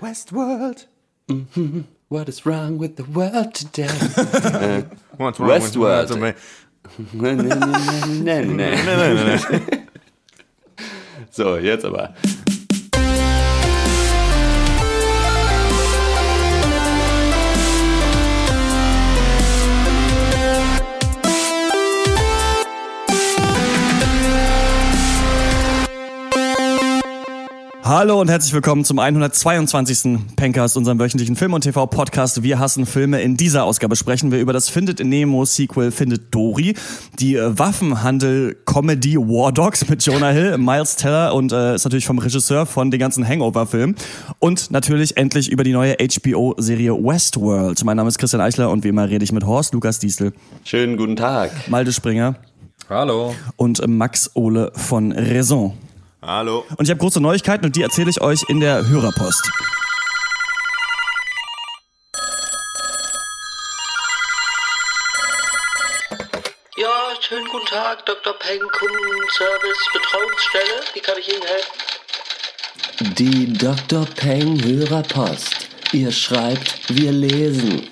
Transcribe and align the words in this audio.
Westworld. 0.00 0.86
Mhm. 1.28 1.84
What 2.08 2.28
is 2.28 2.44
wrong 2.44 2.78
with 2.78 2.96
the 2.96 3.04
world 3.04 3.54
today? 3.54 3.88
What's 5.16 5.40
wrong 5.40 5.48
with 5.62 5.74
Westworld. 5.74 6.34
Nee, 7.12 7.34
nee, 7.34 8.44
nee, 8.44 8.44
nee. 8.44 9.38
So, 11.30 11.56
jetzt 11.58 11.84
aber. 11.84 12.14
Hallo 27.86 28.18
und 28.18 28.30
herzlich 28.30 28.54
willkommen 28.54 28.82
zum 28.82 28.98
122. 28.98 30.36
Pencast, 30.36 30.78
unserem 30.78 30.98
wöchentlichen 30.98 31.36
Film- 31.36 31.52
und 31.52 31.60
TV-Podcast. 31.60 32.42
Wir 32.42 32.58
hassen 32.58 32.86
Filme. 32.86 33.20
In 33.20 33.36
dieser 33.36 33.64
Ausgabe 33.64 33.94
sprechen 33.94 34.32
wir 34.32 34.40
über 34.40 34.54
das 34.54 34.70
Findet 34.70 35.04
Nemo-Sequel 35.04 35.90
Findet 35.90 36.34
Dory, 36.34 36.76
die 37.18 37.36
äh, 37.36 37.58
Waffenhandel-Comedy 37.58 39.18
War 39.18 39.52
Dogs 39.52 39.86
mit 39.86 40.02
Jonah 40.02 40.30
Hill, 40.30 40.56
Miles 40.58 40.96
Teller 40.96 41.34
und 41.34 41.52
äh, 41.52 41.74
ist 41.74 41.84
natürlich 41.84 42.06
vom 42.06 42.18
Regisseur 42.18 42.64
von 42.64 42.90
den 42.90 42.98
ganzen 42.98 43.28
Hangover-Filmen. 43.28 43.96
Und 44.38 44.70
natürlich 44.70 45.18
endlich 45.18 45.52
über 45.52 45.62
die 45.62 45.72
neue 45.72 45.94
HBO-Serie 45.98 46.94
Westworld. 46.94 47.84
Mein 47.84 47.98
Name 47.98 48.08
ist 48.08 48.16
Christian 48.16 48.40
Eichler 48.40 48.70
und 48.70 48.82
wie 48.84 48.88
immer 48.88 49.10
rede 49.10 49.24
ich 49.24 49.32
mit 49.32 49.44
Horst 49.44 49.74
Lukas 49.74 49.98
Diesel, 49.98 50.32
Schönen 50.64 50.96
guten 50.96 51.16
Tag. 51.16 51.50
Malte 51.68 51.92
Springer 51.92 52.36
Hallo. 52.88 53.34
und 53.56 53.80
äh, 53.80 53.86
Max 53.86 54.30
Ole 54.32 54.72
von 54.74 55.12
Raison. 55.12 55.74
Hallo. 56.26 56.64
Und 56.76 56.84
ich 56.84 56.90
habe 56.90 57.00
große 57.00 57.20
Neuigkeiten 57.20 57.66
und 57.66 57.76
die 57.76 57.82
erzähle 57.82 58.08
ich 58.08 58.20
euch 58.22 58.44
in 58.48 58.58
der 58.58 58.88
Hörerpost. 58.88 59.50
Ja, 66.78 66.88
schönen 67.20 67.46
guten 67.48 67.66
Tag, 67.66 68.06
Dr. 68.06 68.32
Peng, 68.38 68.60
Kundenservice, 68.60 69.88
Betreuungsstelle. 69.92 70.80
Wie 70.94 71.00
kann 71.00 71.14
ich 71.18 71.28
Ihnen 71.30 71.42
helfen? 71.42 73.14
Die 73.18 73.52
Dr. 73.52 74.06
Peng 74.16 74.64
Hörerpost. 74.64 75.68
Ihr 75.92 76.10
schreibt, 76.10 76.88
wir 76.88 77.12
lesen. 77.12 77.86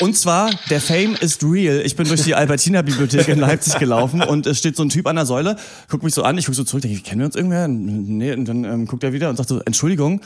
Und 0.00 0.16
zwar, 0.16 0.50
der 0.70 0.80
Fame 0.80 1.16
ist 1.20 1.44
real. 1.44 1.82
Ich 1.84 1.96
bin 1.96 2.08
durch 2.08 2.22
die 2.22 2.34
Albertina-Bibliothek 2.34 3.28
in 3.28 3.38
Leipzig 3.38 3.78
gelaufen 3.78 4.22
und 4.22 4.46
es 4.46 4.58
steht 4.58 4.76
so 4.76 4.82
ein 4.82 4.88
Typ 4.88 5.06
an 5.06 5.16
der 5.16 5.26
Säule, 5.26 5.56
guckt 5.88 6.02
mich 6.02 6.14
so 6.14 6.22
an, 6.22 6.38
ich 6.38 6.46
guck 6.46 6.54
so 6.54 6.64
zurück, 6.64 6.82
denke, 6.82 7.00
kennen 7.02 7.20
wir 7.20 7.26
uns 7.26 7.36
irgendwer? 7.36 7.68
Nee, 7.68 8.32
und 8.32 8.46
dann 8.46 8.64
ähm, 8.64 8.86
guckt 8.86 9.04
er 9.04 9.12
wieder 9.12 9.28
und 9.28 9.36
sagt 9.36 9.48
so, 9.48 9.60
Entschuldigung, 9.60 10.20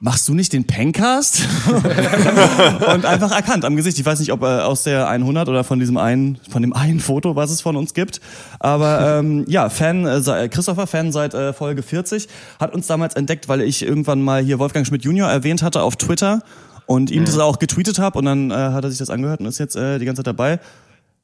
machst 0.00 0.28
du 0.28 0.34
nicht 0.34 0.52
den 0.52 0.66
Pencast? 0.66 1.42
und 2.94 3.04
einfach 3.04 3.32
erkannt 3.32 3.64
am 3.64 3.74
Gesicht. 3.76 3.98
Ich 3.98 4.06
weiß 4.06 4.20
nicht, 4.20 4.32
ob 4.32 4.42
äh, 4.42 4.60
aus 4.60 4.84
der 4.84 5.08
100 5.08 5.48
oder 5.48 5.64
von 5.64 5.80
diesem 5.80 5.96
einen, 5.96 6.38
von 6.50 6.62
dem 6.62 6.72
einen 6.72 7.00
Foto, 7.00 7.34
was 7.34 7.50
es 7.50 7.60
von 7.60 7.76
uns 7.76 7.94
gibt. 7.94 8.20
Aber 8.60 9.18
ähm, 9.18 9.44
ja, 9.48 9.68
Fan, 9.68 10.06
äh, 10.06 10.48
Christopher, 10.48 10.86
Fan 10.86 11.10
seit 11.10 11.34
äh, 11.34 11.52
Folge 11.52 11.82
40, 11.82 12.28
hat 12.60 12.72
uns 12.72 12.86
damals 12.86 13.14
entdeckt, 13.14 13.48
weil 13.48 13.60
ich 13.62 13.82
irgendwann 13.82 14.22
mal 14.22 14.42
hier 14.42 14.58
Wolfgang 14.58 14.86
Schmidt 14.86 15.04
Junior 15.04 15.28
erwähnt 15.28 15.62
hatte 15.62 15.82
auf 15.82 15.96
Twitter 15.96 16.42
und 16.88 17.10
ihm 17.12 17.24
das 17.24 17.38
auch 17.38 17.60
getweetet 17.60 18.00
habe 18.00 18.18
und 18.18 18.24
dann 18.24 18.50
äh, 18.50 18.54
hat 18.54 18.82
er 18.82 18.90
sich 18.90 18.98
das 18.98 19.10
angehört 19.10 19.38
und 19.40 19.46
ist 19.46 19.58
jetzt 19.58 19.76
äh, 19.76 19.98
die 20.00 20.04
ganze 20.06 20.20
Zeit 20.20 20.26
dabei. 20.26 20.58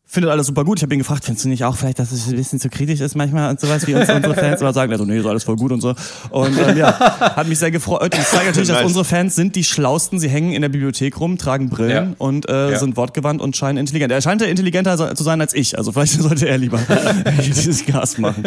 Findet 0.06 0.30
alles 0.30 0.46
super 0.46 0.64
gut. 0.66 0.78
Ich 0.78 0.82
habe 0.82 0.92
ihn 0.94 0.98
gefragt, 0.98 1.24
findest 1.24 1.46
du 1.46 1.48
nicht 1.48 1.64
auch 1.64 1.74
vielleicht, 1.76 1.98
dass 1.98 2.12
es 2.12 2.28
ein 2.28 2.36
bisschen 2.36 2.60
zu 2.60 2.68
kritisch 2.68 3.00
ist 3.00 3.16
manchmal 3.16 3.48
und 3.48 3.58
sowas, 3.58 3.86
wie 3.86 3.94
uns 3.94 4.06
unsere 4.14 4.34
Fans 4.34 4.60
immer 4.60 4.74
sagen, 4.74 4.92
also 4.92 5.06
nee, 5.06 5.16
ist 5.18 5.24
alles 5.24 5.44
voll 5.44 5.56
gut 5.56 5.72
und 5.72 5.80
so. 5.80 5.94
Und 6.28 6.58
ähm, 6.58 6.76
ja, 6.76 6.98
hat 7.36 7.48
mich 7.48 7.58
sehr 7.58 7.70
gefreut. 7.70 8.12
Das 8.14 8.30
zeigt 8.30 8.44
natürlich, 8.44 8.68
dass 8.68 8.82
unsere 8.84 9.06
Fans 9.06 9.34
sind 9.34 9.56
die 9.56 9.64
schlausten. 9.64 10.20
Sie 10.20 10.28
hängen 10.28 10.52
in 10.52 10.60
der 10.60 10.68
Bibliothek 10.68 11.18
rum, 11.18 11.38
tragen 11.38 11.70
Brillen 11.70 11.90
Ja. 12.10 12.14
und 12.18 12.46
äh, 12.50 12.72
Ja. 12.72 12.78
sind 12.78 12.98
wortgewandt 12.98 13.40
und 13.40 13.56
scheinen 13.56 13.78
intelligent. 13.78 14.12
Er 14.12 14.20
scheint 14.20 14.42
ja 14.42 14.46
intelligenter 14.46 15.16
zu 15.16 15.24
sein 15.24 15.40
als 15.40 15.54
ich. 15.54 15.78
Also 15.78 15.90
vielleicht 15.92 16.12
sollte 16.20 16.46
er 16.48 16.58
lieber 16.58 16.78
dieses 17.46 17.86
Gas 17.86 18.18
machen. 18.18 18.44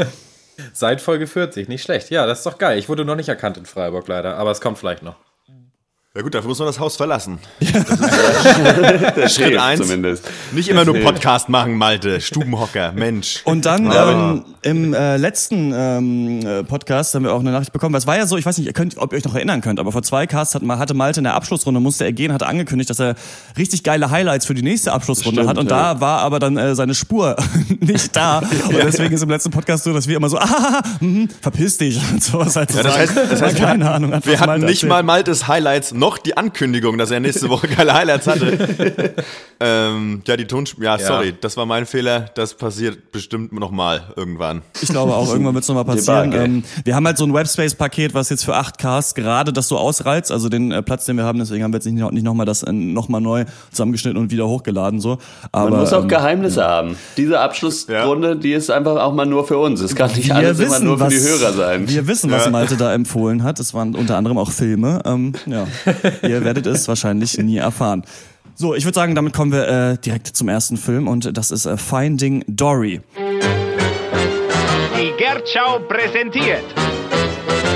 Seit 0.74 1.02
Folge 1.02 1.26
40, 1.26 1.68
nicht 1.70 1.82
schlecht. 1.84 2.12
Ja, 2.12 2.28
das 2.28 2.40
ist 2.40 2.46
doch 2.46 2.60
geil. 2.60 2.78
Ich 2.78 2.88
wurde 2.88 3.04
noch 3.04 3.16
nicht 3.16 3.30
erkannt 3.30 3.58
in 3.58 3.66
Freiburg 3.66 4.08
leider, 4.08 4.38
aber 4.38 4.52
es 4.52 4.62
kommt 4.62 4.78
vielleicht 4.78 5.02
noch. 5.02 5.16
Ja 6.18 6.24
gut, 6.24 6.34
dafür 6.34 6.48
muss 6.50 6.58
man 6.58 6.66
das 6.66 6.80
Haus 6.80 6.96
verlassen. 6.96 7.38
Der 7.62 9.30
Schritt 9.30 9.56
eins. 9.56 9.80
zumindest. 9.82 10.24
Nicht 10.52 10.68
immer 10.68 10.84
nur 10.84 10.96
Podcast 11.02 11.48
machen, 11.48 11.76
Malte. 11.76 12.20
Stubenhocker, 12.22 12.92
Mensch. 12.94 13.42
Und 13.44 13.68
dann 13.68 13.86
Ja. 13.86 14.32
ähm, 14.32 14.46
im 14.64 14.94
äh, 14.96 15.18
letzten 15.18 15.72
ähm, 15.76 16.40
äh, 16.44 16.64
Podcast 16.64 17.14
haben 17.14 17.24
wir 17.24 17.34
auch 17.34 17.40
eine 17.40 17.52
Nachricht 17.52 17.72
bekommen. 17.72 17.94
Was 17.94 18.08
war 18.08 18.18
ja 18.18 18.26
so, 18.26 18.36
ich 18.36 18.48
weiß 18.48 18.58
nicht, 18.58 18.66
ihr 18.66 18.74
könnt, 18.74 18.98
ob 18.98 19.14
ihr 19.14 19.18
euch 19.18 19.26
noch 19.26 19.36
erinnern 19.36 19.62
könnt, 19.62 19.80
aber 19.80 19.92
vor 19.92 20.02
zwei 20.02 20.26
Casts 20.26 20.56
hat, 20.56 20.64
hatte 20.68 20.96
Malte 20.96 21.20
in 21.20 21.26
der 21.26 21.36
Abschlussrunde, 21.36 21.80
musste 21.80 22.04
er 22.04 22.14
gehen, 22.14 22.34
hatte 22.34 22.48
angekündigt, 22.48 22.90
dass 22.90 23.00
er 23.00 23.14
richtig 23.56 23.84
geile 23.84 24.10
Highlights 24.10 24.48
für 24.48 24.56
die 24.56 24.64
nächste 24.64 24.94
Abschlussrunde 24.94 25.42
Stimmt, 25.44 25.50
hat. 25.50 25.58
Und 25.60 25.70
ja. 25.70 25.94
da 25.94 26.02
war 26.02 26.22
aber 26.22 26.40
dann 26.40 26.58
äh, 26.58 26.74
seine 26.74 26.96
Spur 26.96 27.36
nicht 27.80 28.16
da. 28.16 28.40
Und 28.40 28.74
deswegen 28.74 29.14
ist 29.14 29.22
im 29.22 29.30
letzten 29.30 29.52
Podcast 29.52 29.84
so, 29.84 29.94
dass 29.94 30.08
wir 30.08 30.18
immer 30.18 30.30
so, 30.30 30.40
ah, 30.40 30.82
mhm, 31.00 31.30
verpiss 31.42 31.78
dich 31.78 32.02
und 32.12 32.24
sowas 32.24 32.56
halt 32.56 32.72
zu 32.72 32.78
Ja, 32.78 32.84
das 32.84 32.98
heißt, 32.98 33.14
das 33.30 33.42
heißt 33.42 33.58
keine 33.58 33.92
Ahnung. 33.92 34.12
wir 34.24 34.40
hatten 34.40 34.62
nicht 34.62 34.70
erzählt. 34.84 34.90
mal 34.90 35.04
Maltes 35.04 35.48
Highlights, 35.48 35.94
noch 35.94 36.07
die 36.16 36.38
Ankündigung, 36.38 36.98
dass 36.98 37.12
er 37.12 37.20
nächste 37.20 37.50
Woche 37.50 37.68
geile 37.68 37.94
Highlights 37.94 38.28
hatte. 38.28 39.14
ähm, 39.60 40.22
ja, 40.26 40.38
die 40.38 40.46
Tonspur. 40.46 40.84
Ja, 40.86 40.98
sorry, 40.98 41.34
das 41.42 41.58
war 41.58 41.66
mein 41.66 41.86
Fehler. 41.86 42.22
Das 42.36 42.54
passiert 42.54 43.12
bestimmt 43.12 43.52
noch 43.52 43.72
mal 43.72 44.14
irgendwann. 44.16 44.62
Ich 44.82 44.88
glaube 44.88 45.14
auch, 45.14 45.30
irgendwann 45.30 45.54
wird 45.56 45.64
es 45.64 45.68
nochmal 45.68 45.84
passieren. 45.96 46.32
Ähm, 46.34 46.64
wir 46.86 46.96
haben 46.96 47.06
halt 47.06 47.18
so 47.18 47.26
ein 47.26 47.34
Webspace-Paket, 47.34 48.14
was 48.14 48.30
jetzt 48.30 48.46
für 48.46 48.56
8 48.56 48.78
Casts 48.78 49.16
gerade 49.16 49.52
das 49.52 49.68
so 49.68 49.78
ausreizt, 49.78 50.32
also 50.32 50.48
den 50.48 50.72
äh, 50.72 50.82
Platz, 50.82 51.06
den 51.06 51.18
wir 51.18 51.24
haben, 51.26 51.40
deswegen 51.40 51.64
haben 51.64 51.74
wir 51.74 51.78
jetzt 51.78 51.86
nicht, 51.86 51.98
noch- 52.00 52.12
nicht 52.12 52.24
nochmal 52.24 52.46
das 52.46 52.64
äh, 52.64 52.72
nochmal 52.72 53.20
neu 53.22 53.44
zusammengeschnitten 53.72 54.18
und 54.18 54.32
wieder 54.32 54.48
hochgeladen. 54.48 55.02
so. 55.02 55.18
Aber, 55.52 55.72
Man 55.72 55.80
muss 55.82 55.92
auch 55.94 56.04
ähm, 56.04 56.08
Geheimnisse 56.08 56.64
haben. 56.64 56.96
Diese 57.18 57.40
Abschlussrunde, 57.40 58.36
die 58.38 58.54
ist 58.54 58.70
einfach 58.70 58.96
auch 59.02 59.14
mal 59.14 59.26
nur 59.26 59.46
für 59.48 59.58
uns. 59.58 59.82
Es 59.82 59.96
kann 59.96 60.12
nicht 60.14 60.28
wir 60.30 60.36
alles 60.36 60.60
immer 60.60 60.70
wissen, 60.72 60.86
nur 60.86 60.98
für 60.98 61.06
was, 61.06 61.14
die 61.14 61.20
Hörer 61.22 61.54
sein. 61.54 61.90
Wir 61.90 62.08
wissen, 62.08 62.32
was 62.32 62.50
Malte 62.50 62.78
da 62.78 62.94
empfohlen 62.94 63.44
hat. 63.44 63.60
Es 63.60 63.74
waren 63.74 63.96
unter 63.96 64.18
anderem 64.18 64.38
auch 64.38 64.52
Filme. 64.52 65.02
Ähm, 65.06 65.34
ja, 65.46 65.66
ihr 66.22 66.44
werdet 66.44 66.66
es 66.66 66.88
wahrscheinlich 66.88 67.38
nie 67.38 67.58
erfahren. 67.58 68.04
So, 68.56 68.74
ich 68.74 68.86
würde 68.86 68.96
sagen, 68.96 69.14
damit 69.14 69.34
kommen 69.34 69.52
wir 69.52 69.68
äh, 69.68 69.98
direkt 69.98 70.28
zum 70.28 70.50
ersten 70.50 70.78
Film 70.78 71.08
und 71.08 71.38
das 71.38 71.52
ist 71.52 71.66
äh, 71.66 71.78
Finding 71.78 72.44
Dory. 72.48 73.02
Die 75.00 75.12
Gertschau 75.18 75.80
präsentiert. 75.88 76.64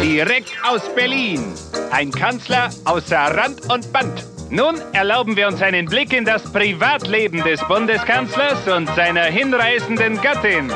Direkt 0.04 0.52
aus 0.68 0.82
Berlin. 0.96 1.44
Ein 1.92 2.12
Kanzler 2.12 2.70
außer 2.86 3.16
Rand 3.16 3.62
und 3.72 3.94
Band. 3.94 4.26
Nun 4.50 4.76
erlauben 4.92 5.38
wir 5.38 5.48
uns 5.48 5.62
einen 5.62 5.86
Blick 5.86 6.12
in 6.12 6.26
das 6.26 6.44
Privatleben 6.44 7.44
des 7.44 7.62
Bundeskanzlers 7.68 8.68
und 8.68 8.90
seiner 8.96 9.26
hinreißenden 9.26 10.20
Gattin. 10.20 10.72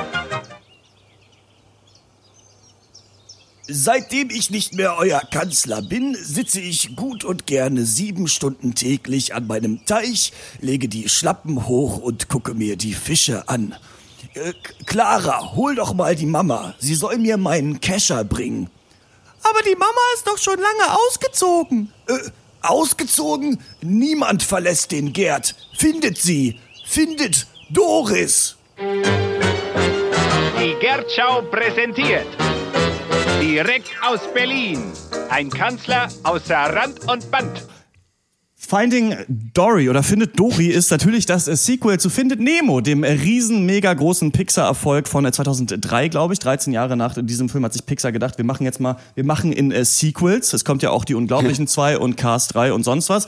Seitdem 3.67 4.29
ich 4.29 4.51
nicht 4.51 4.75
mehr 4.75 4.95
euer 4.97 5.21
Kanzler 5.21 5.81
bin, 5.81 6.15
sitze 6.15 6.59
ich 6.61 6.95
gut 6.95 7.23
und 7.23 7.47
gerne 7.47 7.83
sieben 7.85 8.27
Stunden 8.27 8.75
täglich 8.75 9.33
an 9.33 9.47
meinem 9.47 9.85
Teich, 9.85 10.33
lege 10.61 10.87
die 10.87 11.09
Schlappen 11.09 11.67
hoch 11.67 11.97
und 11.97 12.29
gucke 12.29 12.53
mir 12.53 12.75
die 12.75 12.93
Fische 12.93 13.49
an. 13.49 13.75
Äh, 14.35 14.53
Clara, 14.85 15.55
hol 15.55 15.73
doch 15.75 15.95
mal 15.95 16.15
die 16.15 16.27
Mama. 16.27 16.75
Sie 16.77 16.93
soll 16.93 17.17
mir 17.17 17.37
meinen 17.37 17.81
Kescher 17.81 18.23
bringen. 18.23 18.69
Aber 19.41 19.61
die 19.63 19.75
Mama 19.75 20.01
ist 20.15 20.27
doch 20.27 20.37
schon 20.37 20.59
lange 20.59 20.99
ausgezogen. 21.07 21.91
Äh, 22.07 22.19
ausgezogen? 22.61 23.59
Niemand 23.81 24.43
verlässt 24.43 24.91
den 24.91 25.11
Gerd. 25.11 25.55
Findet 25.77 26.19
sie. 26.19 26.59
Findet 26.85 27.47
Doris. 27.71 28.57
Die 30.59 30.75
Gertschau 30.79 31.41
präsentiert. 31.49 32.27
Direkt 33.45 33.91
aus 34.01 34.21
Berlin. 34.33 34.91
Ein 35.29 35.51
Kanzler 35.51 36.07
außer 36.23 36.55
Rand 36.55 37.07
und 37.07 37.29
Band. 37.29 37.67
Finding 38.67 39.15
Dory 39.53 39.89
oder 39.91 40.01
Findet 40.01 40.39
Dory 40.39 40.67
ist 40.67 40.89
natürlich 40.89 41.27
das 41.27 41.47
äh, 41.47 41.55
Sequel 41.55 41.99
zu 41.99 42.09
Findet 42.09 42.39
Nemo, 42.39 42.81
dem 42.81 43.03
äh, 43.03 43.11
riesen, 43.11 43.63
mega 43.67 43.93
großen 43.93 44.31
Pixar-Erfolg 44.31 45.07
von 45.07 45.23
äh, 45.23 45.31
2003, 45.31 46.07
glaube 46.07 46.33
ich. 46.33 46.39
13 46.39 46.73
Jahre 46.73 46.97
nach 46.97 47.13
diesem 47.15 47.47
Film 47.47 47.63
hat 47.63 47.73
sich 47.73 47.85
Pixar 47.85 48.11
gedacht, 48.11 48.39
wir 48.39 48.45
machen 48.45 48.63
jetzt 48.63 48.79
mal, 48.79 48.97
wir 49.13 49.23
machen 49.23 49.51
in 49.51 49.71
äh, 49.71 49.85
Sequels. 49.85 50.51
Es 50.53 50.65
kommt 50.65 50.81
ja 50.81 50.89
auch 50.89 51.05
die 51.05 51.13
Unglaublichen 51.13 51.67
2 51.67 51.99
und 51.99 52.17
Cars 52.17 52.47
3 52.47 52.73
und 52.73 52.83
sonst 52.83 53.09
was. 53.09 53.27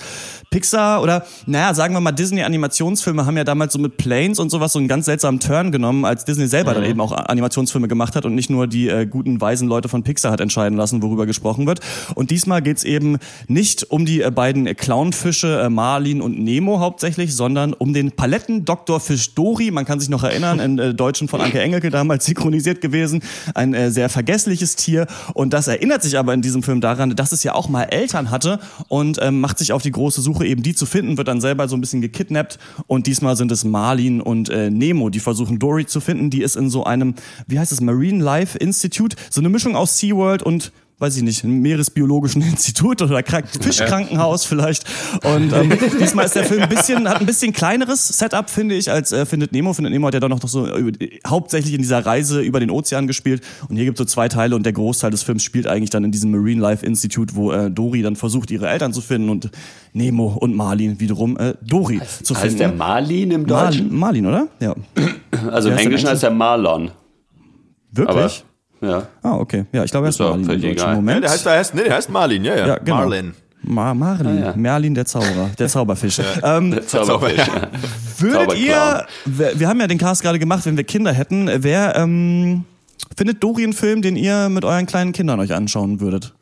Pixar 0.50 1.04
oder, 1.04 1.24
naja, 1.46 1.76
sagen 1.76 1.94
wir 1.94 2.00
mal, 2.00 2.14
Disney-Animationsfilme 2.14 3.28
haben 3.28 3.38
ja 3.38 3.44
damals 3.44 3.74
so 3.74 3.80
mit 3.80 3.98
Planes 3.98 4.40
und 4.40 4.50
sowas 4.50 4.74
so 4.74 4.80
einen 4.80 4.88
ganz 4.88 5.06
seltsamen 5.06 5.40
Turn 5.40 5.72
genommen, 5.72 6.04
als 6.04 6.26
Disney 6.26 6.48
selber 6.48 6.74
dann 6.74 6.84
eben 6.84 7.00
auch 7.00 7.12
Animationsfilme 7.12 7.88
gemacht 7.88 8.16
hat 8.16 8.26
und 8.26 8.34
nicht 8.34 8.50
nur 8.50 8.66
die 8.66 8.88
äh, 8.90 9.06
guten, 9.06 9.40
weisen 9.40 9.68
Leute 9.68 9.88
von 9.88 10.02
Pixar 10.02 10.32
hat 10.32 10.42
entscheiden 10.42 10.80
lassen, 10.80 11.04
worüber 11.04 11.28
gesprochen 11.28 11.68
wird. 11.68 11.82
Und 12.16 12.32
diesmal 12.32 12.64
geht's 12.64 12.84
eben 12.84 13.20
nicht 13.48 13.92
um 13.92 14.08
die 14.08 14.24
äh, 14.24 14.32
beiden 14.32 14.66
äh, 14.66 14.74
Clown-Filme, 14.74 15.27
Fische 15.28 15.60
äh, 15.60 15.70
Marlin 15.70 16.22
und 16.22 16.40
Nemo 16.40 16.80
hauptsächlich, 16.80 17.36
sondern 17.36 17.74
um 17.74 17.92
den 17.92 18.14
Paletten-Doktorfisch 18.14 19.36
Dori. 19.36 19.72
Man 19.72 19.84
kann 19.84 20.00
sich 20.00 20.08
noch 20.08 20.24
erinnern, 20.24 20.62
in 20.62 20.80
äh, 20.80 20.94
Deutschen 20.94 21.28
von 21.28 21.42
Anke 21.42 21.60
Engelke 21.60 21.90
damals 21.90 22.26
synchronisiert 22.28 22.80
gewesen. 22.80 23.22
Ein 23.54 23.74
äh, 23.74 23.92
sehr 23.92 24.08
vergessliches 24.08 24.78
Tier. 24.78 25.06
Und 25.34 25.52
das 25.52 25.68
erinnert 25.68 26.02
sich 26.02 26.18
aber 26.18 26.34
in 26.34 26.42
diesem 26.42 26.64
Film 26.64 26.80
daran, 26.80 27.14
dass 27.14 27.34
es 27.34 27.44
ja 27.44 27.56
auch 27.56 27.68
mal 27.68 27.84
Eltern 27.84 28.32
hatte 28.32 28.62
und 28.88 29.20
ähm, 29.22 29.42
macht 29.42 29.60
sich 29.60 29.74
auf 29.74 29.82
die 29.82 29.92
große 29.92 30.22
Suche, 30.22 30.46
eben 30.46 30.64
die 30.64 30.74
zu 30.74 30.86
finden, 30.86 31.18
wird 31.18 31.28
dann 31.28 31.42
selber 31.42 31.68
so 31.68 31.76
ein 31.76 31.82
bisschen 31.82 32.00
gekidnappt. 32.00 32.58
Und 32.88 33.06
diesmal 33.06 33.36
sind 33.36 33.52
es 33.52 33.66
Marlin 33.66 34.22
und 34.22 34.48
äh, 34.48 34.70
Nemo, 34.70 35.10
die 35.10 35.20
versuchen 35.20 35.60
Dory 35.60 35.88
zu 35.88 36.00
finden. 36.00 36.30
Die 36.30 36.42
ist 36.42 36.56
in 36.56 36.70
so 36.70 36.86
einem, 36.86 37.16
wie 37.48 37.60
heißt 37.60 37.74
es, 37.74 37.82
Marine 37.82 38.24
Life 38.24 38.58
Institute. 38.58 39.18
So 39.30 39.42
eine 39.42 39.50
Mischung 39.50 39.76
aus 39.76 39.98
SeaWorld 39.98 40.42
und 40.42 40.72
weiß 41.00 41.16
ich 41.18 41.24
nicht, 41.24 41.44
einem 41.44 41.60
Meeresbiologischen 41.62 42.42
Institut 42.50 43.02
oder 43.02 43.22
Krank 43.22 43.46
Fischkrankenhaus 43.62 44.46
vielleicht. 44.46 44.86
Und 45.24 45.54
ähm, 45.54 45.78
diesmal 46.00 46.26
ist 46.26 46.36
der 46.36 46.44
Film 46.44 46.64
ein 46.64 46.70
bisschen, 46.70 47.08
hat 47.08 47.20
ein 47.20 47.26
bisschen 47.26 47.54
kleineres 47.54 48.08
Setup, 48.08 48.50
finde 48.50 48.76
ich, 48.76 48.92
als 48.92 49.12
äh, 49.12 49.26
Findet 49.26 49.52
Nemo. 49.52 49.74
Findet 49.74 49.94
Nemo 49.94 50.08
hat 50.08 50.16
ja 50.16 50.20
doch 50.20 50.30
noch 50.30 50.42
so 50.48 50.68
über, 50.76 50.92
hauptsächlich 51.28 51.74
in 51.74 51.82
dieser 51.82 52.06
Reise 52.06 52.42
über 52.42 52.60
den 52.60 52.72
Ozean 52.72 53.06
gespielt. 53.06 53.44
Und 53.70 53.76
hier 53.76 53.86
gibt 53.86 54.00
es 54.00 54.00
so 54.00 54.06
zwei 54.06 54.28
Teile 54.28 54.56
und 54.56 54.66
der 54.66 54.74
Großteil 54.74 55.12
des 55.12 55.24
Films 55.24 55.44
spielt 55.44 55.68
eigentlich 55.68 55.92
dann 55.92 56.04
in 56.04 56.12
diesem 56.12 56.32
Marine 56.32 56.62
Life 56.62 56.86
Institute, 56.86 57.36
wo 57.36 57.52
äh, 57.52 57.70
Dory 57.70 58.02
dann 58.02 58.16
versucht, 58.16 58.50
ihre 58.50 58.68
Eltern 58.68 58.92
zu 58.92 59.02
finden 59.02 59.30
und 59.30 59.52
Nemo 59.94 60.36
und 60.40 60.56
Marlin 60.56 61.00
wiederum 61.00 61.38
äh, 61.38 61.54
Dory 61.62 62.02
zu 62.24 62.34
finden. 62.34 62.50
Heißt 62.50 62.60
der 62.60 62.74
Marlin 62.74 63.32
im 63.32 63.44
Marlin, 63.44 63.48
Deutschen? 63.48 63.96
Marlin, 63.96 64.26
oder? 64.26 64.48
Ja. 64.60 64.76
Also 65.52 65.70
im 65.70 65.78
Englischen 65.78 66.10
heißt 66.10 66.24
der 66.24 66.32
Marlon. 66.32 66.92
Wirklich? 67.92 68.44
Ja. 68.82 69.08
ah, 69.24 69.36
okay. 69.38 69.66
Ja, 69.72 69.84
ich 69.84 69.92
glaube, 69.92 70.08
er 70.08 70.10
ist 70.10 70.16
Ist 70.20 70.20
Marlin 70.26 70.50
im 70.50 70.62
deutschen. 70.62 70.94
Moment. 70.94 71.16
Ja, 71.16 71.22
der 71.22 71.30
heißt, 71.32 71.46
der 71.46 71.54
heißt, 71.54 71.76
nee, 71.76 71.84
der 71.84 71.96
heißt 71.96 72.10
Marlin, 72.10 72.46
ja, 72.46 72.56
ja. 72.56 72.68
Ja, 72.68 72.78
genau. 72.78 72.98
Marlin. 72.98 73.34
Ma 73.64 73.94
Marlin, 73.94 74.28
Ah, 74.44 74.46
ja. 74.50 74.54
Merlin 74.56 74.94
der 74.94 75.06
Zauberer, 75.06 75.50
der 75.58 75.68
Zauberfisch. 75.68 76.20
Ähm, 76.44 76.72
Der 76.72 76.86
Zauberfisch. 76.86 77.38
Zauber- 77.44 77.68
würdet 78.20 78.58
ihr, 78.58 79.06
wir, 79.26 79.60
wir 79.60 79.68
haben 79.68 79.80
ja 79.80 79.88
den 79.88 79.98
Cast 79.98 80.22
gerade 80.22 80.40
gemacht, 80.40 80.66
wenn 80.66 80.78
wir 80.78 80.84
Kinder 80.84 81.12
hätten, 81.12 81.50
wer 81.64 81.96
ähm, 81.96 82.66
findet 83.18 83.44
Dori 83.44 83.64
einen 83.64 83.74
Film, 83.74 84.02
den 84.04 84.16
ihr 84.16 84.48
mit 84.50 84.64
euren 84.64 84.86
kleinen 84.86 85.12
Kindern 85.12 85.40
euch 85.40 85.54
anschauen 85.54 86.00
würdet? 86.00 86.34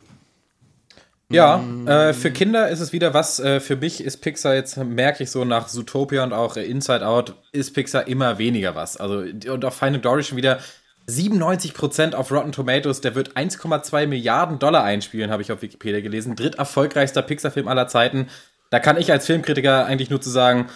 Ja, 1.29 1.63
äh, 1.87 2.13
für 2.13 2.29
Kinder 2.29 2.69
ist 2.69 2.81
es 2.81 2.93
wieder 2.93 3.13
was. 3.15 3.39
Äh, 3.39 3.59
für 3.59 3.75
mich 3.77 4.03
ist 4.03 4.17
Pixar 4.17 4.53
jetzt, 4.53 4.77
merke 4.77 5.23
ich 5.23 5.31
so 5.31 5.43
nach 5.43 5.67
Zootopia 5.67 6.23
und 6.23 6.33
auch 6.33 6.55
Inside 6.55 7.05
Out, 7.07 7.33
ist 7.51 7.73
Pixar 7.73 8.07
immer 8.07 8.37
weniger 8.37 8.75
was. 8.75 8.95
Also, 8.97 9.23
und 9.51 9.65
auch 9.65 9.73
Finding 9.73 10.03
Dory 10.03 10.21
schon 10.21 10.37
wieder 10.37 10.59
97% 11.07 12.13
auf 12.13 12.31
Rotten 12.31 12.51
Tomatoes. 12.51 13.01
Der 13.01 13.15
wird 13.15 13.37
1,2 13.37 14.07
Milliarden 14.07 14.59
Dollar 14.59 14.83
einspielen, 14.83 15.31
habe 15.31 15.41
ich 15.41 15.51
auf 15.51 15.61
Wikipedia 15.61 16.01
gelesen. 16.01 16.35
Dritt 16.35 16.55
erfolgreichster 16.55 17.21
Pixar-Film 17.21 17.67
aller 17.67 17.87
Zeiten. 17.87 18.27
Da 18.71 18.79
kann 18.79 18.97
ich 18.97 19.11
als 19.11 19.25
Filmkritiker 19.25 19.85
eigentlich 19.85 20.09
nur 20.09 20.21
zu 20.21 20.29
sagen, 20.29 20.67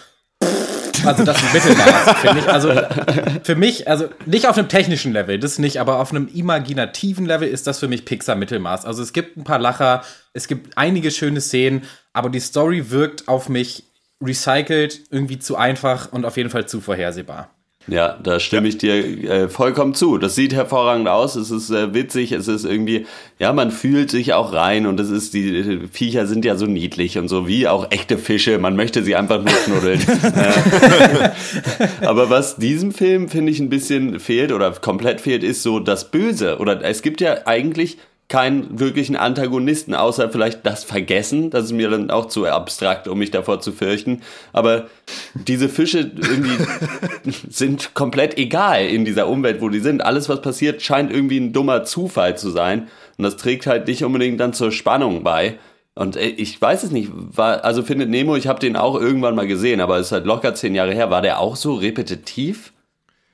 also 1.04 1.24
das 1.24 1.38
ist 1.38 1.44
ein 1.44 1.52
Mittelmaß, 1.52 2.18
finde 2.20 2.38
ich. 2.40 2.48
Also 2.48 2.72
für 3.42 3.54
mich, 3.54 3.88
also 3.88 4.08
nicht 4.26 4.46
auf 4.46 4.58
einem 4.58 4.68
technischen 4.68 5.12
Level, 5.12 5.38
das 5.38 5.58
nicht, 5.58 5.80
aber 5.80 5.98
auf 5.98 6.10
einem 6.10 6.28
imaginativen 6.28 7.26
Level 7.26 7.48
ist 7.48 7.66
das 7.66 7.78
für 7.78 7.88
mich 7.88 8.04
Pixar 8.04 8.36
Mittelmaß. 8.36 8.84
Also 8.84 9.02
es 9.02 9.12
gibt 9.12 9.36
ein 9.36 9.44
paar 9.44 9.58
Lacher, 9.58 10.02
es 10.32 10.48
gibt 10.48 10.76
einige 10.76 11.10
schöne 11.10 11.40
Szenen, 11.40 11.82
aber 12.12 12.30
die 12.30 12.40
Story 12.40 12.90
wirkt 12.90 13.28
auf 13.28 13.48
mich 13.48 13.84
recycelt, 14.22 15.00
irgendwie 15.10 15.38
zu 15.38 15.56
einfach 15.56 16.12
und 16.12 16.24
auf 16.24 16.36
jeden 16.36 16.50
Fall 16.50 16.66
zu 16.66 16.80
vorhersehbar. 16.80 17.50
Ja, 17.86 18.18
da 18.22 18.38
stimme 18.40 18.68
ich 18.68 18.76
dir 18.76 18.92
äh, 18.94 19.48
vollkommen 19.48 19.94
zu. 19.94 20.18
Das 20.18 20.34
sieht 20.34 20.52
hervorragend 20.52 21.08
aus, 21.08 21.34
es 21.34 21.50
ist 21.50 21.70
äh, 21.70 21.94
witzig, 21.94 22.30
es 22.32 22.46
ist 22.46 22.64
irgendwie, 22.66 23.06
ja, 23.38 23.54
man 23.54 23.70
fühlt 23.70 24.10
sich 24.10 24.34
auch 24.34 24.52
rein 24.52 24.86
und 24.86 25.00
es 25.00 25.10
ist, 25.10 25.32
die, 25.32 25.62
die 25.62 25.88
Viecher 25.90 26.26
sind 26.26 26.44
ja 26.44 26.56
so 26.56 26.66
niedlich 26.66 27.16
und 27.16 27.28
so 27.28 27.48
wie 27.48 27.66
auch 27.66 27.90
echte 27.90 28.18
Fische, 28.18 28.58
man 28.58 28.76
möchte 28.76 29.02
sie 29.02 29.16
einfach 29.16 29.38
nur 29.38 29.54
knuddeln. 29.64 30.00
Aber 32.02 32.28
was 32.28 32.56
diesem 32.56 32.92
Film, 32.92 33.30
finde 33.30 33.50
ich, 33.50 33.60
ein 33.60 33.70
bisschen 33.70 34.20
fehlt 34.20 34.52
oder 34.52 34.70
komplett 34.72 35.22
fehlt, 35.22 35.42
ist 35.42 35.62
so 35.62 35.80
das 35.80 36.10
Böse. 36.10 36.58
Oder 36.58 36.84
es 36.84 37.00
gibt 37.00 37.22
ja 37.22 37.46
eigentlich 37.46 37.96
keinen 38.30 38.78
wirklichen 38.78 39.16
Antagonisten, 39.16 39.92
außer 39.92 40.30
vielleicht 40.30 40.64
das 40.64 40.84
Vergessen. 40.84 41.50
Das 41.50 41.64
ist 41.64 41.72
mir 41.72 41.90
dann 41.90 42.10
auch 42.10 42.26
zu 42.26 42.46
abstrakt, 42.46 43.08
um 43.08 43.18
mich 43.18 43.32
davor 43.32 43.60
zu 43.60 43.72
fürchten. 43.72 44.22
Aber 44.52 44.86
diese 45.34 45.68
Fische 45.68 45.98
irgendwie 46.16 46.56
sind 47.50 47.92
komplett 47.94 48.38
egal 48.38 48.86
in 48.86 49.04
dieser 49.04 49.26
Umwelt, 49.26 49.60
wo 49.60 49.68
die 49.68 49.80
sind. 49.80 50.02
Alles, 50.02 50.28
was 50.28 50.40
passiert, 50.42 50.80
scheint 50.80 51.12
irgendwie 51.12 51.38
ein 51.38 51.52
dummer 51.52 51.82
Zufall 51.82 52.38
zu 52.38 52.50
sein. 52.50 52.86
Und 53.18 53.24
das 53.24 53.36
trägt 53.36 53.66
halt 53.66 53.88
nicht 53.88 54.04
unbedingt 54.04 54.38
dann 54.38 54.52
zur 54.52 54.70
Spannung 54.70 55.24
bei. 55.24 55.58
Und 55.96 56.16
äh, 56.16 56.28
ich 56.28 56.62
weiß 56.62 56.84
es 56.84 56.92
nicht, 56.92 57.10
war, 57.12 57.64
also 57.64 57.82
findet 57.82 58.10
Nemo, 58.10 58.36
ich 58.36 58.46
habe 58.46 58.60
den 58.60 58.76
auch 58.76 58.94
irgendwann 58.94 59.34
mal 59.34 59.48
gesehen, 59.48 59.80
aber 59.80 59.98
es 59.98 60.06
ist 60.06 60.12
halt 60.12 60.24
locker 60.24 60.54
zehn 60.54 60.76
Jahre 60.76 60.94
her. 60.94 61.10
War 61.10 61.20
der 61.20 61.40
auch 61.40 61.56
so 61.56 61.74
repetitiv? 61.74 62.72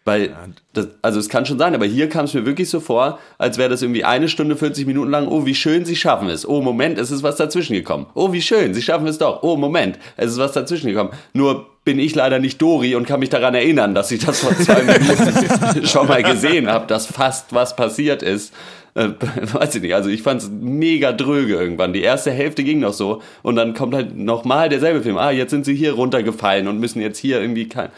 Weil, 0.07 0.37
das, 0.73 0.87
also 1.03 1.19
es 1.19 1.29
kann 1.29 1.47
schon 1.47 1.59
sein, 1.59 1.75
aber 1.75 1.85
hier 1.85 2.09
kam 2.09 2.27
es 2.27 2.35
mir 2.35 2.47
wirklich 2.47 2.71
so 2.71 2.79
vor, 2.79 3.19
als 3.39 3.59
wäre 3.59 3.69
das 3.69 3.83
irgendwie 3.83 4.05
eine 4.05 4.29
Stunde 4.29 4.55
40 4.55 4.87
Minuten 4.87 5.11
lang. 5.11 5.27
Oh, 5.27 5.47
wie 5.47 5.55
schön 5.57 5.85
sie 5.85 5.97
schaffen 5.97 6.29
es. 6.29 6.49
Oh, 6.49 6.63
Moment, 6.63 6.97
es 6.97 7.11
ist 7.11 7.25
was 7.25 7.35
dazwischen 7.35 7.75
gekommen. 7.75 8.07
Oh, 8.15 8.33
wie 8.33 8.41
schön, 8.41 8.73
sie 8.73 8.83
schaffen 8.83 9.09
es 9.09 9.19
doch. 9.19 9.43
Oh, 9.43 9.57
Moment, 9.57 9.99
es 10.17 10.31
ist 10.31 10.39
was 10.39 10.53
dazwischen 10.53 10.91
gekommen. 10.91 11.11
Nur 11.33 11.67
bin 11.85 11.99
ich 11.99 12.15
leider 12.15 12.39
nicht 12.39 12.63
Dori 12.63 12.95
und 12.95 13.05
kann 13.05 13.19
mich 13.19 13.31
daran 13.31 13.57
erinnern, 13.57 13.97
dass 13.97 14.13
ich 14.13 14.25
das 14.25 14.39
vor 14.39 14.57
zwei 14.57 14.83
Minuten 14.85 15.85
schon 15.85 16.07
mal 16.07 16.23
gesehen 16.23 16.69
habe, 16.69 16.87
dass 16.87 17.07
fast 17.07 17.53
was 17.53 17.75
passiert 17.75 18.23
ist. 18.23 18.55
Äh, 18.95 19.09
weiß 19.55 19.75
ich 19.75 19.83
nicht, 19.83 19.95
also 19.97 20.09
ich 20.09 20.23
fand 20.23 20.41
es 20.41 20.49
mega 20.49 21.11
dröge 21.11 21.55
irgendwann. 21.55 21.93
Die 21.93 22.03
erste 22.03 22.31
Hälfte 22.31 22.63
ging 22.63 22.79
noch 22.79 22.93
so 22.93 23.23
und 23.43 23.57
dann 23.57 23.75
kommt 23.75 23.93
halt 23.93 24.17
nochmal 24.17 24.69
derselbe 24.69 25.03
Film. 25.03 25.19
Ah, 25.19 25.33
jetzt 25.33 25.51
sind 25.51 25.65
sie 25.65 25.75
hier 25.75 25.95
runtergefallen 25.95 26.69
und 26.69 26.79
müssen 26.79 27.03
jetzt 27.03 27.19
hier 27.19 27.41
irgendwie 27.41 27.69
kein. 27.69 27.89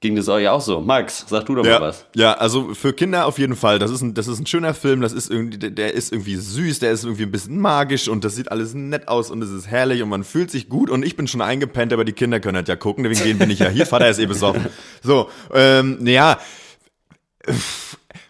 Ging 0.00 0.14
das 0.14 0.28
euch 0.28 0.46
auch 0.48 0.60
so? 0.60 0.80
Max, 0.80 1.24
sag 1.26 1.46
du 1.46 1.54
doch 1.54 1.64
Ja, 1.64 1.78
mal 1.80 1.88
was. 1.88 2.04
ja, 2.14 2.34
also 2.34 2.74
für 2.74 2.92
Kinder 2.92 3.24
auf 3.24 3.38
jeden 3.38 3.56
Fall. 3.56 3.78
Das 3.78 3.90
ist 3.90 4.02
ein, 4.02 4.12
das 4.12 4.28
ist 4.28 4.38
ein 4.38 4.44
schöner 4.46 4.74
Film. 4.74 5.00
Das 5.00 5.14
ist 5.14 5.30
irgendwie, 5.30 5.56
der- 5.58 5.94
ist 5.94 6.12
irgendwie 6.12 6.36
süß, 6.36 6.80
der 6.80 6.92
ist 6.92 7.04
irgendwie 7.04 7.22
ein 7.22 7.30
bisschen 7.32 7.58
magisch 7.58 8.06
und 8.08 8.22
das 8.22 8.36
sieht 8.36 8.50
alles 8.52 8.74
nett 8.74 9.08
aus 9.08 9.30
und 9.30 9.40
es 9.42 9.50
ist 9.50 9.66
herrlich 9.68 10.02
und 10.02 10.10
man 10.10 10.22
fühlt 10.22 10.50
sich 10.50 10.68
gut 10.68 10.90
und 10.90 11.02
ich 11.02 11.16
bin 11.16 11.26
schon 11.26 11.40
eingepennt, 11.40 11.94
aber 11.94 12.04
die 12.04 12.12
Kinder 12.12 12.40
können 12.40 12.56
halt 12.56 12.68
ja 12.68 12.76
gucken. 12.76 13.04
Wegen 13.04 13.18
denen 13.22 13.38
bin 13.38 13.50
ich 13.50 13.60
ja 13.60 13.70
hier. 13.70 13.86
Vater 13.86 14.08
ist 14.10 14.18
eh 14.18 14.26
besoffen. 14.26 14.66
So, 15.02 15.30
ähm, 15.54 15.96
naja. 16.00 16.38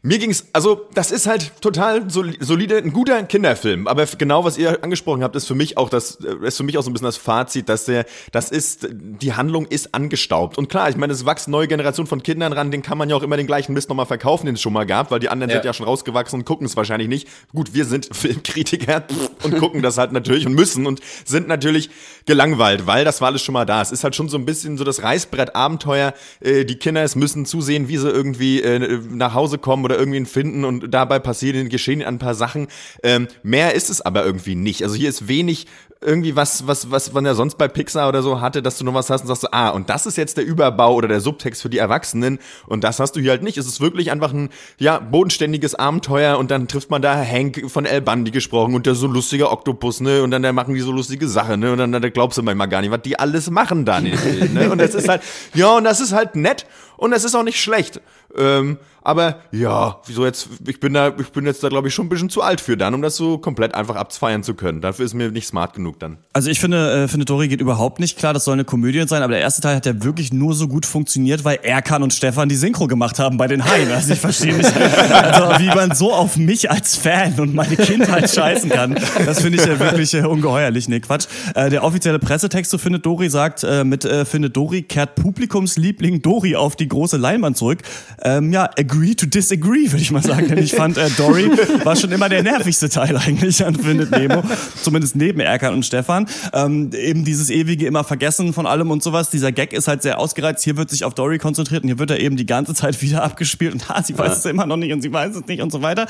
Mir 0.06 0.18
ging's, 0.20 0.46
also 0.52 0.82
das 0.94 1.10
ist 1.10 1.26
halt 1.26 1.50
total 1.60 2.02
soli- 2.08 2.36
solide, 2.38 2.76
ein 2.76 2.92
guter 2.92 3.20
Kinderfilm. 3.24 3.88
Aber 3.88 4.06
genau 4.06 4.44
was 4.44 4.56
ihr 4.56 4.84
angesprochen 4.84 5.24
habt, 5.24 5.34
ist 5.34 5.46
für 5.46 5.56
mich 5.56 5.76
auch 5.76 5.88
das, 5.90 6.18
äh, 6.24 6.46
ist 6.46 6.56
für 6.58 6.62
mich 6.62 6.78
auch 6.78 6.82
so 6.82 6.90
ein 6.90 6.92
bisschen 6.92 7.06
das 7.06 7.16
Fazit, 7.16 7.68
dass 7.68 7.86
der, 7.86 8.06
das 8.30 8.50
ist, 8.52 8.86
die 8.92 9.32
Handlung 9.34 9.66
ist 9.66 9.94
angestaubt. 9.96 10.58
Und 10.58 10.68
klar, 10.68 10.88
ich 10.88 10.96
meine, 10.96 11.12
es 11.12 11.26
wächst 11.26 11.48
neue 11.48 11.66
Generation 11.66 12.06
von 12.06 12.22
Kindern 12.22 12.52
ran, 12.52 12.70
den 12.70 12.82
kann 12.82 12.98
man 12.98 13.10
ja 13.10 13.16
auch 13.16 13.22
immer 13.24 13.36
den 13.36 13.48
gleichen 13.48 13.72
Mist 13.72 13.88
nochmal 13.88 14.06
verkaufen, 14.06 14.46
den 14.46 14.54
es 14.54 14.60
schon 14.60 14.72
mal 14.72 14.86
gab, 14.86 15.10
weil 15.10 15.18
die 15.18 15.28
anderen 15.28 15.50
Ja. 15.50 15.56
sind 15.56 15.64
ja 15.64 15.72
schon 15.72 15.86
rausgewachsen 15.86 16.38
und 16.38 16.44
gucken 16.44 16.66
es 16.66 16.76
wahrscheinlich 16.76 17.08
nicht. 17.08 17.26
Gut, 17.52 17.74
wir 17.74 17.84
sind 17.84 18.08
Filmkritiker 18.14 19.04
und 19.42 19.58
gucken 19.58 19.82
das 19.82 19.98
halt 19.98 20.12
natürlich 20.12 20.46
und 20.46 20.54
müssen 20.54 20.86
und 20.86 21.00
sind 21.24 21.48
natürlich 21.48 21.90
gelangweilt, 22.26 22.86
weil 22.86 23.04
das 23.04 23.20
war 23.20 23.26
alles 23.28 23.42
schon 23.42 23.54
mal 23.54 23.64
da. 23.66 23.82
Es 23.82 23.90
ist 23.90 24.04
halt 24.04 24.14
schon 24.14 24.28
so 24.28 24.38
ein 24.38 24.46
bisschen 24.46 24.78
so 24.78 24.84
das 24.84 25.02
Reißbrett-Abenteuer. 25.02 26.14
Äh, 26.40 26.64
die 26.64 26.76
Kinder 26.76 27.02
es 27.02 27.16
müssen 27.16 27.44
zusehen, 27.44 27.88
wie 27.88 27.96
sie 27.98 28.08
irgendwie 28.08 28.62
äh, 28.62 29.00
nach 29.10 29.34
Hause 29.34 29.58
kommen 29.58 29.84
oder 29.84 29.95
irgendwen 29.96 30.26
finden 30.26 30.64
und 30.64 30.90
dabei 30.92 31.18
passieren, 31.18 31.68
geschehen 31.68 32.02
ein 32.02 32.18
paar 32.18 32.34
Sachen. 32.34 32.68
Ähm, 33.02 33.28
mehr 33.42 33.74
ist 33.74 33.90
es 33.90 34.00
aber 34.00 34.24
irgendwie 34.24 34.54
nicht. 34.54 34.82
Also 34.82 34.94
hier 34.94 35.08
ist 35.08 35.28
wenig 35.28 35.66
irgendwie 36.00 36.36
was, 36.36 36.66
was, 36.66 36.90
was 36.90 37.12
man 37.12 37.24
ja 37.24 37.34
sonst 37.34 37.56
bei 37.56 37.68
Pixar 37.68 38.08
oder 38.08 38.22
so 38.22 38.40
hatte, 38.40 38.62
dass 38.62 38.78
du 38.78 38.84
noch 38.84 38.94
was 38.94 39.08
hast 39.08 39.22
und 39.22 39.28
sagst, 39.28 39.42
so, 39.42 39.48
ah, 39.50 39.70
und 39.70 39.88
das 39.88 40.06
ist 40.06 40.16
jetzt 40.16 40.36
der 40.36 40.44
Überbau 40.44 40.94
oder 40.94 41.08
der 41.08 41.20
Subtext 41.20 41.62
für 41.62 41.70
die 41.70 41.78
Erwachsenen 41.78 42.38
und 42.66 42.84
das 42.84 43.00
hast 43.00 43.12
du 43.12 43.20
hier 43.20 43.30
halt 43.30 43.42
nicht. 43.42 43.56
Es 43.56 43.66
ist 43.66 43.80
wirklich 43.80 44.10
einfach 44.10 44.32
ein, 44.32 44.50
ja, 44.78 44.98
bodenständiges 44.98 45.74
Abenteuer 45.74 46.38
und 46.38 46.50
dann 46.50 46.68
trifft 46.68 46.90
man 46.90 47.00
da 47.00 47.16
Hank 47.16 47.70
von 47.70 47.86
El 47.86 48.02
Bundy 48.02 48.30
gesprochen 48.30 48.74
und 48.74 48.86
der 48.86 48.94
so 48.94 49.06
lustiger 49.06 49.50
Oktopus, 49.50 50.00
ne, 50.00 50.22
und 50.22 50.30
dann 50.30 50.42
da 50.42 50.52
machen 50.52 50.74
die 50.74 50.80
so 50.80 50.92
lustige 50.92 51.28
Sachen, 51.28 51.60
ne, 51.60 51.72
und 51.72 51.78
dann 51.78 51.92
da 51.92 52.08
glaubst 52.08 52.36
du 52.36 52.42
manchmal 52.42 52.68
gar 52.68 52.82
nicht, 52.82 52.90
was 52.90 53.02
die 53.02 53.18
alles 53.18 53.50
machen 53.50 53.84
da, 53.84 54.00
ne? 54.00 54.70
und 54.70 54.78
das 54.78 54.94
ist 54.94 55.08
halt, 55.08 55.22
ja, 55.54 55.76
und 55.76 55.84
das 55.84 56.00
ist 56.00 56.12
halt 56.12 56.36
nett 56.36 56.66
und 56.96 57.10
das 57.10 57.24
ist 57.24 57.34
auch 57.34 57.42
nicht 57.42 57.60
schlecht. 57.60 58.00
Ähm, 58.36 58.78
aber 59.06 59.36
ja, 59.52 60.00
wieso 60.06 60.24
jetzt, 60.24 60.48
ich 60.66 60.80
bin 60.80 60.92
da, 60.92 61.12
ich 61.16 61.30
bin 61.30 61.46
jetzt 61.46 61.62
da 61.62 61.68
glaube 61.68 61.86
ich 61.86 61.94
schon 61.94 62.06
ein 62.06 62.08
bisschen 62.08 62.28
zu 62.28 62.42
alt 62.42 62.60
für 62.60 62.76
dann, 62.76 62.92
um 62.92 63.02
das 63.02 63.14
so 63.14 63.38
komplett 63.38 63.72
einfach 63.74 63.94
abfeiern 63.94 64.42
zu 64.42 64.54
können. 64.54 64.80
Dafür 64.80 65.04
ist 65.04 65.14
mir 65.14 65.30
nicht 65.30 65.46
smart 65.46 65.74
genug 65.74 66.00
dann. 66.00 66.18
Also 66.32 66.50
ich 66.50 66.58
finde, 66.58 67.04
äh, 67.04 67.08
finde 67.08 67.24
Dory 67.24 67.46
geht 67.46 67.60
überhaupt 67.60 68.00
nicht 68.00 68.18
klar, 68.18 68.34
das 68.34 68.44
soll 68.44 68.54
eine 68.54 68.64
Komödie 68.64 69.06
sein, 69.06 69.22
aber 69.22 69.34
der 69.34 69.42
erste 69.42 69.60
Teil 69.60 69.76
hat 69.76 69.86
ja 69.86 70.02
wirklich 70.02 70.32
nur 70.32 70.54
so 70.54 70.66
gut 70.66 70.86
funktioniert, 70.86 71.44
weil 71.44 71.60
Erkan 71.62 72.02
und 72.02 72.12
Stefan 72.12 72.48
die 72.48 72.56
Synchro 72.56 72.88
gemacht 72.88 73.20
haben 73.20 73.36
bei 73.36 73.46
den 73.46 73.64
Haien. 73.64 73.92
Also 73.92 74.12
ich 74.12 74.18
verstehe 74.18 74.56
nicht, 74.56 74.74
also 74.74 75.62
wie 75.62 75.72
man 75.72 75.94
so 75.94 76.12
auf 76.12 76.36
mich 76.36 76.68
als 76.68 76.96
Fan 76.96 77.38
und 77.38 77.54
meine 77.54 77.76
Kindheit 77.76 78.28
scheißen 78.28 78.70
kann. 78.70 78.96
Das 79.24 79.40
finde 79.40 79.58
ich 79.60 79.66
ja 79.66 79.78
wirklich 79.78 80.14
äh, 80.14 80.22
ungeheuerlich. 80.22 80.88
Nee, 80.88 80.98
Quatsch. 80.98 81.26
Äh, 81.54 81.70
der 81.70 81.84
offizielle 81.84 82.18
Pressetext 82.18 82.72
zu 82.72 82.78
Findet 82.78 83.06
Dory 83.06 83.30
sagt, 83.30 83.62
äh, 83.62 83.84
mit 83.84 84.04
äh, 84.04 84.24
Findet 84.24 84.56
Dory 84.56 84.82
kehrt 84.82 85.14
Publikumsliebling 85.14 86.22
Dory 86.22 86.56
auf 86.56 86.74
die 86.74 86.88
große 86.88 87.16
Leinwand 87.16 87.56
zurück. 87.56 87.78
ähm, 88.22 88.52
ja, 88.52 88.68
agree 88.76 88.95
to 89.14 89.26
disagree, 89.26 89.90
würde 89.90 90.02
ich 90.02 90.10
mal 90.10 90.22
sagen. 90.22 90.48
Denn 90.48 90.58
ich 90.58 90.72
fand, 90.72 90.96
äh, 90.96 91.08
Dory 91.16 91.50
war 91.84 91.96
schon 91.96 92.12
immer 92.12 92.28
der 92.28 92.42
nervigste 92.42 92.88
Teil 92.88 93.16
eigentlich 93.16 93.64
an 93.64 93.74
Findet 93.74 94.10
Nemo. 94.10 94.42
Zumindest 94.82 95.16
neben 95.16 95.40
Erkan 95.40 95.74
und 95.74 95.84
Stefan. 95.84 96.26
Ähm, 96.52 96.90
eben 96.92 97.24
dieses 97.24 97.50
ewige 97.50 97.86
immer 97.86 98.04
Vergessen 98.04 98.52
von 98.52 98.66
allem 98.66 98.90
und 98.90 99.02
sowas. 99.02 99.30
Dieser 99.30 99.52
Gag 99.52 99.72
ist 99.72 99.88
halt 99.88 100.02
sehr 100.02 100.18
ausgereizt. 100.18 100.64
Hier 100.64 100.76
wird 100.76 100.90
sich 100.90 101.04
auf 101.04 101.14
Dory 101.14 101.38
konzentriert 101.38 101.82
und 101.82 101.88
hier 101.88 101.98
wird 101.98 102.10
er 102.10 102.20
eben 102.20 102.36
die 102.36 102.46
ganze 102.46 102.74
Zeit 102.74 103.00
wieder 103.02 103.22
abgespielt 103.22 103.72
und 103.72 103.88
ha, 103.88 104.02
sie 104.04 104.16
weiß 104.16 104.38
es 104.38 104.44
immer 104.44 104.66
noch 104.66 104.76
nicht 104.76 104.92
und 104.92 105.02
sie 105.02 105.12
weiß 105.12 105.34
es 105.36 105.46
nicht 105.46 105.62
und 105.62 105.72
so 105.72 105.82
weiter. 105.82 106.06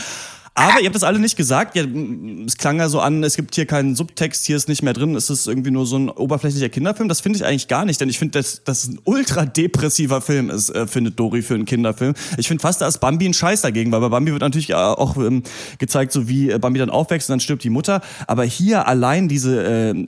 Aber 0.59 0.81
ihr 0.81 0.87
habt 0.87 0.95
das 0.95 1.05
alle 1.05 1.19
nicht 1.19 1.37
gesagt. 1.37 1.77
Ja, 1.77 1.85
es 2.47 2.57
klang 2.57 2.79
ja 2.79 2.89
so 2.89 3.01
an, 3.01 3.23
es 3.23 3.37
gibt 3.37 3.55
hier 3.55 3.67
keinen 3.67 3.95
Subtext, 3.95 4.47
hier 4.47 4.57
ist 4.57 4.71
nicht 4.71 4.83
mehr 4.83 4.95
drin, 4.95 5.15
es 5.15 5.29
ist 5.29 5.47
irgendwie 5.47 5.71
nur 5.71 5.85
so 5.85 5.99
ein 5.99 6.09
oberflächlicher 6.09 6.71
Kinderfilm. 6.71 7.11
Das 7.11 7.21
finde 7.21 7.37
ich 7.37 7.45
eigentlich 7.45 7.69
gar 7.69 7.85
nicht, 7.85 8.01
denn 8.01 8.09
ich 8.09 8.19
finde, 8.19 8.39
dass 8.39 8.65
das 8.65 8.89
ein 8.89 8.99
ultra 9.05 9.45
depressiver 9.45 10.23
Film 10.23 10.49
ist, 10.49 10.71
äh, 10.71 10.87
findet 10.87 11.21
Dory 11.21 11.43
für 11.43 11.55
einen 11.55 11.67
Kinderfilm. 11.67 12.15
Ich 12.39 12.49
finde 12.49 12.63
fast, 12.63 12.81
da 12.81 12.89
ist 12.89 13.01
Bambi 13.01 13.27
ein 13.29 13.35
Scheiß 13.35 13.61
dagegen, 13.61 13.93
weil 13.93 14.01
bei 14.01 14.09
Bambi 14.09 14.33
wird 14.33 14.41
natürlich 14.41 14.75
auch 14.75 15.19
ähm, 15.19 15.43
gezeigt, 15.77 16.13
so 16.13 16.27
wie 16.27 16.51
äh, 16.51 16.59
Bambi 16.59 16.79
dann 16.79 16.89
aufwächst 16.89 17.29
und 17.29 17.35
dann 17.35 17.41
stirbt 17.41 17.63
die 17.63 17.71
Mutter. 17.71 18.01
Aber 18.27 18.45
hier 18.45 18.89
allein 18.89 19.29
diese 19.29 19.63
äh, 19.63 20.07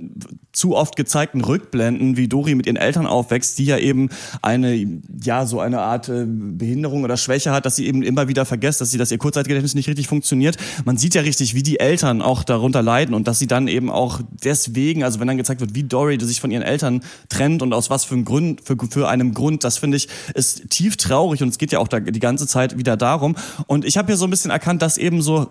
zu 0.52 0.76
oft 0.76 0.96
gezeigten 0.96 1.42
Rückblenden, 1.42 2.16
wie 2.16 2.26
Dori 2.26 2.54
mit 2.54 2.66
ihren 2.66 2.76
Eltern 2.76 3.06
aufwächst, 3.06 3.58
die 3.58 3.66
ja 3.66 3.76
eben 3.76 4.08
eine, 4.40 4.74
ja, 5.22 5.44
so 5.44 5.60
eine 5.60 5.82
Art 5.82 6.08
äh, 6.08 6.24
Behinderung 6.26 7.04
oder 7.04 7.18
Schwäche 7.18 7.52
hat, 7.52 7.66
dass 7.66 7.76
sie 7.76 7.86
eben 7.86 8.02
immer 8.02 8.28
wieder 8.28 8.46
vergisst, 8.46 8.80
dass 8.80 8.90
sie, 8.90 8.96
dass 8.96 9.12
ihr 9.12 9.18
Kurzzeitgedächtnis 9.18 9.74
nicht 9.74 9.88
richtig 9.88 10.08
funktioniert. 10.08 10.37
Man 10.84 10.96
sieht 10.96 11.14
ja 11.14 11.22
richtig, 11.22 11.54
wie 11.54 11.62
die 11.62 11.80
Eltern 11.80 12.22
auch 12.22 12.44
darunter 12.44 12.82
leiden 12.82 13.14
und 13.14 13.28
dass 13.28 13.38
sie 13.38 13.46
dann 13.46 13.68
eben 13.68 13.90
auch 13.90 14.20
deswegen, 14.44 15.04
also 15.04 15.20
wenn 15.20 15.28
dann 15.28 15.36
gezeigt 15.36 15.60
wird, 15.60 15.74
wie 15.74 15.84
Dory 15.84 16.18
sich 16.20 16.40
von 16.40 16.50
ihren 16.50 16.62
Eltern 16.62 17.02
trennt 17.28 17.62
und 17.62 17.72
aus 17.72 17.90
was 17.90 18.04
für 18.04 18.14
einem 18.14 18.24
Grund, 18.24 18.60
für, 18.62 18.76
für 18.90 19.08
einem 19.08 19.34
Grund, 19.34 19.64
das 19.64 19.78
finde 19.78 19.96
ich, 19.96 20.08
ist 20.34 20.70
tief 20.70 20.96
traurig 20.96 21.42
und 21.42 21.48
es 21.48 21.58
geht 21.58 21.72
ja 21.72 21.78
auch 21.78 21.88
da, 21.88 22.00
die 22.00 22.20
ganze 22.20 22.46
Zeit 22.46 22.78
wieder 22.78 22.96
darum. 22.96 23.36
Und 23.66 23.84
ich 23.84 23.96
habe 23.96 24.06
hier 24.06 24.16
so 24.16 24.26
ein 24.26 24.30
bisschen 24.30 24.50
erkannt, 24.50 24.82
dass 24.82 24.98
eben 24.98 25.22
so 25.22 25.48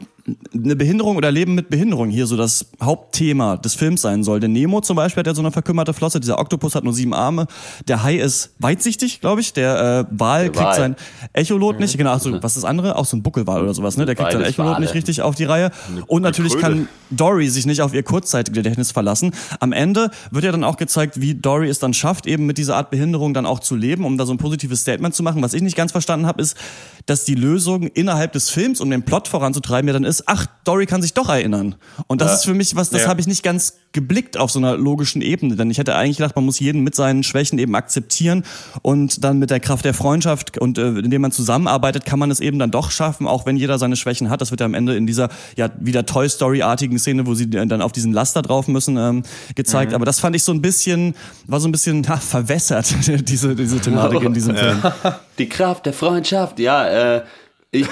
eine 0.54 0.76
Behinderung 0.76 1.16
oder 1.16 1.32
Leben 1.32 1.56
mit 1.56 1.70
Behinderung 1.70 2.10
hier 2.10 2.28
so 2.28 2.36
das 2.36 2.66
Hauptthema 2.82 3.58
des 3.58 3.76
Films 3.76 4.02
sein 4.02 4.24
soll. 4.24 4.40
Denn 4.40 4.52
Nemo 4.52 4.82
zum 4.82 4.98
Beispiel 4.98 5.22
hat 5.22 5.28
ja 5.28 5.34
so 5.34 5.42
eine 5.42 5.52
verkümmerte 5.52 5.94
Flosse, 5.94 6.20
dieser 6.20 6.40
Oktopus 6.40 6.76
hat 6.76 6.84
nur 6.84 6.94
sieben 6.94 7.14
Arme, 7.14 7.48
der 7.88 8.04
Hai 8.04 8.18
ist 8.18 8.52
weitsichtig, 8.60 9.22
glaube 9.22 9.42
ich, 9.42 9.54
der 9.54 10.06
äh, 10.10 10.20
Wal 10.20 10.44
Der 10.44 10.52
kriegt 10.52 10.66
Wal. 10.66 10.76
sein 10.76 10.96
Echolot 11.34 11.80
nicht, 11.80 11.98
genau, 11.98 12.12
ach 12.12 12.20
so, 12.20 12.32
was 12.44 12.56
ist 12.56 12.64
das 12.64 12.70
andere? 12.70 12.98
Auch 12.98 13.06
so 13.06 13.16
ein 13.16 13.24
Buckelwal 13.24 13.62
oder 13.62 13.74
sowas, 13.74 13.98
ne? 13.98 14.06
Der 14.06 14.16
kriegt 14.16 14.32
sein 14.32 14.42
Beides 14.42 14.54
Echolot 14.54 14.77
Wale. 14.78 14.86
nicht 14.86 14.96
richtig 14.96 15.22
auf 15.22 15.36
die 15.36 15.44
Reihe. 15.46 15.72
Und 16.08 16.22
natürlich 16.22 16.58
kann 16.58 16.88
Dory 17.10 17.50
sich 17.50 17.66
nicht 17.66 17.82
auf 17.82 17.94
ihr 17.94 18.04
Kurzzeitgedächtnis 18.04 18.92
verlassen. 18.92 19.32
Am 19.60 19.72
Ende 19.72 20.12
wird 20.32 20.46
ja 20.46 20.52
dann 20.52 20.64
auch 20.64 20.78
gezeigt, 20.78 21.22
wie 21.22 21.36
Dory 21.36 21.70
es 21.70 21.80
dann 21.80 21.94
schafft, 21.94 22.28
eben 22.28 22.46
mit 22.46 22.58
dieser 22.58 22.76
Art 22.76 22.90
Behinderung 22.90 23.34
dann 23.34 23.46
auch 23.46 23.60
zu 23.60 23.76
leben, 23.76 24.06
um 24.06 24.18
da 24.18 24.26
so 24.26 24.34
ein 24.34 24.38
positives 24.38 24.82
Statement 24.82 25.16
zu 25.16 25.24
machen. 25.24 25.42
Was 25.42 25.54
ich 25.54 25.62
nicht 25.62 25.78
ganz 25.78 25.92
verstanden 25.92 26.26
habe, 26.26 26.42
ist, 26.42 26.58
dass 27.06 27.24
die 27.24 27.36
Lösung 27.36 27.88
innerhalb 27.88 28.34
des 28.34 28.50
Films, 28.50 28.82
um 28.82 28.90
den 28.90 29.04
Plot 29.04 29.28
voranzutreiben, 29.28 29.88
ja 29.88 29.94
dann 29.94 30.04
ist, 30.04 30.24
ach, 30.28 30.46
Dory 30.66 30.86
kann 30.86 31.02
sich 31.02 31.14
doch 31.14 31.30
erinnern. 31.30 31.76
Und 32.08 32.22
das 32.22 32.34
ist 32.40 32.46
für 32.46 32.54
mich 32.54 32.76
was, 32.76 32.90
das 32.90 33.04
Ja. 33.04 33.08
habe 33.08 33.22
ich 33.22 33.28
nicht 33.28 33.44
ganz 33.44 33.76
geblickt 33.94 34.38
auf 34.38 34.52
so 34.52 34.60
einer 34.60 34.76
logischen 34.78 35.22
Ebene. 35.22 35.56
Denn 35.56 35.72
ich 35.72 35.78
hätte 35.78 35.96
eigentlich 35.96 36.18
gedacht, 36.18 36.36
man 36.36 36.46
muss 36.46 36.60
jeden 36.60 36.84
mit 36.84 36.94
seinen 36.96 37.24
Schwächen 37.24 37.58
eben 37.58 37.74
akzeptieren 37.76 38.44
und 38.82 39.24
dann 39.24 39.40
mit 39.40 39.50
der 39.50 39.60
Kraft 39.60 39.86
der 39.86 39.94
Freundschaft 39.94 40.58
und 40.58 40.78
äh, 40.78 40.90
indem 40.90 41.22
man 41.22 41.32
zusammenarbeitet, 41.32 42.06
kann 42.06 42.20
man 42.20 42.30
es 42.30 42.40
eben 42.40 42.60
dann 42.60 42.72
doch 42.72 42.92
schaffen, 42.92 43.28
auch 43.28 43.46
wenn 43.46 43.58
jeder 43.58 43.80
seine 43.80 43.96
Schwächen 43.96 44.30
hat. 44.30 44.42
Das 44.42 44.52
wird 44.52 44.62
ja 44.62 44.67
am 44.68 44.76
Ende 44.76 44.96
in 44.96 45.08
dieser 45.08 45.30
ja 45.56 45.70
wieder 45.80 46.06
Toy 46.06 46.30
Story-artigen 46.30 47.00
Szene, 47.00 47.26
wo 47.26 47.34
sie 47.34 47.50
dann 47.50 47.82
auf 47.82 47.92
diesen 47.92 48.14
Laster 48.14 48.44
drauf 48.44 48.68
müssen, 48.68 48.98
ähm, 48.98 49.24
gezeigt. 49.56 49.94
Aber 49.94 50.06
das 50.06 50.20
fand 50.20 50.36
ich 50.36 50.44
so 50.44 50.52
ein 50.52 50.62
bisschen, 50.62 51.16
war 51.48 51.60
so 51.60 51.68
ein 51.68 51.72
bisschen 51.72 52.06
na, 52.08 52.18
verwässert, 52.18 52.94
diese, 53.28 53.56
diese 53.56 53.80
Thematik 53.80 54.24
in 54.24 54.34
diesem 54.34 54.56
Film. 54.56 54.82
Die 55.40 55.50
Kraft 55.50 55.86
der 55.86 55.94
Freundschaft, 55.94 56.60
ja, 56.60 57.18
äh, 57.18 57.24
ich, 57.70 57.86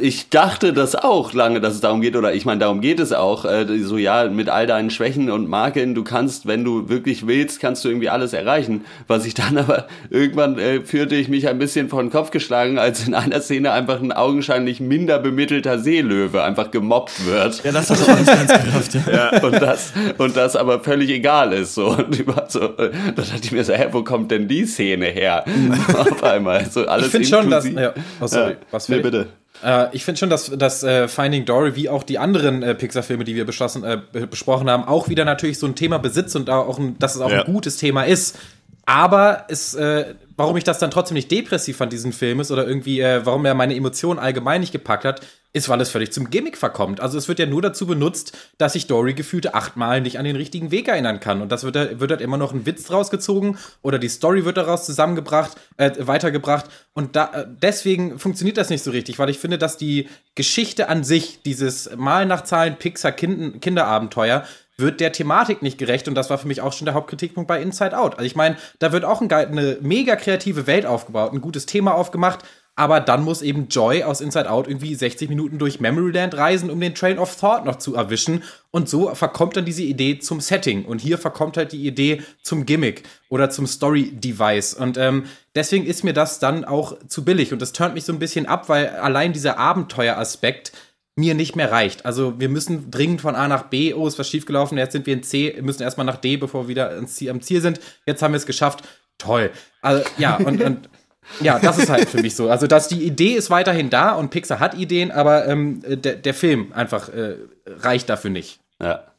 ich 0.00 0.30
dachte 0.30 0.72
das 0.72 0.96
auch 0.96 1.32
lange, 1.32 1.60
dass 1.60 1.74
es 1.74 1.80
darum 1.80 2.00
geht, 2.00 2.16
oder 2.16 2.34
ich 2.34 2.44
meine, 2.44 2.58
darum 2.58 2.80
geht 2.80 2.98
es 2.98 3.12
auch, 3.12 3.44
äh, 3.44 3.66
so 3.78 3.96
ja, 3.96 4.28
mit 4.28 4.48
all 4.48 4.66
deinen 4.66 4.90
Schwächen 4.90 5.30
und 5.30 5.48
Makeln, 5.48 5.94
du 5.94 6.02
kannst, 6.02 6.46
wenn 6.46 6.64
du 6.64 6.88
wirklich 6.88 7.24
willst, 7.26 7.60
kannst 7.60 7.84
du 7.84 7.88
irgendwie 7.88 8.08
alles 8.08 8.32
erreichen. 8.32 8.84
Was 9.06 9.24
ich 9.24 9.34
dann 9.34 9.56
aber, 9.62 9.86
irgendwann 10.10 10.58
äh, 10.58 10.80
führte 10.80 11.14
ich 11.14 11.28
mich 11.28 11.46
ein 11.48 11.58
bisschen 11.58 11.88
vor 11.88 12.02
den 12.02 12.10
Kopf 12.10 12.32
geschlagen, 12.32 12.78
als 12.78 13.06
in 13.06 13.14
einer 13.14 13.40
Szene 13.40 13.70
einfach 13.70 14.00
ein 14.00 14.10
augenscheinlich 14.10 14.80
minder 14.80 15.20
bemittelter 15.20 15.78
Seelöwe 15.78 16.42
einfach 16.42 16.72
gemobbt 16.72 17.24
wird. 17.24 17.62
Ja, 17.62 17.70
das 17.70 17.90
hat 17.90 18.02
auch 18.02 18.18
nicht 18.18 18.26
ganz 18.26 18.48
gerafft, 18.48 18.94
ja. 18.94 19.02
Ja, 19.32 19.42
und 19.42 19.62
das, 19.62 19.92
und 20.18 20.36
das 20.36 20.56
aber 20.56 20.80
völlig 20.80 21.10
egal 21.10 21.52
ist. 21.52 21.74
So. 21.76 21.90
Und 21.90 22.18
ich 22.18 22.26
war 22.26 22.46
so, 22.48 22.60
äh, 22.60 22.90
da 23.14 23.22
dachte 23.22 23.40
ich 23.44 23.52
mir 23.52 23.62
so, 23.62 23.72
hä, 23.72 23.86
wo 23.92 24.02
kommt 24.02 24.32
denn 24.32 24.48
die 24.48 24.64
Szene 24.66 25.06
her? 25.06 25.44
Auf 25.96 26.24
einmal. 26.24 26.66
So 26.70 26.86
alles 26.86 27.06
Ich 27.06 27.12
finde 27.12 27.28
schon, 27.28 27.50
dass. 27.50 27.68
Ja, 27.70 27.92
oh, 28.20 28.26
sorry, 28.26 28.52
Ja. 28.52 28.56
was 28.72 28.86
für 28.86 29.11
bitte. 29.12 29.28
Äh, 29.64 29.86
ich 29.94 30.04
finde 30.04 30.18
schon, 30.18 30.30
dass, 30.30 30.46
dass 30.46 30.82
äh, 30.82 31.06
Finding 31.08 31.44
Dory, 31.44 31.76
wie 31.76 31.88
auch 31.88 32.02
die 32.02 32.18
anderen 32.18 32.62
äh, 32.62 32.74
Pixar-Filme, 32.74 33.24
die 33.24 33.34
wir 33.36 33.46
äh, 33.84 33.98
be- 34.12 34.26
besprochen 34.26 34.68
haben, 34.70 34.84
auch 34.84 35.08
wieder 35.08 35.24
natürlich 35.24 35.58
so 35.58 35.66
ein 35.66 35.74
Thema 35.74 35.98
besitzt 35.98 36.34
und 36.36 36.50
auch 36.50 36.78
ein, 36.78 36.98
dass 36.98 37.14
es 37.14 37.20
auch 37.20 37.30
Ja. 37.30 37.44
ein 37.44 37.52
gutes 37.52 37.76
Thema 37.76 38.02
ist. 38.04 38.38
Aber 38.86 39.44
es, 39.48 39.74
äh, 39.74 40.14
warum 40.42 40.56
ich 40.56 40.64
das 40.64 40.80
dann 40.80 40.90
trotzdem 40.90 41.14
nicht 41.14 41.30
depressiv 41.30 41.76
fand, 41.76 41.92
diesen 41.92 42.12
Film 42.12 42.40
ist, 42.40 42.50
oder 42.50 42.66
irgendwie, 42.66 43.00
äh, 43.00 43.24
warum 43.24 43.44
er 43.44 43.54
meine 43.54 43.76
Emotionen 43.76 44.18
allgemein 44.18 44.60
nicht 44.60 44.72
gepackt 44.72 45.04
hat, 45.04 45.20
ist, 45.52 45.68
weil 45.68 45.80
es 45.80 45.90
völlig 45.90 46.12
zum 46.12 46.30
Gimmick 46.30 46.56
verkommt. 46.56 47.00
Also 47.00 47.16
es 47.16 47.28
wird 47.28 47.38
ja 47.38 47.46
nur 47.46 47.62
dazu 47.62 47.86
benutzt, 47.86 48.36
dass 48.58 48.72
sich 48.72 48.88
Dory 48.88 49.14
gefühlte 49.14 49.54
achtmal 49.54 50.00
nicht 50.00 50.18
an 50.18 50.24
den 50.24 50.34
richtigen 50.34 50.72
Weg 50.72 50.88
erinnern 50.88 51.20
kann. 51.20 51.42
Und 51.42 51.52
das 51.52 51.62
wird, 51.62 52.00
wird 52.00 52.10
halt 52.10 52.20
immer 52.20 52.38
noch 52.38 52.52
ein 52.52 52.66
Witz 52.66 52.82
draus 52.84 53.10
gezogen 53.10 53.56
oder 53.82 54.00
die 54.00 54.08
Story 54.08 54.44
wird 54.44 54.56
daraus 54.56 54.84
zusammengebracht, 54.84 55.52
äh, 55.76 55.92
weitergebracht. 55.98 56.66
Und 56.92 57.14
da, 57.14 57.32
äh, 57.32 57.46
deswegen 57.48 58.18
funktioniert 58.18 58.56
das 58.56 58.68
nicht 58.68 58.82
so 58.82 58.90
richtig, 58.90 59.20
weil 59.20 59.30
ich 59.30 59.38
finde, 59.38 59.58
dass 59.58 59.76
die 59.76 60.08
Geschichte 60.34 60.88
an 60.88 61.04
sich, 61.04 61.42
dieses 61.42 61.94
Mal 61.96 62.26
nach 62.26 62.42
Zahlen 62.42 62.76
Pixar 62.76 63.12
-Kind 63.12 63.60
Kinderabenteuer, 63.60 64.44
wird 64.76 65.00
der 65.00 65.12
Thematik 65.12 65.62
nicht 65.62 65.78
gerecht 65.78 66.08
und 66.08 66.14
das 66.14 66.30
war 66.30 66.38
für 66.38 66.48
mich 66.48 66.60
auch 66.60 66.72
schon 66.72 66.86
der 66.86 66.94
Hauptkritikpunkt 66.94 67.48
bei 67.48 67.60
Inside 67.60 67.98
Out. 67.98 68.14
Also 68.14 68.24
ich 68.24 68.36
meine, 68.36 68.56
da 68.78 68.92
wird 68.92 69.04
auch 69.04 69.20
ein, 69.20 69.30
eine 69.30 69.78
mega 69.80 70.16
kreative 70.16 70.66
Welt 70.66 70.86
aufgebaut, 70.86 71.32
ein 71.32 71.40
gutes 71.40 71.66
Thema 71.66 71.94
aufgemacht, 71.94 72.40
aber 72.74 73.00
dann 73.00 73.22
muss 73.22 73.42
eben 73.42 73.68
Joy 73.68 74.02
aus 74.02 74.22
Inside 74.22 74.50
Out 74.50 74.66
irgendwie 74.66 74.94
60 74.94 75.28
Minuten 75.28 75.58
durch 75.58 75.78
Memoryland 75.78 76.34
reisen, 76.34 76.70
um 76.70 76.80
den 76.80 76.94
Train 76.94 77.18
of 77.18 77.38
Thought 77.38 77.66
noch 77.66 77.76
zu 77.76 77.94
erwischen 77.94 78.42
und 78.70 78.88
so 78.88 79.14
verkommt 79.14 79.56
dann 79.56 79.66
diese 79.66 79.82
Idee 79.82 80.18
zum 80.18 80.40
Setting 80.40 80.86
und 80.86 81.00
hier 81.00 81.18
verkommt 81.18 81.58
halt 81.58 81.72
die 81.72 81.86
Idee 81.86 82.22
zum 82.42 82.64
Gimmick 82.64 83.02
oder 83.28 83.50
zum 83.50 83.66
Story-Device 83.66 84.72
und 84.74 84.96
ähm, 84.96 85.26
deswegen 85.54 85.84
ist 85.84 86.02
mir 86.02 86.14
das 86.14 86.38
dann 86.38 86.64
auch 86.64 86.96
zu 87.08 87.26
billig 87.26 87.52
und 87.52 87.60
das 87.60 87.72
turnt 87.72 87.94
mich 87.94 88.04
so 88.04 88.12
ein 88.12 88.18
bisschen 88.18 88.46
ab, 88.46 88.70
weil 88.70 88.88
allein 88.88 89.34
dieser 89.34 89.58
Abenteueraspekt 89.58 90.72
mir 91.16 91.34
nicht 91.34 91.56
mehr 91.56 91.70
reicht. 91.70 92.06
Also 92.06 92.40
wir 92.40 92.48
müssen 92.48 92.90
dringend 92.90 93.20
von 93.20 93.34
A 93.34 93.48
nach 93.48 93.64
B, 93.64 93.92
oh, 93.94 94.06
ist 94.06 94.18
was 94.18 94.28
schiefgelaufen, 94.28 94.78
jetzt 94.78 94.92
sind 94.92 95.06
wir 95.06 95.14
in 95.14 95.22
C, 95.22 95.58
müssen 95.60 95.82
erstmal 95.82 96.06
nach 96.06 96.16
D, 96.16 96.36
bevor 96.36 96.64
wir 96.64 96.68
wieder 96.68 97.06
Ziel, 97.06 97.30
am 97.30 97.42
Ziel 97.42 97.60
sind. 97.60 97.80
Jetzt 98.06 98.22
haben 98.22 98.32
wir 98.32 98.38
es 98.38 98.46
geschafft. 98.46 98.82
Toll. 99.18 99.50
Also, 99.82 100.04
ja, 100.18 100.36
und, 100.36 100.62
und 100.62 100.88
ja, 101.40 101.58
das 101.58 101.78
ist 101.78 101.90
halt 101.90 102.08
für 102.08 102.22
mich 102.22 102.34
so. 102.34 102.48
Also, 102.48 102.66
dass 102.66 102.88
die 102.88 103.02
Idee 103.02 103.34
ist 103.34 103.50
weiterhin 103.50 103.90
da 103.90 104.12
und 104.12 104.30
Pixar 104.30 104.58
hat 104.58 104.74
Ideen, 104.74 105.10
aber 105.10 105.46
ähm, 105.46 105.82
der, 105.84 106.16
der 106.16 106.34
Film 106.34 106.72
einfach 106.72 107.08
äh, 107.10 107.36
reicht 107.66 108.08
dafür 108.08 108.30
nicht. 108.30 108.60
Ja. 108.80 109.12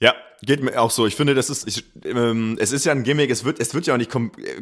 Ja, 0.00 0.14
geht 0.46 0.62
mir 0.62 0.80
auch 0.80 0.90
so. 0.90 1.06
Ich 1.06 1.16
finde, 1.16 1.34
das 1.34 1.50
ist, 1.50 1.66
ich, 1.68 1.84
ähm, 2.04 2.56
es 2.60 2.72
ist 2.72 2.84
ja 2.84 2.92
ein 2.92 3.02
Gimmick, 3.02 3.30
es 3.30 3.44
wird, 3.44 3.60
es 3.60 3.74
wird 3.74 3.86
ja 3.86 3.94
auch 3.94 3.98
nicht, 3.98 4.10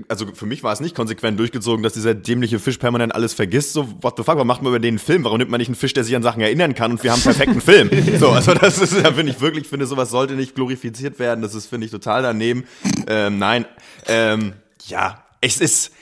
also 0.09 0.27
für 0.35 0.47
mich 0.47 0.63
war 0.63 0.73
es 0.73 0.81
nicht 0.81 0.95
konsequent 0.95 1.39
durchgezogen, 1.39 1.83
dass 1.83 1.93
dieser 1.95 2.15
dämliche 2.15 2.59
Fisch 2.59 2.79
permanent 2.79 3.15
alles 3.15 3.35
vergisst. 3.35 3.73
So, 3.73 3.89
what 4.03 4.15
the 4.17 4.23
fuck, 4.23 4.35
warum 4.35 4.47
macht 4.47 4.63
man 4.63 4.71
über 4.71 4.81
den 4.81 4.93
einen 4.93 4.99
Film? 4.99 5.25
Warum 5.25 5.39
nimmt 5.39 5.51
man 5.51 5.59
nicht 5.59 5.69
einen 5.69 5.75
Fisch, 5.75 5.93
der 5.93 6.05
sich 6.05 6.17
an 6.17 6.23
Sachen 6.23 6.41
erinnern 6.43 6.75
kann 6.75 6.93
und 6.93 7.03
wir 7.03 7.13
haben 7.13 7.23
einen 7.23 7.35
perfekten 7.35 7.61
Film? 7.63 7.91
So, 8.19 8.31
also 8.31 8.55
das 8.55 8.79
ist, 8.79 8.95
da 9.05 9.13
finde 9.13 9.33
ich 9.33 9.41
wirklich, 9.41 9.69
finde, 9.69 9.87
sowas 9.87 10.11
sollte 10.11 10.35
nicht 10.35 10.55
glorifiziert 10.55 11.19
werden. 11.19 11.43
Das 11.43 11.55
ist, 11.55 11.67
finde 11.67 11.87
ich, 11.87 11.91
total 11.91 12.23
daneben. 12.23 12.65
Ähm, 13.07 13.39
nein, 13.39 13.67
ähm, 14.07 14.53
ja, 14.87 15.25
es 15.41 15.61
ist, 15.61 15.93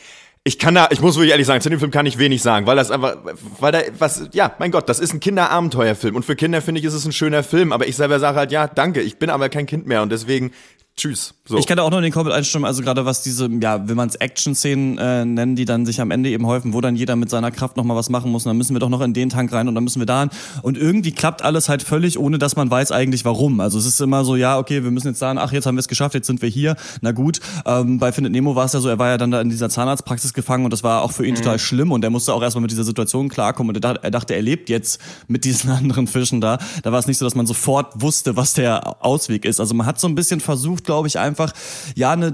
ich 0.43 0.59
kann 0.59 0.75
da, 0.75 0.89
ich 0.91 1.03
muss 1.03 1.17
wirklich 1.17 1.33
ehrlich 1.33 1.47
sagen, 1.47 1.61
zu 1.61 1.69
dem 1.69 1.79
Film 1.79 1.91
kann 1.91 2.07
ich 2.07 2.17
wenig 2.17 2.43
sagen, 2.43 2.67
weil 2.67 2.77
das 2.77 2.91
einfach, 2.91 3.19
weil 3.59 3.73
da, 3.73 3.81
was, 3.99 4.29
ja, 4.33 4.55
mein 4.59 4.71
Gott, 4.71 4.89
das 4.89 4.99
ist 4.99 5.13
ein 5.13 5.21
Kinderabenteuerfilm 5.21 6.17
und 6.17 6.25
für 6.25 6.35
Kinder 6.35 6.63
finde 6.63 6.81
ich, 6.81 6.87
ist 6.87 6.95
es 6.95 7.05
ein 7.05 7.13
schöner 7.13 7.43
Film, 7.43 7.73
aber 7.73 7.87
ich 7.87 7.97
selber 7.97 8.19
sage 8.19 8.39
halt, 8.39 8.53
ja, 8.53 8.67
danke, 8.67 9.03
ich 9.03 9.19
bin 9.19 9.29
aber 9.29 9.51
kein 9.51 9.67
Kind 9.67 9.87
mehr 9.87 10.01
und 10.03 10.11
deswegen, 10.11 10.53
tschüss. 11.01 11.35
So. 11.47 11.57
Ich 11.59 11.67
kann 11.67 11.77
da 11.77 11.83
auch 11.83 11.91
nur 11.91 11.99
in 11.99 12.05
den 12.05 12.13
Kommentar 12.13 12.39
einstimmen, 12.39 12.65
also 12.65 12.83
gerade 12.83 13.05
was 13.05 13.23
diese, 13.23 13.49
ja, 13.61 13.89
will 13.89 13.95
man 13.95 14.09
es 14.09 14.15
Action-Szenen 14.15 14.99
äh, 14.99 15.25
nennen, 15.25 15.57
die 15.57 15.65
dann 15.65 15.87
sich 15.87 16.01
am 16.01 16.11
Ende 16.11 16.31
eben 16.31 16.47
häufen, 16.47 16.75
wo 16.75 16.81
dann 16.81 16.95
jeder 16.95 17.17
mit 17.17 17.31
seiner 17.31 17.51
Kraft 17.51 17.77
nochmal 17.77 17.97
was 17.97 18.11
machen 18.11 18.31
muss 18.31 18.45
und 18.45 18.51
dann 18.51 18.57
müssen 18.59 18.75
wir 18.75 18.81
doch 18.81 18.89
noch 18.89 19.01
in 19.01 19.15
den 19.15 19.31
Tank 19.31 19.53
rein 19.53 19.67
und 19.67 19.75
dann 19.75 19.83
müssen 19.83 20.01
wir 20.01 20.07
da 20.07 20.21
hin. 20.21 20.31
Und 20.63 20.77
irgendwie 20.77 21.13
klappt 21.13 21.43
alles 21.43 21.69
halt 21.69 21.83
völlig, 21.83 22.19
ohne 22.19 22.39
dass 22.39 22.57
man 22.57 22.71
weiß 22.71 22.93
eigentlich 22.93 23.25
warum. 23.25 23.61
Also 23.61 23.79
es 23.79 23.87
ist 23.87 24.01
immer 24.01 24.25
so, 24.25 24.37
ja, 24.37 24.59
okay, 24.59 24.85
wir 24.85 24.91
müssen 24.91 25.09
jetzt 25.09 25.19
sagen, 25.19 25.39
ach, 25.39 25.53
jetzt 25.53 25.67
haben 25.67 25.77
wir 25.77 25.81
es 25.81 25.89
geschafft, 25.89 26.15
jetzt 26.15 26.27
sind 26.27 26.43
wir 26.43 26.49
hier, 26.49 26.77
na 27.01 27.13
gut. 27.13 27.41
Ähm, 27.65 27.99
bei 27.99 28.13
Findet 28.13 28.33
Nemo 28.33 28.55
war 28.55 28.67
es 28.67 28.73
ja 28.75 28.81
so, 28.81 28.89
er 28.89 28.99
war 28.99 29.09
ja 29.09 29.17
dann 29.17 29.31
da 29.31 29.41
in 29.41 29.49
dieser 29.49 29.71
Zahnarztpraxis 29.71 30.35
gefangen 30.35 30.65
und 30.65 30.73
das 30.73 30.85
war 30.85 31.03
auch 31.03 31.13
für 31.13 31.27
ihn 31.27 31.35
total 31.35 31.59
schlimm 31.59 31.93
und 31.93 32.05
er 32.05 32.11
musste 32.11 32.35
auch 32.35 32.43
erstmal 32.43 32.63
mit 32.63 32.71
dieser 32.71 32.85
Situation 32.85 33.29
klarkommen 33.29 33.75
und 33.75 33.85
er 33.85 34.11
dachte, 34.11 34.35
er 34.35 34.43
lebt 34.43 34.69
jetzt 34.69 35.01
mit 35.29 35.45
diesen 35.45 35.71
anderen 35.71 36.07
Fischen 36.07 36.41
da. 36.41 36.59
Da 36.83 36.93
war 36.93 36.99
es 36.99 37.07
nicht 37.07 37.19
so, 37.19 37.25
dass 37.25 37.35
man 37.35 37.47
sofort 37.47 38.01
wusste, 38.01 38.37
was 38.37 38.53
der 38.53 39.03
Ausweg 39.05 39.45
ist. 39.47 39.61
Also 39.61 39.75
man 39.75 39.87
hat 39.87 39.99
so 39.99 40.07
ein 40.07 40.15
bisschen 40.15 40.41
versucht, 40.41 40.90
glaube 40.91 41.07
ich, 41.07 41.21
einfach, 41.21 41.53
ja, 41.95 42.11
eine 42.11 42.27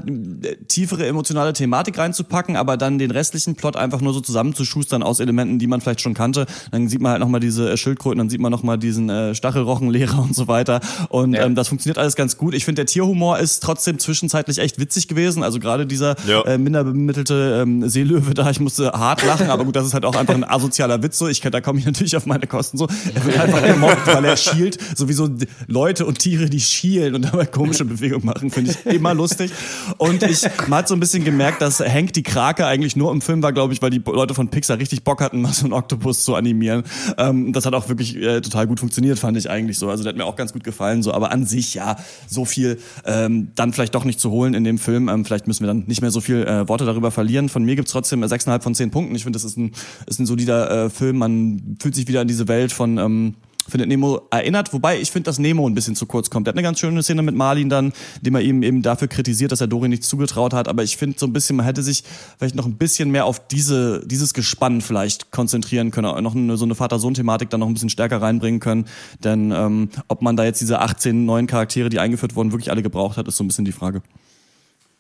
äh, 0.43 0.57
tiefere 0.67 1.07
emotionale 1.07 1.53
Thematik 1.53 1.99
reinzupacken, 1.99 2.57
aber 2.57 2.79
dann 2.79 2.97
den 2.99 3.11
restlichen 3.11 3.55
Plot 3.55 3.77
einfach 3.77 4.01
nur 4.01 4.15
so 4.15 4.21
zusammenzuschustern 4.21 5.03
aus 5.03 5.21
Elementen, 5.21 5.59
die 5.59 5.67
man 5.67 5.83
vielleicht 5.83 6.01
schon 6.01 6.15
kannte. 6.15 6.47
Dann 6.71 6.89
sieht 6.89 7.03
man 7.03 7.13
halt 7.13 7.21
nochmal 7.21 7.41
diese 7.41 7.71
äh, 7.71 7.77
Schildkröten, 7.77 8.17
dann 8.19 8.31
sieht 8.31 8.41
man 8.41 8.51
nochmal 8.51 8.79
diesen 8.79 9.11
äh, 9.11 9.35
Stachelrochenlehrer 9.35 10.19
und 10.23 10.35
so 10.35 10.49
weiter. 10.49 10.81
Und 11.11 11.35
Ja. 11.35 11.45
ähm, 11.45 11.55
das 11.55 11.69
funktioniert 11.69 11.99
alles 11.99 12.17
ganz 12.17 12.39
gut. 12.39 12.55
Ich 12.55 12.65
finde, 12.65 12.77
der 12.81 12.87
Tierhumor 12.87 13.39
ist 13.39 13.63
trotzdem 13.63 13.99
zwischenzeitlich 13.99 14.57
echt 14.59 14.79
witzig 14.79 15.07
gewesen. 15.07 15.43
Also 15.43 15.59
gerade 15.59 15.87
dieser 15.87 16.17
Ja. 16.27 16.41
äh, 16.47 16.57
minder 16.57 16.83
bemittelte 16.85 17.61
ähm, 17.63 17.87
Seelöwe 17.89 18.33
da, 18.33 18.49
ich 18.49 18.59
musste 18.61 18.93
hart 18.93 19.23
lachen, 19.27 19.51
aber 19.51 19.67
gut, 19.67 19.77
das 19.77 19.87
ist 19.87 19.93
halt 19.93 20.07
auch 20.07 20.17
einfach 20.17 20.35
ein 20.35 20.45
asozialer 20.45 21.03
Witz. 21.03 21.19
So, 21.19 21.29
ich 21.29 21.43
da 21.43 21.61
komme 21.61 21.79
ich 21.79 21.85
natürlich 21.85 22.17
auf 22.17 22.25
meine 22.25 22.47
Kosten 22.47 22.79
so. 22.79 22.89
Er 23.15 23.23
wird 23.25 23.39
einfach 23.39 23.63
gemobbt, 23.63 24.07
weil 24.07 24.25
er 24.25 24.37
schielt, 24.39 24.79
sowieso 24.97 25.29
Leute 25.67 26.07
und 26.07 26.19
Tiere, 26.19 26.49
die 26.49 26.61
schielen 26.61 27.15
und 27.15 27.23
dabei 27.27 27.45
komische 27.47 27.85
Bewegungen 27.85 28.25
machen, 28.25 28.46
finde 28.51 28.73
ich 28.73 28.87
immer 28.95 29.15
lustig. 29.15 29.53
Und 29.99 30.23
ich 30.23 30.43
man 30.67 30.81
hat 30.81 30.89
so 30.89 30.95
ein 30.95 31.01
bisschen 31.01 31.25
gemerkt, 31.25 31.63
dass 31.63 31.81
Hank 31.81 32.13
die 32.13 32.23
Krake 32.23 32.67
eigentlich 32.67 32.97
nur 32.97 33.13
im 33.13 33.21
Film 33.21 33.43
war, 33.43 33.53
glaube 33.53 33.73
ich, 33.73 33.83
weil 33.83 33.91
die 33.91 34.03
Leute 34.05 34.35
von 34.35 34.49
Pixar 34.49 34.79
richtig 34.79 35.05
Bock 35.05 35.21
hatten, 35.21 35.41
mal 35.41 35.53
so 35.53 35.65
einen 35.65 35.73
Oktopus 35.73 36.25
zu 36.25 36.35
animieren. 36.35 36.85
Ähm, 37.19 37.53
das 37.53 37.67
hat 37.67 37.75
auch 37.75 37.89
wirklich 37.89 38.17
äh, 38.17 38.41
total 38.41 38.67
gut 38.67 38.81
funktioniert, 38.81 39.19
fand 39.19 39.37
ich 39.37 39.51
eigentlich 39.51 39.79
so. 39.79 39.89
Also 39.89 40.03
der 40.03 40.11
hat 40.11 40.17
mir 40.17 40.25
auch 40.25 40.37
ganz 40.37 40.53
gut 40.53 40.65
gefallen, 40.65 41.03
so. 41.03 41.13
Aber 41.13 41.31
an 41.33 41.47
sich 41.47 41.75
ja 41.75 41.97
so 42.27 42.45
viel 42.45 42.79
ähm, 43.05 43.49
dann 43.55 43.73
vielleicht 43.73 43.95
doch 43.95 44.05
nicht 44.05 44.21
zu 44.21 44.31
holen 44.31 44.55
in 44.55 44.65
dem 44.65 44.79
Film. 44.79 45.09
Ähm, 45.09 45.25
vielleicht 45.25 45.47
müssen 45.47 45.63
wir 45.63 45.69
dann 45.69 45.85
nicht 45.87 46.01
mehr 46.01 46.11
so 46.11 46.21
viel 46.21 46.43
äh, 46.43 46.69
Worte 46.69 46.85
darüber 46.85 47.11
verlieren. 47.11 47.49
Von 47.49 47.65
mir 47.65 47.77
gibt's 47.77 47.93
trotzdem 47.93 48.23
äh, 48.23 48.27
6,5 48.27 48.63
von 48.63 48.75
10 48.75 48.91
Punkten. 48.91 49.15
Ich 49.15 49.23
finde, 49.25 49.37
das 49.37 49.45
ist 49.45 49.57
ein, 49.57 49.73
ist 50.07 50.21
ein 50.21 50.27
solider 50.27 50.87
äh, 50.87 50.91
Film. 50.91 51.19
Man 51.19 51.77
fühlt 51.81 51.95
sich 51.95 52.09
wieder 52.09 52.23
in 52.23 52.29
diese 52.29 52.49
Welt 52.49 52.73
von 52.73 52.99
ähm, 52.99 53.35
findet 53.69 53.89
Nemo 53.89 54.23
erinnert, 54.31 54.73
wobei 54.73 55.01
ich 55.01 55.11
finde, 55.11 55.25
dass 55.25 55.39
Nemo 55.39 55.69
ein 55.69 55.75
bisschen 55.75 55.97
zu 55.97 56.07
kurz 56.07 56.31
kommt. 56.31 56.47
Er 56.47 56.51
hat 56.51 56.57
eine 56.57 56.63
ganz 56.63 56.79
schöne 56.79 57.03
Szene 57.03 57.23
mit 57.23 57.35
Marlin 57.35 57.69
dann, 57.69 57.93
indem 58.19 58.35
er 58.37 58.41
ihm 58.43 58.63
eben 58.63 58.83
dafür 58.83 59.09
kritisiert, 59.09 59.53
dass 59.53 59.61
er 59.61 59.67
Dory 59.67 59.89
nichts 59.89 60.09
zugetraut 60.09 60.53
hat. 60.53 60.69
Aber 60.69 60.83
ich 60.83 60.97
finde 60.97 61.19
so 61.19 61.27
ein 61.27 61.33
bisschen, 61.33 61.57
man 61.57 61.67
hätte 61.67 61.83
sich 61.83 62.05
vielleicht 62.39 62.55
noch 62.55 62.67
ein 62.67 62.77
bisschen 62.77 63.11
mehr 63.11 63.25
auf 63.25 63.47
diese, 63.47 64.07
dieses 64.07 64.35
Gespann 64.35 64.81
vielleicht 64.81 65.31
konzentrieren 65.31 65.91
können, 65.91 66.23
noch 66.23 66.35
eine, 66.35 66.57
so 66.57 66.65
eine 66.65 66.75
Vater-Sohn-Thematik 66.75 67.51
dann 67.51 67.61
noch 67.61 67.69
ein 67.69 67.75
bisschen 67.75 67.91
stärker 67.91 68.23
reinbringen 68.23 68.61
können. 68.61 68.87
Denn 69.23 69.53
ähm, 69.53 69.89
ob 70.09 70.23
man 70.23 70.37
da 70.37 70.45
jetzt 70.45 70.61
diese 70.61 70.81
18 70.81 71.25
neuen 71.25 71.47
Charaktere, 71.47 71.89
die 71.89 71.99
eingeführt 71.99 72.37
wurden, 72.37 72.53
wirklich 72.53 72.71
alle 72.71 72.83
gebraucht 72.83 73.17
hat, 73.17 73.29
ist 73.29 73.37
so 73.37 73.45
ein 73.45 73.49
bisschen 73.49 73.65
die 73.65 73.73
Frage. 73.73 74.03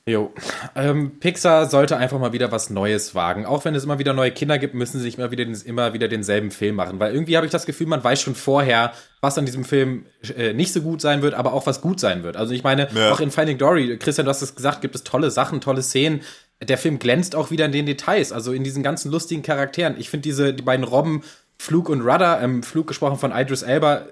Jo. 0.08 0.32
Ähm, 0.76 1.18
Pixar 1.18 1.66
sollte 1.68 1.96
einfach 1.96 2.20
mal 2.20 2.32
wieder 2.32 2.52
was 2.52 2.70
Neues 2.70 3.16
wagen. 3.16 3.44
Auch 3.44 3.64
wenn 3.64 3.74
es 3.74 3.82
immer 3.82 3.98
wieder 3.98 4.12
neue 4.12 4.30
Kinder 4.30 4.56
gibt, 4.56 4.72
müssen 4.74 4.98
sie 4.98 5.02
sich 5.02 5.18
immer 5.18 5.32
wieder, 5.32 5.44
den, 5.44 5.54
immer 5.64 5.94
wieder 5.94 6.06
denselben 6.06 6.52
Film 6.52 6.76
machen. 6.76 7.00
Weil 7.00 7.12
irgendwie 7.12 7.36
habe 7.36 7.44
ich 7.44 7.50
das 7.50 7.66
Gefühl, 7.66 7.88
man 7.88 8.04
weiß 8.04 8.22
schon 8.22 8.36
vorher, 8.36 8.92
was 9.20 9.36
an 9.36 9.46
diesem 9.46 9.64
Film 9.64 10.06
äh, 10.36 10.52
nicht 10.52 10.72
so 10.72 10.80
gut 10.80 11.00
sein 11.00 11.22
wird, 11.22 11.34
aber 11.34 11.52
auch 11.52 11.66
was 11.66 11.80
gut 11.80 11.98
sein 11.98 12.22
wird. 12.22 12.36
Also 12.36 12.54
ich 12.54 12.62
meine, 12.62 12.88
Ja. 12.94 13.10
auch 13.10 13.18
in 13.18 13.32
Finding 13.32 13.58
Dory, 13.58 13.96
Christian, 13.98 14.26
du 14.26 14.30
hast 14.30 14.42
es 14.42 14.54
gesagt, 14.54 14.80
gibt 14.80 14.94
es 14.94 15.02
tolle 15.02 15.32
Sachen, 15.32 15.60
tolle 15.60 15.82
Szenen. 15.82 16.20
Der 16.62 16.78
Film 16.78 17.00
glänzt 17.00 17.34
auch 17.34 17.50
wieder 17.50 17.64
in 17.64 17.72
den 17.72 17.86
Details, 17.86 18.30
also 18.30 18.52
in 18.52 18.62
diesen 18.62 18.84
ganzen 18.84 19.10
lustigen 19.10 19.42
Charakteren. 19.42 19.96
Ich 19.98 20.08
finde 20.08 20.22
diese, 20.22 20.54
die 20.54 20.62
beiden 20.62 20.84
Robben, 20.84 21.22
Flug 21.58 21.88
und 21.88 22.02
Rudder, 22.02 22.40
ähm, 22.42 22.62
Flug 22.62 22.86
gesprochen 22.86 23.18
von 23.18 23.32
Idris 23.32 23.62
Elba, 23.62 24.06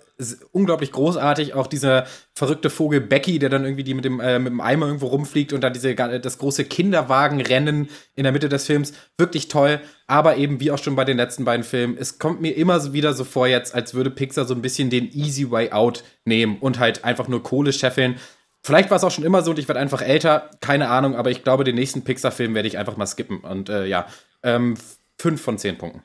unglaublich 0.53 0.93
großartig. 0.93 1.55
Auch 1.55 1.67
dieser 1.67 2.07
verrückte 2.35 2.71
Vogel 2.71 3.01
Becky, 3.01 3.39
der 3.39 3.49
dann 3.49 3.65
irgendwie 3.65 3.85
die 3.85 3.95
mit 3.95 4.05
dem, 4.05 4.21
äh, 4.21 4.39
mit 4.39 4.53
dem 4.53 4.61
Eimer 4.61 4.87
irgendwo 4.87 5.09
rumfliegt 5.09 5.53
und 5.53 5.61
dann 5.61 5.73
diese, 5.73 5.95
ga- 5.95 6.19
das 6.19 6.39
große 6.39 6.65
Kinderwagenrennen 6.65 7.89
in 8.15 8.23
der 8.23 8.33
Mitte 8.33 8.49
des 8.49 8.65
Films. 8.67 8.93
Wirklich 9.19 9.49
toll. 9.49 9.81
Aber 10.07 10.37
eben, 10.37 10.61
wie 10.61 10.71
auch 10.71 10.79
schon 10.79 10.97
bei 10.97 11.05
den 11.05 11.17
letzten 11.17 11.45
beiden 11.45 11.65
Filmen, 11.65 11.97
es 11.99 12.19
kommt 12.19 12.41
mir 12.41 12.57
immer 12.57 12.93
wieder 12.93 13.13
so 13.13 13.25
vor 13.25 13.47
jetzt, 13.47 13.75
als 13.75 13.95
würde 13.95 14.11
Pixar 14.11 14.45
so 14.45 14.55
ein 14.55 14.63
bisschen 14.63 14.89
den 14.89 15.13
Easy 15.13 15.51
Way 15.51 15.73
Out 15.73 16.05
nehmen 16.25 16.59
und 16.61 16.79
halt 16.79 17.05
einfach 17.05 17.29
nur 17.29 17.43
Kohle 17.43 17.73
scheffeln. 17.73 18.17
Vielleicht 18.63 18.91
war 18.91 18.97
es 18.97 19.05
auch 19.05 19.11
schon 19.11 19.25
immer 19.25 19.43
so 19.43 19.51
und 19.51 19.59
ich 19.59 19.69
werde 19.69 19.81
einfach 19.81 20.01
älter, 20.01 20.49
keine 20.61 20.89
Ahnung, 20.89 21.17
aber 21.17 21.31
ich 21.31 21.45
glaube, 21.45 21.65
den 21.65 21.75
nächsten 21.75 22.03
Pixar-Film 22.03 22.55
werde 22.55 22.69
ich 22.69 22.79
einfach 22.79 22.97
mal 22.97 23.07
skippen. 23.07 23.41
Und 23.41 23.69
äh, 23.69 23.85
ja, 23.85 24.07
ähm, 24.43 24.77
fünf 25.19 25.43
von 25.43 25.59
zehn 25.59 25.77
Punkten. 25.77 26.03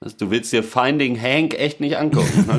Also, 0.00 0.16
Du 0.18 0.30
willst 0.30 0.52
dir 0.52 0.62
Finding 0.62 1.20
Hank 1.20 1.54
echt 1.58 1.80
nicht 1.80 1.96
angucken. 1.96 2.48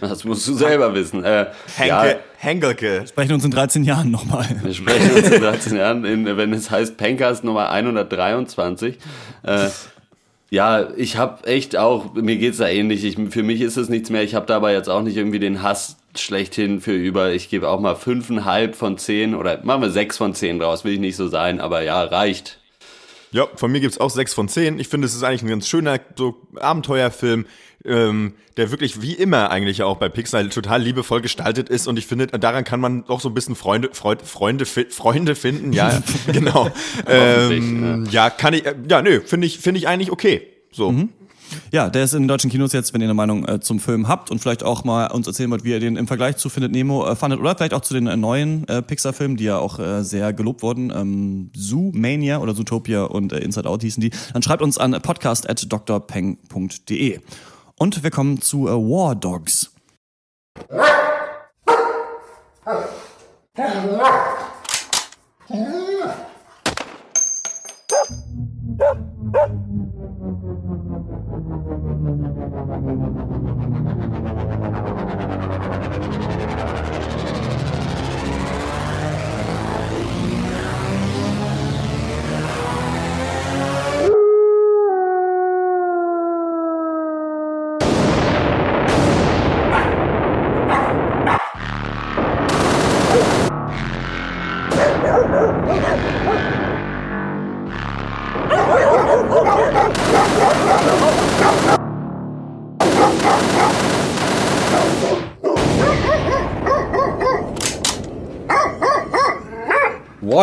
Das 0.00 0.24
musst 0.24 0.48
du 0.48 0.54
selber 0.54 0.94
wissen. 0.94 1.24
Äh, 1.24 1.46
ja, 1.86 2.02
Henke, 2.02 2.20
Hengelke. 2.38 3.04
Sprechen 3.06 3.34
uns 3.34 3.44
in 3.44 3.50
13 3.50 3.84
Jahren 3.84 4.10
nochmal. 4.10 4.46
wir 4.62 4.72
sprechen 4.72 5.10
uns 5.14 5.30
in 5.30 5.42
13 5.42 5.76
Jahren, 5.76 6.04
in, 6.04 6.24
wenn 6.38 6.52
es 6.52 6.70
heißt 6.70 6.96
Pencast 6.96 7.44
Nummer 7.44 7.70
123. 7.70 8.96
Äh, 9.42 9.68
ja, 10.50 10.88
ich 10.96 11.18
habe 11.18 11.46
echt 11.46 11.76
auch, 11.76 12.14
mir 12.14 12.38
geht's 12.38 12.58
da 12.58 12.68
ähnlich. 12.68 13.04
Ich, 13.04 13.18
für 13.30 13.42
mich 13.42 13.60
ist 13.60 13.76
es 13.76 13.90
nichts 13.90 14.08
mehr. 14.08 14.22
Ich 14.22 14.34
habe 14.34 14.46
dabei 14.46 14.72
jetzt 14.72 14.88
auch 14.88 15.02
nicht 15.02 15.16
irgendwie 15.16 15.38
den 15.38 15.62
Hass 15.62 15.98
schlechthin 16.16 16.80
für 16.80 16.94
über. 16.94 17.32
Ich 17.32 17.50
gebe 17.50 17.68
auch 17.68 17.80
mal 17.80 17.96
fünfeinhalb 17.96 18.74
von 18.74 18.96
zehn 18.96 19.34
oder 19.34 19.60
machen 19.64 19.82
wir 19.82 19.90
sechs 19.90 20.16
von 20.16 20.34
zehn 20.34 20.58
draus. 20.58 20.84
Will 20.84 20.94
ich 20.94 21.00
nicht 21.00 21.16
so 21.16 21.28
sein, 21.28 21.60
aber 21.60 21.82
ja, 21.82 22.02
reicht. 22.02 22.58
Ja, 23.30 23.46
von 23.56 23.70
mir 23.70 23.80
gibt's 23.80 23.98
auch 23.98 24.10
sechs 24.10 24.32
von 24.34 24.48
zehn. 24.48 24.78
Ich 24.78 24.88
finde, 24.88 25.06
es 25.06 25.14
ist 25.14 25.22
eigentlich 25.22 25.42
ein 25.42 25.48
ganz 25.48 25.68
schöner 25.68 26.00
so 26.16 26.36
Abenteuerfilm, 26.56 27.46
ähm, 27.84 28.34
der 28.56 28.70
wirklich 28.70 29.02
wie 29.02 29.12
immer 29.12 29.50
eigentlich 29.50 29.82
auch 29.82 29.96
bei 29.98 30.08
Pixar 30.08 30.48
total 30.48 30.82
liebevoll 30.82 31.20
gestaltet 31.20 31.68
ist. 31.68 31.86
Und 31.86 31.98
ich 31.98 32.06
finde, 32.06 32.26
daran 32.26 32.64
kann 32.64 32.80
man 32.80 33.04
auch 33.08 33.20
so 33.20 33.28
ein 33.28 33.34
bisschen 33.34 33.54
Freunde, 33.54 33.90
Freund, 33.92 34.22
Freunde, 34.22 34.64
Freunde 34.66 35.34
finden. 35.34 35.72
Ja, 35.72 36.02
genau. 36.32 36.70
ähm, 37.06 38.06
ja, 38.10 38.30
kann 38.30 38.54
ich. 38.54 38.64
Äh, 38.66 38.74
ja, 38.88 39.02
nö, 39.02 39.20
finde 39.24 39.46
ich, 39.46 39.58
finde 39.58 39.78
ich 39.78 39.88
eigentlich 39.88 40.10
okay. 40.10 40.46
So. 40.72 40.90
Ja, 41.70 41.90
der 41.90 42.04
ist 42.04 42.14
in 42.14 42.22
den 42.22 42.28
deutschen 42.28 42.50
Kinos 42.50 42.72
jetzt, 42.72 42.94
wenn 42.94 43.00
ihr 43.00 43.06
eine 43.06 43.14
Meinung 43.14 43.46
äh, 43.46 43.60
zum 43.60 43.80
Film 43.80 44.08
habt 44.08 44.30
und 44.30 44.38
vielleicht 44.38 44.62
auch 44.62 44.84
mal 44.84 45.08
uns 45.08 45.26
erzählen 45.26 45.50
wollt, 45.50 45.64
wie 45.64 45.70
ihr 45.70 45.80
den 45.80 45.96
im 45.96 46.06
Vergleich 46.06 46.36
zu 46.36 46.48
Findet 46.48 46.72
Nemo 46.72 47.06
äh, 47.06 47.16
fandet 47.16 47.40
oder 47.40 47.56
vielleicht 47.56 47.74
auch 47.74 47.80
zu 47.80 47.94
den 47.94 48.06
äh, 48.06 48.16
neuen 48.16 48.66
äh, 48.68 48.82
Pixar-Filmen, 48.82 49.36
die 49.36 49.44
ja 49.44 49.58
auch 49.58 49.78
äh, 49.78 50.02
sehr 50.02 50.32
gelobt 50.32 50.62
wurden. 50.62 50.92
Ähm, 50.94 51.50
Zoo 51.54 51.90
Mania 51.94 52.38
oder 52.38 52.54
Zootopia 52.54 53.04
und 53.04 53.32
äh, 53.32 53.38
Inside 53.38 53.68
Out 53.68 53.82
hießen 53.82 54.00
die. 54.00 54.10
Dann 54.32 54.42
schreibt 54.42 54.62
uns 54.62 54.78
an 54.78 54.92
podcast 55.02 55.48
at 55.48 55.66
drpeng.de. 55.70 57.20
Und 57.76 58.02
wir 58.02 58.10
kommen 58.10 58.40
zu 58.40 58.64
War 58.64 59.14
Dogs. 59.14 59.72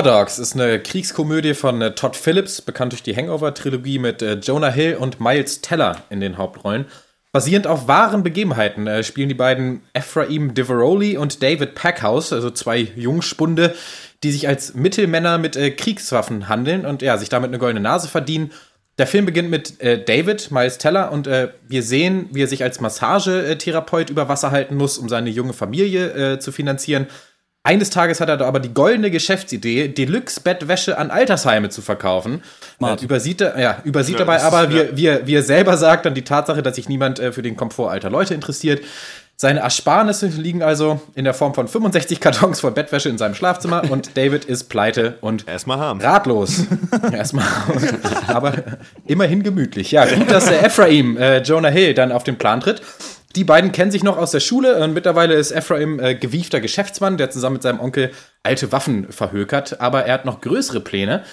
Dogs 0.05 0.37
ist 0.37 0.53
eine 0.53 0.79
Kriegskomödie 0.79 1.55
von 1.55 1.81
äh, 1.81 1.95
Todd 1.95 2.15
Phillips, 2.15 2.61
bekannt 2.61 2.91
durch 2.91 3.01
die 3.01 3.15
Hangover-Trilogie 3.15 3.97
mit 3.97 4.21
äh, 4.21 4.35
Jonah 4.35 4.69
Hill 4.69 4.97
und 4.97 5.19
Miles 5.19 5.61
Teller 5.61 6.03
in 6.11 6.19
den 6.19 6.37
Hauptrollen. 6.37 6.85
Basierend 7.31 7.65
auf 7.65 7.87
wahren 7.87 8.21
Begebenheiten 8.21 8.85
äh, 8.85 9.03
spielen 9.03 9.29
die 9.29 9.35
beiden 9.35 9.81
Ephraim 9.93 10.53
Diveroli 10.53 11.17
und 11.17 11.41
David 11.41 11.73
Packhouse, 11.73 12.33
also 12.33 12.51
zwei 12.51 12.81
Jungspunde, 12.95 13.73
die 14.21 14.31
sich 14.31 14.47
als 14.47 14.75
Mittelmänner 14.75 15.39
mit 15.39 15.55
äh, 15.55 15.71
Kriegswaffen 15.71 16.49
handeln 16.49 16.85
und 16.85 17.01
ja, 17.01 17.17
sich 17.17 17.29
damit 17.29 17.47
eine 17.47 17.57
goldene 17.57 17.81
Nase 17.81 18.07
verdienen. 18.07 18.51
Der 18.99 19.07
Film 19.07 19.25
beginnt 19.25 19.49
mit 19.49 19.81
äh, 19.81 20.05
David, 20.05 20.51
Miles 20.51 20.77
Teller, 20.77 21.11
und 21.11 21.25
äh, 21.25 21.49
wir 21.67 21.81
sehen, 21.81 22.29
wie 22.31 22.43
er 22.43 22.47
sich 22.47 22.61
als 22.61 22.79
Massagetherapeut 22.79 24.11
über 24.11 24.29
Wasser 24.29 24.51
halten 24.51 24.75
muss, 24.75 24.99
um 24.99 25.09
seine 25.09 25.31
junge 25.31 25.53
Familie 25.53 26.37
zu 26.37 26.51
finanzieren. 26.51 27.07
Eines 27.65 27.89
Tages 27.89 28.21
hat 28.21 28.29
er 28.29 28.37
da 28.37 28.45
aber 28.45 28.59
die 28.59 28.73
goldene 28.73 29.09
Geschäftsidee, 29.09 29.87
Deluxe-Bettwäsche 29.87 30.97
an 30.99 31.09
Altersheime 31.09 31.69
zu 31.69 31.81
verkaufen. 31.81 32.43
Äh, 32.79 33.03
übersieht, 33.03 33.41
er, 33.41 33.59
ja, 33.59 33.81
übersieht 33.83 34.13
Ja, 34.13 34.19
dabei 34.19 34.41
aber, 34.43 34.69
wie, 34.69 34.77
ja. 34.77 34.83
er- 35.13 35.21
wie, 35.23 35.27
wie 35.27 35.33
er 35.35 35.41
selber 35.43 35.75
sagt, 35.75 36.05
dann 36.05 36.13
die 36.13 36.23
Tatsache, 36.23 36.61
dass 36.61 36.75
sich 36.75 36.87
niemand 36.89 37.17
äh, 37.19 37.31
für 37.31 37.41
den 37.41 37.57
Komfort 37.57 37.89
alter 37.89 38.11
Leute 38.11 38.35
interessiert. 38.35 38.83
Seine 39.37 39.59
Ersparnisse 39.59 40.27
liegen 40.27 40.63
also 40.63 41.01
in 41.13 41.25
der 41.25 41.33
Form 41.33 41.53
von 41.53 41.67
65 41.67 42.21
Kartons 42.21 42.61
voll 42.61 42.71
Bettwäsche 42.71 43.09
in 43.09 43.17
seinem 43.17 43.35
Schlafzimmer 43.35 43.83
und 43.91 44.15
David 44.15 44.45
ist 44.45 44.65
pleite 44.69 45.17
und 45.19 45.47
Erstmal 45.47 45.77
haben. 45.77 45.99
ratlos. 45.99 46.63
Erstmal. 47.11 47.45
Aber 48.27 48.53
immerhin 49.05 49.43
gemütlich. 49.43 49.91
Ja, 49.91 50.05
gut, 50.05 50.31
dass 50.31 50.45
der 50.45 50.63
Ephraim 50.63 51.17
äh, 51.17 51.39
Jonah 51.39 51.69
Hill 51.69 51.93
dann 51.93 52.13
auf 52.13 52.23
den 52.23 52.37
Plan 52.37 52.61
tritt. 52.61 52.81
Die 53.35 53.43
beiden 53.43 53.73
kennen 53.73 53.91
sich 53.91 54.03
noch 54.03 54.17
aus 54.17 54.31
der 54.31 54.39
Schule 54.39 54.81
und 54.81 54.93
mittlerweile 54.93 55.33
ist 55.33 55.51
Ephraim 55.51 55.99
äh, 55.99 56.15
gewiefter 56.15 56.61
Geschäftsmann, 56.61 57.17
der 57.17 57.29
zusammen 57.29 57.55
mit 57.55 57.63
seinem 57.63 57.81
Onkel 57.81 58.11
alte 58.43 58.71
Waffen 58.71 59.11
verhökert, 59.11 59.81
aber 59.81 60.05
er 60.05 60.13
hat 60.13 60.25
noch 60.25 60.39
größere 60.39 60.79
Pläne. 60.79 61.23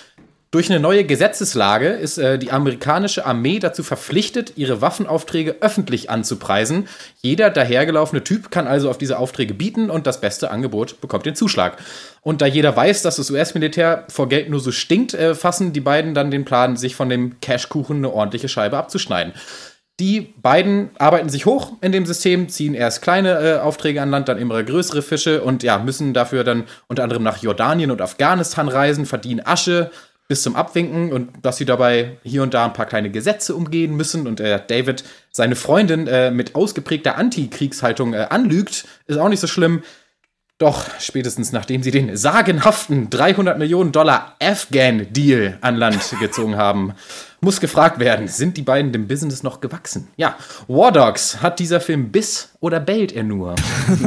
Durch 0.53 0.71
eine 0.71 0.81
neue 0.81 1.05
Gesetzeslage 1.05 1.88
ist 1.88 2.19
äh, 2.19 2.38
die 2.38 2.51
amerikanische 2.53 3.25
Armee 3.25 3.59
dazu 3.59 3.83
verpflichtet, 3.83 4.53
ihre 4.57 4.83
Waffenaufträge 4.83 5.57
öffentlich 5.62 6.11
anzupreisen. 6.11 6.88
Jeder 7.23 7.49
dahergelaufene 7.49 8.23
Typ 8.23 8.51
kann 8.51 8.67
also 8.67 8.91
auf 8.91 8.99
diese 8.99 9.19
Aufträge 9.19 9.55
bieten 9.55 9.88
und 9.88 10.07
das 10.07 10.21
beste 10.21 10.51
Angebot 10.51 11.01
bekommt 11.01 11.25
den 11.25 11.35
Zuschlag. 11.35 11.79
Und 12.21 12.43
da 12.43 12.47
jeder 12.47 12.77
weiß, 12.77 13.01
dass 13.01 13.17
das 13.17 13.31
US-Militär 13.31 14.05
vor 14.11 14.29
Geld 14.29 14.51
nur 14.51 14.61
so 14.61 14.73
stinkt, 14.73 15.15
äh, 15.15 15.35
fassen 15.35 15.73
die 15.73 15.81
beiden 15.81 16.12
dann 16.12 16.31
den 16.31 16.45
Plan, 16.45 16.77
sich 16.77 16.97
von 16.97 17.09
dem 17.09 17.41
Cashkuchen 17.41 17.97
eine 17.97 18.12
ordentliche 18.12 18.51
Scheibe 18.51 18.77
abzuschneiden. 18.77 19.33
Die 20.01 20.21
beiden 20.21 20.91
arbeiten 20.99 21.31
sich 21.31 21.47
hoch 21.47 21.73
in 21.81 21.93
dem 21.93 22.05
System, 22.05 22.51
ziehen 22.51 22.75
erst 22.75 23.01
kleine 23.01 23.41
äh, 23.41 23.59
Aufträge 23.59 24.03
an 24.03 24.11
Land, 24.11 24.29
dann 24.29 24.37
immer 24.37 24.62
größere 24.62 25.01
Fische 25.01 25.43
und 25.43 25.62
ja, 25.62 25.79
müssen 25.79 26.12
dafür 26.12 26.45
dann 26.45 26.65
unter 26.88 27.05
anderem 27.05 27.23
nach 27.23 27.43
Jordanien 27.43 27.91
und 27.91 28.03
Afghanistan 28.03 28.69
reisen, 28.69 29.07
verdienen 29.07 29.41
Asche 29.47 29.91
bis 30.33 30.42
zum 30.42 30.57
Abwinken 30.57 31.12
und 31.12 31.29
dass 31.42 31.59
sie 31.59 31.66
dabei 31.66 32.16
hier 32.23 32.42
und 32.42 32.55
da 32.55 32.64
ein 32.64 32.73
paar 32.73 32.87
kleine 32.87 33.11
Gesetze 33.11 33.55
umgehen 33.55 33.95
müssen 33.95 34.27
und 34.27 34.40
äh, 34.40 34.59
David 34.66 35.05
seine 35.31 35.57
Freundin 35.57 36.07
äh, 36.07 36.31
mit 36.31 36.55
ausgeprägter 36.55 37.18
Antikriegshaltung 37.18 38.14
äh, 38.14 38.29
anlügt, 38.31 38.87
ist 39.07 39.18
auch 39.18 39.29
nicht 39.29 39.40
so 39.40 39.47
schlimm. 39.47 39.83
Doch 40.62 40.85
spätestens 41.01 41.51
nachdem 41.51 41.83
sie 41.83 41.90
den 41.90 42.16
sagenhaften 42.16 43.11
300 43.11 43.59
Millionen 43.59 43.90
Dollar 43.90 44.37
Afghan-Deal 44.40 45.59
an 45.61 45.75
Land 45.75 46.14
gezogen 46.20 46.57
haben, 46.57 46.92
muss 47.40 47.59
gefragt 47.59 47.98
werden, 47.98 48.29
sind 48.29 48.57
die 48.57 48.62
beiden 48.62 48.92
dem 48.92 49.09
Business 49.09 49.42
noch 49.42 49.61
gewachsen? 49.61 50.07
Ja, 50.16 50.37
War 50.68 50.92
Dogs, 50.92 51.42
hat 51.42 51.59
dieser 51.59 51.81
Film 51.81 52.12
Biss 52.12 52.51
oder 52.61 52.79
bellt 52.79 53.11
er 53.11 53.25
nur? 53.25 53.57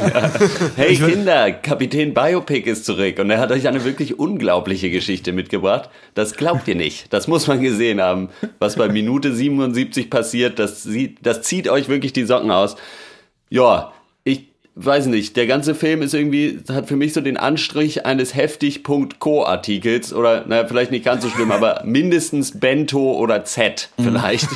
Hey 0.78 0.96
Kinder, 0.96 1.52
Kapitän 1.52 2.14
Biopic 2.14 2.70
ist 2.70 2.86
zurück 2.86 3.20
und 3.20 3.30
er 3.30 3.40
hat 3.40 3.52
euch 3.52 3.68
eine 3.68 3.84
wirklich 3.84 4.18
unglaubliche 4.18 4.90
Geschichte 4.90 5.34
mitgebracht. 5.34 5.90
Das 6.14 6.36
glaubt 6.36 6.70
ihr 6.70 6.76
nicht. 6.76 7.12
Das 7.12 7.28
muss 7.28 7.48
man 7.48 7.62
gesehen 7.62 8.00
haben. 8.00 8.30
Was 8.60 8.78
bei 8.78 8.88
Minute 8.88 9.36
77 9.36 10.10
passiert, 10.10 10.58
das, 10.58 10.84
sieht, 10.84 11.18
das 11.22 11.42
zieht 11.42 11.68
euch 11.68 11.90
wirklich 11.90 12.14
die 12.14 12.24
Socken 12.24 12.52
aus. 12.52 12.78
Ja, 13.50 13.92
weiß 14.76 15.06
nicht, 15.06 15.38
der 15.38 15.48
ganze 15.48 15.74
Film 15.74 16.02
ist 16.02 16.14
irgendwie, 16.14 16.60
hat 16.70 16.88
für 16.88 16.98
mich 16.98 17.14
so 17.14 17.22
den 17.22 17.38
Anstrich 17.38 18.06
eines 18.06 18.36
heftig.co-Artikels 18.36 20.14
oder, 20.14 20.46
naja, 20.46 20.68
vielleicht 20.68 20.92
nicht 20.92 21.06
ganz 21.06 21.24
so 21.24 21.30
schlimm, 21.30 21.52
aber 21.52 21.82
mindestens 21.86 22.60
Bento 22.60 23.14
oder 23.14 23.46
Z 23.46 23.90
vielleicht. 23.98 24.50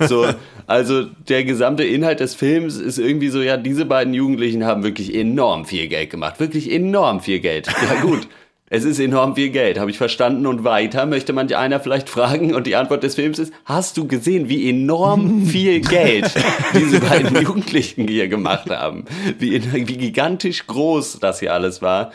so, 0.00 0.26
also 0.66 1.04
der 1.28 1.44
gesamte 1.44 1.84
Inhalt 1.84 2.20
des 2.20 2.34
Films 2.34 2.76
ist 2.76 2.98
irgendwie 2.98 3.28
so, 3.28 3.42
ja, 3.42 3.58
diese 3.58 3.84
beiden 3.84 4.14
Jugendlichen 4.14 4.64
haben 4.64 4.82
wirklich 4.82 5.14
enorm 5.14 5.66
viel 5.66 5.88
Geld 5.88 6.10
gemacht. 6.10 6.40
Wirklich 6.40 6.72
enorm 6.72 7.20
viel 7.20 7.40
Geld. 7.40 7.66
Ja 7.66 8.00
gut. 8.00 8.26
Es 8.68 8.84
ist 8.84 8.98
enorm 8.98 9.36
viel 9.36 9.50
Geld, 9.50 9.78
habe 9.78 9.90
ich 9.90 9.98
verstanden. 9.98 10.46
Und 10.46 10.64
weiter 10.64 11.06
möchte 11.06 11.32
manch 11.32 11.56
einer 11.56 11.78
vielleicht 11.78 12.08
fragen. 12.08 12.54
Und 12.54 12.66
die 12.66 12.74
Antwort 12.74 13.04
des 13.04 13.14
Films 13.14 13.38
ist, 13.38 13.52
hast 13.64 13.96
du 13.96 14.08
gesehen, 14.08 14.48
wie 14.48 14.68
enorm 14.68 15.46
viel 15.46 15.80
Geld 15.80 16.34
diese 16.74 17.00
beiden 17.00 17.40
Jugendlichen 17.40 18.08
hier 18.08 18.28
gemacht 18.28 18.68
haben? 18.70 19.04
Wie, 19.38 19.62
wie 19.72 19.84
gigantisch 19.84 20.66
groß 20.66 21.18
das 21.20 21.40
hier 21.40 21.52
alles 21.52 21.80
war. 21.80 22.12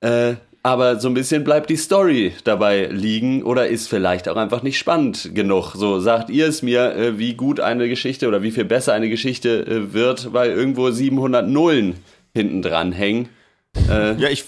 Äh, 0.00 0.34
aber 0.64 0.98
so 0.98 1.06
ein 1.06 1.14
bisschen 1.14 1.44
bleibt 1.44 1.70
die 1.70 1.76
Story 1.76 2.32
dabei 2.42 2.86
liegen 2.86 3.44
oder 3.44 3.68
ist 3.68 3.88
vielleicht 3.88 4.28
auch 4.28 4.34
einfach 4.34 4.64
nicht 4.64 4.78
spannend 4.78 5.30
genug. 5.32 5.74
So 5.76 6.00
sagt 6.00 6.28
ihr 6.28 6.48
es 6.48 6.62
mir, 6.62 6.96
äh, 6.96 7.18
wie 7.20 7.34
gut 7.34 7.60
eine 7.60 7.88
Geschichte 7.88 8.26
oder 8.26 8.42
wie 8.42 8.50
viel 8.50 8.64
besser 8.64 8.92
eine 8.94 9.08
Geschichte 9.08 9.64
äh, 9.64 9.92
wird, 9.92 10.32
weil 10.32 10.50
irgendwo 10.50 10.90
700 10.90 11.46
Nullen 11.48 11.94
hinten 12.34 12.62
dran 12.62 12.90
hängen. 12.90 13.28
Äh, 13.88 14.20
Ja, 14.20 14.28
ich. 14.28 14.44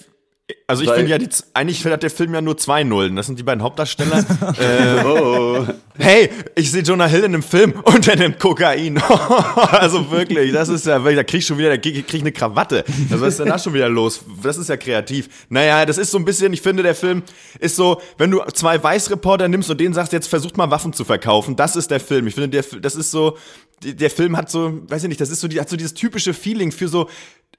Also 0.67 0.83
ich 0.83 0.91
finde 0.91 1.11
ja, 1.11 1.19
die, 1.19 1.29
eigentlich 1.53 1.85
hat 1.85 2.03
der 2.03 2.11
Film 2.11 2.33
ja 2.33 2.41
nur 2.41 2.57
zwei 2.57 2.83
Nullen. 2.83 3.17
Das 3.17 3.27
sind 3.27 3.39
die 3.39 3.43
beiden 3.43 3.63
Hauptdarsteller. 3.63 4.19
äh, 4.59 5.05
oh, 5.05 5.67
hey, 5.99 6.31
ich 6.55 6.71
sehe 6.71 6.83
Jonah 6.83 7.07
Hill 7.07 7.21
in 7.21 7.35
einem 7.35 7.43
Film 7.43 7.75
und 7.85 8.09
er 8.09 8.17
nimmt 8.17 8.39
Kokain. 8.39 8.99
also 9.71 10.11
wirklich, 10.11 10.53
das 10.53 10.71
ist 10.71 10.87
ja, 10.87 10.99
da 10.99 11.25
krieg 11.25 11.41
ich 11.41 11.47
schon 11.47 11.59
wieder, 11.59 11.71
da 11.71 11.77
krieg 11.77 12.15
ich 12.15 12.21
eine 12.21 12.33
Krawatte. 12.33 12.85
Also 13.11 13.25
was 13.25 13.35
ist 13.35 13.41
denn 13.41 13.49
da 13.49 13.59
schon 13.59 13.75
wieder 13.75 13.91
los? 13.91 14.25
Das 14.43 14.57
ist 14.57 14.71
ja 14.71 14.79
kreativ. 14.79 15.29
Naja, 15.51 15.85
das 15.85 15.99
ist 15.99 16.11
so 16.11 16.19
ein 16.19 16.25
bisschen, 16.25 16.53
ich 16.55 16.63
finde, 16.63 16.83
der 16.83 16.95
Film 16.95 17.23
ist 17.61 17.77
so, 17.77 18.01
wenn 18.17 18.31
du 18.31 18.41
zwei 18.55 18.83
Weißreporter 18.83 19.49
nimmst 19.49 19.71
und 19.71 19.79
denen 19.79 19.93
sagst, 19.93 20.15
jetzt 20.15 20.29
versucht 20.29 20.57
mal 20.57 20.71
Waffen 20.71 20.95
zu 20.95 21.05
verkaufen, 21.05 21.57
das 21.57 21.77
ist 21.77 21.91
der 21.91 22.01
Film. 22.01 22.27
Ich 22.27 22.35
finde, 22.35 22.49
der, 22.49 22.81
das 22.81 22.95
ist 22.95 23.11
so, 23.11 23.37
der 23.83 24.11
Film 24.11 24.37
hat 24.37 24.51
so, 24.51 24.81
weiß 24.89 25.05
ich 25.05 25.09
nicht, 25.09 25.21
das 25.21 25.31
ist 25.31 25.41
so, 25.41 25.49
die 25.49 25.61
hat 25.61 25.69
so 25.69 25.77
dieses 25.77 25.95
typische 25.95 26.35
Feeling 26.35 26.73
für 26.73 26.89
so, 26.89 27.09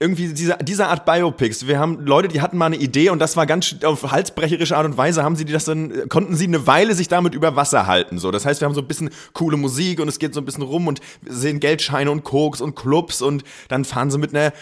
irgendwie 0.02 0.30
diese, 0.30 0.58
diese 0.62 0.88
Art 0.88 1.06
Biopics. 1.06 1.68
Wir 1.68 1.78
haben 1.78 2.06
Leute, 2.06 2.30
die 2.30 2.40
hatten 2.40 2.58
mal 2.58 2.68
eine 2.68 2.78
Idee 2.78 3.10
und 3.10 3.20
das 3.20 3.36
war 3.36 3.46
ganz 3.46 3.76
auf 3.84 4.10
halsbrecherische 4.10 4.78
Art 4.78 4.86
und 4.86 4.96
Weise, 4.96 5.24
haben 5.24 5.36
sie 5.36 5.44
das 5.44 5.66
dann, 5.66 6.08
konnten 6.08 6.38
sie 6.38 6.48
eine 6.48 6.66
Weile 6.66 6.96
sich 6.96 7.10
damit 7.10 7.36
über 7.36 7.58
Wasser 7.58 7.86
halten. 7.86 8.18
So, 8.18 8.32
das 8.32 8.46
heißt, 8.46 8.62
wir 8.62 8.66
haben 8.66 8.74
so 8.74 8.80
ein 8.80 8.88
bisschen 8.88 9.10
coole 9.34 9.58
Musik 9.58 10.00
und 10.00 10.08
es 10.08 10.18
geht 10.18 10.34
so 10.34 10.40
ein 10.40 10.46
bisschen 10.46 10.64
rum 10.64 10.88
und 10.88 11.02
sehen 11.28 11.60
Geldscheine 11.60 12.12
und 12.12 12.24
Koks 12.24 12.62
und 12.62 12.78
Clubs 12.78 13.22
und 13.22 13.44
dann 13.68 13.84
fahren 13.84 14.10
sie 14.10 14.20
mit 14.20 14.34
einer, 14.34 14.54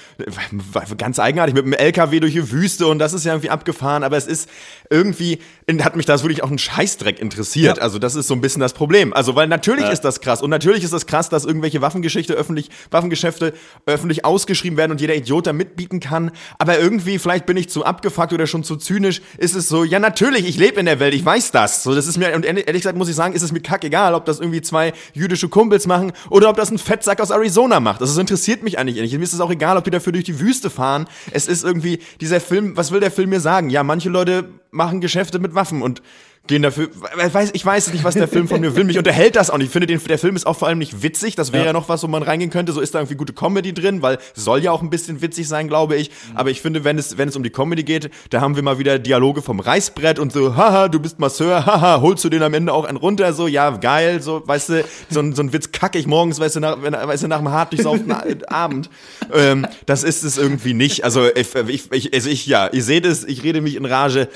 ganz 0.98 1.20
eigenartig, 1.20 1.54
mit 1.54 1.66
einem 1.66 1.74
LKW 1.74 2.20
durch 2.20 2.34
die 2.34 2.52
Wüste 2.52 2.88
und 2.88 2.98
das 2.98 3.14
ist 3.14 3.24
ja 3.24 3.34
irgendwie 3.34 3.52
abgefahren, 3.52 4.04
aber 4.04 4.18
es 4.18 4.26
ist 4.26 4.50
irgendwie, 4.90 5.38
hat 5.82 5.96
mich 5.96 6.08
das 6.08 6.24
wirklich 6.24 6.44
auch 6.44 6.50
ein 6.50 6.58
Scheißdreck 6.58 7.20
interessiert. 7.20 7.78
Also 7.78 8.00
das 8.00 8.16
ist 8.16 8.28
so 8.28 8.34
ein 8.34 8.42
bisschen 8.42 8.62
das 8.62 8.74
Problem. 8.74 9.14
Also, 9.14 9.36
weil 9.36 9.48
natürlich 9.48 9.88
ist 9.88 10.02
das 10.02 10.20
krass 10.20 10.42
und 10.42 10.50
natürlich 10.50 10.84
ist 10.84 10.94
das 10.94 11.06
krass, 11.06 11.30
dass 11.30 11.46
irgendwelche 11.48 11.82
Waffengeschichte 11.82 12.34
öffentlich, 12.34 12.70
Waffengeschäfte 12.92 13.54
öffentlich 13.86 14.26
ausgeschrieben 14.26 14.78
werden 14.78 14.92
und 14.92 15.02
jeder 15.02 15.16
Idiot 15.16 15.48
da 15.48 15.54
mitbieten 15.54 16.00
kann. 16.00 16.32
Aber 16.60 16.80
irgendwie, 16.80 17.18
vielleicht 17.18 17.46
bin 17.46 17.58
ich 17.58 17.70
zu 17.70 17.86
abgefuckt 17.86 18.34
oder 18.34 18.46
schon 18.46 18.64
zu 18.64 18.76
zynisch, 18.76 19.22
ist 19.38 19.56
es 19.56 19.70
so, 19.70 19.84
ja 19.84 20.00
natürlich, 20.00 20.48
ich 20.48 20.58
lebe 20.58 20.80
in 20.80 20.86
der 20.86 21.00
Welt, 21.00 21.14
ich 21.14 21.26
weiß 21.26 21.52
das. 21.52 21.84
So, 21.84 21.96
das 21.96 22.08
ist 22.08 22.18
mir, 22.18 22.36
und 22.36 22.46
ehrlich 22.46 22.82
gesagt 22.82 22.98
muss 22.98 23.10
ich 23.10 23.16
sagen, 23.16 23.34
ist 23.34 23.42
es 23.42 23.52
mir 23.52 23.62
kackegal, 23.62 24.14
ob 24.14 24.26
das 24.26 24.40
irgendwie 24.40 24.62
zwei 24.62 24.94
jüdische 25.14 25.50
Kumpels 25.50 25.88
machen 25.88 26.12
oder 26.30 26.50
ob 26.50 26.58
das 26.58 26.70
ein 26.70 26.78
Fettsack 26.78 27.22
aus 27.22 27.30
Arizona 27.30 27.80
macht. 27.80 28.02
Das 28.02 28.16
interessiert 28.18 28.64
mich 28.64 28.78
eigentlich 28.78 29.00
nicht. 29.02 29.14
Mir 29.18 29.24
ist 29.24 29.34
es 29.34 29.40
auch 29.40 29.52
egal, 29.52 29.78
ob 29.78 29.84
die 29.84 29.92
dafür 29.92 30.14
durch 30.14 30.26
die 30.26 30.40
Wüste 30.40 30.70
fahren. 30.70 31.08
Es 31.32 31.48
ist 31.48 31.64
irgendwie, 31.64 32.00
dieser 32.22 32.42
Film, 32.42 32.76
was 32.76 32.92
will 32.92 33.00
der 33.00 33.12
Film 33.12 33.30
mir 33.30 33.40
sagen? 33.40 33.70
Ja, 33.70 33.84
manche 33.84 34.10
Leute 34.10 34.50
machen 34.72 35.02
Geschäfte 35.02 35.40
mit 35.40 35.56
Waffen 35.56 35.82
und 35.82 36.02
gehen 36.48 36.62
dafür. 36.62 36.90
Ich 37.26 37.34
weiß, 37.34 37.50
ich 37.54 37.66
weiß 37.66 37.92
nicht, 37.94 38.04
was 38.04 38.14
der 38.16 38.28
Film 38.28 38.48
von 38.48 38.60
mir 38.62 38.76
will. 38.76 38.84
Mich 38.84 38.98
unterhält 38.98 39.36
das 39.36 39.50
auch 39.50 39.58
nicht. 39.58 39.68
Ich 39.68 39.72
finde, 39.74 39.88
den, 39.88 40.02
der 40.04 40.18
Film 40.18 40.36
ist 40.36 40.46
auch 40.48 40.58
vor 40.58 40.68
allem 40.68 40.78
nicht 40.80 41.04
witzig. 41.04 41.36
Das 41.36 41.52
wäre 41.54 41.66
ja. 41.68 41.74
noch 41.74 41.90
was, 41.90 42.04
wo 42.04 42.08
man 42.08 42.24
reingehen 42.24 42.50
könnte. 42.50 42.72
So 42.72 42.82
ist 42.82 42.96
da 42.96 43.00
irgendwie 43.00 43.16
gute 43.16 43.34
Comedy 43.34 43.74
drin, 43.74 44.02
weil 44.02 44.18
soll 44.34 44.64
ja 44.64 44.72
auch 44.72 44.82
ein 44.82 44.90
bisschen 44.90 45.22
witzig 45.22 45.48
sein, 45.48 45.68
glaube 45.68 45.96
ich. 45.96 46.12
Aber 46.36 46.50
ich 46.50 46.62
finde, 46.62 46.84
wenn 46.84 46.98
es, 46.98 47.18
wenn 47.18 47.30
es 47.30 47.36
um 47.36 47.44
die 47.44 47.50
Comedy 47.50 47.84
geht, 47.84 48.10
da 48.30 48.42
haben 48.42 48.56
wir 48.56 48.64
mal 48.64 48.80
wieder 48.80 49.00
Dialoge 49.00 49.42
vom 49.42 49.60
Reißbrett 49.60 50.20
und 50.20 50.32
so, 50.32 50.56
haha, 50.56 50.88
du 50.88 51.00
bist 51.00 51.20
Masseur, 51.20 51.66
haha, 51.66 52.02
holst 52.02 52.24
du 52.24 52.30
den 52.30 52.44
am 52.44 52.54
Ende 52.54 52.74
auch 52.74 52.86
einen 52.86 52.98
runter? 52.98 53.34
So, 53.34 53.48
ja, 53.48 53.70
geil, 53.72 54.22
so, 54.22 54.42
weißt 54.46 54.70
du, 54.70 54.84
so, 55.10 55.20
ein- 55.20 55.36
so 55.36 55.42
ein 55.44 55.54
Witz 55.54 55.72
kacke 55.72 56.00
ich 56.00 56.08
morgens, 56.08 56.40
weißt 56.40 56.56
du, 56.56 56.60
nach, 56.62 56.82
wenn, 56.82 56.94
weißt 56.94 57.24
du, 57.24 57.28
nach 57.28 57.40
einem 57.40 57.50
hart 57.52 57.74
durchsauften 57.74 58.12
Abend. 58.48 58.90
Ähm, 59.34 59.68
das 59.86 60.04
ist 60.04 60.24
es 60.24 60.38
irgendwie 60.38 60.74
nicht. 60.74 61.04
Also, 61.04 61.28
ich, 61.36 61.48
ich, 61.68 61.92
ich, 61.92 62.14
also 62.14 62.30
ich, 62.30 62.46
ja, 62.48 62.68
ihr 62.68 62.84
seht 62.84 63.06
es, 63.06 63.24
ich 63.26 63.44
rede 63.44 63.62
mich 63.62 63.76
in 63.76 63.86
Rage. 63.86 64.30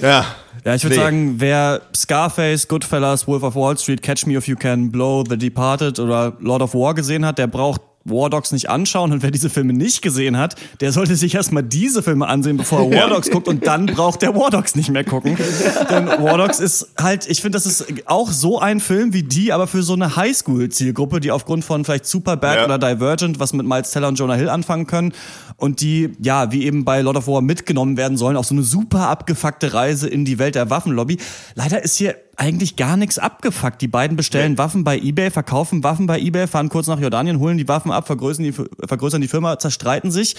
Ja. 0.00 0.24
Ja, 0.64 0.74
ich 0.74 0.84
würde 0.84 0.96
Nee. 0.96 1.02
sagen, 1.02 1.40
wer 1.42 1.82
Scarface, 1.94 2.66
Goodfellas, 2.66 3.26
Wolf 3.26 3.42
of 3.42 3.54
Wall 3.54 3.76
Street, 3.76 4.00
Catch 4.00 4.24
Me 4.24 4.36
If 4.38 4.48
You 4.48 4.56
Can, 4.56 4.90
Blow, 4.90 5.22
The 5.22 5.36
Departed 5.36 5.98
oder 5.98 6.34
Lord 6.40 6.62
of 6.62 6.72
War 6.72 6.94
gesehen 6.94 7.26
hat, 7.26 7.38
der 7.38 7.48
braucht 7.48 7.82
War 8.04 8.30
Dogs 8.30 8.52
nicht 8.52 8.68
anschauen 8.68 9.12
und 9.12 9.22
wer 9.22 9.30
diese 9.30 9.50
Filme 9.50 9.72
nicht 9.72 10.02
gesehen 10.02 10.36
hat, 10.36 10.56
der 10.80 10.92
sollte 10.92 11.14
sich 11.16 11.34
erstmal 11.34 11.62
diese 11.62 12.02
Filme 12.02 12.26
ansehen, 12.26 12.56
bevor 12.56 12.80
er 12.92 13.00
War 13.02 13.08
Dogs 13.08 13.30
guckt 13.30 13.48
und 13.48 13.66
dann 13.66 13.86
braucht 13.86 14.22
der 14.22 14.34
War 14.34 14.50
Dogs 14.50 14.74
nicht 14.74 14.90
mehr 14.90 15.04
gucken. 15.04 15.36
Denn 15.90 16.06
War 16.06 16.38
Dogs 16.38 16.58
ist 16.60 16.88
halt, 17.00 17.28
ich 17.28 17.40
finde, 17.40 17.56
das 17.56 17.66
ist 17.66 17.84
auch 18.06 18.30
so 18.30 18.58
ein 18.58 18.80
Film 18.80 19.12
wie 19.12 19.22
die, 19.22 19.52
aber 19.52 19.66
für 19.66 19.82
so 19.82 19.92
eine 19.94 20.16
Highschool-Zielgruppe, 20.16 21.20
die 21.20 21.30
aufgrund 21.30 21.64
von 21.64 21.84
vielleicht 21.84 22.06
Superbad 22.06 22.56
Ja. 22.56 22.64
oder 22.64 22.78
Divergent 22.78 23.38
was 23.40 23.52
mit 23.52 23.66
Miles 23.66 23.90
Teller 23.90 24.08
und 24.08 24.18
Jonah 24.18 24.34
Hill 24.34 24.48
anfangen 24.48 24.86
können 24.86 25.12
und 25.56 25.80
die, 25.80 26.10
ja, 26.20 26.50
wie 26.52 26.64
eben 26.64 26.84
bei 26.84 27.00
Lord 27.02 27.16
of 27.16 27.28
War 27.28 27.40
mitgenommen 27.40 27.96
werden 27.96 28.16
sollen 28.16 28.36
auf 28.36 28.46
so 28.46 28.54
eine 28.54 28.62
super 28.64 29.08
abgefuckte 29.08 29.74
Reise 29.74 30.08
in 30.08 30.24
die 30.24 30.38
Welt 30.38 30.54
der 30.54 30.70
Waffenlobby. 30.70 31.18
Leider 31.54 31.82
ist 31.82 31.96
hier 31.96 32.16
eigentlich 32.36 32.76
gar 32.76 32.96
nichts 32.96 33.18
abgefuckt. 33.18 33.80
Die 33.82 33.88
beiden 33.88 34.16
bestellen 34.16 34.58
Waffen 34.58 34.84
bei 34.84 34.98
eBay, 34.98 35.30
verkaufen 35.30 35.84
Waffen 35.84 36.06
bei 36.06 36.18
eBay, 36.18 36.46
fahren 36.46 36.68
kurz 36.68 36.86
nach 36.86 36.98
Jordanien, 36.98 37.38
holen 37.38 37.58
die 37.58 37.68
Waffen 37.68 37.90
ab, 37.90 38.06
vergrößern 38.06 38.44
die, 38.44 38.52
vergrößern 38.52 39.20
die 39.20 39.28
Firma, 39.28 39.58
zerstreiten 39.58 40.10
sich. 40.10 40.36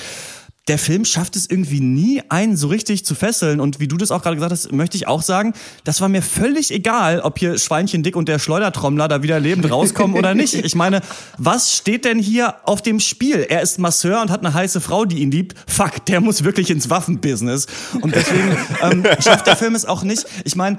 Der 0.69 0.77
Film 0.77 1.03
schafft 1.03 1.35
es 1.35 1.49
irgendwie 1.49 1.81
nie, 1.81 2.21
einen 2.29 2.55
so 2.55 2.67
richtig 2.67 3.05
zu 3.05 3.15
fesseln. 3.15 3.59
Und 3.59 3.81
wie 3.81 3.89
du 3.89 3.97
das 3.97 4.11
auch 4.11 4.21
gerade 4.21 4.37
gesagt 4.37 4.53
hast, 4.53 4.71
möchte 4.71 4.95
ich 4.95 5.07
auch 5.07 5.21
sagen, 5.21 5.53
das 5.83 5.99
war 5.99 6.07
mir 6.07 6.21
völlig 6.21 6.71
egal, 6.71 7.19
ob 7.19 7.37
hier 7.37 7.57
Schweinchen 7.57 8.01
Dick 8.01 8.15
und 8.15 8.29
der 8.29 8.39
Schleudertrommler 8.39 9.09
da 9.09 9.21
wieder 9.23 9.41
lebend 9.41 9.69
rauskommen 9.69 10.15
oder 10.15 10.33
nicht. 10.33 10.53
Ich 10.53 10.75
meine, 10.75 11.01
was 11.37 11.75
steht 11.75 12.05
denn 12.05 12.17
hier 12.17 12.55
auf 12.63 12.81
dem 12.81 13.01
Spiel? 13.01 13.45
Er 13.49 13.61
ist 13.61 13.77
Masseur 13.77 14.21
und 14.21 14.31
hat 14.31 14.39
eine 14.39 14.53
heiße 14.53 14.79
Frau, 14.79 15.03
die 15.03 15.19
ihn 15.19 15.31
liebt. 15.31 15.53
Fuck, 15.67 16.05
der 16.05 16.21
muss 16.21 16.45
wirklich 16.45 16.69
ins 16.69 16.89
Waffenbusiness. 16.89 17.67
Und 17.99 18.15
deswegen 18.15 18.57
ähm, 18.81 19.03
schafft 19.19 19.47
der 19.47 19.57
Film 19.57 19.75
es 19.75 19.83
auch 19.83 20.03
nicht. 20.03 20.25
Ich 20.45 20.55
meine, 20.55 20.77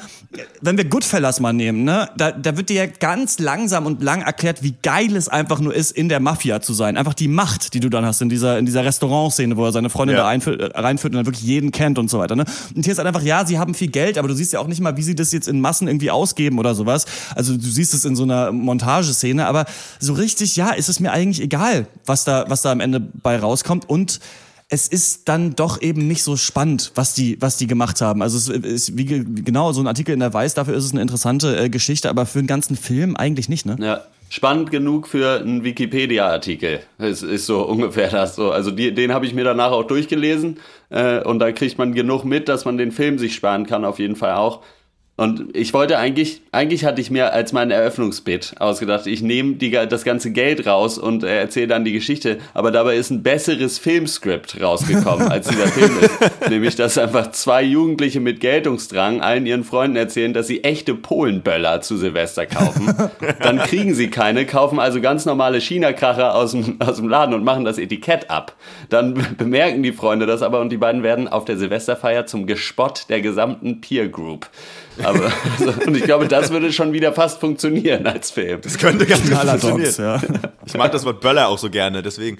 wenn 0.63 0.79
wir 0.79 0.87
Goodfellas 0.87 1.41
mal 1.41 1.53
nehmen, 1.53 1.85
ne, 1.85 2.09
da, 2.17 2.33
da 2.33 2.57
wird 2.57 2.71
dir 2.71 2.85
ja 2.85 2.87
ganz 2.87 3.39
langsam 3.39 3.85
und 3.85 4.03
lang 4.03 4.23
erklärt, 4.23 4.63
wie 4.63 4.75
geil 4.83 5.15
es 5.15 5.29
einfach 5.29 5.61
nur 5.61 5.75
ist, 5.75 5.91
in 5.91 6.09
der 6.09 6.21
Mafia 6.21 6.63
zu 6.63 6.73
sein. 6.73 6.97
Einfach 6.97 7.13
die 7.13 7.29
Macht, 7.29 7.75
die 7.75 7.81
du 7.81 7.91
dann 7.91 8.07
hast 8.07 8.23
in 8.23 8.31
dieser, 8.31 8.59
in 8.59 8.65
dieser 8.65 8.87
Restaurantszene, 8.87 9.59
wo 9.59 9.67
er 9.67 9.74
seine 9.75 9.91
Freundin 9.91 10.17
Ja. 10.17 10.23
da 10.23 10.29
einführt, 10.29 10.61
äh, 10.63 10.79
reinführt 10.81 11.13
und 11.13 11.19
dann 11.19 11.27
wirklich 11.27 11.45
jeden 11.45 11.71
kennt 11.71 11.99
und 11.99 12.09
so 12.09 12.19
weiter. 12.19 12.35
Ne? 12.37 12.45
Und 12.75 12.85
hier 12.85 12.93
ist 12.93 12.99
halt 12.99 13.07
einfach, 13.07 13.23
ja, 13.23 13.45
sie 13.45 13.59
haben 13.59 13.75
viel 13.75 13.89
Geld, 13.89 14.17
aber 14.17 14.29
du 14.29 14.35
siehst 14.35 14.55
ja 14.55 14.61
auch 14.61 14.67
nicht 14.67 14.81
mal, 14.81 14.97
wie 14.97 15.03
sie 15.03 15.15
das 15.15 15.31
jetzt 15.33 15.49
in 15.49 15.61
Massen 15.61 15.87
irgendwie 15.89 16.11
ausgeben 16.11 16.59
oder 16.59 16.75
sowas. 16.75 17.05
Also 17.35 17.55
du 17.55 17.69
siehst 17.69 17.93
es 17.93 18.07
in 18.07 18.17
so 18.17 18.23
einer 18.23 18.51
Montageszene, 18.53 19.47
aber 19.47 19.67
so 20.01 20.15
richtig, 20.15 20.57
ja, 20.57 20.71
ist 20.71 20.89
es 20.89 20.99
mir 21.01 21.13
eigentlich 21.13 21.43
egal, 21.45 21.87
was 22.07 22.25
da, 22.25 22.47
was 22.49 22.63
da 22.63 22.73
am 22.73 22.81
Ende 22.81 23.01
bei 23.01 23.39
rauskommt 23.39 23.89
und 23.89 24.21
es 24.71 24.89
ist 24.89 25.29
dann 25.29 25.55
doch 25.55 25.83
eben 25.83 26.09
nicht 26.09 26.23
so 26.23 26.37
spannend, 26.39 26.91
was 26.95 27.13
die, 27.13 27.37
was 27.41 27.59
die 27.59 27.67
gemacht 27.67 28.01
haben. 28.01 28.23
Also 28.23 28.39
es 28.39 28.49
ist 28.49 28.97
wie 28.97 29.05
ge- 29.05 29.23
genau 29.25 29.73
so 29.73 29.81
ein 29.83 29.87
Artikel 29.87 30.13
in 30.13 30.21
der 30.21 30.33
Weiß, 30.33 30.55
dafür 30.55 30.75
ist 30.75 30.85
es 30.85 30.93
eine 30.93 31.03
interessante 31.03 31.57
äh, 31.57 31.69
Geschichte, 31.69 32.09
aber 32.09 32.25
für 32.25 32.39
einen 32.39 32.49
ganzen 32.49 32.75
Film 32.77 33.15
eigentlich 33.15 33.51
nicht, 33.51 33.67
ne? 33.67 33.77
Ja. 33.79 34.01
Spannend 34.31 34.71
genug 34.71 35.07
für 35.07 35.41
einen 35.41 35.65
Wikipedia-Artikel. 35.65 36.81
Es 36.99 37.23
ist 37.23 37.47
so 37.47 37.63
ungefähr 37.69 38.09
das 38.09 38.37
so. 38.37 38.51
Also 38.51 38.71
die, 38.71 38.93
den 38.93 39.13
habe 39.13 39.27
ich 39.27 39.35
mir 39.35 39.45
danach 39.45 39.71
auch 39.71 39.85
durchgelesen 39.85 40.59
äh, 40.91 41.23
und 41.23 41.39
da 41.39 41.53
kriegt 41.53 41.79
man 41.79 41.95
genug 41.95 42.25
mit, 42.25 42.49
dass 42.49 42.65
man 42.65 42.77
den 42.77 42.93
Film 42.93 43.19
sich 43.19 43.35
sparen 43.35 43.67
kann, 43.67 43.85
auf 43.85 43.99
jeden 43.99 44.17
Fall 44.17 44.35
auch. 44.35 44.63
Und 45.17 45.57
ich 45.57 45.73
wollte 45.73 45.97
eigentlich, 45.97 46.43
eigentlich 46.51 46.85
hatte 46.85 47.01
ich 47.01 47.09
mir 47.09 47.33
als 47.33 47.53
mein 47.53 47.71
Eröffnungsbit 47.71 48.57
ausgedacht, 48.59 49.07
ich 49.07 49.23
nehme 49.23 49.55
die, 49.55 49.71
das 49.71 50.03
ganze 50.03 50.33
Geld 50.33 50.67
raus 50.67 50.99
und 50.99 51.23
äh, 51.23 51.39
erzähle 51.39 51.69
dann 51.69 51.85
die 51.85 51.93
Geschichte, 51.93 52.39
aber 52.53 52.73
dabei 52.73 52.97
ist 52.97 53.11
ein 53.11 53.23
besseres 53.23 53.79
Filmskript 53.79 54.61
rausgekommen, 54.61 55.29
als 55.29 55.47
dieser 55.47 55.69
Film 55.69 55.93
ist. 56.01 56.21
Nämlich, 56.51 56.75
dass 56.75 56.99
einfach 56.99 57.31
zwei 57.31 57.63
Jugendliche 57.63 58.19
mit 58.19 58.41
Geltungsdrang 58.41 59.21
allen 59.21 59.47
ihren 59.47 59.63
Freunden 59.63 59.95
erzählen, 59.95 60.33
dass 60.33 60.49
sie 60.49 60.65
echte 60.65 60.97
Polenböller 60.97 61.81
zu 61.81 61.97
Silvester 61.97 62.47
kaufen. 62.47 62.93
Dann 63.41 63.59
kriegen 63.59 63.95
sie 63.95 64.11
keine, 64.11 64.47
kaufen 64.47 64.81
also 64.81 65.01
ganz 65.01 65.27
normale 65.27 65.61
China-Kracher 65.61 66.35
aus 66.35 66.51
dem, 66.51 66.81
aus 66.81 66.97
dem 66.97 67.09
Laden 67.09 67.37
und 67.37 67.45
machen 67.45 67.65
das 67.65 67.79
Etikett 67.79 68.31
ab. 68.31 68.57
Dann 68.89 69.15
bemerken 69.39 69.85
die 69.85 69.93
Freunde 69.93 70.27
das 70.27 70.43
aber 70.43 70.61
und 70.61 70.71
die 70.71 70.77
beiden 70.77 71.05
werden 71.05 71.29
auf 71.29 71.45
der 71.45 71.57
Silvesterfeier 71.57 72.27
zum 72.27 72.49
Gespott 72.49 73.07
der 73.09 73.21
gesamten 73.21 73.81
Peer 73.81 74.09
Group. 74.09 74.51
Aber, 75.03 75.33
also, 75.59 75.73
und 75.87 75.97
ich 75.97 76.05
glaube, 76.05 76.29
das 76.29 76.51
würde 76.51 76.73
schon 76.73 76.93
wieder 76.93 77.13
fast 77.13 77.41
funktionieren 77.41 78.07
als 78.07 78.31
Film. 78.31 78.61
Das 78.61 78.79
könnte 78.79 79.07
ganz 79.07 79.23
gut 79.23 79.39
funktionieren. 79.61 79.95
Ja. 79.99 80.21
Ich 80.67 80.75
mag 80.75 80.93
das 80.93 81.05
Wort 81.05 81.21
Böller 81.21 81.49
auch 81.49 81.59
so 81.59 81.71
gerne, 81.71 82.03
deswegen. 82.03 82.39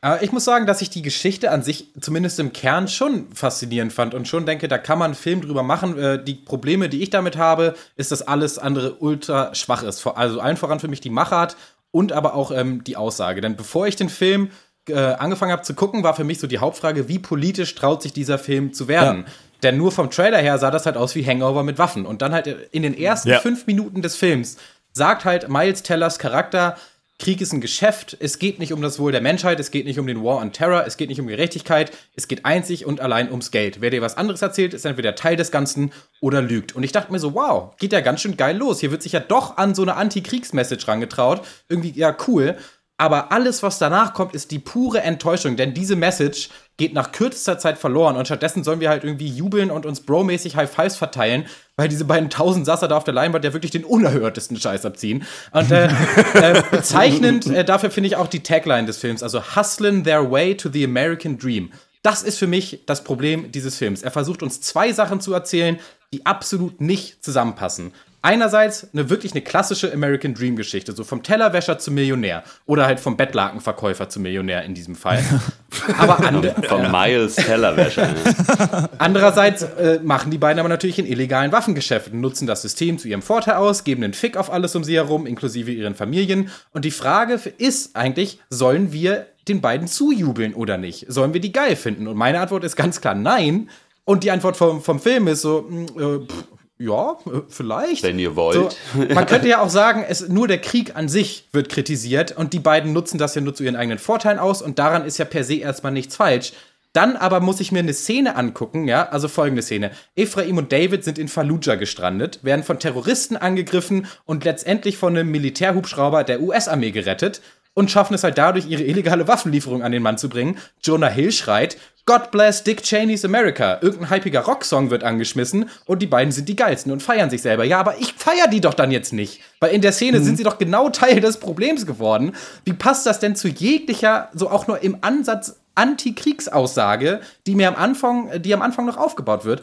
Aber 0.00 0.22
ich 0.22 0.32
muss 0.32 0.44
sagen, 0.44 0.66
dass 0.66 0.82
ich 0.82 0.90
die 0.90 1.02
Geschichte 1.02 1.50
an 1.50 1.62
sich 1.62 1.88
zumindest 2.00 2.38
im 2.38 2.52
Kern 2.52 2.88
schon 2.88 3.32
faszinierend 3.32 3.92
fand 3.92 4.14
und 4.14 4.28
schon 4.28 4.46
denke, 4.46 4.68
da 4.68 4.78
kann 4.78 4.98
man 4.98 5.06
einen 5.06 5.14
Film 5.14 5.40
drüber 5.40 5.62
machen. 5.62 5.98
Äh, 5.98 6.22
Die 6.22 6.34
Probleme, 6.34 6.88
die 6.88 7.02
ich 7.02 7.10
damit 7.10 7.36
habe, 7.36 7.74
ist, 7.96 8.12
dass 8.12 8.22
alles 8.22 8.58
andere 8.58 8.94
ultra 8.94 9.54
schwach 9.54 9.82
ist. 9.82 10.06
Also 10.06 10.40
allen 10.40 10.56
voran 10.56 10.80
für 10.80 10.88
mich 10.88 11.00
die 11.00 11.10
Machart 11.10 11.56
und 11.90 12.12
aber 12.12 12.34
auch 12.34 12.50
ähm, 12.50 12.84
die 12.84 12.96
Aussage. 12.96 13.40
Denn 13.40 13.56
bevor 13.56 13.86
ich 13.86 13.96
den 13.96 14.08
Film 14.08 14.50
äh, 14.88 14.94
angefangen 14.94 15.50
habe 15.50 15.62
zu 15.62 15.74
gucken, 15.74 16.04
war 16.04 16.14
für 16.14 16.24
mich 16.24 16.38
so 16.38 16.46
die 16.46 16.58
Hauptfrage, 16.58 17.08
wie 17.08 17.18
politisch 17.18 17.74
traut 17.74 18.02
sich 18.02 18.12
dieser 18.12 18.38
Film 18.38 18.72
zu 18.72 18.86
werden? 18.86 19.24
Denn 19.62 19.76
nur 19.76 19.92
vom 19.92 20.10
Trailer 20.10 20.38
her 20.38 20.58
sah 20.58 20.70
das 20.70 20.86
halt 20.86 20.96
aus 20.96 21.14
wie 21.14 21.24
Hangover 21.26 21.62
mit 21.62 21.78
Waffen. 21.78 22.06
Und 22.06 22.22
dann 22.22 22.32
halt 22.32 22.46
in 22.46 22.82
den 22.82 22.96
ersten 22.96 23.30
Ja. 23.30 23.40
fünf 23.40 23.66
Minuten 23.66 24.02
des 24.02 24.16
Films 24.16 24.56
sagt 24.92 25.24
halt 25.24 25.48
Miles 25.48 25.82
Tellers 25.82 26.18
Charakter, 26.18 26.76
Krieg 27.18 27.40
ist 27.40 27.52
ein 27.54 27.62
Geschäft, 27.62 28.14
es 28.20 28.38
geht 28.38 28.58
nicht 28.58 28.74
um 28.74 28.82
das 28.82 28.98
Wohl 28.98 29.10
der 29.10 29.22
Menschheit, 29.22 29.58
es 29.58 29.70
geht 29.70 29.86
nicht 29.86 29.98
um 29.98 30.06
den 30.06 30.22
War 30.22 30.36
on 30.36 30.52
Terror, 30.52 30.84
es 30.86 30.98
geht 30.98 31.08
nicht 31.08 31.18
um 31.18 31.26
Gerechtigkeit, 31.26 31.90
es 32.14 32.28
geht 32.28 32.44
einzig 32.44 32.84
und 32.84 33.00
allein 33.00 33.30
ums 33.30 33.50
Geld. 33.50 33.80
Wer 33.80 33.88
dir 33.88 34.02
was 34.02 34.18
anderes 34.18 34.42
erzählt, 34.42 34.74
ist 34.74 34.84
entweder 34.84 35.14
Teil 35.14 35.36
des 35.36 35.50
Ganzen 35.50 35.92
oder 36.20 36.42
lügt. 36.42 36.76
Und 36.76 36.82
ich 36.82 36.92
dachte 36.92 37.10
mir 37.12 37.18
so, 37.18 37.32
wow, 37.32 37.74
geht 37.78 37.94
ja 37.94 38.00
ganz 38.00 38.20
schön 38.20 38.36
geil 38.36 38.58
los. 38.58 38.80
Hier 38.80 38.90
wird 38.90 39.02
sich 39.02 39.12
ja 39.12 39.20
doch 39.20 39.56
an 39.56 39.74
so 39.74 39.80
eine 39.80 39.96
Anti-Kriegs-Message 39.96 40.86
rangetraut. 40.88 41.40
Irgendwie, 41.70 41.92
ja, 41.92 42.14
cool. 42.26 42.56
Aber 42.98 43.32
alles, 43.32 43.62
was 43.62 43.78
danach 43.78 44.12
kommt, 44.12 44.34
ist 44.34 44.50
die 44.50 44.58
pure 44.58 45.00
Enttäuschung, 45.00 45.56
denn 45.56 45.72
diese 45.72 45.96
Message 45.96 46.50
geht 46.76 46.92
nach 46.92 47.12
kürzester 47.12 47.58
Zeit 47.58 47.78
verloren 47.78 48.16
und 48.16 48.26
stattdessen 48.26 48.62
sollen 48.62 48.80
wir 48.80 48.90
halt 48.90 49.04
irgendwie 49.04 49.28
jubeln 49.28 49.70
und 49.70 49.86
uns 49.86 50.00
bromäßig 50.00 50.56
High 50.56 50.70
Fives 50.70 50.96
verteilen, 50.96 51.46
weil 51.76 51.88
diese 51.88 52.04
beiden 52.04 52.28
tausend 52.28 52.66
Sasser 52.66 52.88
da 52.88 52.96
auf 52.96 53.04
der 53.04 53.14
Leinwand 53.14 53.44
ja 53.44 53.52
wirklich 53.52 53.72
den 53.72 53.84
unerhörtesten 53.84 54.58
Scheiß 54.58 54.84
abziehen. 54.84 55.24
Und 55.52 55.70
äh, 55.70 55.86
äh, 56.34 56.62
bezeichnend 56.70 57.46
äh, 57.46 57.64
dafür 57.64 57.90
finde 57.90 58.08
ich 58.08 58.16
auch 58.16 58.26
die 58.26 58.42
Tagline 58.42 58.86
des 58.86 58.98
Films, 58.98 59.22
also 59.22 59.42
Hustlin' 59.56 60.04
their 60.04 60.30
way 60.30 60.54
to 60.56 60.68
the 60.70 60.84
American 60.84 61.38
Dream. 61.38 61.70
Das 62.02 62.22
ist 62.22 62.38
für 62.38 62.46
mich 62.46 62.82
das 62.86 63.02
Problem 63.02 63.50
dieses 63.50 63.76
Films. 63.76 64.02
Er 64.02 64.12
versucht 64.12 64.42
uns 64.42 64.60
zwei 64.60 64.92
Sachen 64.92 65.20
zu 65.20 65.32
erzählen, 65.32 65.80
die 66.12 66.24
absolut 66.24 66.80
nicht 66.80 67.24
zusammenpassen. 67.24 67.92
Einerseits 68.26 68.88
eine 68.92 69.08
wirklich 69.08 69.34
eine 69.34 69.42
klassische 69.42 69.92
American 69.92 70.34
Dream 70.34 70.56
Geschichte, 70.56 70.90
so 70.90 71.04
vom 71.04 71.22
Tellerwäscher 71.22 71.78
zum 71.78 71.94
Millionär 71.94 72.42
oder 72.66 72.84
halt 72.84 72.98
vom 72.98 73.16
Bettlakenverkäufer 73.16 74.08
zum 74.08 74.24
Millionär 74.24 74.64
in 74.64 74.74
diesem 74.74 74.96
Fall. 74.96 75.22
Aber 75.96 76.18
ande 76.26 76.52
Von 76.66 76.90
Miles 76.90 77.36
Tellerwäscher. 77.36 78.08
andererseits 78.98 79.62
äh, 79.62 80.00
machen 80.02 80.32
die 80.32 80.38
beiden 80.38 80.58
aber 80.58 80.68
natürlich 80.68 80.98
in 80.98 81.06
illegalen 81.06 81.52
Waffengeschäften, 81.52 82.20
nutzen 82.20 82.48
das 82.48 82.62
System 82.62 82.98
zu 82.98 83.06
ihrem 83.06 83.22
Vorteil 83.22 83.54
aus, 83.54 83.84
geben 83.84 84.02
einen 84.02 84.12
Fick 84.12 84.36
auf 84.36 84.52
alles 84.52 84.74
um 84.74 84.82
sie 84.82 84.96
herum, 84.96 85.24
inklusive 85.24 85.70
ihren 85.70 85.94
Familien. 85.94 86.50
Und 86.72 86.84
die 86.84 86.90
Frage 86.90 87.34
ist 87.58 87.94
eigentlich, 87.94 88.40
sollen 88.50 88.92
wir 88.92 89.28
den 89.46 89.60
beiden 89.60 89.86
zujubeln 89.86 90.52
oder 90.54 90.78
nicht? 90.78 91.06
Sollen 91.06 91.32
wir 91.32 91.40
die 91.40 91.52
geil 91.52 91.76
finden? 91.76 92.08
Und 92.08 92.16
meine 92.16 92.40
Antwort 92.40 92.64
ist 92.64 92.74
ganz 92.74 93.00
klar 93.00 93.14
nein. 93.14 93.70
Und 94.04 94.24
die 94.24 94.32
Antwort 94.32 94.56
vom, 94.56 94.82
vom 94.82 94.98
Film 94.98 95.28
ist 95.28 95.42
so, 95.42 95.66
mh, 95.68 95.84
äh, 96.00 96.26
pff, 96.26 96.44
ja, 96.78 97.12
äh, 97.26 97.40
vielleicht. 97.48 98.02
Wenn 98.02 98.18
ihr 98.18 98.36
wollt. 98.36 98.76
So, 98.94 99.14
man 99.14 99.26
könnte 99.26 99.48
ja 99.48 99.60
auch 99.60 99.70
sagen, 99.70 100.04
es, 100.06 100.28
nur 100.28 100.46
der 100.46 100.60
Krieg 100.60 100.94
an 100.94 101.08
sich 101.08 101.48
wird 101.52 101.68
kritisiert 101.68 102.36
und 102.36 102.52
die 102.52 102.58
beiden 102.58 102.92
nutzen 102.92 103.18
das 103.18 103.34
ja 103.34 103.40
nur 103.40 103.54
zu 103.54 103.64
ihren 103.64 103.76
eigenen 103.76 103.98
Vorteilen 103.98 104.38
aus 104.38 104.62
und 104.62 104.78
daran 104.78 105.04
ist 105.04 105.18
ja 105.18 105.24
per 105.24 105.44
se 105.44 105.56
erstmal 105.56 105.92
nichts 105.92 106.16
falsch. 106.16 106.52
Dann 106.92 107.16
aber 107.16 107.40
muss 107.40 107.60
ich 107.60 107.72
mir 107.72 107.80
eine 107.80 107.92
Szene 107.92 108.36
angucken, 108.36 108.88
ja, 108.88 109.10
also 109.10 109.28
folgende 109.28 109.60
Szene. 109.60 109.90
Ephraim 110.14 110.56
und 110.56 110.72
David 110.72 111.04
sind 111.04 111.18
in 111.18 111.28
Fallujah 111.28 111.74
gestrandet, 111.74 112.40
werden 112.42 112.62
von 112.62 112.78
Terroristen 112.78 113.36
angegriffen 113.36 114.06
und 114.24 114.44
letztendlich 114.44 114.96
von 114.96 115.14
einem 115.14 115.30
Militärhubschrauber 115.30 116.24
der 116.24 116.40
US-Armee 116.40 116.92
gerettet 116.92 117.42
und 117.74 117.90
schaffen 117.90 118.14
es 118.14 118.24
halt 118.24 118.38
dadurch, 118.38 118.66
ihre 118.66 118.82
illegale 118.82 119.28
Waffenlieferung 119.28 119.82
an 119.82 119.92
den 119.92 120.02
Mann 120.02 120.16
zu 120.16 120.30
bringen. 120.30 120.56
Jonah 120.82 121.08
Hill 121.08 121.32
schreit, 121.32 121.76
God 122.06 122.30
bless 122.30 122.62
Dick 122.62 122.82
Cheney's 122.82 123.24
America. 123.24 123.78
Irgendein 123.82 124.10
hypiger 124.10 124.40
Rocksong 124.42 124.90
wird 124.90 125.02
angeschmissen 125.02 125.68
und 125.86 126.00
die 126.00 126.06
beiden 126.06 126.30
sind 126.30 126.48
die 126.48 126.54
geilsten 126.54 126.92
und 126.92 127.02
feiern 127.02 127.30
sich 127.30 127.42
selber. 127.42 127.64
Ja, 127.64 127.80
aber 127.80 127.98
ich 127.98 128.14
feier 128.14 128.46
die 128.46 128.60
doch 128.60 128.74
dann 128.74 128.92
jetzt 128.92 129.12
nicht. 129.12 129.40
Weil 129.58 129.72
in 129.72 129.82
der 129.82 129.90
Szene 129.90 130.20
sind 130.20 130.36
sie 130.36 130.44
doch 130.44 130.58
genau 130.58 130.88
Teil 130.88 131.20
des 131.20 131.38
Problems 131.38 131.84
geworden. 131.84 132.36
Wie 132.64 132.74
passt 132.74 133.06
das 133.06 133.18
denn 133.18 133.34
zu 133.34 133.48
jeglicher, 133.48 134.30
so 134.34 134.48
auch 134.48 134.68
nur 134.68 134.82
im 134.84 134.98
Ansatz 135.00 135.56
Anti-Kriegsaussage, 135.74 137.20
die 137.46 137.56
mir 137.56 137.68
am 137.68 137.74
Anfang, 137.74 138.40
die 138.40 138.54
am 138.54 138.62
Anfang 138.62 138.86
noch 138.86 138.96
aufgebaut 138.96 139.44
wird? 139.44 139.62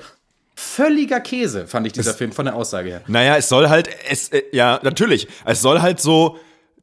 Völliger 0.54 1.22
Käse, 1.22 1.66
fand 1.66 1.88
ich 1.88 1.94
dieser 1.94 2.14
Film 2.14 2.34
von 2.34 2.46
der 2.46 2.56
Aussage 2.56 2.90
her. 2.90 3.02
Naja, 3.08 3.38
es 3.38 3.48
soll 3.50 3.70
halt, 3.70 3.90
es, 4.10 4.30
äh, 4.30 4.44
ja, 4.52 4.80
natürlich, 4.84 5.28
es 5.46 5.62
soll 5.62 5.82
halt 5.82 6.00
so 6.00 6.38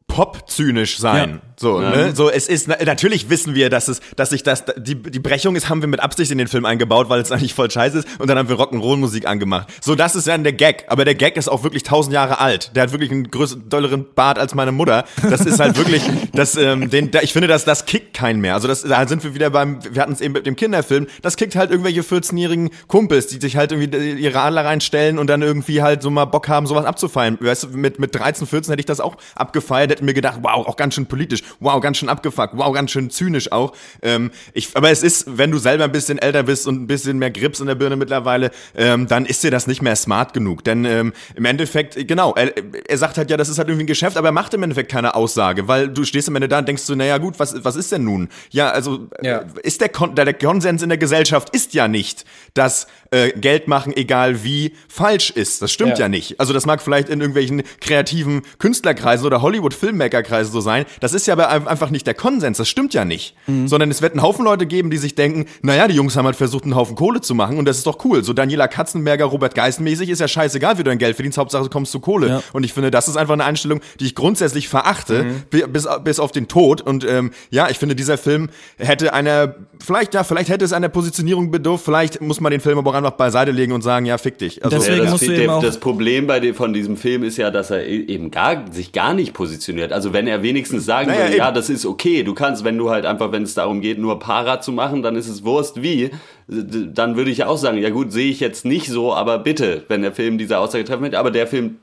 pop-zynisch 0.09 0.99
sein. 0.99 1.41
So, 1.61 1.79
ne? 1.79 2.15
So, 2.17 2.31
es 2.31 2.49
ist, 2.49 2.69
na- 2.69 2.83
natürlich 2.83 3.29
wissen 3.29 3.55
wir, 3.55 3.69
dass 3.69 3.89
es, 3.89 4.01
dass 4.17 4.31
sich 4.31 4.43
das, 4.43 4.65
die, 4.79 4.95
die 4.95 5.19
Brechung 5.19 5.57
ist, 5.57 5.69
haben 5.69 5.83
wir 5.83 5.89
mit 5.89 6.01
Absicht 6.01 6.31
in 6.31 6.39
den 6.39 6.49
Film 6.49 6.65
eingebaut, 6.65 7.11
weil 7.11 7.21
es 7.21 7.31
eigentlich 7.31 7.53
voll 7.53 7.71
scheiße 7.71 7.99
ist 7.99 8.09
und 8.19 8.29
dann 8.31 8.39
haben 8.39 8.49
wir 8.49 8.57
Rock'n'Roll-Musik 8.57 9.27
angemacht. 9.29 9.69
So, 9.83 9.95
das 9.95 10.17
ist 10.17 10.27
dann 10.27 10.43
der 10.43 10.55
Gag. 10.55 10.87
Aber 10.89 11.05
der 11.05 11.15
Gag 11.15 11.37
ist 11.37 11.49
auch 11.49 11.63
wirklich 11.63 11.83
tausend 11.83 12.15
Jahre 12.15 12.41
alt. 12.41 12.75
Der 12.75 12.85
hat 12.85 12.93
wirklich 12.93 13.11
einen 13.11 13.31
größeren, 13.31 13.69
dolleren 13.69 14.07
Bart 14.15 14.39
als 14.39 14.55
meine 14.55 14.73
Mutter. 14.73 15.05
Das 15.29 15.43
ist 15.43 15.61
halt 15.61 15.77
wirklich, 15.77 16.03
das, 16.33 16.57
ähm, 16.57 16.89
den, 16.89 17.11
da, 17.11 17.21
ich 17.21 17.35
finde, 17.35 17.47
dass 17.47 17.67
das 17.67 17.85
kickt 17.85 18.15
keinen 18.15 18.41
mehr. 18.41 18.55
Also 18.55 18.67
das, 18.67 18.81
da 18.81 19.07
sind 19.07 19.23
wir 19.23 19.35
wieder 19.35 19.51
beim, 19.51 19.81
wir 19.93 20.01
hatten 20.01 20.13
es 20.13 20.23
eben 20.23 20.33
mit 20.33 20.47
dem 20.47 20.57
Kinderfilm, 20.57 21.09
das 21.21 21.37
kickt 21.37 21.57
halt 21.57 21.71
irgendwelche 21.71 22.01
14-jährigen 22.01 22.71
Kumpels, 22.87 23.27
die 23.27 23.39
sich 23.39 23.59
halt 23.59 23.73
irgendwie 23.73 24.19
ihre 24.19 24.41
Adler 24.41 24.65
reinstellen 24.65 25.19
und 25.19 25.27
dann 25.27 25.43
irgendwie 25.43 25.83
halt 25.83 26.01
so 26.01 26.09
mal 26.09 26.25
Bock 26.25 26.49
haben, 26.49 26.67
sowas 26.67 26.87
abzufeiern. 26.87 27.37
Weißt 27.39 27.65
du, 27.65 27.69
mit, 27.69 27.99
mit 27.99 28.15
13, 28.15 28.47
14 28.47 28.73
hätte 28.73 28.81
ich 28.81 28.87
das 28.87 29.01
auch 29.01 29.17
abgefeiert, 29.35 29.91
hätte 29.91 30.05
mir 30.07 30.15
gedacht, 30.15 30.39
wow, 30.41 30.67
auch 30.67 30.77
ganz 30.77 30.95
schön 30.95 31.05
politisch. 31.05 31.43
Wow, 31.59 31.81
ganz 31.81 31.99
schön 31.99 32.09
abgefuckt, 32.09 32.55
wow, 32.57 32.73
ganz 32.73 32.91
schön 32.91 33.11
zynisch 33.11 33.51
auch. 33.53 33.73
Ähm, 34.03 34.31
ich, 34.53 34.77
aber 34.77 34.91
es 34.91 35.03
ist, 35.03 35.39
wenn 35.39 35.51
du 35.51 35.59
selber 35.59 35.85
ein 35.85 35.93
bisschen 35.93 36.19
älter 36.19 36.43
bist 36.43 36.67
und 36.67 36.83
ein 36.83 36.87
bisschen 36.87 37.19
mehr 37.19 37.31
Grips 37.31 37.61
in 37.61 37.67
der 37.67 37.75
Birne 37.75 37.97
mittlerweile, 37.97 38.51
ähm, 38.77 39.07
dann 39.07 39.27
ist 39.27 39.43
dir 39.43 39.51
das 39.51 39.67
nicht 39.67 39.83
mehr 39.83 39.97
smart 39.97 40.33
genug. 40.33 40.65
Denn 40.65 40.85
ähm, 40.85 41.13
im 41.35 41.45
Endeffekt, 41.45 42.07
genau, 42.09 42.35
er, 42.35 42.53
er 42.89 42.99
sagt 42.99 43.19
halt 43.19 43.31
ja, 43.31 43.37
das 43.37 43.49
ist 43.49 43.59
halt 43.59 43.69
irgendwie 43.69 43.85
ein 43.85 43.89
Geschäft, 43.89 44.17
aber 44.17 44.29
er 44.29 44.33
macht 44.33 44.55
im 44.55 44.63
Endeffekt 44.63 44.91
keine 44.91 45.15
Aussage, 45.15 45.69
weil 45.69 45.89
du 45.89 46.05
stehst 46.05 46.29
am 46.29 46.37
Ende 46.37 46.49
da 46.49 46.59
und 46.59 46.69
denkst 46.69 46.83
so, 46.83 46.95
naja 46.95 47.19
gut, 47.19 47.39
was, 47.39 47.65
was 47.65 47.77
ist 47.77 47.93
denn 47.93 48.05
nun? 48.05 48.29
Ja, 48.51 48.71
also 48.71 49.09
Ja. 49.23 49.39
äh, 49.39 49.45
ist 49.63 49.81
der, 49.81 49.89
Kon 49.89 50.15
der 50.15 50.33
Konsens 50.35 50.83
in 50.83 50.89
der 50.89 50.99
Gesellschaft 50.99 51.51
ist 51.55 51.75
ja 51.75 51.89
nicht, 51.89 52.25
dass 52.55 52.87
äh, 53.11 53.31
Geld 53.31 53.69
machen, 53.69 53.97
egal 53.97 54.45
wie, 54.45 54.75
falsch 54.89 55.31
ist. 55.31 55.63
Das 55.63 55.73
stimmt 55.73 55.93
ja. 55.93 56.05
Ja. 56.05 56.09
nicht. 56.09 56.39
Also 56.41 56.53
das 56.53 56.67
mag 56.67 56.81
vielleicht 56.83 57.09
in 57.09 57.21
irgendwelchen 57.21 57.63
kreativen 57.81 58.43
Künstlerkreisen 58.59 59.27
oder 59.27 59.43
Hollywood-Filmmaker-Kreisen 59.43 60.53
so 60.53 60.61
sein. 60.61 60.85
Das 61.01 61.13
ist 61.15 61.27
ja 61.27 61.35
aber 61.41 61.49
ein- 61.51 61.69
einfach 61.69 61.91
nicht 61.91 62.07
der 62.07 62.15
Konsens. 62.15 62.59
Das 62.59 62.69
stimmt 62.69 62.95
ja 62.95 63.05
nicht. 63.05 63.35
Sondern 63.67 63.91
es 63.91 64.03
wird 64.03 64.13
einen 64.13 64.23
Haufen 64.23 64.45
Leute 64.45 64.67
geben, 64.67 64.91
die 64.91 64.97
sich 64.99 65.15
denken, 65.15 65.47
naja, 65.63 65.89
die 65.89 65.95
Jungs 65.95 66.17
haben 66.17 66.27
halt 66.27 66.37
versucht, 66.37 66.65
einen 66.65 66.75
Haufen 66.77 66.95
Kohle 66.97 67.21
zu 67.21 67.35
machen 67.35 67.59
und 67.59 67.65
das 67.67 67.79
ist 67.79 67.87
doch 67.87 68.05
cool. 68.05 68.23
So 68.25 68.33
Daniela 68.33 68.69
Katzenberger, 68.69 69.25
Robert 69.25 69.55
Geist 69.55 69.81
mäßig 69.81 70.09
ist 70.11 70.21
ja 70.21 70.29
scheißegal, 70.29 70.75
wie 70.79 70.83
du 70.85 70.91
dein 70.91 70.99
Geld 70.99 71.17
verdienst. 71.17 71.39
Hauptsache, 71.39 71.65
du 71.65 71.71
kommst 71.71 71.93
zu 71.93 72.01
Kohle. 72.01 72.29
Ja. 72.29 72.43
Und 72.53 72.65
ich 72.65 72.73
finde, 72.73 72.91
das 72.91 73.09
ist 73.09 73.17
einfach 73.17 73.35
eine 73.35 73.45
Einstellung, 73.45 73.81
die 73.99 74.07
ich 74.07 74.15
grundsätzlich 74.15 74.69
verachte, 74.69 75.25
bi- 75.51 75.65
bis, 75.69 75.89
bis 76.05 76.21
auf 76.21 76.33
den 76.33 76.49
Tod. 76.49 76.81
Und 76.83 77.05
ähm, 77.09 77.31
ja, 77.51 77.69
ich 77.69 77.79
finde, 77.79 77.95
dieser 77.97 78.19
Film 78.19 78.51
hätte 78.79 79.13
einer, 79.13 79.55
vielleicht, 79.85 80.15
ja, 80.15 80.25
vielleicht 80.25 80.49
hätte 80.51 80.65
es 80.65 80.73
einer 80.73 80.89
Positionierung 80.89 81.51
bedurft, 81.51 81.85
vielleicht 81.85 82.21
muss 82.21 82.41
man 82.41 82.51
den 82.51 82.61
Film 82.61 82.79
aber 82.79 82.91
auch 82.91 82.95
einfach 82.95 83.13
beiseite 83.13 83.51
legen 83.51 83.73
und 83.73 83.83
sagen, 83.83 84.07
ja, 84.07 84.19
fick 84.19 84.39
dich. 84.39 84.65
Also, 84.65 84.77
Deswegen 84.77 84.97
Ja, 84.99 85.03
das, 85.05 85.13
musst 85.13 85.27
du 85.27 85.33
eben 85.35 85.51
auch- 85.51 85.63
das 85.63 85.79
Problem 85.79 86.27
bei 86.27 86.41
dem, 86.41 86.55
von 86.55 86.73
diesem 86.73 86.97
Film 86.97 87.23
ist 87.25 87.37
ja, 87.37 87.51
dass 87.51 87.71
er 87.71 87.87
e- 87.87 88.05
eben 88.07 88.31
gar, 88.31 88.71
sich 88.73 88.93
gar 88.93 89.15
nicht 89.15 89.33
positioniert. 89.33 89.93
Also 89.93 90.13
wenn 90.13 90.27
er 90.27 90.43
wenigstens 90.43 90.85
sagen 90.85 91.09
Naja, 91.09 91.25
würde, 91.25 91.30
ja, 91.37 91.47
eben. 91.47 91.55
das 91.55 91.71
ist 91.71 91.87
okay, 91.87 92.23
du 92.23 92.35
kannst, 92.35 92.65
wenn 92.65 92.79
du 92.79 92.91
halt 92.91 93.07
einfach, 93.07 93.33
wenn 93.33 93.43
es 93.43 93.55
darum 93.55 93.81
geht, 93.81 93.99
nur 93.99 94.19
Para 94.19 94.61
zu 94.61 94.73
machen, 94.73 95.03
dann 95.03 95.17
ist 95.17 95.29
es 95.29 95.45
Wurst 95.45 95.83
wie, 95.83 96.11
dann 96.49 97.17
würde 97.17 97.31
ich 97.31 97.39
ja 97.39 97.47
auch 97.47 97.59
sagen, 97.59 97.79
ja 97.79 97.91
gut, 97.91 98.13
sehe 98.13 98.31
ich 98.31 98.41
jetzt 98.41 98.65
nicht 98.65 98.89
so, 98.89 99.15
aber 99.15 99.39
bitte, 99.39 99.85
wenn 99.89 100.03
der 100.03 100.13
Film 100.13 100.39
diese 100.39 100.59
Aussage 100.59 100.85
treffen 100.85 101.03
wird, 101.03 101.15
aber 101.15 101.31
der 101.31 101.47
Film 101.47 101.77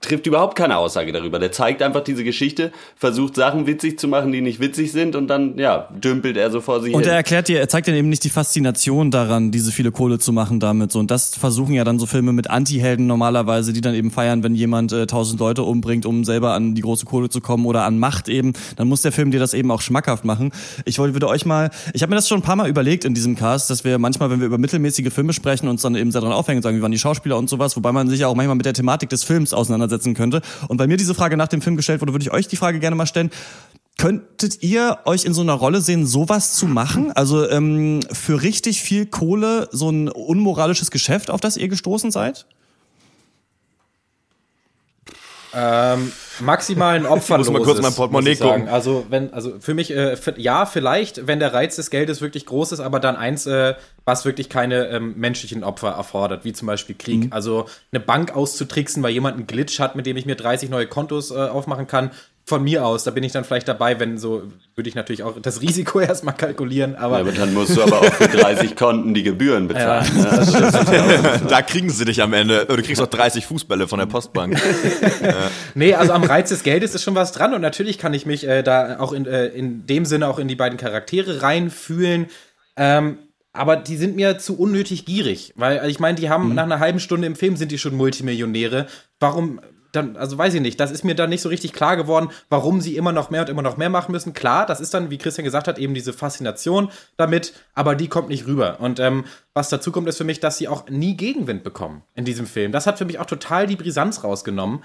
trifft 0.00 0.26
überhaupt 0.26 0.56
keine 0.56 0.76
Aussage 0.76 1.12
darüber. 1.12 1.38
Der 1.38 1.52
zeigt 1.52 1.82
einfach 1.82 2.02
diese 2.02 2.24
Geschichte, 2.24 2.72
versucht 2.96 3.34
Sachen 3.34 3.66
witzig 3.66 3.98
zu 3.98 4.08
machen, 4.08 4.32
die 4.32 4.40
nicht 4.40 4.60
witzig 4.60 4.92
sind 4.92 5.16
und 5.16 5.26
dann, 5.28 5.58
ja, 5.58 5.88
dümpelt 5.90 6.36
er 6.36 6.50
so 6.50 6.60
vor 6.60 6.80
sich 6.80 6.94
Und 6.94 7.02
hin. 7.02 7.10
er 7.10 7.16
erklärt 7.16 7.48
dir, 7.48 7.60
er 7.60 7.68
zeigt 7.68 7.88
dir 7.88 7.94
eben 7.94 8.08
nicht 8.08 8.24
die 8.24 8.30
Faszination 8.30 9.10
daran, 9.10 9.50
diese 9.50 9.72
viele 9.72 9.90
Kohle 9.90 10.18
zu 10.18 10.32
machen 10.32 10.60
damit. 10.60 10.92
So. 10.92 11.00
Und 11.00 11.10
das 11.10 11.34
versuchen 11.34 11.74
ja 11.74 11.84
dann 11.84 11.98
so 11.98 12.06
Filme 12.06 12.32
mit 12.32 12.48
Anti-Helden 12.48 13.06
normalerweise, 13.06 13.72
die 13.72 13.80
dann 13.80 13.94
eben 13.94 14.10
feiern, 14.10 14.42
wenn 14.42 14.54
jemand 14.54 14.92
äh, 14.92 15.06
tausend 15.06 15.40
Leute 15.40 15.64
umbringt, 15.64 16.06
um 16.06 16.24
selber 16.24 16.52
an 16.52 16.74
die 16.74 16.82
große 16.82 17.04
Kohle 17.04 17.28
zu 17.28 17.40
kommen 17.40 17.66
oder 17.66 17.84
an 17.84 17.98
Macht 17.98 18.28
eben. 18.28 18.52
Dann 18.76 18.88
muss 18.88 19.02
der 19.02 19.12
Film 19.12 19.30
dir 19.30 19.40
das 19.40 19.52
eben 19.52 19.70
auch 19.70 19.80
schmackhaft 19.80 20.24
machen. 20.24 20.52
Ich 20.84 20.98
wollte 20.98 21.14
würde 21.14 21.28
euch 21.28 21.44
mal, 21.44 21.70
ich 21.92 22.02
habe 22.02 22.10
mir 22.10 22.16
das 22.16 22.28
schon 22.28 22.38
ein 22.38 22.42
paar 22.42 22.54
Mal 22.56 22.68
überlegt 22.68 23.04
in 23.04 23.14
diesem 23.14 23.34
Cast, 23.34 23.70
dass 23.70 23.82
wir 23.82 23.98
manchmal, 23.98 24.30
wenn 24.30 24.38
wir 24.38 24.46
über 24.46 24.58
mittelmäßige 24.58 25.12
Filme 25.12 25.32
sprechen, 25.32 25.66
uns 25.68 25.82
dann 25.82 25.96
eben 25.96 26.12
sehr 26.12 26.20
daran 26.20 26.36
aufhängen 26.36 26.58
und 26.58 26.62
sagen, 26.62 26.76
wie 26.76 26.82
waren 26.82 26.92
die 26.92 26.98
Schauspieler 26.98 27.36
und 27.36 27.50
sowas, 27.50 27.76
wobei 27.76 27.90
man 27.90 28.08
sich 28.08 28.20
ja 28.20 28.28
auch 28.28 28.36
manchmal 28.36 28.56
mit 28.56 28.66
der 28.66 28.74
Thematik 28.74 29.08
des 29.08 29.24
Films 29.24 29.52
auseinandersetzen 29.88 30.14
könnte. 30.14 30.42
Und 30.68 30.78
weil 30.78 30.88
mir 30.88 30.96
diese 30.96 31.14
Frage 31.14 31.36
nach 31.36 31.48
dem 31.48 31.60
Film 31.60 31.76
gestellt 31.76 32.00
wurde, 32.00 32.12
würde 32.12 32.22
ich 32.22 32.32
euch 32.32 32.48
die 32.48 32.56
Frage 32.56 32.78
gerne 32.78 32.96
mal 32.96 33.06
stellen. 33.06 33.30
Könntet 33.96 34.62
ihr 34.62 34.98
euch 35.06 35.24
in 35.24 35.34
so 35.34 35.40
einer 35.40 35.54
Rolle 35.54 35.80
sehen, 35.80 36.06
sowas 36.06 36.54
zu 36.54 36.66
machen? 36.66 37.10
Also 37.12 37.48
ähm, 37.50 38.00
für 38.12 38.42
richtig 38.42 38.80
viel 38.80 39.06
Kohle 39.06 39.68
so 39.72 39.90
ein 39.90 40.08
unmoralisches 40.08 40.92
Geschäft, 40.92 41.30
auf 41.30 41.40
das 41.40 41.56
ihr 41.56 41.68
gestoßen 41.68 42.12
seid? 42.12 42.46
Ähm, 45.54 46.12
maximal 46.40 46.96
ein 46.96 47.06
opferloses. 47.06 47.52
Muss 47.52 47.60
mal 47.60 47.64
kurz 47.64 47.80
mein 47.80 47.94
Portemonnaie 47.94 48.36
gucken. 48.36 48.68
Also 48.68 49.06
wenn, 49.08 49.32
also 49.32 49.54
für 49.60 49.74
mich, 49.74 49.90
äh, 49.90 50.16
für, 50.16 50.38
ja, 50.38 50.66
vielleicht, 50.66 51.26
wenn 51.26 51.40
der 51.40 51.54
Reiz 51.54 51.76
des 51.76 51.90
Geldes 51.90 52.20
wirklich 52.20 52.46
groß 52.46 52.72
ist, 52.72 52.80
aber 52.80 53.00
dann 53.00 53.16
eins, 53.16 53.46
äh, 53.46 53.74
was 54.04 54.24
wirklich 54.24 54.48
keine 54.48 54.88
ähm, 54.88 55.14
menschlichen 55.16 55.64
Opfer 55.64 55.90
erfordert, 55.90 56.44
wie 56.44 56.52
zum 56.52 56.66
Beispiel 56.66 56.96
Krieg. 56.96 57.26
Mhm. 57.26 57.32
Also 57.32 57.66
eine 57.92 58.00
Bank 58.00 58.34
auszutricksen, 58.34 59.02
weil 59.02 59.12
jemand 59.12 59.36
einen 59.36 59.46
Glitch 59.46 59.80
hat, 59.80 59.96
mit 59.96 60.06
dem 60.06 60.16
ich 60.16 60.26
mir 60.26 60.36
30 60.36 60.70
neue 60.70 60.86
Kontos 60.86 61.30
äh, 61.30 61.34
aufmachen 61.34 61.86
kann. 61.86 62.10
Von 62.48 62.64
mir 62.64 62.86
aus, 62.86 63.04
da 63.04 63.10
bin 63.10 63.22
ich 63.24 63.32
dann 63.32 63.44
vielleicht 63.44 63.68
dabei, 63.68 64.00
wenn 64.00 64.16
so, 64.16 64.44
würde 64.74 64.88
ich 64.88 64.94
natürlich 64.94 65.22
auch 65.22 65.38
das 65.38 65.60
Risiko 65.60 66.00
erstmal 66.00 66.34
kalkulieren, 66.34 66.96
aber 66.96 67.16
Ja, 67.16 67.20
aber 67.20 67.32
dann 67.32 67.52
musst 67.52 67.76
du 67.76 67.82
aber 67.82 68.00
auch 68.00 68.12
für 68.12 68.26
30 68.26 68.74
Konten 68.74 69.12
die 69.12 69.22
Gebühren 69.22 69.68
bezahlen. 69.68 70.06
ne? 70.16 70.30
Also 70.30 70.58
ja 70.58 71.38
da 71.46 71.60
kriegen 71.60 71.90
sie 71.90 72.06
dich 72.06 72.22
am 72.22 72.32
Ende. 72.32 72.64
Du 72.64 72.76
kriegst 72.76 73.02
auch 73.02 73.06
30 73.06 73.44
Fußbälle 73.44 73.86
von 73.86 73.98
der 73.98 74.06
Postbank. 74.06 74.58
Nee, 75.74 75.94
also 75.94 76.12
am 76.12 76.24
Reiz 76.24 76.48
des 76.48 76.62
Geldes 76.62 76.94
ist 76.94 77.02
schon 77.02 77.14
was 77.14 77.32
dran 77.32 77.54
und 77.54 77.60
natürlich 77.60 77.98
kann 77.98 78.14
ich 78.14 78.26
mich 78.26 78.46
äh, 78.46 78.62
da 78.62 78.98
auch 78.98 79.12
in, 79.12 79.26
äh, 79.26 79.46
in 79.46 79.86
dem 79.86 80.04
Sinne 80.04 80.28
auch 80.28 80.38
in 80.38 80.48
die 80.48 80.56
beiden 80.56 80.78
Charaktere 80.78 81.42
reinfühlen. 81.42 82.26
Ähm, 82.76 83.18
aber 83.52 83.76
die 83.76 83.96
sind 83.96 84.16
mir 84.16 84.38
zu 84.38 84.58
unnötig 84.58 85.04
gierig, 85.04 85.52
weil 85.56 85.78
also 85.78 85.90
ich 85.90 86.00
meine, 86.00 86.18
die 86.18 86.30
haben 86.30 86.54
nach 86.54 86.64
einer 86.64 86.80
halben 86.80 87.00
Stunde 87.00 87.26
im 87.26 87.36
Film 87.36 87.56
sind 87.56 87.72
die 87.72 87.78
schon 87.78 87.94
Multimillionäre. 87.94 88.86
Warum 89.20 89.60
dann, 89.92 90.16
also 90.16 90.36
weiß 90.36 90.54
ich 90.54 90.60
nicht, 90.60 90.78
das 90.80 90.90
ist 90.90 91.04
mir 91.04 91.14
dann 91.14 91.30
nicht 91.30 91.42
so 91.42 91.48
richtig 91.48 91.72
klar 91.72 91.96
geworden, 91.96 92.30
warum 92.50 92.80
sie 92.80 92.96
immer 92.96 93.12
noch 93.12 93.30
mehr 93.30 93.42
und 93.42 93.48
immer 93.48 93.62
noch 93.62 93.76
mehr 93.76 93.90
machen 93.90 94.12
müssen. 94.12 94.34
Klar, 94.34 94.66
das 94.66 94.80
ist 94.80 94.94
dann, 94.94 95.10
wie 95.10 95.18
Christian 95.18 95.44
gesagt 95.44 95.68
hat, 95.68 95.78
eben 95.78 95.94
diese 95.94 96.12
Faszination 96.12 96.90
damit, 97.16 97.54
aber 97.74 97.94
die 97.94 98.08
kommt 98.08 98.28
nicht 98.28 98.46
rüber. 98.46 98.80
Und 98.80 99.00
ähm, 99.00 99.24
was 99.54 99.68
dazu 99.68 99.90
kommt, 99.92 100.08
ist 100.08 100.18
für 100.18 100.24
mich, 100.24 100.40
dass 100.40 100.58
sie 100.58 100.68
auch 100.68 100.88
nie 100.88 101.16
Gegenwind 101.16 101.64
bekommen 101.64 102.02
in 102.14 102.24
diesem 102.24 102.46
Film. 102.46 102.72
Das 102.72 102.86
hat 102.86 102.98
für 102.98 103.04
mich 103.04 103.18
auch 103.18 103.26
total 103.26 103.66
die 103.66 103.76
Brisanz 103.76 104.24
rausgenommen 104.24 104.82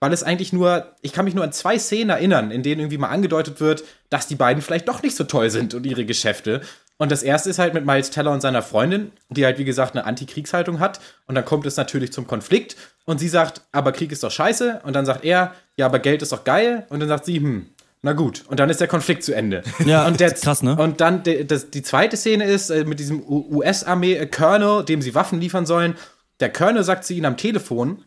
weil 0.00 0.12
es 0.12 0.22
eigentlich 0.22 0.52
nur, 0.52 0.94
ich 1.00 1.12
kann 1.12 1.24
mich 1.24 1.34
nur 1.34 1.44
an 1.44 1.52
zwei 1.52 1.78
Szenen 1.78 2.10
erinnern, 2.10 2.50
in 2.50 2.62
denen 2.62 2.80
irgendwie 2.80 2.98
mal 2.98 3.08
angedeutet 3.08 3.60
wird, 3.60 3.82
dass 4.10 4.26
die 4.26 4.34
beiden 4.34 4.62
vielleicht 4.62 4.88
doch 4.88 5.02
nicht 5.02 5.16
so 5.16 5.24
toll 5.24 5.50
sind 5.50 5.74
und 5.74 5.86
ihre 5.86 6.04
Geschäfte. 6.04 6.60
Und 6.98 7.12
das 7.12 7.22
erste 7.22 7.50
ist 7.50 7.58
halt 7.58 7.74
mit 7.74 7.84
Miles 7.84 8.10
Teller 8.10 8.32
und 8.32 8.40
seiner 8.40 8.62
Freundin, 8.62 9.12
die 9.28 9.44
halt 9.44 9.58
wie 9.58 9.64
gesagt 9.64 9.94
eine 9.94 10.06
Antikriegshaltung 10.06 10.80
hat. 10.80 11.00
Und 11.26 11.34
dann 11.34 11.44
kommt 11.44 11.66
es 11.66 11.76
natürlich 11.76 12.12
zum 12.12 12.26
Konflikt 12.26 12.76
und 13.04 13.18
sie 13.18 13.28
sagt, 13.28 13.62
aber 13.72 13.92
Krieg 13.92 14.12
ist 14.12 14.22
doch 14.22 14.30
scheiße. 14.30 14.80
Und 14.82 14.94
dann 14.94 15.04
sagt 15.04 15.24
er, 15.24 15.54
ja, 15.76 15.86
aber 15.86 15.98
Geld 15.98 16.22
ist 16.22 16.32
doch 16.32 16.44
geil. 16.44 16.86
Und 16.88 17.00
dann 17.00 17.08
sagt 17.08 17.26
sie, 17.26 17.36
hm, 17.36 17.66
na 18.00 18.12
gut. 18.12 18.44
Und 18.48 18.60
dann 18.60 18.70
ist 18.70 18.80
der 18.80 18.88
Konflikt 18.88 19.24
zu 19.24 19.34
Ende. 19.34 19.62
Ja, 19.84 20.06
und 20.06 20.20
der, 20.20 20.32
krass, 20.32 20.62
ne? 20.62 20.76
Und 20.76 21.00
dann 21.00 21.22
de, 21.22 21.44
das, 21.44 21.70
die 21.70 21.82
zweite 21.82 22.16
Szene 22.16 22.44
ist 22.44 22.70
äh, 22.70 22.84
mit 22.84 22.98
diesem 22.98 23.22
US-Armee-Colonel, 23.28 24.84
dem 24.84 25.02
sie 25.02 25.14
Waffen 25.14 25.40
liefern 25.40 25.66
sollen. 25.66 25.96
Der 26.40 26.52
Colonel 26.52 26.82
sagt 26.82 27.04
zu 27.04 27.14
ihnen 27.14 27.26
am 27.26 27.36
Telefon, 27.36 28.04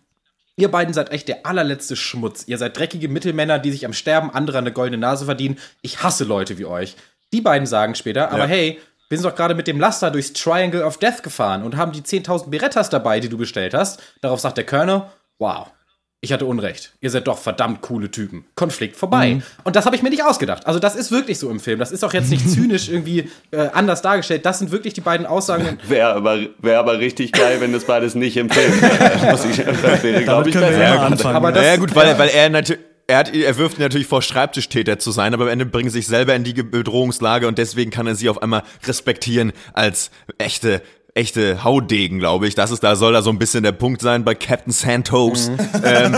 Ihr 0.60 0.70
beiden 0.70 0.94
seid 0.94 1.12
echt 1.12 1.30
der 1.30 1.46
allerletzte 1.46 1.96
Schmutz. 1.96 2.44
Ihr 2.48 2.58
seid 2.58 2.78
dreckige 2.78 3.08
Mittelmänner, 3.08 3.60
die 3.60 3.72
sich 3.72 3.86
am 3.86 3.94
Sterben 3.94 4.30
anderer 4.30 4.58
eine 4.58 4.74
goldene 4.74 4.98
Nase 4.98 5.24
verdienen. 5.24 5.58
Ich 5.82 6.04
hasse 6.04 6.26
Leute 6.26 6.58
wie 6.58 6.66
euch. 6.66 6.98
Die 7.34 7.42
beiden 7.42 7.68
sagen 7.68 7.96
später, 7.96 8.32
aber 8.32 8.48
hey, 8.48 8.80
wir 9.10 9.18
sind 9.18 9.26
doch 9.30 9.36
gerade 9.36 9.56
mit 9.56 9.68
dem 9.68 9.80
Laster 9.80 10.12
durchs 10.12 10.34
Triangle 10.34 10.84
of 10.84 10.98
Death 10.98 11.24
gefahren 11.24 11.64
und 11.64 11.78
haben 11.78 11.92
die 11.92 12.02
10.000 12.02 12.50
Berettas 12.50 12.90
dabei, 12.90 13.20
die 13.20 13.30
du 13.30 13.38
bestellt 13.38 13.74
hast. 13.74 14.02
Darauf 14.22 14.40
sagt 14.40 14.58
der 14.58 14.66
Colonel, 14.66 15.04
wow, 15.40 15.68
ich 16.22 16.34
hatte 16.34 16.46
Unrecht. 16.46 16.92
Ihr 17.00 17.10
seid 17.10 17.28
doch 17.28 17.38
verdammt 17.38 17.82
coole 17.82 18.12
Typen. 18.12 18.46
Konflikt 18.56 18.98
vorbei. 18.98 19.36
Mhm. 19.36 19.44
Und 19.64 19.76
das 19.78 19.86
habe 19.86 19.96
ich 19.96 20.02
mir 20.04 20.10
nicht 20.10 20.24
ausgedacht. 20.26 20.68
Also 20.68 20.78
das 20.80 20.96
ist 20.96 21.12
wirklich 21.12 21.40
so 21.40 21.50
im 21.50 21.60
Film. 21.62 21.80
Das 21.80 21.92
ist 21.92 22.04
auch 22.04 22.14
jetzt 22.14 22.30
nicht 22.30 22.48
zynisch 22.54 22.90
irgendwie 22.90 23.30
äh, 23.52 23.70
anders 23.74 24.02
dargestellt. 24.02 24.46
Das 24.46 24.60
sind 24.60 24.72
wirklich 24.72 24.94
die 24.94 25.02
beiden 25.02 25.26
Aussagen. 25.26 25.80
Wäre 25.88 26.14
aber, 26.14 26.40
wär 26.60 26.78
aber 26.80 27.00
richtig 27.00 27.32
geil, 27.32 27.62
wenn 27.62 27.72
das 27.72 27.86
beides 27.86 28.16
nicht 28.16 28.36
im 28.38 28.50
Film 28.50 28.82
wäre. 28.82 29.28
Muss 29.32 29.46
ich- 29.46 29.64
Das 29.64 30.04
wäre, 30.04 30.24
glaube 30.24 30.50
ich, 30.50 30.56
besser. 30.56 30.94
immer 30.94 31.02
anfangen. 31.04 31.36
Aber 31.38 31.52
das- 31.54 31.64
naja, 31.64 31.78
gut, 31.78 31.96
weil, 31.96 32.18
weil 32.20 32.30
er 32.30 32.50
natürlich. 32.50 32.84
Er, 33.10 33.18
hat, 33.18 33.34
er 33.34 33.58
wirft 33.58 33.80
ihn 33.80 33.82
natürlich 33.82 34.06
vor, 34.06 34.22
Schreibtischtäter 34.22 35.00
zu 35.00 35.10
sein, 35.10 35.34
aber 35.34 35.46
am 35.46 35.50
Ende 35.50 35.66
bringen 35.66 35.90
sie 35.90 35.98
sich 35.98 36.06
selber 36.06 36.36
in 36.36 36.44
die 36.44 36.54
Ge- 36.54 36.64
Bedrohungslage 36.64 37.48
und 37.48 37.58
deswegen 37.58 37.90
kann 37.90 38.06
er 38.06 38.14
sie 38.14 38.30
auf 38.30 38.40
einmal 38.44 38.62
respektieren 38.86 39.52
als 39.74 40.12
echte, 40.38 40.84
echte 41.14 41.64
Haudegen, 41.64 42.20
glaube 42.20 42.48
ich. 42.48 42.56
Das 42.56 42.72
ist, 42.72 42.84
da 42.84 42.96
soll 42.96 43.14
da 43.14 43.22
so 43.22 43.30
ein 43.30 43.40
bisschen 43.40 43.64
der 43.64 43.72
Punkt 43.72 44.02
sein 44.02 44.24
bei 44.24 44.36
Captain 44.36 44.72
Santos. 44.72 45.52
Ähm, 45.84 46.18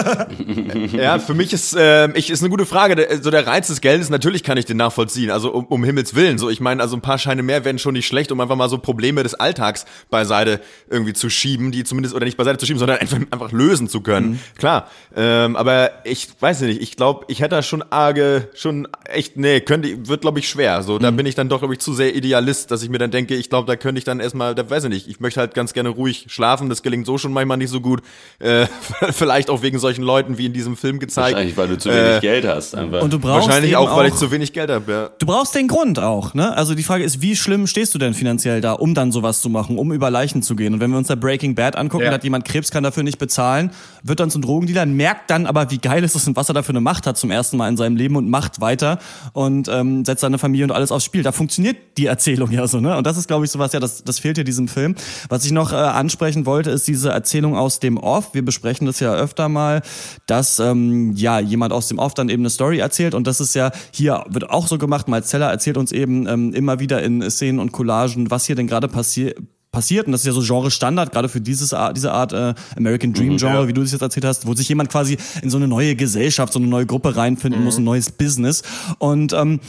ja, 0.93 1.19
für 1.19 1.33
mich 1.33 1.53
ist, 1.53 1.75
ähm, 1.77 2.13
ich, 2.15 2.29
ist 2.29 2.41
eine 2.41 2.49
gute 2.49 2.65
Frage. 2.65 2.95
Der, 2.95 3.23
so 3.23 3.31
der 3.31 3.47
Reiz 3.47 3.67
des 3.67 3.81
Geldes, 3.81 4.09
natürlich 4.09 4.43
kann 4.43 4.57
ich 4.57 4.65
den 4.65 4.77
nachvollziehen. 4.77 5.31
Also 5.31 5.51
um, 5.51 5.65
um 5.65 5.83
Himmels 5.83 6.13
Willen. 6.15 6.37
So, 6.37 6.49
ich 6.49 6.59
meine, 6.59 6.81
also 6.81 6.97
ein 6.97 7.01
paar 7.01 7.17
Scheine 7.17 7.43
mehr 7.43 7.63
wären 7.63 7.79
schon 7.79 7.93
nicht 7.93 8.07
schlecht, 8.07 8.31
um 8.31 8.39
einfach 8.41 8.55
mal 8.55 8.69
so 8.69 8.77
Probleme 8.77 9.23
des 9.23 9.33
Alltags 9.33 9.85
beiseite 10.09 10.59
irgendwie 10.89 11.13
zu 11.13 11.29
schieben, 11.29 11.71
die 11.71 11.83
zumindest, 11.83 12.13
oder 12.13 12.25
nicht 12.25 12.37
beiseite 12.37 12.57
zu 12.57 12.65
schieben, 12.65 12.79
sondern 12.79 12.97
einfach, 12.97 13.17
einfach 13.31 13.51
lösen 13.51 13.87
zu 13.87 14.01
können. 14.01 14.39
Klar. 14.57 14.89
Ähm, 15.15 15.55
aber 15.55 15.91
ich 16.03 16.27
weiß 16.39 16.61
nicht, 16.61 16.81
ich 16.81 16.95
glaube, 16.95 17.25
ich 17.27 17.39
hätte 17.39 17.55
da 17.55 17.63
schon 17.63 17.83
arge, 17.89 18.49
schon 18.53 18.87
echt, 19.05 19.37
nee, 19.37 19.61
könnte, 19.61 20.07
wird 20.07 20.21
glaube 20.21 20.39
ich 20.39 20.49
schwer. 20.49 20.83
So, 20.83 20.99
da 20.99 21.11
bin 21.11 21.25
ich 21.25 21.35
dann 21.35 21.49
doch, 21.49 21.59
glaube 21.59 21.73
ich, 21.73 21.79
zu 21.79 21.93
sehr 21.93 22.15
Idealist, 22.15 22.71
dass 22.71 22.83
ich 22.83 22.89
mir 22.89 22.97
dann 22.97 23.11
denke, 23.11 23.35
ich 23.35 23.49
glaube, 23.49 23.67
da 23.67 23.75
könnte 23.75 23.99
ich 23.99 24.05
dann 24.05 24.19
erstmal, 24.19 24.55
da 24.55 24.69
weiß 24.69 24.80
weiß 24.81 24.85
ich 24.85 24.89
nicht, 25.05 25.07
ich 25.07 25.19
möchte 25.19 25.39
halt 25.39 25.53
ganz 25.53 25.73
gerne 25.73 25.89
ruhig 25.89 26.25
schlafen, 26.29 26.69
das 26.69 26.81
gelingt 26.81 27.05
so 27.05 27.17
schon 27.17 27.31
manchmal 27.33 27.57
nicht 27.57 27.69
so 27.69 27.81
gut. 27.81 28.01
Äh, 28.39 28.65
vielleicht 29.11 29.49
auch 29.49 29.61
wegen 29.61 29.79
solchen 29.79 30.03
Leuten 30.03 30.37
wie 30.37 30.45
in 30.47 30.53
diesem 30.53 30.75
Film 30.77 30.99
gezeigt. 30.99 31.33
Wahrscheinlich, 31.33 31.57
weil 31.57 31.67
du 31.67 31.77
zu 31.77 31.89
wenig 31.89 32.17
Äh, 32.17 32.19
Geld 32.21 32.45
hast. 32.47 32.75
Einfach. 32.75 33.01
Und 33.01 33.13
du 33.13 33.19
brauchst 33.19 33.47
Wahrscheinlich 33.47 33.75
auch, 33.75 33.95
weil 33.95 34.07
ich 34.07 34.15
zu 34.15 34.31
wenig 34.31 34.53
Geld 34.53 34.69
habe. 34.69 34.91
Ja. 34.91 35.09
Du 35.19 35.25
brauchst 35.25 35.53
den 35.55 35.67
Grund 35.67 35.99
auch, 35.99 36.33
ne? 36.33 36.55
Also 36.55 36.75
die 36.75 36.83
Frage 36.83 37.03
ist, 37.03 37.21
wie 37.21 37.35
schlimm 37.35 37.67
stehst 37.67 37.93
du 37.93 37.99
denn 37.99 38.13
finanziell 38.13 38.61
da, 38.61 38.73
um 38.73 38.93
dann 38.93 39.11
sowas 39.11 39.41
zu 39.41 39.49
machen, 39.49 39.77
um 39.77 39.91
über 39.91 40.09
Leichen 40.09 40.41
zu 40.41 40.55
gehen? 40.55 40.73
Und 40.73 40.79
wenn 40.79 40.91
wir 40.91 40.97
uns 40.97 41.07
da 41.07 41.15
Breaking 41.15 41.55
Bad 41.55 41.75
angucken, 41.75 42.03
Ja. 42.03 42.09
da 42.09 42.15
hat 42.15 42.23
jemand 42.23 42.45
Krebs, 42.45 42.71
kann 42.71 42.83
dafür 42.83 43.03
nicht 43.03 43.17
bezahlen, 43.19 43.71
wird 44.03 44.19
dann 44.19 44.29
zum 44.31 44.41
Drogendealer, 44.41 44.85
merkt 44.85 45.29
dann 45.29 45.45
aber, 45.45 45.69
wie 45.71 45.77
geil 45.77 46.03
es 46.03 46.15
ist 46.15 46.27
und 46.27 46.35
was 46.35 46.49
er 46.49 46.53
dafür 46.53 46.71
eine 46.73 46.81
Macht 46.81 47.05
hat 47.07 47.17
zum 47.17 47.31
ersten 47.31 47.57
Mal 47.57 47.69
in 47.69 47.77
seinem 47.77 47.95
Leben 47.95 48.15
und 48.15 48.29
macht 48.29 48.61
weiter 48.61 48.99
und 49.33 49.67
ähm, 49.67 50.05
setzt 50.05 50.21
seine 50.21 50.37
Familie 50.37 50.65
und 50.65 50.71
alles 50.71 50.91
aufs 50.91 51.05
Spiel. 51.05 51.23
Da 51.23 51.31
funktioniert 51.31 51.77
die 51.97 52.05
Erzählung 52.07 52.51
ja 52.51 52.67
so, 52.67 52.79
ne? 52.79 52.97
Und 52.97 53.05
das 53.07 53.17
ist, 53.17 53.27
glaube 53.27 53.45
ich, 53.45 53.51
sowas, 53.51 53.73
ja, 53.73 53.79
das, 53.79 54.03
das 54.03 54.19
fehlt 54.19 54.37
hier 54.37 54.43
diesem 54.43 54.67
Film. 54.71 54.95
Was 55.29 55.45
ich 55.45 55.51
noch 55.51 55.71
äh, 55.71 55.75
ansprechen 55.75 56.45
wollte, 56.45 56.71
ist 56.71 56.87
diese 56.87 57.09
Erzählung 57.09 57.55
aus 57.55 57.79
dem 57.79 57.97
Off. 57.97 58.33
Wir 58.33 58.43
besprechen 58.43 58.87
das 58.87 58.99
ja 58.99 59.13
öfter 59.13 59.49
mal, 59.49 59.81
dass 60.25 60.59
ähm, 60.59 61.13
ja 61.15 61.39
jemand 61.39 61.73
aus 61.73 61.87
dem 61.87 61.99
Off 61.99 62.13
dann 62.13 62.29
eben 62.29 62.41
eine 62.41 62.49
Story 62.49 62.79
erzählt 62.79 63.13
und 63.13 63.27
das 63.27 63.39
ist 63.39 63.53
ja 63.53 63.71
hier 63.91 64.23
wird 64.29 64.49
auch 64.49 64.67
so 64.67 64.77
gemacht. 64.77 65.07
Miles 65.07 65.27
Zeller 65.27 65.49
erzählt 65.49 65.77
uns 65.77 65.91
eben 65.91 66.27
ähm, 66.27 66.53
immer 66.53 66.79
wieder 66.79 67.03
in 67.03 67.29
Szenen 67.29 67.59
und 67.59 67.71
Collagen, 67.71 68.31
was 68.31 68.45
hier 68.45 68.55
denn 68.55 68.67
gerade 68.67 68.87
passiert 68.87 69.37
passiert 69.71 70.05
und 70.05 70.11
das 70.11 70.21
ist 70.21 70.27
ja 70.27 70.33
so 70.33 70.41
Genre 70.41 70.69
Standard 70.69 71.11
gerade 71.11 71.29
für 71.29 71.39
dieses 71.39 71.73
Art, 71.73 71.95
diese 71.95 72.11
Art 72.11 72.33
äh, 72.33 72.53
American 72.75 73.13
Dream 73.13 73.37
Genre, 73.37 73.67
wie 73.67 73.73
du 73.73 73.81
es 73.81 73.91
jetzt 73.91 74.01
erzählt 74.01 74.25
hast, 74.25 74.45
wo 74.45 74.53
sich 74.53 74.67
jemand 74.67 74.89
quasi 74.89 75.17
in 75.41 75.49
so 75.49 75.57
eine 75.57 75.67
neue 75.67 75.95
Gesellschaft, 75.95 76.51
so 76.51 76.59
eine 76.59 76.67
neue 76.67 76.85
Gruppe 76.85 77.15
reinfinden 77.15 77.63
muss, 77.63 77.77
ein 77.77 77.85
neues 77.85 78.11
Business 78.11 78.63
und 78.99 79.31
ähm, 79.33 79.61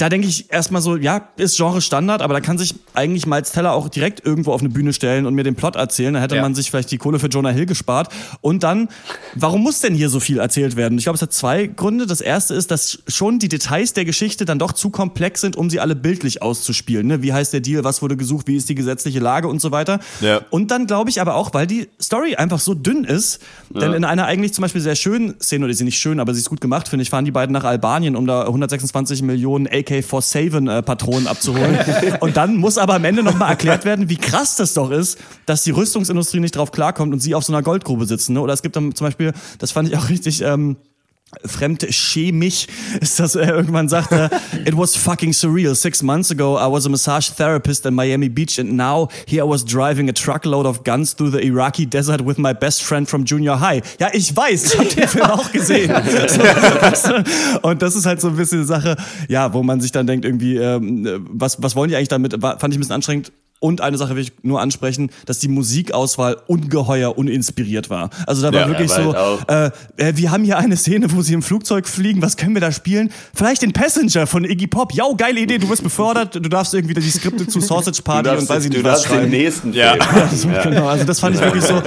da 0.00 0.08
denke 0.08 0.26
ich 0.26 0.50
erstmal 0.50 0.80
so, 0.80 0.96
ja, 0.96 1.28
ist 1.36 1.58
Genre 1.58 1.82
Standard, 1.82 2.22
aber 2.22 2.32
da 2.32 2.40
kann 2.40 2.56
sich 2.56 2.74
eigentlich 2.94 3.26
Miles 3.26 3.52
Teller 3.52 3.74
auch 3.74 3.90
direkt 3.90 4.24
irgendwo 4.24 4.52
auf 4.52 4.60
eine 4.60 4.70
Bühne 4.70 4.94
stellen 4.94 5.26
und 5.26 5.34
mir 5.34 5.44
den 5.44 5.56
Plot 5.56 5.76
erzählen. 5.76 6.14
Da 6.14 6.20
hätte 6.20 6.36
ja. 6.36 6.42
man 6.42 6.54
sich 6.54 6.70
vielleicht 6.70 6.90
die 6.90 6.96
Kohle 6.96 7.18
für 7.18 7.26
Jonah 7.26 7.50
Hill 7.50 7.66
gespart. 7.66 8.08
Und 8.40 8.62
dann, 8.62 8.88
warum 9.34 9.62
muss 9.62 9.80
denn 9.80 9.94
hier 9.94 10.08
so 10.08 10.18
viel 10.18 10.38
erzählt 10.38 10.76
werden? 10.76 10.96
Ich 10.96 11.04
glaube, 11.04 11.16
es 11.16 11.22
hat 11.22 11.34
zwei 11.34 11.66
Gründe. 11.66 12.06
Das 12.06 12.22
erste 12.22 12.54
ist, 12.54 12.70
dass 12.70 13.02
schon 13.08 13.38
die 13.38 13.48
Details 13.48 13.92
der 13.92 14.06
Geschichte 14.06 14.46
dann 14.46 14.58
doch 14.58 14.72
zu 14.72 14.88
komplex 14.88 15.42
sind, 15.42 15.56
um 15.56 15.68
sie 15.68 15.80
alle 15.80 15.94
bildlich 15.94 16.40
auszuspielen. 16.40 17.06
Ne? 17.06 17.22
Wie 17.22 17.34
heißt 17.34 17.52
der 17.52 17.60
Deal? 17.60 17.84
Was 17.84 18.00
wurde 18.00 18.16
gesucht? 18.16 18.46
Wie 18.46 18.56
ist 18.56 18.70
die 18.70 18.74
gesetzliche 18.74 19.20
Lage 19.20 19.48
und 19.48 19.60
so 19.60 19.70
weiter? 19.70 20.00
Ja. 20.22 20.40
Und 20.48 20.70
dann 20.70 20.86
glaube 20.86 21.10
ich 21.10 21.20
aber 21.20 21.34
auch, 21.34 21.52
weil 21.52 21.66
die 21.66 21.88
Story 22.00 22.36
einfach 22.36 22.58
so 22.58 22.72
dünn 22.72 23.04
ist, 23.04 23.42
ja. 23.74 23.80
denn 23.80 23.92
in 23.92 24.04
einer 24.04 24.24
eigentlich 24.24 24.54
zum 24.54 24.62
Beispiel 24.62 24.80
sehr 24.80 24.96
schönen 24.96 25.38
Szene, 25.40 25.66
oder 25.66 25.74
sie 25.74 25.84
nicht 25.84 26.00
schön, 26.00 26.20
aber 26.20 26.32
sie 26.32 26.40
ist 26.40 26.48
gut 26.48 26.62
gemacht, 26.62 26.88
finde 26.88 27.02
ich, 27.02 27.10
fahren 27.10 27.26
die 27.26 27.32
beiden 27.32 27.52
nach 27.52 27.64
Albanien, 27.64 28.16
um 28.16 28.26
da 28.26 28.46
126 28.46 29.20
Millionen 29.22 29.66
AK 29.66 29.89
AK-47-Patronen 29.90 31.26
äh, 31.26 31.28
abzuholen. 31.28 31.78
und 32.20 32.36
dann 32.36 32.56
muss 32.56 32.78
aber 32.78 32.94
am 32.94 33.04
Ende 33.04 33.22
nochmal 33.22 33.50
erklärt 33.50 33.84
werden, 33.84 34.08
wie 34.08 34.16
krass 34.16 34.56
das 34.56 34.74
doch 34.74 34.90
ist, 34.90 35.18
dass 35.46 35.64
die 35.64 35.70
Rüstungsindustrie 35.70 36.40
nicht 36.40 36.56
drauf 36.56 36.72
klarkommt 36.72 37.12
und 37.12 37.20
sie 37.20 37.34
auf 37.34 37.44
so 37.44 37.52
einer 37.52 37.62
Goldgrube 37.62 38.06
sitzen. 38.06 38.34
Ne? 38.34 38.40
Oder 38.40 38.52
es 38.52 38.62
gibt 38.62 38.76
dann 38.76 38.94
zum 38.94 39.06
Beispiel, 39.06 39.32
das 39.58 39.72
fand 39.72 39.88
ich 39.88 39.96
auch 39.96 40.08
richtig. 40.08 40.42
Ähm, 40.42 40.76
fremdschämig 41.44 42.68
ist 43.00 43.20
das 43.20 43.34
äh, 43.34 43.46
irgendwann 43.46 43.88
sagt 43.88 44.12
er 44.12 44.30
it 44.66 44.76
was 44.76 44.96
fucking 44.96 45.32
surreal. 45.32 45.74
Six 45.74 46.02
months 46.02 46.30
ago 46.30 46.56
I 46.56 46.70
was 46.70 46.86
a 46.86 46.88
massage 46.88 47.30
therapist 47.30 47.86
in 47.86 47.94
Miami 47.94 48.28
Beach 48.28 48.58
and 48.58 48.72
now 48.72 49.08
here 49.26 49.44
I 49.44 49.48
was 49.48 49.64
driving 49.64 50.08
a 50.08 50.12
truckload 50.12 50.66
of 50.66 50.84
guns 50.84 51.14
through 51.14 51.30
the 51.30 51.44
Iraqi 51.44 51.86
desert 51.86 52.24
with 52.24 52.38
my 52.38 52.52
best 52.52 52.82
friend 52.82 53.08
from 53.08 53.24
junior 53.24 53.60
high. 53.60 53.82
Ja 53.98 54.08
ich 54.12 54.36
weiß 54.36 54.74
ich 54.74 54.78
habe 54.78 54.88
den 54.88 55.08
Film 55.08 55.24
auch 55.24 55.52
gesehen. 55.52 55.90
Und 57.62 57.82
das 57.82 57.94
ist 57.94 58.06
halt 58.06 58.20
so 58.20 58.28
ein 58.28 58.36
bisschen 58.36 58.58
eine 58.58 58.66
Sache 58.66 58.96
ja 59.28 59.52
wo 59.52 59.62
man 59.62 59.80
sich 59.80 59.92
dann 59.92 60.06
denkt 60.06 60.24
irgendwie 60.24 60.56
ähm, 60.56 61.26
was 61.30 61.62
was 61.62 61.76
wollen 61.76 61.90
die 61.90 61.96
eigentlich 61.96 62.08
damit? 62.08 62.40
Fand 62.40 62.64
ich 62.68 62.76
ein 62.76 62.80
bisschen 62.80 62.94
anstrengend 62.94 63.32
und 63.60 63.80
eine 63.82 63.96
Sache 63.98 64.16
will 64.16 64.22
ich 64.22 64.32
nur 64.42 64.60
ansprechen, 64.60 65.10
dass 65.26 65.38
die 65.38 65.48
Musikauswahl 65.48 66.36
ungeheuer 66.46 67.16
uninspiriert 67.16 67.90
war. 67.90 68.10
Also 68.26 68.42
da 68.42 68.52
war 68.52 68.62
Ja, 68.62 68.68
wirklich 68.68 68.90
so, 68.90 69.14
äh, 69.48 69.66
äh, 69.98 70.16
wir 70.16 70.30
haben 70.30 70.44
hier 70.44 70.58
eine 70.58 70.76
Szene, 70.76 71.12
wo 71.12 71.22
sie 71.22 71.34
im 71.34 71.42
Flugzeug 71.42 71.86
fliegen. 71.86 72.22
Was 72.22 72.36
können 72.36 72.54
wir 72.54 72.60
da 72.60 72.72
spielen? 72.72 73.10
Vielleicht 73.34 73.62
den 73.62 73.72
Passenger 73.72 74.26
von 74.26 74.44
Iggy 74.44 74.66
Pop. 74.66 74.92
Ja, 74.94 75.04
geile 75.16 75.40
Idee. 75.40 75.58
Du 75.58 75.68
wirst 75.68 75.82
befördert. 75.82 76.34
Du 76.34 76.40
darfst 76.48 76.74
irgendwie 76.74 76.94
die 76.94 77.10
Skripte 77.10 77.46
zu 77.46 77.60
Sausage 77.60 77.98
Du 77.98 78.02
Party 78.02 78.24
darfst, 78.30 78.42
und 78.42 78.48
weiß 78.56 78.64
ich 78.64 78.70
du 78.70 78.76
nicht 78.78 78.84
was 78.86 79.02
darfst 79.02 79.10
den 79.12 79.16
schreiben. 79.18 79.30
nächsten 79.30 79.72
Ja. 79.74 79.92
Film. 79.92 80.36
So, 80.36 80.48
Genau, 80.70 80.86
also 80.88 81.04
das 81.04 81.20
fand 81.20 81.36
ich 81.36 81.42
wirklich 81.42 81.64
so. 81.64 81.82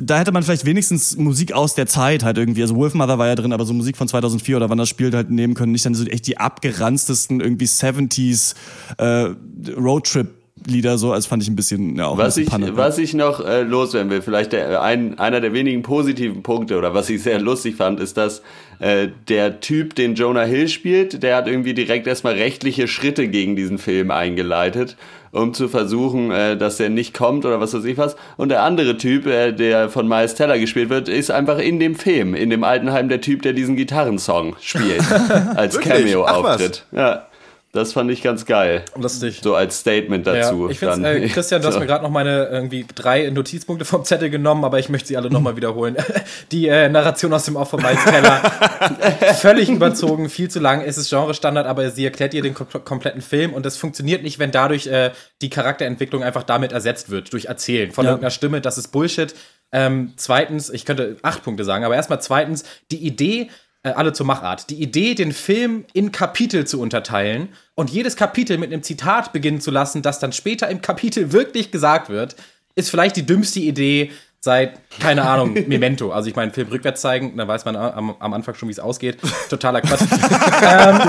Da 0.00 0.18
hätte 0.18 0.30
man 0.30 0.42
vielleicht 0.42 0.66
wenigstens 0.66 1.16
Musik 1.16 1.52
aus 1.52 1.74
der 1.74 1.86
Zeit 1.86 2.22
halt 2.22 2.36
irgendwie. 2.38 2.62
Also 2.62 2.76
Wolfmother 2.76 3.18
war 3.18 3.26
ja 3.28 3.34
drin, 3.34 3.52
aber 3.52 3.64
so 3.64 3.72
Musik 3.72 3.96
von 3.96 4.06
2004 4.08 4.58
oder 4.58 4.68
wann 4.70 4.78
das 4.78 4.88
spielt 4.88 5.14
halt 5.14 5.30
nehmen 5.30 5.54
können. 5.54 5.72
Nicht 5.72 5.86
dann 5.86 5.94
so 5.94 6.04
echt 6.04 6.26
die 6.26 6.38
abgeranztesten 6.38 7.40
irgendwie 7.40 7.64
70s 7.64 8.54
äh, 8.98 9.30
Roadtrip. 9.76 10.28
Lieder 10.64 10.96
so, 10.96 11.12
als 11.12 11.26
fand 11.26 11.42
ich 11.42 11.48
ein 11.50 11.54
bisschen, 11.56 11.96
ja, 11.96 12.06
auch 12.06 12.16
Was 12.16 12.36
ein 12.36 12.44
ich, 12.44 12.48
Panne. 12.48 12.76
was 12.76 12.96
ich 12.96 13.12
noch 13.12 13.44
äh, 13.44 13.62
loswerden 13.62 14.10
will, 14.10 14.22
vielleicht 14.22 14.52
der, 14.52 14.82
ein, 14.82 15.18
einer 15.18 15.40
der 15.40 15.52
wenigen 15.52 15.82
positiven 15.82 16.42
Punkte 16.42 16.78
oder 16.78 16.94
was 16.94 17.10
ich 17.10 17.22
sehr 17.22 17.38
lustig 17.40 17.76
fand, 17.76 18.00
ist, 18.00 18.16
dass 18.16 18.42
äh, 18.78 19.08
der 19.28 19.60
Typ, 19.60 19.94
den 19.94 20.14
Jonah 20.14 20.44
Hill 20.44 20.68
spielt, 20.68 21.22
der 21.22 21.36
hat 21.36 21.46
irgendwie 21.46 21.74
direkt 21.74 22.06
erstmal 22.06 22.34
rechtliche 22.34 22.88
Schritte 22.88 23.28
gegen 23.28 23.54
diesen 23.54 23.76
Film 23.78 24.10
eingeleitet, 24.10 24.96
um 25.30 25.52
zu 25.52 25.68
versuchen, 25.68 26.30
äh, 26.30 26.56
dass 26.56 26.78
der 26.78 26.88
nicht 26.88 27.12
kommt 27.12 27.44
oder 27.44 27.60
was 27.60 27.74
weiß 27.74 27.84
ich 27.84 27.98
was. 27.98 28.16
Und 28.38 28.48
der 28.48 28.62
andere 28.62 28.96
Typ, 28.96 29.26
äh, 29.26 29.52
der 29.52 29.90
von 29.90 30.08
Miles 30.08 30.34
Teller 30.36 30.58
gespielt 30.58 30.88
wird, 30.88 31.08
ist 31.08 31.30
einfach 31.30 31.58
in 31.58 31.78
dem 31.78 31.94
Film, 31.94 32.34
in 32.34 32.48
dem 32.48 32.64
Altenheim 32.64 33.10
der 33.10 33.20
Typ, 33.20 33.42
der 33.42 33.52
diesen 33.52 33.76
Gitarrensong 33.76 34.56
spielt, 34.60 35.04
als? 35.54 35.78
Cameo-Auftritt. 35.78 36.86
Ja, 36.92 37.26
das 37.76 37.92
fand 37.92 38.10
ich 38.10 38.22
ganz 38.22 38.44
geil. 38.46 38.84
Lustig. 38.96 39.40
So 39.42 39.54
als 39.54 39.80
Statement 39.80 40.26
dazu. 40.26 40.64
Ja, 40.66 40.70
ich 40.70 40.78
finde, 40.78 41.08
äh, 41.16 41.28
Christian, 41.28 41.60
du 41.60 41.68
hast 41.68 41.74
So. 41.74 41.80
mir 41.80 41.86
gerade 41.86 42.02
noch 42.02 42.10
meine 42.10 42.46
irgendwie 42.46 42.86
drei 42.94 43.28
Notizpunkte 43.30 43.84
vom 43.84 44.04
Zettel 44.04 44.30
genommen, 44.30 44.64
aber 44.64 44.78
ich 44.78 44.88
möchte 44.88 45.08
sie 45.08 45.16
alle 45.16 45.30
nochmal 45.30 45.56
wiederholen. 45.56 45.96
Die 46.52 46.68
äh, 46.68 46.88
Narration 46.88 47.32
aus 47.32 47.44
dem 47.44 47.56
Off 47.56 47.70
von 47.70 47.82
Miles 47.82 48.02
Teller, 48.04 48.40
völlig 49.40 49.68
überzogen, 49.68 50.28
viel 50.28 50.48
zu 50.50 50.58
lang. 50.60 50.80
Es 50.82 50.98
ist 50.98 51.08
Genre-Standard, 51.10 51.66
aber 51.66 51.90
sie 51.90 52.04
erklärt 52.04 52.34
ihr 52.34 52.42
den 52.42 52.54
kom 52.54 52.66
kompletten 52.84 53.20
Film 53.22 53.52
und 53.52 53.64
das 53.66 53.76
funktioniert 53.76 54.22
nicht, 54.22 54.38
wenn 54.38 54.50
dadurch 54.50 54.86
äh, 54.86 55.10
die 55.42 55.50
Charakterentwicklung 55.50 56.22
einfach 56.22 56.42
damit 56.42 56.72
ersetzt 56.72 57.10
wird, 57.10 57.32
durch 57.32 57.46
Erzählen 57.46 57.92
von 57.92 58.04
Ja. 58.04 58.12
irgendeiner 58.12 58.30
Stimme. 58.30 58.60
Das 58.60 58.78
ist 58.78 58.88
Bullshit. 58.88 59.34
Ähm, 59.72 60.12
zweitens, 60.16 60.70
ich 60.70 60.84
könnte 60.84 61.16
acht 61.22 61.42
Punkte 61.42 61.64
sagen, 61.64 61.84
aber 61.84 61.96
erstmal 61.96 62.20
zweitens, 62.20 62.64
die 62.92 63.04
Idee, 63.04 63.50
äh, 63.86 63.92
alle 63.94 64.12
zur 64.12 64.26
Machart. 64.26 64.68
Die 64.70 64.82
Idee, 64.82 65.14
den 65.14 65.32
Film 65.32 65.84
in 65.92 66.10
Kapitel 66.10 66.66
zu 66.66 66.80
unterteilen 66.80 67.50
und 67.76 67.88
jedes 67.90 68.16
Kapitel 68.16 68.58
mit 68.58 68.72
einem 68.72 68.82
Zitat 68.82 69.32
beginnen 69.32 69.60
zu 69.60 69.70
lassen, 69.70 70.02
das 70.02 70.18
dann 70.18 70.32
später 70.32 70.68
im 70.68 70.80
Kapitel 70.80 71.32
wirklich 71.32 71.70
gesagt 71.70 72.08
wird, 72.08 72.34
ist 72.74 72.90
vielleicht 72.90 73.16
die 73.16 73.24
dümmste 73.24 73.60
Idee 73.60 74.10
seit, 74.46 74.80
keine 74.98 75.22
Ahnung, 75.22 75.52
Memento. 75.66 76.10
Also 76.10 76.30
ich 76.30 76.36
meine, 76.36 76.52
Film 76.52 76.68
rückwärts 76.68 77.02
zeigen, 77.02 77.36
da 77.36 77.46
weiß 77.46 77.66
man 77.66 77.76
am, 77.76 78.16
am 78.18 78.32
Anfang 78.32 78.54
schon, 78.54 78.68
wie 78.68 78.72
es 78.72 78.80
ausgeht. 78.80 79.18
Totaler 79.50 79.82
Quatsch. 79.82 80.00
ähm, 80.62 81.00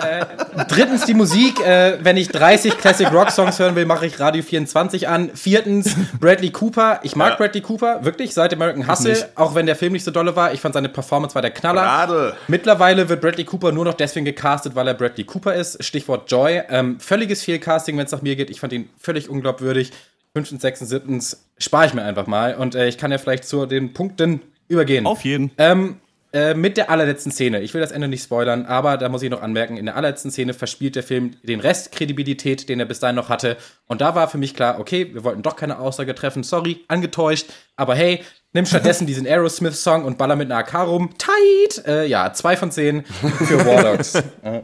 äh, 0.00 0.64
drittens 0.68 1.06
die 1.06 1.14
Musik. 1.14 1.60
Äh, 1.60 1.98
wenn 2.02 2.18
ich 2.18 2.28
30 2.28 2.76
Classic 2.76 3.10
Rock 3.12 3.30
Songs 3.30 3.58
hören 3.58 3.76
will, 3.76 3.86
mache 3.86 4.06
ich 4.06 4.20
Radio 4.20 4.42
24 4.42 5.08
an. 5.08 5.30
Viertens 5.34 5.94
Bradley 6.18 6.50
Cooper. 6.50 7.00
Ich 7.02 7.16
mag 7.16 7.38
Bradley 7.38 7.62
Cooper, 7.62 8.04
wirklich, 8.04 8.34
seit 8.34 8.52
American 8.52 8.86
Hustle. 8.86 9.30
Auch 9.36 9.54
wenn 9.54 9.66
der 9.66 9.76
Film 9.76 9.92
nicht 9.92 10.04
so 10.04 10.10
dolle 10.10 10.36
war. 10.36 10.52
Ich 10.52 10.60
fand 10.60 10.74
seine 10.74 10.88
Performance 10.88 11.34
war 11.34 11.42
der 11.42 11.52
Knaller. 11.52 11.82
Gerade. 11.82 12.36
Mittlerweile 12.48 13.08
wird 13.08 13.20
Bradley 13.20 13.44
Cooper 13.44 13.72
nur 13.72 13.84
noch 13.84 13.94
deswegen 13.94 14.26
gecastet, 14.26 14.74
weil 14.74 14.86
er 14.88 14.94
Bradley 14.94 15.24
Cooper 15.24 15.54
ist. 15.54 15.82
Stichwort 15.82 16.30
Joy. 16.30 16.62
Ähm, 16.68 17.00
völliges 17.00 17.42
Fehlcasting, 17.44 17.96
wenn 17.96 18.06
es 18.06 18.12
nach 18.12 18.22
mir 18.22 18.36
geht. 18.36 18.50
Ich 18.50 18.60
fand 18.60 18.72
ihn 18.72 18.90
völlig 18.98 19.28
unglaubwürdig. 19.28 19.92
Fünftens, 20.34 20.62
sechstens, 20.62 20.90
siebtens 20.90 21.44
spare 21.58 21.86
ich 21.86 21.94
mir 21.94 22.02
einfach 22.02 22.26
mal. 22.26 22.54
Und 22.54 22.74
äh, 22.74 22.88
ich 22.88 22.98
kann 22.98 23.10
ja 23.10 23.18
vielleicht 23.18 23.44
zu 23.44 23.66
den 23.66 23.92
Punkten 23.92 24.40
übergehen. 24.68 25.06
Auf 25.06 25.24
jeden. 25.24 25.50
Ähm, 25.58 25.96
äh, 26.32 26.54
mit 26.54 26.76
der 26.76 26.90
allerletzten 26.90 27.32
Szene. 27.32 27.60
Ich 27.60 27.74
will 27.74 27.80
das 27.80 27.90
Ende 27.90 28.06
nicht 28.06 28.22
spoilern, 28.22 28.64
aber 28.64 28.96
da 28.96 29.08
muss 29.08 29.22
ich 29.22 29.30
noch 29.30 29.42
anmerken, 29.42 29.76
in 29.76 29.86
der 29.86 29.96
allerletzten 29.96 30.30
Szene 30.30 30.54
verspielt 30.54 30.94
der 30.94 31.02
Film 31.02 31.32
den 31.42 31.58
Rest 31.58 31.90
Kredibilität, 31.90 32.68
den 32.68 32.78
er 32.78 32.86
bis 32.86 33.00
dahin 33.00 33.16
noch 33.16 33.28
hatte. 33.28 33.56
Und 33.88 34.00
da 34.00 34.14
war 34.14 34.28
für 34.28 34.38
mich 34.38 34.54
klar, 34.54 34.78
okay, 34.78 35.12
wir 35.12 35.24
wollten 35.24 35.42
doch 35.42 35.56
keine 35.56 35.80
Aussage 35.80 36.14
treffen, 36.14 36.44
sorry, 36.44 36.84
angetäuscht. 36.86 37.46
Aber 37.74 37.96
hey, 37.96 38.22
nimm 38.52 38.64
stattdessen 38.64 39.08
diesen 39.08 39.26
Aerosmith-Song 39.26 40.04
und 40.04 40.18
baller 40.18 40.36
mit 40.36 40.52
einer 40.52 40.60
AK 40.60 40.86
rum. 40.86 41.10
Tight! 41.18 41.84
Äh, 41.84 42.06
ja, 42.06 42.32
zwei 42.32 42.56
von 42.56 42.70
zehn 42.70 43.02
für 43.04 43.66
War 43.66 43.82
Dogs. 43.82 44.14
Äh, 44.14 44.62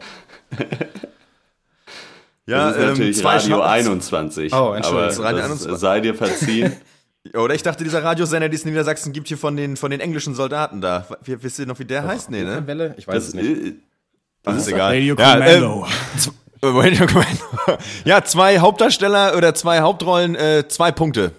Ja, 2.47 2.67
Das 2.69 2.77
ist 2.77 2.85
natürlich 2.85 3.17
ähm, 3.17 3.21
zwei 3.23 3.35
Radio 3.37 3.57
Schnaps- 3.57 3.67
21. 3.69 4.53
Oh, 4.53 4.73
Entschuldigung, 4.73 5.07
das 5.07 5.19
Radio 5.19 5.37
das 5.41 5.45
21. 5.51 5.77
sei 5.79 5.99
dir 5.99 6.15
verziehen. 6.15 6.73
Oder 7.33 7.55
ich 7.55 7.61
dachte, 7.61 7.83
dieser 7.83 8.03
Radiosender, 8.03 8.47
den 8.47 8.55
es 8.55 8.63
in 8.63 8.69
Niedersachsen 8.69 9.11
gibt, 9.11 9.27
hier 9.27 9.37
von 9.37 9.57
den, 9.57 9.75
von 9.75 9.91
den 9.91 9.99
englischen 9.99 10.33
Soldaten 10.33 10.79
da. 10.79 11.05
Wisst 11.25 11.59
ihr 11.59 11.65
noch, 11.65 11.77
wie 11.79 11.83
der 11.85 12.07
heißt? 12.07 12.31
Nee, 12.31 12.43
ne? 12.43 12.65
Welle? 12.65 12.95
Ich 12.97 13.05
weiß 13.07 13.15
Das 13.15 13.27
es 13.27 13.33
nicht. 13.33 13.45
ist, 13.49 13.73
Das 14.43 14.55
ist 14.57 14.67
egal. 14.69 14.93
Radio 14.93 15.15
ja, 15.19 15.33
Commando. 15.33 15.85
ähm, 15.85 15.93
z- 16.19 16.33
äh, 16.61 16.67
Radio 16.67 17.05
Commando. 17.05 17.83
ja, 18.05 18.23
zwei 18.23 18.59
Hauptdarsteller 18.59 19.35
oder 19.35 19.53
zwei 19.53 19.81
Hauptrollen, 19.81 20.35
äh, 20.35 20.69
zwei 20.69 20.93
Punkte. 20.93 21.33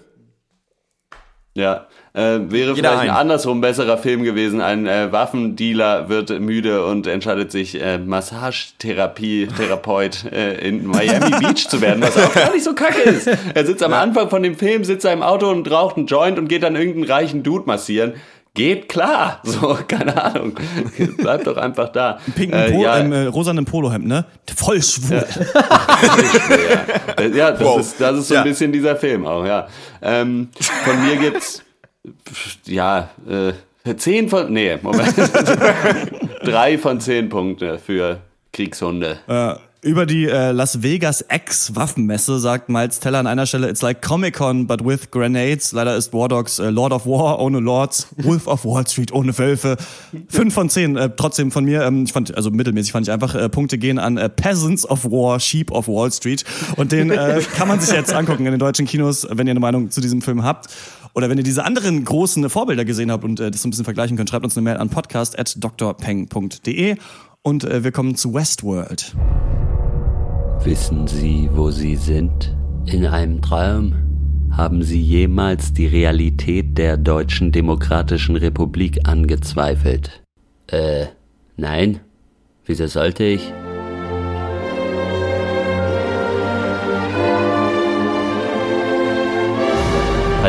ja, 1.55 1.87
Äh, 2.13 2.39
wäre 2.49 2.73
Jeder 2.73 2.75
vielleicht 2.75 2.93
ein 3.03 3.09
ein. 3.11 3.15
andersrum 3.15 3.61
besserer 3.61 3.97
Film 3.97 4.23
gewesen. 4.23 4.61
Ein 4.61 4.87
äh, 4.87 5.11
Waffendealer 5.11 6.09
wird 6.09 6.29
müde 6.39 6.85
und 6.85 7.05
entscheidet 7.07 7.51
sich, 7.51 7.79
äh, 7.79 7.99
Massagetherapie-Therapeut 7.99 10.25
äh, 10.31 10.67
in 10.67 10.85
Miami 10.87 11.31
Beach 11.39 11.67
zu 11.67 11.81
werden, 11.81 12.01
was 12.01 12.17
auch 12.17 12.33
gar 12.33 12.51
nicht 12.53 12.63
so 12.63 12.73
kacke 12.73 13.01
ist. 13.01 13.27
Er 13.53 13.65
sitzt 13.65 13.83
am 13.83 13.93
Anfang 13.93 14.29
von 14.29 14.41
dem 14.43 14.55
Film, 14.57 14.83
sitzt 14.83 15.05
er 15.05 15.13
im 15.13 15.23
Auto 15.23 15.49
und 15.49 15.69
raucht 15.69 15.97
einen 15.97 16.07
Joint 16.07 16.39
und 16.39 16.47
geht 16.47 16.63
dann 16.63 16.75
irgendeinen 16.75 17.09
reichen 17.11 17.43
Dude 17.43 17.65
massieren. 17.65 18.13
Geht 18.55 18.89
klar. 18.89 19.41
So, 19.43 19.77
keine 19.87 20.21
Ahnung. 20.21 20.53
Bleibt 21.17 21.45
doch 21.45 21.57
einfach 21.57 21.89
da. 21.89 22.17
Pinken 22.35 22.59
Äh, 22.59 22.71
po 22.71 22.83
ja, 22.83 22.97
im 22.97 23.11
äh, 23.13 23.25
rosanen 23.25 23.63
Polohemd, 23.65 24.07
ne? 24.07 24.25
Voll 24.55 24.81
schwul. 24.81 25.23
ja, 27.19 27.25
ja 27.35 27.51
das, 27.51 27.59
Wow. 27.61 27.79
ist, 27.79 28.01
das 28.01 28.17
ist 28.17 28.27
so 28.29 28.33
Ja. 28.33 28.41
ein 28.41 28.47
bisschen 28.49 28.71
dieser 28.71 28.95
Film 28.95 29.27
auch, 29.27 29.45
ja. 29.45 29.67
Ähm, 30.01 30.49
von 30.83 31.05
mir 31.05 31.15
gibt's, 31.17 31.63
ja, 32.65 33.09
äh, 33.27 33.53
zehn 33.95 34.29
von, 34.29 34.51
nee, 34.51 34.77
Moment. 34.81 35.13
Drei 36.43 36.77
von 36.77 36.99
zehn 36.99 37.29
Punkte 37.29 37.79
für 37.79 38.19
Kriegshunde. 38.51 39.19
Äh, 39.27 39.55
über 39.81 40.05
die 40.05 40.25
äh, 40.25 40.51
Las 40.51 40.83
Vegas 40.83 41.21
Ex-Waffenmesse 41.21 42.37
sagt 42.39 42.67
Miles 42.67 42.99
Teller 42.99 43.19
an 43.19 43.27
einer 43.27 43.45
Stelle, 43.45 43.69
it's 43.69 43.81
like 43.81 44.01
Comic-Con, 44.01 44.67
but 44.67 44.83
with 44.85 45.09
grenades. 45.09 45.71
Leider 45.71 45.95
ist 45.95 46.11
War 46.11 46.27
Dogs 46.27 46.59
äh, 46.59 46.69
Lord 46.69 46.91
of 46.91 47.05
War 47.05 47.39
ohne 47.39 47.61
Lords, 47.61 48.07
Wolf 48.17 48.45
of 48.47 48.65
Wall 48.65 48.85
Street 48.85 49.13
ohne 49.13 49.37
Wölfe. 49.37 49.77
Fünf 50.27 50.53
von 50.53 50.69
zehn, 50.69 50.97
äh, 50.97 51.09
trotzdem 51.15 51.49
von 51.49 51.63
mir, 51.63 51.83
ähm, 51.83 52.03
ich 52.03 52.11
fand, 52.11 52.35
also 52.35 52.51
mittelmäßig 52.51 52.91
fand 52.91 53.07
ich 53.07 53.13
einfach, 53.13 53.35
äh, 53.35 53.47
Punkte 53.47 53.77
gehen 53.77 53.99
an 53.99 54.17
äh, 54.17 54.27
Peasants 54.27 54.85
of 54.85 55.05
War, 55.05 55.39
Sheep 55.39 55.71
of 55.71 55.87
Wall 55.87 56.11
Street. 56.11 56.43
Und 56.75 56.91
den 56.91 57.09
äh, 57.09 57.41
kann 57.55 57.69
man 57.69 57.79
sich 57.79 57.95
jetzt 57.95 58.13
angucken 58.13 58.45
in 58.45 58.51
den 58.51 58.59
deutschen 58.59 58.85
Kinos, 58.85 59.27
wenn 59.31 59.47
ihr 59.47 59.51
eine 59.51 59.61
Meinung 59.61 59.91
zu 59.91 60.01
diesem 60.01 60.21
Film 60.21 60.43
habt. 60.43 60.67
Oder 61.13 61.29
wenn 61.29 61.37
ihr 61.37 61.43
diese 61.43 61.65
anderen 61.65 62.05
großen 62.05 62.49
Vorbilder 62.49 62.85
gesehen 62.85 63.11
habt 63.11 63.23
und 63.23 63.39
äh, 63.39 63.51
das 63.51 63.61
so 63.61 63.67
ein 63.67 63.71
bisschen 63.71 63.85
vergleichen 63.85 64.17
könnt, 64.17 64.29
schreibt 64.29 64.45
uns 64.45 64.57
eine 64.57 64.63
Mail 64.63 64.77
an 64.77 64.89
podcast.drpeng.de 64.89 66.95
und 67.41 67.63
äh, 67.63 67.83
wir 67.83 67.91
kommen 67.91 68.15
zu 68.15 68.33
Westworld. 68.33 69.15
Wissen 70.63 71.07
Sie, 71.07 71.49
wo 71.53 71.71
Sie 71.71 71.95
sind? 71.95 72.55
In 72.85 73.05
einem 73.05 73.41
Traum? 73.41 73.95
Haben 74.51 74.83
Sie 74.83 75.01
jemals 75.01 75.73
die 75.73 75.87
Realität 75.87 76.77
der 76.77 76.97
Deutschen 76.97 77.51
Demokratischen 77.51 78.35
Republik 78.35 79.07
angezweifelt? 79.07 80.23
Äh, 80.67 81.05
nein? 81.55 82.01
Wieso 82.65 82.87
sollte 82.87 83.23
ich? 83.23 83.53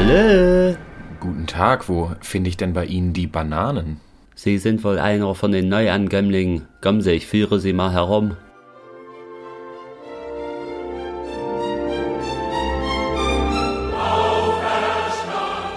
Hallo? 0.03 0.77
Guten 1.21 1.47
Tag, 1.47 1.91
wo 1.91 2.13
finde 2.23 2.49
ich 2.49 2.57
denn 2.57 2.73
bei 2.73 2.87
Ihnen 2.87 3.13
die 3.13 3.27
Bananen? 3.27 4.01
Sie 4.35 4.57
sind 4.57 4.83
wohl 4.83 4.99
einer 4.99 5.35
von 5.35 5.53
den 5.53 5.69
Neuankömmlingen. 5.69 6.63
Kommen 6.81 7.03
Sie, 7.03 7.11
ich 7.11 7.27
führe 7.27 7.61
Sie 7.61 7.75
mal 7.75 7.93
herum. 7.93 8.35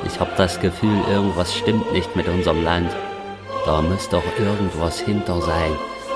Ich 0.06 0.18
habe 0.22 0.32
das 0.38 0.58
Gefühl, 0.62 1.02
irgendwas 1.12 1.54
stimmt 1.54 1.92
nicht 1.92 2.16
mit 2.16 2.30
unserem 2.30 2.64
Land. 2.64 2.96
Da 3.66 3.82
muss 3.82 4.08
doch 4.08 4.24
irgendwas 4.40 5.02
hinter 5.02 5.42
sein. 5.42 5.72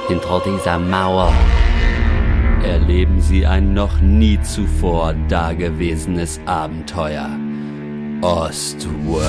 Hinter 0.08 0.42
dieser 0.46 0.80
Mauer. 0.80 1.34
Erleben 2.64 3.20
Sie 3.20 3.46
ein 3.46 3.74
noch 3.74 4.00
nie 4.00 4.40
zuvor 4.44 5.14
dagewesenes 5.28 6.40
Abenteuer. 6.46 7.38
Ostworld. 8.22 9.24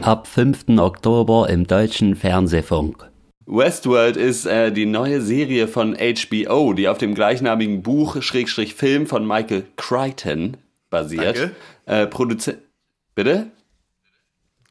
Ab 0.00 0.26
5. 0.26 0.78
Oktober 0.78 1.50
im 1.50 1.66
deutschen 1.66 2.16
Fernsehfunk. 2.16 3.10
Westworld 3.44 4.16
ist 4.16 4.46
äh, 4.46 4.72
die 4.72 4.86
neue 4.86 5.20
Serie 5.20 5.68
von 5.68 5.94
HBO, 5.94 6.72
die 6.72 6.88
auf 6.88 6.96
dem 6.96 7.14
gleichnamigen 7.14 7.82
Buch 7.82 8.22
Schrägstrich 8.22 8.74
Film 8.74 9.06
von 9.06 9.26
Michael 9.26 9.64
Crichton 9.76 10.56
basiert. 10.88 11.36
Danke. 11.36 11.56
Äh, 11.84 12.06
Produzent. 12.06 12.58
Bitte? 13.14 13.50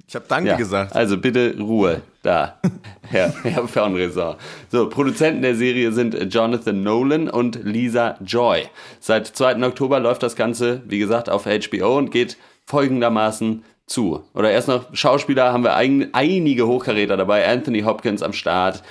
Ich 0.08 0.16
habe 0.16 0.26
Danke 0.28 0.50
Ja, 0.50 0.56
gesagt. 0.56 0.96
Also 0.96 1.18
bitte 1.18 1.56
Ruhe 1.60 2.02
da, 2.22 2.60
Herr, 3.10 3.34
Herr 3.44 3.68
Fernresort. 3.68 4.40
So, 4.72 4.90
Produzenten 4.90 5.42
der 5.42 5.56
Serie 5.56 5.92
sind 5.92 6.34
Jonathan 6.34 6.84
Nolan 6.84 7.30
und 7.30 7.60
Lisa 7.64 8.18
Joy. 8.24 8.68
Seit 9.00 9.28
2. 9.28 9.64
Oktober 9.66 10.00
läuft 10.00 10.24
das 10.24 10.36
Ganze, 10.36 10.82
wie 10.86 11.00
gesagt, 11.00 11.30
auf 11.30 11.46
HBO 11.46 11.98
und 11.98 12.12
geht 12.12 12.38
folgendermaßen 12.66 13.64
zu. 13.88 14.24
Oder 14.34 14.52
erst 14.52 14.68
noch 14.68 14.86
Schauspieler 14.94 15.54
haben 15.54 15.64
wir 15.64 15.76
ein, 15.76 16.10
einige 16.14 16.68
Hochkaräter 16.68 17.18
dabei. 17.18 17.48
Anthony 17.48 17.82
Hopkins 17.82 18.24
am 18.24 18.34
Start. 18.34 18.82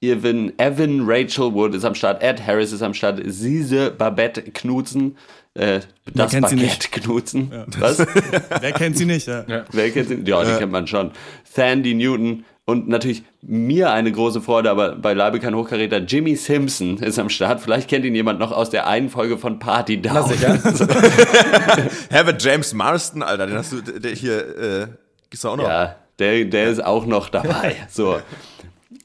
Evan, 0.00 0.52
Evan 0.58 1.02
Rachel 1.06 1.54
Wood 1.54 1.74
ist 1.74 1.84
am 1.84 1.94
Start, 1.94 2.22
Ed 2.22 2.46
Harris 2.46 2.72
ist 2.72 2.82
am 2.82 2.92
Start, 2.94 3.20
Sise 3.24 3.90
Babette 3.90 4.42
Knutzen, 4.42 5.16
äh, 5.54 5.80
das 6.12 6.32
kennt 6.32 6.48
sie 6.48 6.56
Baguette 6.56 6.56
nicht. 6.56 6.92
Knutzen. 6.92 7.50
Was? 7.78 7.98
Wer 8.60 8.72
kennt 8.72 8.98
sie 8.98 9.06
nicht? 9.06 9.26
Ja. 9.26 9.44
Wer 9.70 9.90
kennt 9.90 10.08
sie? 10.08 10.22
Ja, 10.24 10.44
die 10.44 10.58
kennt 10.58 10.72
man 10.72 10.86
schon. 10.86 11.12
Sandy 11.44 11.94
Newton 11.94 12.44
und 12.66 12.88
natürlich 12.88 13.22
mir 13.42 13.92
eine 13.92 14.10
große 14.10 14.40
Freude, 14.40 14.70
aber 14.70 14.96
beileibe 14.96 15.38
kein 15.38 15.54
Hochkaräter. 15.54 15.98
Jimmy 15.98 16.34
Simpson 16.34 16.96
ist 16.96 17.18
am 17.18 17.28
Start. 17.28 17.60
Vielleicht 17.60 17.88
kennt 17.88 18.04
ihn 18.04 18.14
jemand 18.14 18.40
noch 18.40 18.52
aus 18.52 18.70
der 18.70 18.86
einen 18.86 19.10
Folge 19.10 19.36
von 19.36 19.58
Party 19.58 20.00
Down. 20.00 20.14
Na 20.14 20.22
sicher. 20.22 20.58
Herbert 22.10 22.42
James 22.42 22.72
Marston, 22.72 23.22
Alter, 23.22 23.46
den 23.46 23.56
hast 23.56 23.72
du 23.72 23.82
der 23.82 24.12
hier, 24.12 24.58
äh, 24.58 24.86
gibt's 25.28 25.44
auch 25.44 25.56
noch. 25.56 25.68
Ja, 25.68 25.96
der, 26.18 26.46
der 26.46 26.68
ist 26.70 26.82
auch 26.82 27.06
noch 27.06 27.28
dabei. 27.28 27.76
So. 27.90 28.18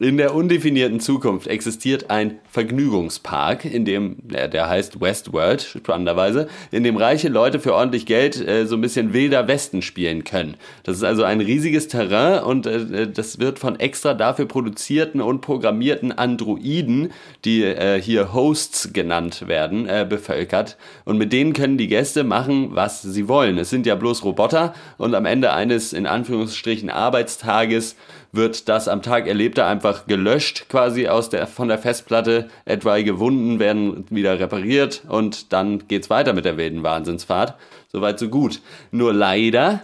In 0.02 0.16
der 0.16 0.34
undefinierten 0.34 1.02
Zukunft 1.02 1.48
existiert 1.48 2.10
ein 2.10 2.40
Vergnügungspark, 2.50 3.66
in 3.66 3.84
dem, 3.84 4.16
der, 4.22 4.70
heißt 4.70 5.02
Westworld, 5.02 5.62
spannenderweise, 5.62 6.48
in 6.72 6.86
dem 6.86 6.96
reiche 6.96 7.28
Leute 7.28 7.60
für 7.60 7.74
ordentlich 7.74 8.06
Geld 8.06 8.40
äh, 8.40 8.66
so 8.66 8.76
ein 8.76 8.82
bisschen 8.82 9.12
wilder 9.12 9.50
Westen 9.50 9.82
spielen 9.82 10.24
können. 10.24 10.56
Das 10.84 10.96
ist 10.96 11.04
also 11.04 11.24
ein 11.24 11.42
riesiges 11.42 11.90
Terrain 11.90 12.42
und 12.46 12.66
äh, 12.66 13.12
das 13.12 13.40
wird 13.40 13.60
von 13.60 13.78
extra 13.78 14.14
dafür 14.14 14.46
produzierten 14.46 15.20
und 15.20 15.42
programmierten 15.42 16.14
Androiden, 16.14 17.12
die 17.44 17.66
äh, 17.66 18.02
hier 18.02 18.34
Hosts 18.34 18.94
genannt 18.94 19.50
werden, 19.50 19.86
äh, 19.86 20.08
bevölkert. 20.10 20.78
Und 21.04 21.18
mit 21.18 21.34
denen 21.34 21.52
können 21.52 21.78
die 21.78 21.90
Gäste 21.90 22.24
machen, 22.24 22.70
was 22.72 23.02
sie 23.02 23.28
wollen. 23.28 23.58
Es 23.58 23.70
sind 23.70 23.86
ja 23.86 23.96
bloß 23.96 24.24
Roboter 24.24 24.74
und 24.98 25.14
am 25.14 25.26
Ende 25.26 25.52
eines 25.52 25.92
in 25.92 26.08
Anführungsstrichen 26.08 26.90
Arbeitstages 26.90 27.98
wird 28.32 28.70
das 28.70 28.88
am 28.88 29.02
Tag 29.02 29.28
Erlebte 29.28 29.66
einfach 29.66 30.06
gelöscht, 30.06 30.68
quasi 30.70 31.08
aus 31.08 31.30
der, 31.30 31.48
von 31.48 31.68
der 31.68 31.78
Festplatte. 31.78 32.50
Etwaige 32.66 33.20
Wunden 33.20 33.60
werden 33.60 34.06
wieder 34.10 34.40
repariert 34.40 35.04
und 35.08 35.52
dann 35.54 35.88
geht's 35.88 36.10
weiter 36.10 36.34
mit 36.34 36.46
der 36.46 36.58
wilden 36.58 36.84
Wahnsinnsfahrt. 36.84 37.56
Soweit 37.92 38.20
so 38.20 38.30
gut. 38.30 38.62
Nur 38.92 39.14
leider 39.14 39.82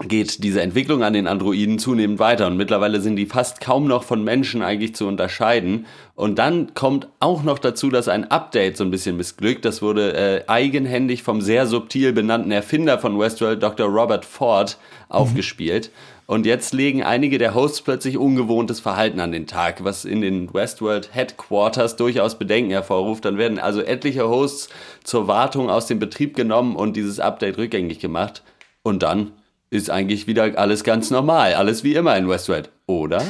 geht 0.00 0.42
diese 0.42 0.62
Entwicklung 0.62 1.02
an 1.02 1.12
den 1.12 1.26
Androiden 1.26 1.78
zunehmend 1.78 2.18
weiter 2.18 2.46
und 2.46 2.56
mittlerweile 2.56 3.02
sind 3.02 3.16
die 3.16 3.26
fast 3.26 3.60
kaum 3.60 3.86
noch 3.86 4.04
von 4.04 4.24
Menschen 4.24 4.62
eigentlich 4.62 4.94
zu 4.94 5.06
unterscheiden. 5.06 5.84
Und 6.14 6.38
dann 6.38 6.72
kommt 6.72 7.08
auch 7.20 7.42
noch 7.42 7.58
dazu, 7.58 7.90
dass 7.90 8.08
ein 8.08 8.30
Update 8.30 8.78
so 8.78 8.84
ein 8.84 8.90
bisschen 8.90 9.18
missglückt. 9.18 9.66
Das 9.66 9.82
wurde 9.82 10.14
äh, 10.14 10.44
eigenhändig 10.46 11.22
vom 11.22 11.42
sehr 11.42 11.66
subtil 11.66 12.14
benannten 12.14 12.50
Erfinder 12.50 12.98
von 12.98 13.18
Westworld, 13.18 13.62
Dr. 13.62 13.86
Robert 13.86 14.24
Ford, 14.24 14.78
aufgespielt. 15.10 15.90
Und 16.32 16.46
jetzt 16.46 16.72
legen 16.72 17.02
einige 17.02 17.36
der 17.36 17.54
Hosts 17.54 17.82
plötzlich 17.82 18.16
ungewohntes 18.16 18.80
Verhalten 18.80 19.20
an 19.20 19.32
den 19.32 19.46
Tag, 19.46 19.84
was 19.84 20.06
in 20.06 20.22
den 20.22 20.54
Westworld 20.54 21.14
Headquarters 21.14 21.96
durchaus 21.96 22.38
Bedenken 22.38 22.70
hervorruft. 22.70 23.26
Dann 23.26 23.36
werden 23.36 23.58
also 23.58 23.82
etliche 23.82 24.26
Hosts 24.26 24.70
zur 25.04 25.28
Wartung 25.28 25.68
aus 25.68 25.88
dem 25.88 25.98
Betrieb 25.98 26.34
genommen 26.34 26.74
und 26.74 26.96
dieses 26.96 27.20
Update 27.20 27.58
rückgängig 27.58 27.98
gemacht. 27.98 28.42
Und 28.82 29.02
dann 29.02 29.32
ist 29.68 29.90
eigentlich 29.90 30.26
wieder 30.26 30.58
alles 30.58 30.84
ganz 30.84 31.10
normal. 31.10 31.52
Alles 31.52 31.84
wie 31.84 31.96
immer 31.96 32.16
in 32.16 32.26
Westworld. 32.30 32.70
Oder? 32.86 33.22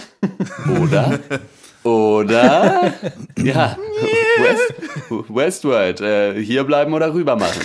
Oder? 0.80 1.18
Oder? 1.82 2.92
Ja. 3.42 3.76
West, 4.38 4.74
Westworld, 5.28 6.00
äh, 6.00 6.40
hier 6.40 6.62
bleiben 6.62 6.94
oder 6.94 7.12
rüber 7.12 7.34
machen. 7.34 7.62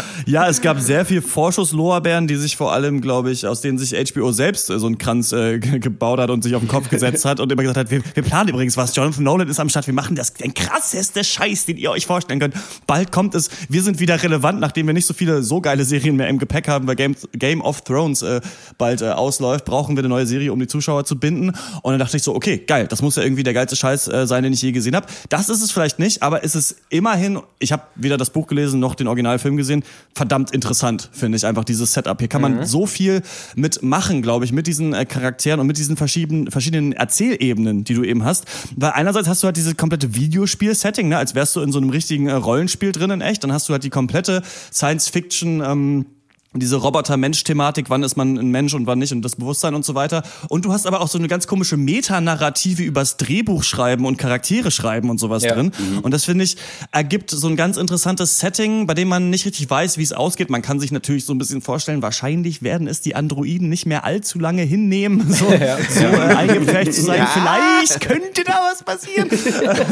Ja, 0.30 0.46
es 0.48 0.60
gab 0.60 0.78
sehr 0.78 1.04
viel 1.04 1.22
Vorschusslorbeeren, 1.22 2.28
die 2.28 2.36
sich 2.36 2.56
vor 2.56 2.72
allem, 2.72 3.00
glaube 3.00 3.32
ich, 3.32 3.48
aus 3.48 3.62
denen 3.62 3.78
sich 3.78 3.96
HBO 4.12 4.30
selbst 4.30 4.70
äh, 4.70 4.78
so 4.78 4.86
einen 4.86 4.96
Kranz 4.96 5.32
äh, 5.32 5.58
ge- 5.58 5.80
gebaut 5.80 6.20
hat 6.20 6.30
und 6.30 6.44
sich 6.44 6.54
auf 6.54 6.62
den 6.62 6.68
Kopf 6.68 6.88
gesetzt 6.88 7.24
hat 7.24 7.40
und 7.40 7.50
immer 7.50 7.62
gesagt 7.62 7.78
hat, 7.78 7.90
wir, 7.90 8.00
wir 8.14 8.22
planen 8.22 8.48
übrigens 8.50 8.76
was. 8.76 8.94
Jonathan 8.94 9.24
Nolan 9.24 9.48
ist 9.48 9.58
am 9.58 9.68
Start, 9.68 9.88
wir 9.88 9.94
machen 9.94 10.14
das 10.14 10.32
den 10.34 10.54
krasseste 10.54 11.24
Scheiß, 11.24 11.64
den 11.66 11.78
ihr 11.78 11.90
euch 11.90 12.06
vorstellen 12.06 12.38
könnt. 12.38 12.54
Bald 12.86 13.10
kommt 13.10 13.34
es, 13.34 13.50
wir 13.68 13.82
sind 13.82 13.98
wieder 13.98 14.22
relevant, 14.22 14.60
nachdem 14.60 14.86
wir 14.86 14.94
nicht 14.94 15.06
so 15.06 15.14
viele 15.14 15.42
so 15.42 15.60
geile 15.60 15.84
Serien 15.84 16.14
mehr 16.14 16.28
im 16.28 16.38
Gepäck 16.38 16.68
haben, 16.68 16.86
weil 16.86 16.94
Game, 16.94 17.16
Game 17.32 17.60
of 17.60 17.80
Thrones 17.80 18.22
äh, 18.22 18.40
bald 18.78 19.02
äh, 19.02 19.06
ausläuft, 19.08 19.64
brauchen 19.64 19.96
wir 19.96 20.02
eine 20.02 20.10
neue 20.10 20.26
Serie, 20.26 20.52
um 20.52 20.60
die 20.60 20.68
Zuschauer 20.68 21.04
zu 21.06 21.18
binden. 21.18 21.48
Und 21.82 21.90
dann 21.92 21.98
dachte 21.98 22.16
ich 22.16 22.22
so, 22.22 22.36
okay, 22.36 22.58
geil, 22.64 22.86
das 22.86 23.02
muss 23.02 23.16
ja 23.16 23.24
irgendwie 23.24 23.42
der 23.42 23.54
geilste 23.54 23.74
Scheiß 23.74 24.06
äh, 24.06 24.28
sein, 24.28 24.44
den 24.44 24.52
ich 24.52 24.62
je 24.62 24.70
gesehen 24.70 24.94
habe. 24.94 25.08
Das 25.28 25.48
ist 25.48 25.60
es 25.60 25.72
vielleicht 25.72 25.98
nicht, 25.98 26.22
aber 26.22 26.44
ist 26.44 26.54
es 26.54 26.76
immerhin, 26.88 27.40
ich 27.58 27.72
habe 27.72 27.82
weder 27.96 28.16
das 28.16 28.30
Buch 28.30 28.46
gelesen 28.46 28.78
noch 28.78 28.94
den 28.94 29.08
Originalfilm 29.08 29.56
gesehen, 29.56 29.82
verdammt 30.20 30.50
interessant, 30.50 31.08
finde 31.12 31.36
ich 31.36 31.46
einfach 31.46 31.64
dieses 31.64 31.94
Setup. 31.94 32.18
Hier 32.18 32.28
kann 32.28 32.42
man 32.42 32.66
so 32.66 32.84
viel 32.84 33.22
mitmachen, 33.56 34.20
glaube 34.20 34.44
ich, 34.44 34.52
mit 34.52 34.66
diesen 34.66 34.92
äh, 34.92 35.06
Charakteren 35.06 35.60
und 35.60 35.66
mit 35.66 35.78
diesen 35.78 35.96
verschiedenen, 35.96 36.50
verschiedenen 36.50 36.92
Erzählebenen, 36.92 37.84
die 37.84 37.94
du 37.94 38.04
eben 38.04 38.22
hast. 38.22 38.44
Weil 38.76 38.90
einerseits 38.90 39.28
hast 39.28 39.42
du 39.42 39.46
halt 39.46 39.56
dieses 39.56 39.78
komplette 39.78 40.14
Videospiel-Setting, 40.14 41.08
ne, 41.08 41.16
als 41.16 41.34
wärst 41.34 41.56
du 41.56 41.62
in 41.62 41.72
so 41.72 41.78
einem 41.78 41.88
richtigen 41.88 42.26
äh, 42.26 42.32
Rollenspiel 42.32 42.92
drin 42.92 43.10
in 43.12 43.22
echt. 43.22 43.42
Dann 43.44 43.52
hast 43.54 43.70
du 43.70 43.72
halt 43.72 43.82
die 43.82 43.88
komplette 43.88 44.42
Science-Fiction, 44.70 45.62
ähm, 45.64 46.06
diese 46.52 46.76
Roboter-Mensch-Thematik, 46.76 47.90
wann 47.90 48.02
ist 48.02 48.16
man 48.16 48.36
ein 48.36 48.50
Mensch 48.50 48.74
und 48.74 48.84
wann 48.88 48.98
nicht 48.98 49.12
und 49.12 49.22
das 49.22 49.36
Bewusstsein 49.36 49.76
und 49.76 49.84
so 49.84 49.94
weiter. 49.94 50.24
Und 50.48 50.64
du 50.64 50.72
hast 50.72 50.84
aber 50.84 51.00
auch 51.00 51.06
so 51.06 51.16
eine 51.16 51.28
ganz 51.28 51.46
komische 51.46 51.76
Metanarrative 51.76 52.82
übers 52.82 53.16
Drehbuch 53.18 53.62
schreiben 53.62 54.04
und 54.04 54.16
Charaktere 54.16 54.72
schreiben 54.72 55.10
und 55.10 55.18
sowas 55.18 55.44
Ja. 55.44 55.54
drin. 55.54 55.70
Und 56.02 56.12
das 56.12 56.24
finde 56.24 56.42
ich 56.42 56.56
ergibt 56.90 57.30
so 57.30 57.46
ein 57.46 57.54
ganz 57.54 57.76
interessantes 57.76 58.40
Setting, 58.40 58.88
bei 58.88 58.94
dem 58.94 59.06
man 59.06 59.30
nicht 59.30 59.46
richtig 59.46 59.70
weiß, 59.70 59.96
wie 59.96 60.02
es 60.02 60.12
ausgeht. 60.12 60.50
Man 60.50 60.60
kann 60.60 60.80
sich 60.80 60.90
natürlich 60.90 61.24
so 61.24 61.32
ein 61.32 61.38
bisschen 61.38 61.62
vorstellen, 61.62 62.02
wahrscheinlich 62.02 62.62
werden 62.62 62.88
es 62.88 63.00
die 63.00 63.14
Androiden 63.14 63.68
nicht 63.68 63.86
mehr 63.86 64.04
allzu 64.04 64.40
lange 64.40 64.62
hinnehmen, 64.62 65.26
so, 65.32 65.46
so 65.50 65.54
äh, 65.54 66.34
eingepfercht 66.34 66.94
zu 66.94 67.02
sein. 67.02 67.28
Vielleicht 67.32 68.00
könnte 68.00 68.42
da 68.44 68.60
was 68.72 68.82
passieren. 68.82 69.30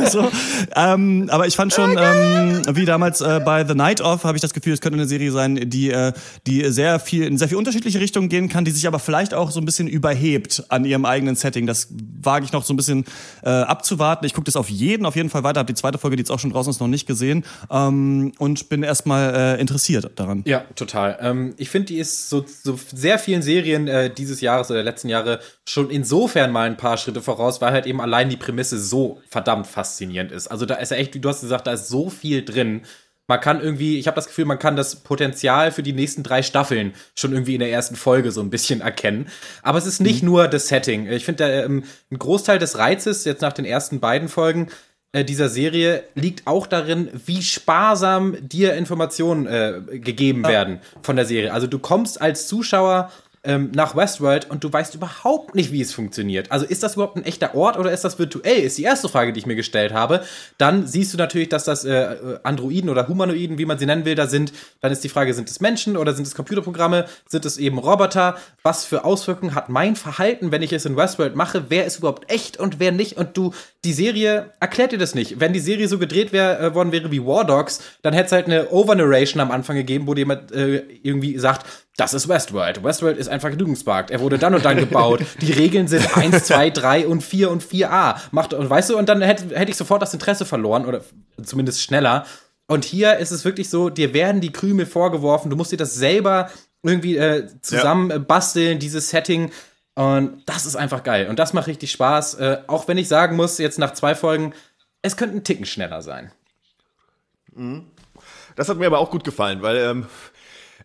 so, 0.11 0.29
ähm, 0.75 1.29
aber 1.31 1.47
ich 1.47 1.55
fand 1.55 1.73
schon, 1.73 1.97
ähm, 1.97 2.63
wie 2.73 2.85
damals 2.85 3.21
äh, 3.21 3.41
bei 3.45 3.65
The 3.65 3.75
Night 3.75 4.01
Of, 4.01 4.25
habe 4.25 4.37
ich 4.37 4.43
das 4.43 4.53
Gefühl, 4.53 4.73
es 4.73 4.81
könnte 4.81 4.99
eine 4.99 5.07
Serie 5.07 5.31
sein, 5.31 5.71
die, 5.71 5.91
äh, 5.91 6.13
die 6.49 6.71
sehr 6.71 6.99
viel 6.99 7.25
in 7.25 7.37
sehr 7.37 7.49
viel 7.49 7.59
unterschiedliche 7.59 8.01
Richtungen 8.01 8.29
gehen 8.29 8.49
kann, 8.49 8.65
die 8.65 8.71
sich 8.71 8.87
aber 8.87 8.99
vielleicht 8.99 9.35
auch 9.35 9.51
so 9.51 9.61
ein 9.61 9.67
bisschen 9.67 9.87
überhebt 9.87 10.65
an 10.69 10.85
ihrem 10.85 11.05
eigenen 11.05 11.37
Setting. 11.37 11.67
Das 11.67 11.89
wage 12.23 12.45
ich 12.45 12.53
noch 12.53 12.65
so 12.65 12.73
ein 12.73 12.77
bisschen 12.77 13.05
äh, 13.43 13.51
abzuwarten. 13.51 14.25
Ich 14.25 14.33
gucke 14.33 14.47
das 14.47 14.57
auf 14.57 14.71
jeden, 14.71 15.05
auf 15.05 15.15
jeden 15.15 15.29
Fall 15.29 15.45
weiter. 15.45 15.61
Habe 15.61 15.73
die 15.73 15.79
zweite 15.79 15.99
Folge, 15.99 16.17
die 16.17 16.23
jetzt 16.23 16.31
auch 16.31 16.39
schon 16.39 16.51
draußen 16.51 16.71
ist, 16.71 16.81
noch 16.81 16.89
nicht 16.89 17.07
gesehen 17.07 17.45
ähm, 17.71 18.33
und 18.39 18.69
bin 18.69 18.83
erstmal 18.83 19.35
äh, 19.35 19.61
interessiert 19.61 20.11
daran. 20.17 20.43
Ja, 20.47 20.65
total. 20.75 21.19
Ähm, 21.21 21.55
ich 21.59 21.69
finde, 21.69 21.87
die 21.87 21.99
ist 21.99 22.31
so, 22.31 22.45
so 22.47 22.79
sehr 22.95 23.19
vielen 23.19 23.43
Serien 23.43 23.87
äh, 23.87 24.13
dieses 24.13 24.41
Jahres 24.41 24.71
oder 24.71 24.79
der 24.79 24.91
letzten 24.91 25.09
Jahre 25.09 25.41
schon 25.67 25.91
insofern 25.91 26.51
mal 26.51 26.67
ein 26.67 26.77
paar 26.77 26.97
Schritte 26.97 27.21
voraus, 27.21 27.61
weil 27.61 27.73
halt 27.73 27.87
eben 27.87 28.01
allein 28.01 28.31
die 28.31 28.37
Prämisse 28.37 28.81
so 28.81 29.21
verdammt 29.29 29.67
faszinierend 29.67 30.33
ist. 30.33 30.49
Also 30.49 30.65
da 30.65 30.77
ist 30.77 30.91
ja 30.91 30.97
echt, 30.97 31.15
wie 31.15 31.21
du 31.21 31.29
hast 31.29 31.43
gesagt, 31.43 31.67
da 31.67 31.73
ist 31.73 31.89
so 31.89 32.09
viel 32.09 32.45
drin. 32.45 32.83
Man 33.29 33.41
kann 33.41 33.61
irgendwie, 33.61 33.99
ich 33.99 34.07
habe 34.07 34.15
das 34.15 34.27
Gefühl, 34.27 34.47
man 34.47 34.59
kann 34.59 34.75
das 34.75 34.97
Potenzial 34.97 35.71
für 35.71 35.83
die 35.83 35.93
nächsten 35.93 36.23
drei 36.23 36.43
Staffeln 36.43 36.95
schon 37.15 37.33
irgendwie 37.33 37.55
in 37.55 37.61
der 37.61 37.71
ersten 37.71 37.95
Folge 37.95 38.33
so 38.33 38.41
ein 38.41 38.51
bisschen 38.51 38.81
erkennen. 38.81 39.29
Aber 39.63 39.79
es 39.79 39.87
ist 39.87 40.01
nicht 40.01 40.23
nur 40.23 40.49
das 40.49 40.69
Setting. 40.69 41.07
Ich 41.07 41.27
finde, 41.27 41.45
ähm, 41.45 41.85
ein 42.11 42.19
Großteil 42.19 42.59
des 42.59 42.79
Reizes 42.79 43.25
jetzt 43.27 43.43
nach 43.43 43.53
den 43.53 43.67
ersten 43.67 44.01
beiden 44.01 44.29
Folgen 44.29 44.69
äh, 45.13 45.25
dieser 45.25 45.49
Serie 45.49 46.05
liegt 46.15 46.47
auch 46.47 46.67
darin, 46.67 47.11
wie 47.27 47.43
sparsam 47.43 48.37
dir 48.41 48.75
Informationen 48.75 49.47
äh, 49.47 49.99
gegeben 49.99 50.45
werden 50.45 50.81
von 51.03 51.17
der 51.17 51.25
Serie. 51.25 51.53
Also 51.53 51.67
du 51.67 51.79
kommst 51.79 52.21
als 52.21 52.47
Zuschauer 52.47 53.11
ähm, 53.45 53.71
nach 53.75 53.97
Westworld 53.97 54.51
und 54.51 54.65
du 54.65 54.73
weißt 54.73 54.95
überhaupt 54.95 55.55
nicht, 55.55 55.73
wie 55.73 55.81
es 55.81 55.93
funktioniert. 55.93 56.51
Also 56.51 56.67
ist 56.67 56.83
das 56.83 56.95
überhaupt 56.95 57.17
ein 57.17 57.25
echter 57.25 57.55
Ort 57.55 57.79
oder 57.79 57.93
ist 57.93 58.05
das 58.05 58.19
virtuell? 58.19 58.63
Ist 58.63 58.79
die 58.79 58.83
erste 58.83 59.09
Frage, 59.09 59.33
die 59.33 59.41
ich 59.41 59.47
mir 59.47 59.57
gestellt 59.57 59.93
habe. 59.93 60.23
Dann 60.59 60.87
siehst 60.87 61.13
du 61.13 61.19
natürlich, 61.19 61.49
dass 61.49 61.65
das 61.65 61.85
äh, 61.85 62.39
Androiden 62.43 62.91
oder 62.91 63.09
Humanoiden, 63.09 63.59
wie 63.59 63.67
man 63.67 63.79
sie 63.79 63.87
nennen 63.87 64.05
will, 64.05 64.15
da 64.15 64.27
sind. 64.27 64.53
Dann 64.81 64.93
ist 64.93 65.05
die 65.05 65.09
Frage, 65.09 65.35
sind 65.35 65.49
es 65.49 65.61
Menschen 65.61 65.97
oder 65.97 66.15
sind 66.15 66.27
es 66.27 66.35
Computerprogramme? 66.35 67.07
Sind 67.27 67.45
es 67.45 67.59
eben 67.59 67.79
Roboter? 67.79 68.37
Was 68.63 68.85
für 68.85 69.05
Auswirkungen 69.05 69.55
hat 69.55 69.69
mein 69.69 69.97
Verhalten, 69.97 70.53
wenn 70.53 70.63
ich 70.63 70.73
es 70.73 70.85
in 70.85 70.97
Westworld 70.97 71.37
mache? 71.37 71.67
Wer 71.69 71.87
ist 71.87 71.99
überhaupt 71.99 72.31
echt 72.31 72.59
und 72.59 72.81
wer 72.81 72.93
nicht? 72.93 73.17
Und 73.17 73.37
du, 73.37 73.53
die 73.85 73.93
Serie 73.93 74.53
erklärt 74.61 74.93
dir 74.93 74.99
das 74.99 75.15
nicht. 75.15 75.41
Wenn 75.41 75.53
die 75.53 75.61
Serie 75.61 75.89
so 75.89 75.99
gedreht 75.99 76.33
wär, 76.33 76.61
äh, 76.61 76.75
worden 76.75 76.93
wäre 76.93 77.11
wie 77.11 77.25
War 77.25 77.45
Dogs, 77.45 77.81
dann 78.03 78.15
hätte 78.15 78.27
es 78.27 78.33
halt 78.33 78.47
eine 78.47 78.71
Overnarration 78.71 79.41
am 79.41 79.51
Anfang 79.51 79.77
gegeben, 79.77 80.07
wo 80.07 80.15
jemand 80.15 80.53
äh, 80.53 80.83
irgendwie 81.03 81.39
sagt, 81.39 81.67
das 81.99 82.15
ist 82.15 82.29
Westworld. 82.29 82.85
Westworld 82.85 83.19
ist 83.19 83.29
ein 83.29 83.41
Vergnügungspark. 83.41 84.13
Er 84.13 84.21
wurde 84.21 84.39
dann 84.39 84.55
und 84.55 84.65
dann 84.65 84.77
gebaut. 84.77 85.21
Die 85.41 85.53
Regeln 85.53 85.89
sind 85.89 86.17
1, 86.17 86.45
2, 86.45 86.71
3 86.71 87.09
und 87.09 87.25
4 87.25 87.51
und 87.51 87.63
4a. 87.63 88.21
Macht, 88.31 88.55
und 88.55 88.71
weißt 88.71 88.91
du, 88.91 88.97
und 88.97 89.09
dann 89.09 89.21
hätte, 89.21 89.59
hätte 89.59 89.73
ich 89.73 89.77
sofort 89.77 90.01
das 90.01 90.15
Interesse 90.15 90.47
verloren 90.47 90.87
oder 90.87 91.03
zumindest 91.43 91.83
schneller. 91.83 92.25
Und 92.69 92.85
hier 92.85 93.17
ist 93.17 93.33
es 93.33 93.45
wirklich 93.45 93.69
so, 93.69 93.91
dir 93.91 94.15
werden 94.15 94.41
die 94.41 94.53
Krümel 94.53 94.87
vorgeworfen. 94.87 95.51
Du 95.51 95.57
musst 95.57 95.73
dir 95.73 95.77
das 95.77 95.97
selber 95.97 96.51
irgendwie 96.85 97.17
äh, 97.17 97.49
zusammen 97.63 98.13
äh, 98.13 98.21
basteln, 98.21 98.79
dieses 98.79 99.11
Setting. 99.11 99.51
Und 99.97 100.45
das 100.47 100.67
ist 100.67 100.77
einfach 100.77 101.03
geil. 101.03 101.27
Und 101.27 101.41
das 101.41 101.53
macht 101.53 101.67
richtig 101.67 101.91
Spaß. 101.91 102.35
Äh, 102.35 102.59
auch 102.69 102.87
wenn 102.87 102.97
ich 102.97 103.09
sagen 103.09 103.35
muss, 103.35 103.59
jetzt 103.59 103.81
nach 103.81 103.93
zwei 103.95 104.15
Folgen, 104.15 104.55
es 105.03 105.17
könnte 105.17 105.37
ein 105.37 105.43
Ticken 105.43 105.67
schneller 105.67 106.03
sein. 106.03 106.31
Das 108.55 108.69
hat 108.69 108.77
mir 108.77 108.87
aber 108.87 109.01
auch 109.01 109.11
gut 109.11 109.25
gefallen, 109.25 109.63
weil 109.63 109.79
ähm, 109.79 110.07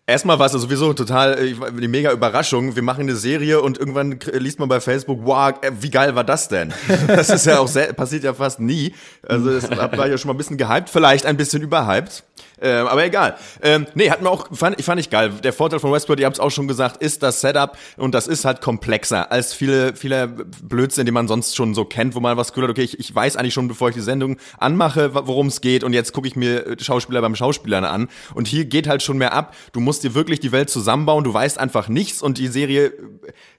erstmal 0.07 0.37
war 0.39 0.47
es 0.47 0.53
ja 0.53 0.59
sowieso 0.59 0.93
total 0.93 1.37
äh, 1.37 1.55
die 1.79 1.87
mega 1.87 2.11
Überraschung. 2.11 2.75
Wir 2.75 2.83
machen 2.83 3.01
eine 3.01 3.15
Serie 3.15 3.61
und 3.61 3.77
irgendwann 3.77 4.19
k- 4.19 4.31
liest 4.37 4.59
man 4.59 4.69
bei 4.69 4.79
Facebook, 4.79 5.19
wow, 5.23 5.53
äh, 5.61 5.71
wie 5.79 5.89
geil 5.89 6.15
war 6.15 6.23
das 6.23 6.47
denn? 6.49 6.73
Das 7.07 7.29
ist 7.29 7.45
ja 7.45 7.59
auch 7.59 7.67
sel- 7.67 7.93
passiert 7.93 8.23
ja 8.23 8.33
fast 8.33 8.59
nie. 8.59 8.93
Also 9.27 9.51
das 9.59 9.69
war 9.71 10.07
ja 10.07 10.17
schon 10.17 10.27
mal 10.29 10.33
ein 10.33 10.37
bisschen 10.37 10.57
gehypt, 10.57 10.89
vielleicht 10.89 11.25
ein 11.25 11.37
bisschen 11.37 11.61
überhyped. 11.61 12.23
Ähm, 12.63 12.87
aber 12.87 13.03
egal. 13.03 13.35
Ähm, 13.61 13.87
nee, 13.93 14.09
hat 14.09 14.21
mir 14.21 14.29
auch, 14.29 14.47
fand, 14.53 14.81
fand 14.81 14.99
ich 15.01 15.09
geil. 15.09 15.33
Der 15.43 15.51
Vorteil 15.51 15.79
von 15.79 15.91
Westworld, 15.91 16.21
ihr 16.21 16.25
habt 16.25 16.37
es 16.37 16.39
auch 16.39 16.49
schon 16.49 16.69
gesagt, 16.69 17.03
ist 17.03 17.21
das 17.21 17.41
Setup 17.41 17.77
und 17.97 18.15
das 18.15 18.25
ist 18.25 18.45
halt 18.45 18.61
komplexer 18.61 19.31
als 19.33 19.53
viele, 19.53 19.95
viele 19.97 20.27
Blödsinn, 20.27 21.05
die 21.05 21.11
man 21.11 21.27
sonst 21.27 21.57
schon 21.57 21.75
so 21.75 21.83
kennt, 21.83 22.15
wo 22.15 22.21
man 22.21 22.37
was 22.37 22.53
gehört 22.53 22.69
hat, 22.69 22.77
okay, 22.77 22.83
ich, 22.83 22.99
ich 22.99 23.13
weiß 23.13 23.35
eigentlich 23.35 23.53
schon, 23.53 23.67
bevor 23.67 23.89
ich 23.89 23.95
die 23.95 24.01
Sendung 24.01 24.37
anmache, 24.57 25.13
worum 25.13 25.47
es 25.47 25.59
geht 25.59 25.83
und 25.83 25.91
jetzt 25.91 26.13
gucke 26.13 26.27
ich 26.27 26.37
mir 26.37 26.65
äh, 26.65 26.75
Schauspieler 26.79 27.21
beim 27.21 27.35
Schauspielern 27.35 27.83
an 27.83 28.07
und 28.33 28.47
hier 28.47 28.63
geht 28.63 28.87
halt 28.87 29.03
schon 29.03 29.17
mehr 29.17 29.33
ab. 29.33 29.53
Du 29.73 29.81
musst 29.81 30.05
dir 30.05 30.13
wirklich 30.15 30.39
die 30.39 30.53
Welt 30.53 30.69
zusammenbauen, 30.69 31.25
du 31.25 31.33
weißt 31.33 31.57
einfach 31.57 31.89
nichts 31.89 32.21
und 32.21 32.37
die 32.37 32.47
Serie 32.47 32.85
äh, 32.85 32.93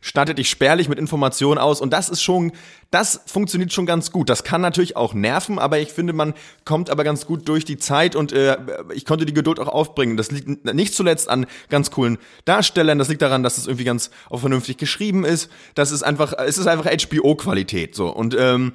stattet 0.01 0.39
dich 0.39 0.49
spärlich 0.49 0.89
mit 0.89 0.99
Informationen 0.99 1.59
aus 1.59 1.83
und 1.83 1.93
das 1.93 2.09
ist 2.09 2.23
schon, 2.23 2.53
das 2.91 3.21
funktioniert 3.27 3.73
schon 3.73 3.85
ganz 3.85 4.13
gut. 4.13 4.31
Das 4.31 4.45
kann 4.45 4.63
natürlich 4.63 4.97
auch 4.97 5.13
nerven, 5.13 5.59
aber 5.59 5.79
ich 5.79 5.93
finde, 5.93 6.15
man 6.15 6.33
kommt 6.65 6.89
aber 6.89 7.05
ganz 7.05 7.27
gut 7.27 7.47
durch 7.49 7.67
die 7.67 7.77
Zeit 7.77 8.17
und 8.17 8.33
äh, 8.33 8.57
ich 8.95 9.05
konnte 9.05 9.27
die 9.27 9.35
Geduld 9.35 9.61
auch 9.61 9.69
aufbringen. 9.69 10.17
Das 10.17 10.31
liegt 10.31 10.65
nicht 10.65 10.95
zuletzt 10.95 11.29
an 11.29 11.47
ganz 11.69 11.91
coolen 11.91 12.19
Darstellern, 12.45 12.99
das 12.99 13.09
liegt 13.09 13.23
daran, 13.23 13.43
dass 13.43 13.59
es 13.59 13.67
irgendwie 13.67 13.85
ganz 13.85 14.11
auch 14.31 14.41
vernünftig 14.41 14.77
geschrieben 14.77 15.25
ist. 15.25 15.51
Das 15.75 15.91
ist 15.91 16.03
einfach, 16.03 16.33
es 16.39 16.59
ist 16.59 16.67
einfach 16.67 16.87
HBO-Qualität 16.87 17.95
so 17.95 18.09
und 18.09 18.37
ähm, 18.39 18.73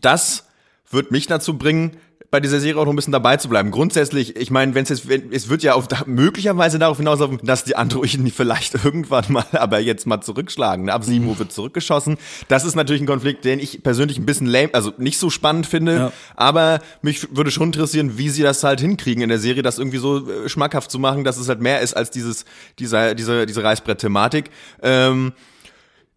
das 0.00 0.46
wird 0.90 1.10
mich 1.10 1.26
dazu 1.26 1.56
bringen, 1.58 1.96
bei 2.34 2.40
dieser 2.40 2.58
Serie 2.58 2.80
auch 2.80 2.84
noch 2.84 2.92
ein 2.92 2.96
bisschen 2.96 3.12
dabei 3.12 3.36
zu 3.36 3.48
bleiben. 3.48 3.70
Grundsätzlich, 3.70 4.34
ich 4.34 4.50
meine, 4.50 4.74
wenn 4.74 4.82
es 4.82 4.88
jetzt, 4.88 5.08
wenn, 5.08 5.32
es 5.32 5.48
wird 5.48 5.62
ja 5.62 5.74
auf, 5.74 5.86
möglicherweise 6.06 6.80
darauf 6.80 6.96
hinauslaufen, 6.96 7.38
dass 7.44 7.62
die 7.62 7.76
Androiden 7.76 8.28
vielleicht 8.32 8.74
irgendwann 8.84 9.26
mal, 9.28 9.46
aber 9.52 9.78
jetzt 9.78 10.04
mal 10.04 10.20
zurückschlagen. 10.20 10.90
Ab 10.90 11.04
7 11.04 11.24
Uhr 11.28 11.38
wird 11.38 11.52
zurückgeschossen. 11.52 12.18
Das 12.48 12.64
ist 12.64 12.74
natürlich 12.74 13.02
ein 13.02 13.06
Konflikt, 13.06 13.44
den 13.44 13.60
ich 13.60 13.84
persönlich 13.84 14.18
ein 14.18 14.26
bisschen 14.26 14.48
lame, 14.48 14.70
also 14.74 14.92
nicht 14.98 15.18
so 15.18 15.30
spannend 15.30 15.68
finde. 15.68 15.94
Ja. 15.94 16.12
Aber 16.34 16.80
mich 17.02 17.36
würde 17.36 17.52
schon 17.52 17.68
interessieren, 17.68 18.18
wie 18.18 18.28
sie 18.30 18.42
das 18.42 18.64
halt 18.64 18.80
hinkriegen 18.80 19.22
in 19.22 19.28
der 19.28 19.38
Serie, 19.38 19.62
das 19.62 19.78
irgendwie 19.78 19.98
so 19.98 20.28
äh, 20.28 20.48
schmackhaft 20.48 20.90
zu 20.90 20.98
machen, 20.98 21.22
dass 21.22 21.36
es 21.36 21.48
halt 21.48 21.60
mehr 21.60 21.82
ist 21.82 21.96
als 21.96 22.10
dieses, 22.10 22.46
dieser, 22.80 23.14
diese, 23.14 23.46
diese 23.46 23.62
Reißbrett-Thematik. 23.62 24.50
Ähm, 24.82 25.34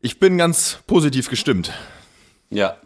ich 0.02 0.20
bin 0.20 0.40
ganz 0.40 0.80
positiv 0.88 1.30
gestimmt. 1.30 1.74
Ja, 2.50 2.78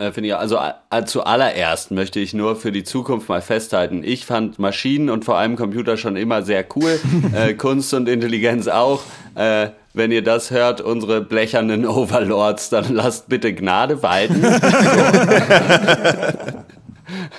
äh, 0.00 0.12
finde 0.12 0.30
ich. 0.30 0.34
Also 0.34 0.58
äh, 0.90 1.04
zuallererst 1.04 1.90
möchte 1.90 2.20
ich 2.20 2.34
nur 2.34 2.56
für 2.56 2.72
die 2.72 2.84
Zukunft 2.84 3.28
mal 3.28 3.42
festhalten. 3.42 4.02
Ich 4.02 4.24
fand 4.24 4.58
Maschinen 4.58 5.10
und 5.10 5.24
vor 5.24 5.36
allem 5.36 5.56
Computer 5.56 5.96
schon 5.96 6.16
immer 6.16 6.42
sehr 6.42 6.64
cool. 6.74 6.98
äh, 7.34 7.54
Kunst 7.54 7.92
und 7.94 8.08
Intelligenz 8.08 8.66
auch. 8.66 9.02
Äh, 9.34 9.68
wenn 9.92 10.12
ihr 10.12 10.22
das 10.22 10.50
hört, 10.50 10.80
unsere 10.80 11.20
blechernen 11.20 11.86
Overlords, 11.86 12.70
dann 12.70 12.94
lasst 12.94 13.28
bitte 13.28 13.52
Gnade 13.52 14.02
walten. 14.02 14.42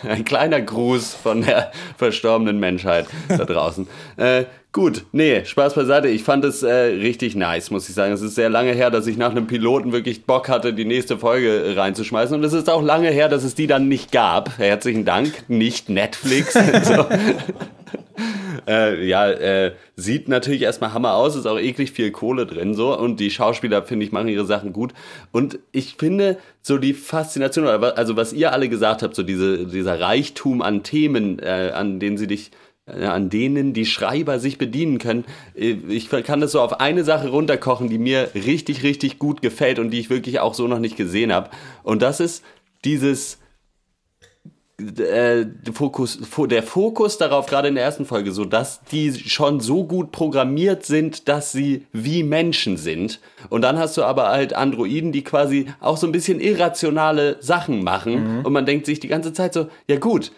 ein 0.08 0.26
kleiner 0.26 0.62
Gruß 0.62 1.14
von 1.16 1.42
der 1.42 1.72
verstorbenen 1.98 2.60
Menschheit 2.60 3.08
da 3.30 3.46
draußen. 3.46 3.88
äh, 4.18 4.46
gut, 4.72 5.06
nee, 5.12 5.46
Spaß 5.46 5.76
beiseite. 5.76 6.08
Ich 6.08 6.24
fand 6.24 6.46
es 6.46 6.64
äh, 6.64 6.72
richtig 6.72 7.36
nice, 7.36 7.72
muss 7.72 7.88
ich 7.90 7.96
sagen. 7.96 8.14
Es 8.14 8.22
ist 8.22 8.36
sehr 8.36 8.50
lange 8.50 8.72
her, 8.74 8.90
dass 8.90 9.08
ich 9.08 9.18
nach 9.18 9.32
einem 9.32 9.48
Piloten 9.48 9.92
wirklich 9.92 10.26
Bock 10.26 10.50
hatte, 10.50 10.74
die 10.74 10.86
nächste 10.86 11.18
Folge 11.18 11.64
äh, 11.64 11.74
reinzuschmeißen. 11.74 12.36
Und 12.36 12.44
es 12.44 12.54
ist 12.54 12.70
auch 12.70 12.82
lange 12.82 13.10
her, 13.10 13.30
dass 13.30 13.44
es 13.44 13.56
die 13.56 13.68
dann 13.68 13.88
nicht 13.88 14.12
gab. 14.12 14.58
Herzlichen 14.58 15.06
Dank, 15.06 15.46
nicht 15.48 15.90
Netflix. 15.90 16.54
so. 16.84 17.06
Äh, 18.68 19.06
ja, 19.06 19.30
äh, 19.30 19.74
sieht 19.96 20.28
natürlich 20.28 20.62
erstmal 20.62 20.94
Hammer 20.94 21.14
aus, 21.14 21.36
ist 21.36 21.46
auch 21.46 21.60
eklig 21.60 21.92
viel 21.92 22.12
Kohle 22.12 22.46
drin 22.46 22.74
so 22.74 22.98
und 22.98 23.20
die 23.20 23.32
Schauspieler, 23.32 23.84
finde 23.84 24.06
ich, 24.06 24.12
machen 24.12 24.28
ihre 24.28 24.46
Sachen 24.46 24.74
gut. 24.74 24.94
Und 25.32 25.60
ich 25.72 25.96
finde 25.98 26.38
so 26.62 26.78
die 26.78 26.94
Faszination, 26.94 27.68
also 27.68 28.16
was 28.16 28.34
ihr 28.34 28.52
alle 28.54 28.70
gesagt 28.70 29.04
habt, 29.04 29.16
so 29.16 29.24
diese, 29.24 29.66
dieser 29.66 30.00
Reichtum 30.00 30.62
an 30.62 30.84
Themen, 30.84 31.40
äh, 31.40 31.72
an 31.74 32.00
denen 32.00 32.18
sie 32.18 32.28
dich 32.28 32.52
äh, 32.88 33.06
an 33.06 33.30
denen 33.30 33.74
die 33.74 33.86
Schreiber 33.86 34.40
sich 34.40 34.58
bedienen 34.58 34.98
können. 34.98 35.26
Äh, 35.56 35.76
Ich 35.90 36.10
kann 36.10 36.42
das 36.42 36.52
so 36.54 36.62
auf 36.62 36.80
eine 36.80 37.04
Sache 37.04 37.30
runterkochen, 37.30 37.90
die 37.90 38.00
mir 38.00 38.30
richtig, 38.34 38.84
richtig 38.84 39.20
gut 39.20 39.42
gefällt 39.42 39.80
und 39.80 39.92
die 39.92 40.00
ich 40.00 40.10
wirklich 40.10 40.40
auch 40.40 40.54
so 40.54 40.68
noch 40.68 40.80
nicht 40.80 40.98
gesehen 40.98 41.32
habe. 41.32 41.50
Und 41.84 42.02
das 42.02 42.20
ist 42.20 42.44
dieses 42.84 43.38
äh, 45.00 45.46
Fokus, 45.74 46.20
fo- 46.24 46.48
der 46.48 46.64
Fokus 46.64 47.18
darauf, 47.18 47.46
gerade 47.46 47.68
in 47.68 47.76
der 47.76 47.84
ersten 47.84 48.06
Folge, 48.06 48.32
so 48.32 48.46
dass 48.46 48.82
die 48.92 49.14
schon 49.14 49.60
so 49.60 49.84
gut 49.84 50.12
programmiert 50.12 50.86
sind, 50.86 51.28
dass 51.28 51.52
sie 51.52 51.86
wie 51.94 52.24
Menschen 52.24 52.78
sind. 52.78 53.20
Und 53.50 53.62
dann 53.62 53.78
hast 53.78 53.98
du 53.98 54.04
aber 54.04 54.30
halt 54.30 54.54
Androiden, 54.54 55.12
die 55.12 55.24
quasi 55.24 55.68
auch 55.80 55.98
so 55.98 56.08
ein 56.08 56.12
bisschen 56.12 56.40
irrationale 56.40 57.38
Sachen 57.42 57.84
machen. 57.84 58.42
Und 58.44 58.54
man 58.54 58.66
denkt 58.66 58.86
sich 58.86 59.00
die 59.00 59.08
ganze 59.08 59.34
Zeit 59.34 59.54
so, 59.54 59.68
ja 59.88 59.98
gut, 59.98 60.32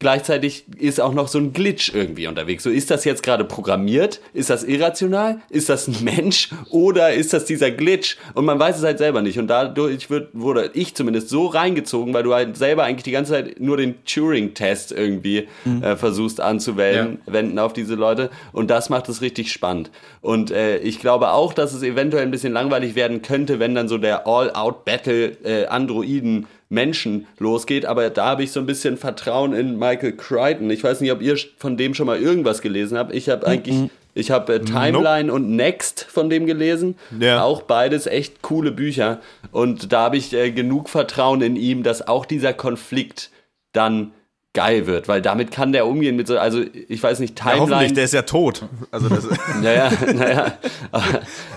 Gleichzeitig 0.00 0.64
ist 0.78 1.00
auch 1.00 1.12
noch 1.12 1.26
so 1.26 1.38
ein 1.38 1.52
Glitch 1.52 1.92
irgendwie 1.92 2.28
unterwegs. 2.28 2.62
So, 2.62 2.70
ist 2.70 2.90
das 2.90 3.04
jetzt 3.04 3.22
gerade 3.24 3.44
programmiert? 3.44 4.20
Ist 4.32 4.48
das 4.48 4.62
irrational? 4.62 5.40
Ist 5.50 5.68
das 5.68 5.88
ein 5.88 5.96
Mensch? 6.04 6.50
Oder 6.70 7.14
ist 7.14 7.32
das 7.32 7.46
dieser 7.46 7.72
Glitch? 7.72 8.16
Und 8.34 8.44
man 8.44 8.60
weiß 8.60 8.78
es 8.78 8.84
halt 8.84 8.98
selber 8.98 9.22
nicht. 9.22 9.38
Und 9.38 9.48
dadurch 9.48 10.08
wird, 10.08 10.30
wurde 10.34 10.70
ich 10.74 10.94
zumindest 10.94 11.30
so 11.30 11.46
reingezogen, 11.46 12.14
weil 12.14 12.22
du 12.22 12.32
halt 12.32 12.56
selber 12.56 12.84
eigentlich 12.84 13.02
die 13.02 13.10
ganze 13.10 13.32
Zeit 13.32 13.60
nur 13.60 13.76
den 13.76 14.04
Turing-Test 14.04 14.92
irgendwie 14.92 15.48
äh, 15.82 15.96
versuchst 15.96 16.40
anzuwenden 16.40 17.18
wenden 17.26 17.58
auf 17.58 17.72
diese 17.72 17.94
Leute. 17.94 18.30
Und 18.52 18.70
das 18.70 18.90
macht 18.90 19.08
es 19.08 19.20
richtig 19.20 19.52
spannend. 19.52 19.90
Und 20.20 20.50
äh, 20.50 20.78
ich 20.78 21.00
glaube 21.00 21.30
auch, 21.30 21.52
dass 21.52 21.72
es 21.72 21.82
eventuell 21.82 22.22
ein 22.22 22.30
bisschen 22.30 22.52
langweilig 22.52 22.94
werden 22.94 23.22
könnte, 23.22 23.58
wenn 23.58 23.74
dann 23.74 23.88
so 23.88 23.98
der 23.98 24.26
All-Out-Battle 24.26 25.36
äh, 25.44 25.66
Androiden 25.66 26.46
Menschen 26.68 27.26
losgeht, 27.38 27.86
aber 27.86 28.10
da 28.10 28.26
habe 28.26 28.42
ich 28.42 28.52
so 28.52 28.60
ein 28.60 28.66
bisschen 28.66 28.96
Vertrauen 28.98 29.54
in 29.54 29.78
Michael 29.78 30.12
Crichton. 30.12 30.70
Ich 30.70 30.84
weiß 30.84 31.00
nicht, 31.00 31.12
ob 31.12 31.22
ihr 31.22 31.36
von 31.56 31.76
dem 31.76 31.94
schon 31.94 32.06
mal 32.06 32.18
irgendwas 32.20 32.60
gelesen 32.60 32.98
habt. 32.98 33.14
Ich 33.14 33.30
habe 33.30 33.46
eigentlich, 33.46 33.90
ich 34.14 34.30
habe 34.30 34.54
äh, 34.54 34.60
Timeline 34.60 35.32
und 35.32 35.48
Next 35.56 36.04
von 36.10 36.28
dem 36.28 36.44
gelesen. 36.46 36.96
Ja. 37.18 37.42
Auch 37.42 37.62
beides 37.62 38.06
echt 38.06 38.42
coole 38.42 38.70
Bücher. 38.70 39.20
Und 39.50 39.92
da 39.92 40.00
habe 40.04 40.18
ich 40.18 40.34
äh, 40.34 40.50
genug 40.50 40.90
Vertrauen 40.90 41.40
in 41.40 41.56
ihm, 41.56 41.82
dass 41.82 42.06
auch 42.06 42.26
dieser 42.26 42.52
Konflikt 42.52 43.30
dann 43.72 44.12
geil 44.54 44.86
wird, 44.86 45.08
weil 45.08 45.22
damit 45.22 45.50
kann 45.52 45.72
der 45.72 45.86
umgehen 45.86 46.16
mit 46.16 46.26
so, 46.26 46.36
also 46.38 46.62
ich 46.88 47.02
weiß 47.02 47.20
nicht, 47.20 47.38
Ja, 47.38 47.44
Timeline. 47.52 47.60
hoffentlich, 47.60 47.92
der 47.94 48.04
ist 48.04 48.14
ja 48.14 48.22
tot. 48.22 48.64
Also 48.90 49.08
das, 49.08 49.28
Naja, 49.62 49.90
naja. 50.14 50.58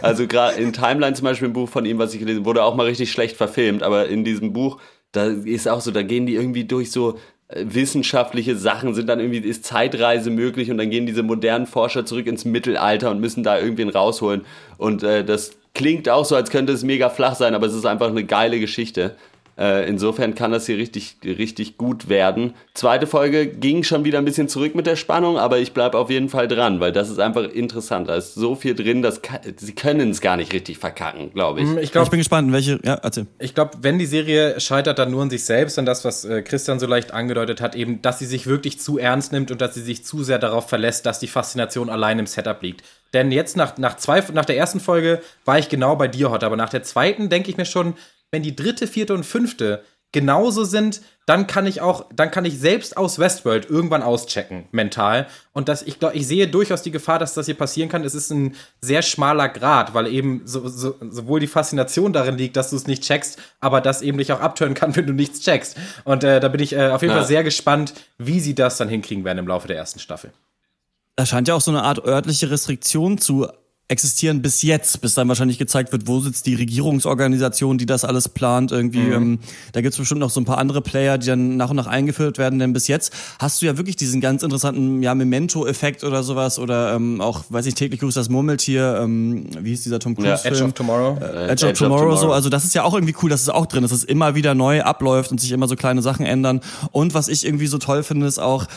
Also 0.01 0.27
gerade 0.27 0.57
in 0.61 0.71
Timeline 0.71 1.15
zum 1.15 1.23
Beispiel, 1.25 1.47
ein 1.47 1.53
Buch 1.53 1.67
von 1.69 1.85
ihm, 1.85 1.97
was 1.97 2.13
ich 2.13 2.19
gelesen 2.19 2.39
habe, 2.39 2.45
wurde 2.45 2.63
auch 2.63 2.75
mal 2.75 2.85
richtig 2.85 3.11
schlecht 3.11 3.37
verfilmt, 3.37 3.81
aber 3.81 4.07
in 4.07 4.23
diesem 4.23 4.53
Buch, 4.53 4.79
da 5.11 5.25
ist 5.25 5.67
auch 5.67 5.81
so, 5.81 5.91
da 5.91 6.03
gehen 6.03 6.25
die 6.25 6.35
irgendwie 6.35 6.63
durch 6.63 6.91
so 6.91 7.17
äh, 7.47 7.65
wissenschaftliche 7.67 8.55
Sachen, 8.55 8.93
sind 8.93 9.07
dann 9.07 9.19
irgendwie, 9.19 9.39
ist 9.39 9.65
Zeitreise 9.65 10.29
möglich 10.29 10.71
und 10.71 10.77
dann 10.77 10.89
gehen 10.89 11.05
diese 11.05 11.23
modernen 11.23 11.67
Forscher 11.67 12.05
zurück 12.05 12.27
ins 12.27 12.45
Mittelalter 12.45 13.11
und 13.11 13.19
müssen 13.19 13.43
da 13.43 13.59
irgendwen 13.59 13.89
rausholen. 13.89 14.41
Und 14.77 15.03
äh, 15.03 15.25
das 15.25 15.51
klingt 15.73 16.07
auch 16.09 16.25
so, 16.25 16.35
als 16.35 16.49
könnte 16.49 16.73
es 16.73 16.83
mega 16.83 17.09
flach 17.09 17.35
sein, 17.35 17.55
aber 17.55 17.67
es 17.67 17.73
ist 17.73 17.85
einfach 17.85 18.09
eine 18.09 18.23
geile 18.23 18.59
Geschichte. 18.59 19.15
Äh, 19.57 19.87
insofern 19.87 20.33
kann 20.33 20.51
das 20.51 20.65
hier 20.65 20.77
richtig, 20.77 21.17
richtig 21.23 21.77
gut 21.77 22.09
werden. 22.09 22.53
Zweite 22.73 23.05
Folge 23.05 23.47
ging 23.47 23.83
schon 23.83 24.05
wieder 24.05 24.17
ein 24.17 24.25
bisschen 24.25 24.47
zurück 24.47 24.75
mit 24.75 24.87
der 24.87 24.95
Spannung, 24.95 25.37
aber 25.37 25.59
ich 25.59 25.73
bleibe 25.73 25.97
auf 25.97 26.09
jeden 26.09 26.29
Fall 26.29 26.47
dran, 26.47 26.79
weil 26.79 26.91
das 26.91 27.09
ist 27.09 27.19
einfach 27.19 27.43
interessant. 27.43 28.09
Da 28.09 28.15
ist 28.15 28.33
so 28.33 28.55
viel 28.55 28.75
drin, 28.75 29.01
dass 29.01 29.21
sie 29.57 29.75
können 29.75 30.09
es 30.11 30.21
gar 30.21 30.37
nicht 30.37 30.53
richtig 30.53 30.77
verkacken, 30.77 31.31
glaube 31.33 31.61
ich. 31.61 31.69
Ich 31.69 31.77
Ich 31.83 31.91
glaube, 31.91 32.09
bin 32.09 32.19
gespannt, 32.19 32.51
welche. 32.51 32.79
Ja, 32.83 32.95
erzähl. 32.95 33.27
Ich 33.39 33.53
glaube, 33.53 33.71
wenn 33.81 33.99
die 33.99 34.05
Serie 34.05 34.59
scheitert 34.59 34.97
dann 34.99 35.11
nur 35.11 35.21
an 35.21 35.29
sich 35.29 35.43
selbst 35.43 35.77
und 35.77 35.85
das, 35.85 36.05
was 36.05 36.25
äh, 36.25 36.41
Christian 36.41 36.79
so 36.79 36.87
leicht 36.87 37.13
angedeutet 37.13 37.61
hat, 37.61 37.75
eben, 37.75 38.01
dass 38.01 38.19
sie 38.19 38.25
sich 38.25 38.47
wirklich 38.47 38.79
zu 38.79 38.97
ernst 38.97 39.31
nimmt 39.31 39.51
und 39.51 39.61
dass 39.61 39.73
sie 39.73 39.81
sich 39.81 40.05
zu 40.05 40.23
sehr 40.23 40.39
darauf 40.39 40.69
verlässt, 40.69 41.05
dass 41.05 41.19
die 41.19 41.27
Faszination 41.27 41.89
allein 41.89 42.19
im 42.19 42.25
Setup 42.25 42.61
liegt. 42.61 42.83
Denn 43.13 43.31
jetzt 43.31 43.57
nach, 43.57 43.77
nach, 43.77 43.97
zwei, 43.97 44.23
nach 44.33 44.45
der 44.45 44.57
ersten 44.57 44.79
Folge 44.79 45.21
war 45.43 45.59
ich 45.59 45.69
genau 45.69 45.95
bei 45.95 46.07
dir, 46.07 46.31
Hot, 46.31 46.43
aber 46.43 46.55
nach 46.55 46.69
der 46.69 46.83
zweiten 46.83 47.29
denke 47.29 47.49
ich 47.51 47.57
mir 47.57 47.65
schon, 47.65 47.95
wenn 48.31 48.43
die 48.43 48.55
dritte, 48.55 48.87
vierte 48.87 49.13
und 49.13 49.25
fünfte 49.25 49.83
genauso 50.13 50.65
sind, 50.65 51.01
dann 51.25 51.47
kann 51.47 51.65
ich 51.65 51.79
auch, 51.79 52.05
dann 52.13 52.31
kann 52.31 52.43
ich 52.43 52.59
selbst 52.59 52.97
aus 52.97 53.17
Westworld 53.19 53.69
irgendwann 53.69 54.03
auschecken, 54.03 54.65
mental. 54.71 55.27
Und 55.53 55.69
das, 55.69 55.83
ich 55.83 55.99
glaube, 55.99 56.17
ich 56.17 56.27
sehe 56.27 56.47
durchaus 56.49 56.81
die 56.81 56.91
Gefahr, 56.91 57.19
dass 57.19 57.33
das 57.33 57.45
hier 57.45 57.55
passieren 57.55 57.87
kann. 57.87 58.03
Es 58.03 58.13
ist 58.13 58.29
ein 58.31 58.55
sehr 58.81 59.01
schmaler 59.03 59.47
Grad, 59.47 59.93
weil 59.93 60.07
eben 60.07 60.41
so, 60.43 60.67
so, 60.67 60.95
sowohl 61.09 61.39
die 61.39 61.47
Faszination 61.47 62.11
darin 62.11 62.37
liegt, 62.37 62.57
dass 62.57 62.71
du 62.71 62.75
es 62.75 62.87
nicht 62.87 63.03
checkst, 63.03 63.39
aber 63.61 63.79
das 63.79 64.01
eben 64.01 64.17
dich 64.17 64.33
auch 64.33 64.41
abtören 64.41 64.73
kann, 64.73 64.93
wenn 64.97 65.07
du 65.07 65.13
nichts 65.13 65.39
checkst. 65.41 65.77
Und 66.03 66.25
äh, 66.25 66.41
da 66.41 66.49
bin 66.49 66.61
ich 66.61 66.73
äh, 66.73 66.89
auf 66.89 67.01
jeden 67.01 67.13
Ja. 67.13 67.19
Fall 67.19 67.27
sehr 67.27 67.43
gespannt, 67.45 67.93
wie 68.17 68.41
sie 68.41 68.55
das 68.55 68.75
dann 68.77 68.89
hinkriegen 68.89 69.23
werden 69.23 69.37
im 69.37 69.47
Laufe 69.47 69.67
der 69.67 69.77
ersten 69.77 69.99
Staffel. 69.99 70.33
Da 71.15 71.25
scheint 71.25 71.47
ja 71.47 71.53
auch 71.55 71.61
so 71.61 71.71
eine 71.71 71.83
Art 71.83 72.03
örtliche 72.03 72.49
Restriktion 72.51 73.17
zu 73.17 73.47
existieren 73.91 74.41
bis 74.41 74.61
jetzt, 74.61 75.01
bis 75.01 75.15
dann 75.15 75.27
wahrscheinlich 75.27 75.57
gezeigt 75.57 75.91
wird, 75.91 76.07
wo 76.07 76.21
sitzt 76.21 76.45
die 76.45 76.55
Regierungsorganisation, 76.55 77.77
die 77.77 77.85
das 77.85 78.05
alles 78.05 78.29
plant. 78.29 78.71
Irgendwie, 78.71 79.09
ähm, 79.09 79.39
da 79.73 79.81
gibt's 79.81 79.97
bestimmt 79.97 80.21
noch 80.21 80.29
so 80.29 80.39
ein 80.39 80.45
paar 80.45 80.57
andere 80.57 80.81
Player, 80.81 81.17
die 81.17 81.27
dann 81.27 81.57
nach 81.57 81.69
und 81.69 81.75
nach 81.75 81.87
eingeführt 81.87 82.37
werden. 82.37 82.57
Denn 82.57 82.71
bis 82.71 82.87
jetzt 82.87 83.11
hast 83.37 83.61
du 83.61 83.65
ja 83.65 83.77
wirklich 83.77 83.97
diesen 83.97 84.21
ganz 84.21 84.43
interessanten 84.43 85.03
ja, 85.03 85.13
Memento-Effekt 85.13 86.05
oder 86.05 86.23
sowas 86.23 86.57
oder 86.57 86.95
ähm, 86.95 87.19
auch, 87.19 87.43
weiß 87.49 87.65
ich, 87.65 87.75
täglich 87.75 87.99
grüßt 87.99 88.15
das 88.15 88.29
Murmeltier. 88.29 88.99
Ähm, 89.01 89.47
wie 89.59 89.71
hieß 89.71 89.83
dieser 89.83 89.99
Tom 89.99 90.15
Ja. 90.19 90.35
Cruise? 90.37 90.47
Edge 90.47 90.63
of 90.63 90.73
Tomorrow. 90.73 91.17
Edge, 91.49 91.67
of 91.67 91.73
Tomorrow, 91.73 92.15
so. 92.15 92.31
Also 92.31 92.47
das 92.47 92.63
ist 92.63 92.73
ja 92.73 92.83
auch 92.83 92.93
irgendwie 92.93 93.15
cool, 93.21 93.29
dass 93.29 93.41
es 93.41 93.49
auch 93.49 93.65
drin 93.65 93.83
ist, 93.83 93.91
dass 93.91 93.99
es 93.99 94.05
immer 94.05 94.35
wieder 94.35 94.55
neu 94.55 94.83
abläuft 94.83 95.31
und 95.31 95.41
sich 95.41 95.51
immer 95.51 95.67
so 95.67 95.75
kleine 95.75 96.01
Sachen 96.01 96.25
ändern. 96.25 96.61
Und 96.91 97.13
was 97.13 97.27
ich 97.27 97.45
irgendwie 97.45 97.67
so 97.67 97.77
toll 97.77 98.03
finde, 98.03 98.25
ist 98.25 98.39
auch 98.39 98.67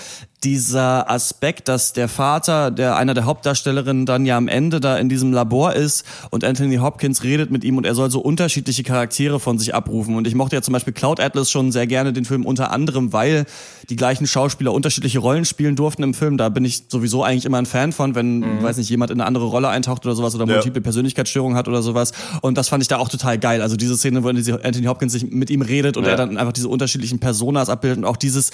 dieser 0.42 1.10
Aspekt, 1.10 1.68
dass 1.68 1.92
der 1.92 2.08
Vater, 2.08 2.70
der 2.70 2.96
einer 2.96 3.14
der 3.14 3.24
Hauptdarstellerinnen, 3.24 4.06
dann 4.06 4.26
ja 4.26 4.36
am 4.36 4.48
Ende 4.48 4.80
da 4.80 4.98
in 5.04 5.08
diesem 5.08 5.32
Labor 5.32 5.72
ist 5.74 6.04
und 6.30 6.44
Anthony 6.44 6.76
Hopkins 6.76 7.22
redet 7.22 7.50
mit 7.50 7.64
ihm 7.64 7.76
und 7.78 7.86
er 7.86 7.94
soll 7.94 8.10
so 8.10 8.20
unterschiedliche 8.20 8.82
Charaktere 8.82 9.38
von 9.40 9.58
sich 9.58 9.74
abrufen. 9.74 10.16
Und 10.16 10.26
ich 10.26 10.34
mochte 10.34 10.56
ja 10.56 10.62
zum 10.62 10.72
Beispiel 10.72 10.92
Cloud 10.92 11.20
Atlas 11.20 11.50
schon 11.50 11.72
sehr 11.72 11.86
gerne 11.86 12.12
den 12.12 12.24
Film 12.24 12.44
unter 12.44 12.70
anderem, 12.70 13.12
weil 13.12 13.46
die 13.90 13.96
gleichen 13.96 14.26
Schauspieler 14.26 14.72
unterschiedliche 14.72 15.18
Rollen 15.18 15.44
spielen 15.44 15.76
durften 15.76 16.02
im 16.02 16.14
Film. 16.14 16.36
Da 16.38 16.48
bin 16.48 16.64
ich 16.64 16.84
sowieso 16.88 17.22
eigentlich 17.22 17.44
immer 17.44 17.58
ein 17.58 17.66
Fan 17.66 17.92
von, 17.92 18.14
wenn, 18.14 18.62
weiß 18.62 18.76
nicht, 18.78 18.88
jemand 18.90 19.10
in 19.10 19.20
eine 19.20 19.26
andere 19.26 19.44
Rolle 19.46 19.68
eintaucht 19.68 20.04
oder 20.06 20.14
sowas 20.14 20.34
oder 20.34 20.46
Ja. 20.46 20.54
multiple 20.54 20.80
Persönlichkeitsstörung 20.80 21.54
hat 21.54 21.68
oder 21.68 21.82
sowas. 21.82 22.12
Und 22.40 22.56
das 22.58 22.68
fand 22.68 22.82
ich 22.82 22.88
da 22.88 22.96
auch 22.98 23.08
total 23.08 23.38
geil. 23.38 23.60
Also 23.62 23.76
diese 23.76 23.96
Szene, 23.96 24.24
wo 24.24 24.28
Anthony 24.28 24.86
Hopkins 24.86 25.12
sich 25.12 25.30
mit 25.30 25.50
ihm 25.50 25.62
redet 25.62 25.96
und 25.96 26.04
Ja. 26.04 26.10
er 26.10 26.16
dann 26.16 26.36
einfach 26.38 26.52
diese 26.52 26.68
unterschiedlichen 26.68 27.18
Personas 27.18 27.68
abbildet 27.68 27.98
und 27.98 28.04
auch 28.04 28.16
dieses, 28.16 28.50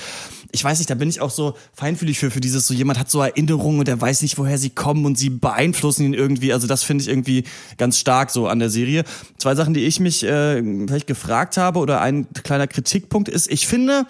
ich 0.53 0.65
weiß 0.65 0.79
nicht, 0.79 0.91
da 0.91 0.95
bin 0.95 1.09
ich 1.09 1.21
auch 1.21 1.31
so 1.31 1.55
feinfühlig 1.75 2.19
für, 2.19 2.31
für 2.31 2.41
dieses, 2.41 2.67
so 2.67 2.75
jemand 2.75 2.99
hat 2.99 3.09
so 3.11 3.21
Erinnerungen 3.23 3.79
und 3.79 3.89
der 3.89 4.01
weiß 4.01 4.23
nicht, 4.23 4.37
woher 4.39 4.59
sie 4.59 4.71
kommen 4.71 5.05
und 5.05 5.17
sie 5.17 5.31
beeinflussen 5.31 6.05
ihn 6.05 6.15
irgendwie. 6.15 6.40
Also 6.53 6.67
das 6.67 6.83
finde 6.83 7.03
ich 7.03 7.09
irgendwie 7.09 7.45
ganz 7.77 7.99
stark 7.99 8.31
so 8.31 8.49
an 8.49 8.59
der 8.59 8.71
Serie. 8.71 9.05
Zwei 9.39 9.55
Sachen, 9.55 9.75
die 9.75 9.85
ich 9.85 10.01
mich 10.01 10.25
äh, 10.25 10.63
vielleicht 10.87 11.07
gefragt 11.07 11.57
habe 11.57 11.79
oder 11.79 12.01
ein 12.01 12.27
kleiner 12.45 12.67
Kritikpunkt 12.67 13.29
ist, 13.29 13.51
ich 13.51 13.67
finde, 13.67 14.07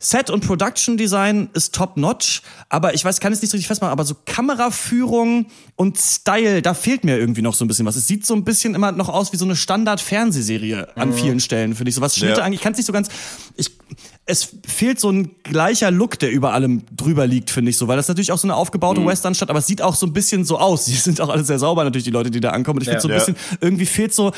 Set 0.00 0.30
und 0.30 0.46
Production 0.46 0.96
Design 0.96 1.48
ist 1.54 1.74
top 1.74 1.96
notch, 1.96 2.42
aber 2.68 2.94
ich 2.94 3.04
weiß, 3.04 3.18
kann 3.18 3.32
es 3.32 3.42
nicht 3.42 3.50
so 3.50 3.56
richtig 3.56 3.66
festmachen, 3.66 3.90
aber 3.90 4.04
so 4.04 4.14
Kameraführung 4.26 5.46
und 5.74 5.98
Style, 5.98 6.62
da 6.62 6.72
fehlt 6.74 7.02
mir 7.02 7.18
irgendwie 7.18 7.42
noch 7.42 7.54
so 7.54 7.64
ein 7.64 7.68
bisschen 7.68 7.84
was. 7.84 7.96
Es 7.96 8.06
sieht 8.06 8.24
so 8.24 8.34
ein 8.34 8.44
bisschen 8.44 8.76
immer 8.76 8.92
noch 8.92 9.08
aus 9.08 9.32
wie 9.32 9.36
so 9.36 9.44
eine 9.44 9.56
Standard 9.56 10.00
Fernsehserie 10.00 10.96
an 10.96 11.12
vielen 11.12 11.40
Stellen, 11.40 11.74
finde 11.74 11.88
ich. 11.90 11.96
So 11.96 12.00
was 12.00 12.16
Schnitte 12.16 12.38
Ja. 12.38 12.44
eigentlich, 12.44 12.60
ich 12.60 12.62
kann 12.62 12.72
es 12.72 12.78
nicht 12.78 12.86
so 12.86 12.92
ganz 12.92 13.08
ich 13.56 13.70
es 14.30 14.48
fehlt 14.66 15.00
so 15.00 15.10
ein 15.10 15.30
gleicher 15.42 15.90
Look, 15.90 16.18
der 16.18 16.30
über 16.30 16.52
allem 16.52 16.82
drüber 16.94 17.26
liegt, 17.26 17.50
finde 17.50 17.70
ich 17.70 17.76
so, 17.78 17.88
weil 17.88 17.96
das 17.96 18.06
natürlich 18.08 18.30
auch 18.30 18.36
so 18.38 18.46
eine 18.46 18.54
aufgebaute 18.56 19.04
Westernstadt, 19.04 19.48
aber 19.50 19.58
es 19.60 19.66
sieht 19.66 19.80
auch 19.82 19.94
so 19.96 20.06
ein 20.06 20.12
bisschen 20.12 20.44
so 20.44 20.58
aus. 20.58 20.84
Die 20.86 20.92
sind 20.94 21.20
auch 21.20 21.30
alle 21.30 21.42
sehr 21.44 21.58
sauber 21.58 21.82
natürlich 21.82 22.04
die 22.04 22.10
Leute, 22.10 22.30
die 22.30 22.40
da 22.40 22.50
ankommen 22.50 22.78
und 22.78 22.82
ich 22.82 22.88
finde 22.88 22.98
Ja. 22.98 23.00
so 23.00 23.08
ein 23.32 23.34
Ja. 23.34 23.34
bisschen 23.42 23.58
irgendwie 23.60 23.86
fehlt 23.86 24.14
so 24.14 24.32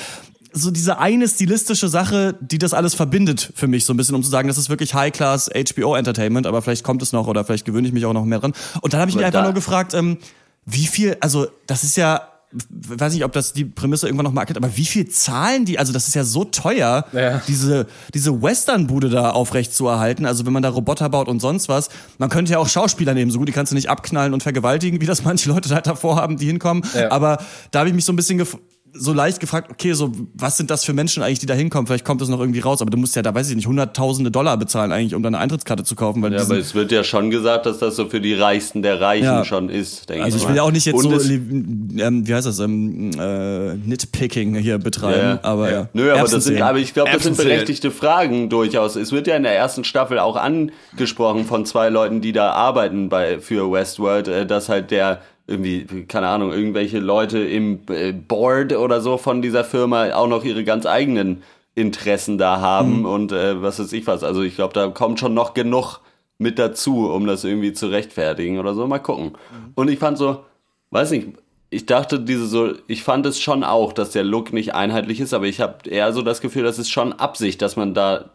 so 0.53 0.71
diese 0.71 0.99
eine 0.99 1.29
stilistische 1.29 1.89
Sache, 1.89 2.35
die 2.41 2.59
das 2.59 2.75
alles 2.75 2.95
verbindet 2.95 3.53
für 3.55 3.67
mich 3.67 3.85
so 3.85 3.93
ein 3.93 3.97
bisschen, 3.97 4.15
um 4.15 4.23
zu 4.23 4.31
sagen, 4.31 4.49
das 4.49 4.59
ist 4.59 4.69
wirklich 4.71 4.95
High-Class 4.95 5.51
HBO 5.75 5.95
Entertainment, 5.95 6.47
aber 6.47 6.63
vielleicht 6.63 6.85
kommt 6.85 7.03
es 7.03 7.13
noch 7.13 7.27
oder 7.27 7.45
vielleicht 7.45 7.65
gewöhne 7.65 7.87
ich 7.87 7.95
mich 7.95 8.05
auch 8.07 8.13
noch 8.13 8.25
mehr 8.25 8.39
dran. 8.41 8.53
Und 8.81 8.93
dann 8.93 9.01
habe 9.01 9.11
ich 9.11 9.17
mich 9.17 9.25
einfach 9.25 9.41
da- 9.41 9.45
nur 9.47 9.55
gefragt, 9.55 9.95
ähm, 9.95 10.19
wie 10.67 10.87
viel, 10.87 11.17
also 11.21 11.47
das 11.67 11.85
ist 11.85 11.97
ja 11.97 12.23
weiß 12.69 13.15
nicht, 13.15 13.25
ob 13.25 13.31
das 13.33 13.53
die 13.53 13.65
Prämisse 13.65 14.07
irgendwann 14.09 14.25
noch 14.25 14.33
mal 14.33 14.41
erkennt, 14.41 14.57
aber 14.57 14.77
wie 14.77 14.85
viel 14.85 15.09
zahlen 15.09 15.65
die? 15.67 15.79
Also 15.79 15.93
das 15.93 16.09
ist 16.09 16.15
ja 16.17 16.25
so 16.25 16.43
teuer, 16.43 17.05
Ja. 17.13 17.41
diese, 17.47 17.87
diese 18.13 18.43
Western-Bude 18.43 19.09
da 19.09 19.31
aufrecht 19.31 19.73
zu 19.73 19.87
erhalten. 19.87 20.27
Also 20.27 20.47
wenn 20.47 20.53
man 20.53 20.61
da 20.65 20.69
Roboter 20.71 21.09
baut 21.11 21.29
und 21.29 21.39
sonst 21.39 21.69
was. 21.69 21.91
Man 22.19 22.29
könnte 22.29 22.51
ja 22.51 22.59
auch 22.59 22.69
Schauspieler 22.69 23.15
nehmen. 23.15 23.31
So 23.31 23.39
gut, 23.39 23.47
die 23.47 23.53
kannst 23.53 23.71
du 23.71 23.77
nicht 23.77 23.89
abknallen 23.89 24.35
und 24.35 24.43
vergewaltigen, 24.43 25.01
wie 25.01 25.07
das 25.07 25.23
manche 25.23 25.49
Leute 25.49 25.73
halt 25.73 25.87
davor 25.87 26.17
haben, 26.17 26.39
die 26.39 26.47
hinkommen. 26.47 26.83
Ja. 26.93 27.13
Aber 27.13 27.39
da 27.71 27.79
habe 27.79 27.89
ich 27.91 27.95
mich 27.95 28.05
so 28.05 28.13
ein 28.13 28.17
bisschen 28.17 28.39
gef 28.39 28.57
so 28.93 29.13
leicht 29.13 29.41
gefragt, 29.41 29.71
okay, 29.71 29.93
so 29.93 30.13
was 30.35 30.57
sind 30.57 30.71
das 30.71 30.85
für 30.85 30.93
Menschen 30.93 31.23
eigentlich, 31.23 31.39
die 31.39 31.47
da 31.47 31.55
hinkommen? 31.55 31.87
Vielleicht 31.87 32.05
kommt 32.05 32.21
das 32.21 32.29
noch 32.29 32.41
irgendwie 32.41 32.61
raus, 32.61 32.83
aber 32.83 32.91
du 32.91 32.99
musst 32.99 33.15
ja 33.17 33.23
da, 33.23 33.35
weiß 33.35 33.51
ich 33.51 33.57
nicht, 33.57 33.67
hunderttausende 33.67 34.31
Dollar 34.31 34.57
bezahlen 34.57 34.93
eigentlich, 34.93 35.15
um 35.15 35.23
deine 35.23 35.39
Eintrittskarte 35.39 35.85
zu 35.85 35.95
kaufen. 35.95 36.23
Weil 36.23 36.33
Ja, 36.33 36.43
aber 36.43 36.59
es 36.59 36.75
wird 36.75 36.93
ja 36.93 37.05
schon 37.05 37.31
gesagt, 37.31 37.67
dass 37.67 37.79
das 37.79 37.97
so 37.97 38.07
für 38.09 38.21
die 38.21 38.35
Reichsten 38.35 38.83
der 38.83 39.01
Reichen 39.01 39.25
Ja. 39.25 39.45
schon 39.45 39.69
ist, 39.69 40.09
denke 40.09 40.25
also 40.25 40.37
ich 40.37 40.43
mal. 40.45 40.51
will 40.51 40.57
ja 40.57 40.63
auch 40.63 40.73
nicht 40.73 40.87
jetzt 40.87 41.05
Und 41.05 41.21
so, 41.21 41.31
ähm, 41.31 42.27
wie 42.27 42.35
heißt 42.35 42.47
das, 42.47 42.59
ähm, 42.59 43.11
äh, 43.19 43.75
Nitpicking 43.75 44.57
hier 44.57 44.79
betreiben, 44.79 45.19
Ja, 45.21 45.41
aber 45.43 45.71
ja. 45.71 45.89
Nö, 45.93 46.13
aber, 46.13 46.29
das 46.29 46.45
sind, 46.45 46.61
aber 46.61 46.79
ich 46.79 46.93
glaube, 46.95 47.11
das 47.13 47.23
sind 47.23 47.37
berechtigte 47.37 47.91
Fragen 47.91 48.49
durchaus. 48.49 48.97
Es 48.97 49.13
wird 49.13 49.27
ja 49.27 49.37
in 49.37 49.43
der 49.43 49.57
ersten 49.57 49.85
Staffel 49.85 50.19
auch 50.19 50.37
angesprochen 50.37 51.45
von 51.45 51.65
zwei 51.65 51.89
Leuten, 51.89 52.21
die 52.21 52.33
da 52.33 52.53
arbeiten 52.53 53.09
bei 53.09 53.41
für 53.41 53.71
Westworld, 53.71 54.29
äh, 54.29 54.47
dass 54.47 54.69
halt 54.69 54.91
der 54.91 55.21
irgendwie, 55.51 56.05
keine 56.07 56.29
Ahnung, 56.29 56.53
irgendwelche 56.53 57.01
Leute 57.01 57.41
im 57.41 57.81
äh, 57.91 58.13
Board 58.13 58.73
oder 58.73 59.01
so 59.01 59.19
von 59.19 59.43
dieser 59.43 59.65
Firma 59.65 60.13
auch 60.13 60.29
noch 60.29 60.45
ihre 60.45 60.65
ganz 60.65 60.87
eigenen 60.87 61.43
Interessen 61.75 62.39
da 62.39 62.61
haben 62.61 63.05
und 63.05 63.33
äh, 63.33 63.61
was 63.61 63.79
weiß 63.79 63.93
ich 63.93 64.07
was. 64.07 64.23
Also 64.23 64.43
ich 64.43 64.55
glaube, 64.55 64.75
da 64.75 64.89
kommt 64.89 65.21
schon 65.21 65.35
noch 65.35 65.55
genug 65.55 66.01
mit 66.39 66.59
dazu, 66.59 67.11
um 67.11 67.27
das 67.27 67.45
irgendwie 67.45 67.73
zu 67.73 67.89
rechtfertigen 67.89 68.59
oder 68.59 68.75
so. 68.75 68.87
Mal 68.87 68.99
gucken. 68.99 69.33
Und 69.75 69.91
ich 69.91 69.99
fand 69.99 70.17
so, 70.17 70.45
weiß 70.91 71.11
nicht, 71.11 71.29
ich 71.69 71.87
dachte 71.87 72.19
diese 72.21 72.47
so, 72.47 72.73
ich 72.89 73.03
fand 73.03 73.27
es 73.27 73.41
schon 73.41 73.63
auch, 73.63 73.93
dass 73.93 74.11
der 74.11 74.25
Look 74.25 74.53
nicht 74.53 74.75
einheitlich 74.75 75.21
ist, 75.21 75.35
aber 75.35 75.47
ich 75.47 75.61
habe 75.61 75.89
eher 75.89 76.13
so 76.13 76.23
das 76.23 76.41
Gefühl, 76.41 76.65
das 76.65 76.79
ist 76.79 76.91
schon 76.91 77.13
Absicht, 77.13 77.63
dass 77.63 77.77
man 77.77 77.95
da, 77.95 78.31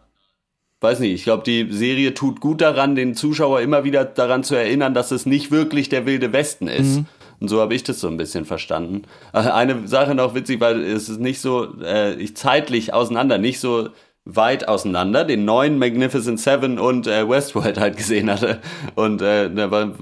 weiß 0.86 1.00
nicht, 1.00 1.12
ich 1.12 1.24
glaube, 1.24 1.42
die 1.44 1.66
Serie 1.70 2.14
tut 2.14 2.40
gut 2.40 2.60
daran, 2.60 2.94
den 2.94 3.14
Zuschauer 3.14 3.60
immer 3.60 3.82
wieder 3.84 4.04
daran 4.04 4.44
zu 4.44 4.54
erinnern, 4.54 4.94
dass 4.94 5.10
es 5.10 5.26
nicht 5.26 5.50
wirklich 5.50 5.88
der 5.88 6.06
wilde 6.06 6.32
Westen 6.32 6.68
ist. 6.68 7.00
Und 7.40 7.48
so 7.48 7.60
habe 7.60 7.74
ich 7.74 7.82
das 7.82 8.00
so 8.00 8.08
ein 8.08 8.16
bisschen 8.16 8.44
verstanden. 8.44 9.02
Äh, 9.32 9.38
Eine 9.40 9.86
Sache 9.88 10.14
noch 10.14 10.34
witzig, 10.34 10.60
weil 10.60 10.82
es 10.82 11.08
ist 11.08 11.20
nicht 11.20 11.40
so, 11.40 11.66
äh, 11.82 12.14
ich 12.14 12.36
zeitlich 12.36 12.94
auseinander, 12.94 13.36
nicht 13.38 13.60
so 13.60 13.88
weit 14.28 14.66
auseinander, 14.66 15.24
den 15.24 15.44
neuen 15.44 15.78
Magnificent 15.78 16.40
Seven 16.40 16.80
und 16.80 17.06
äh, 17.06 17.28
Westworld 17.28 17.78
halt 17.78 17.96
gesehen 17.96 18.28
hatte. 18.28 18.58
Und 18.96 19.22
äh, 19.22 19.48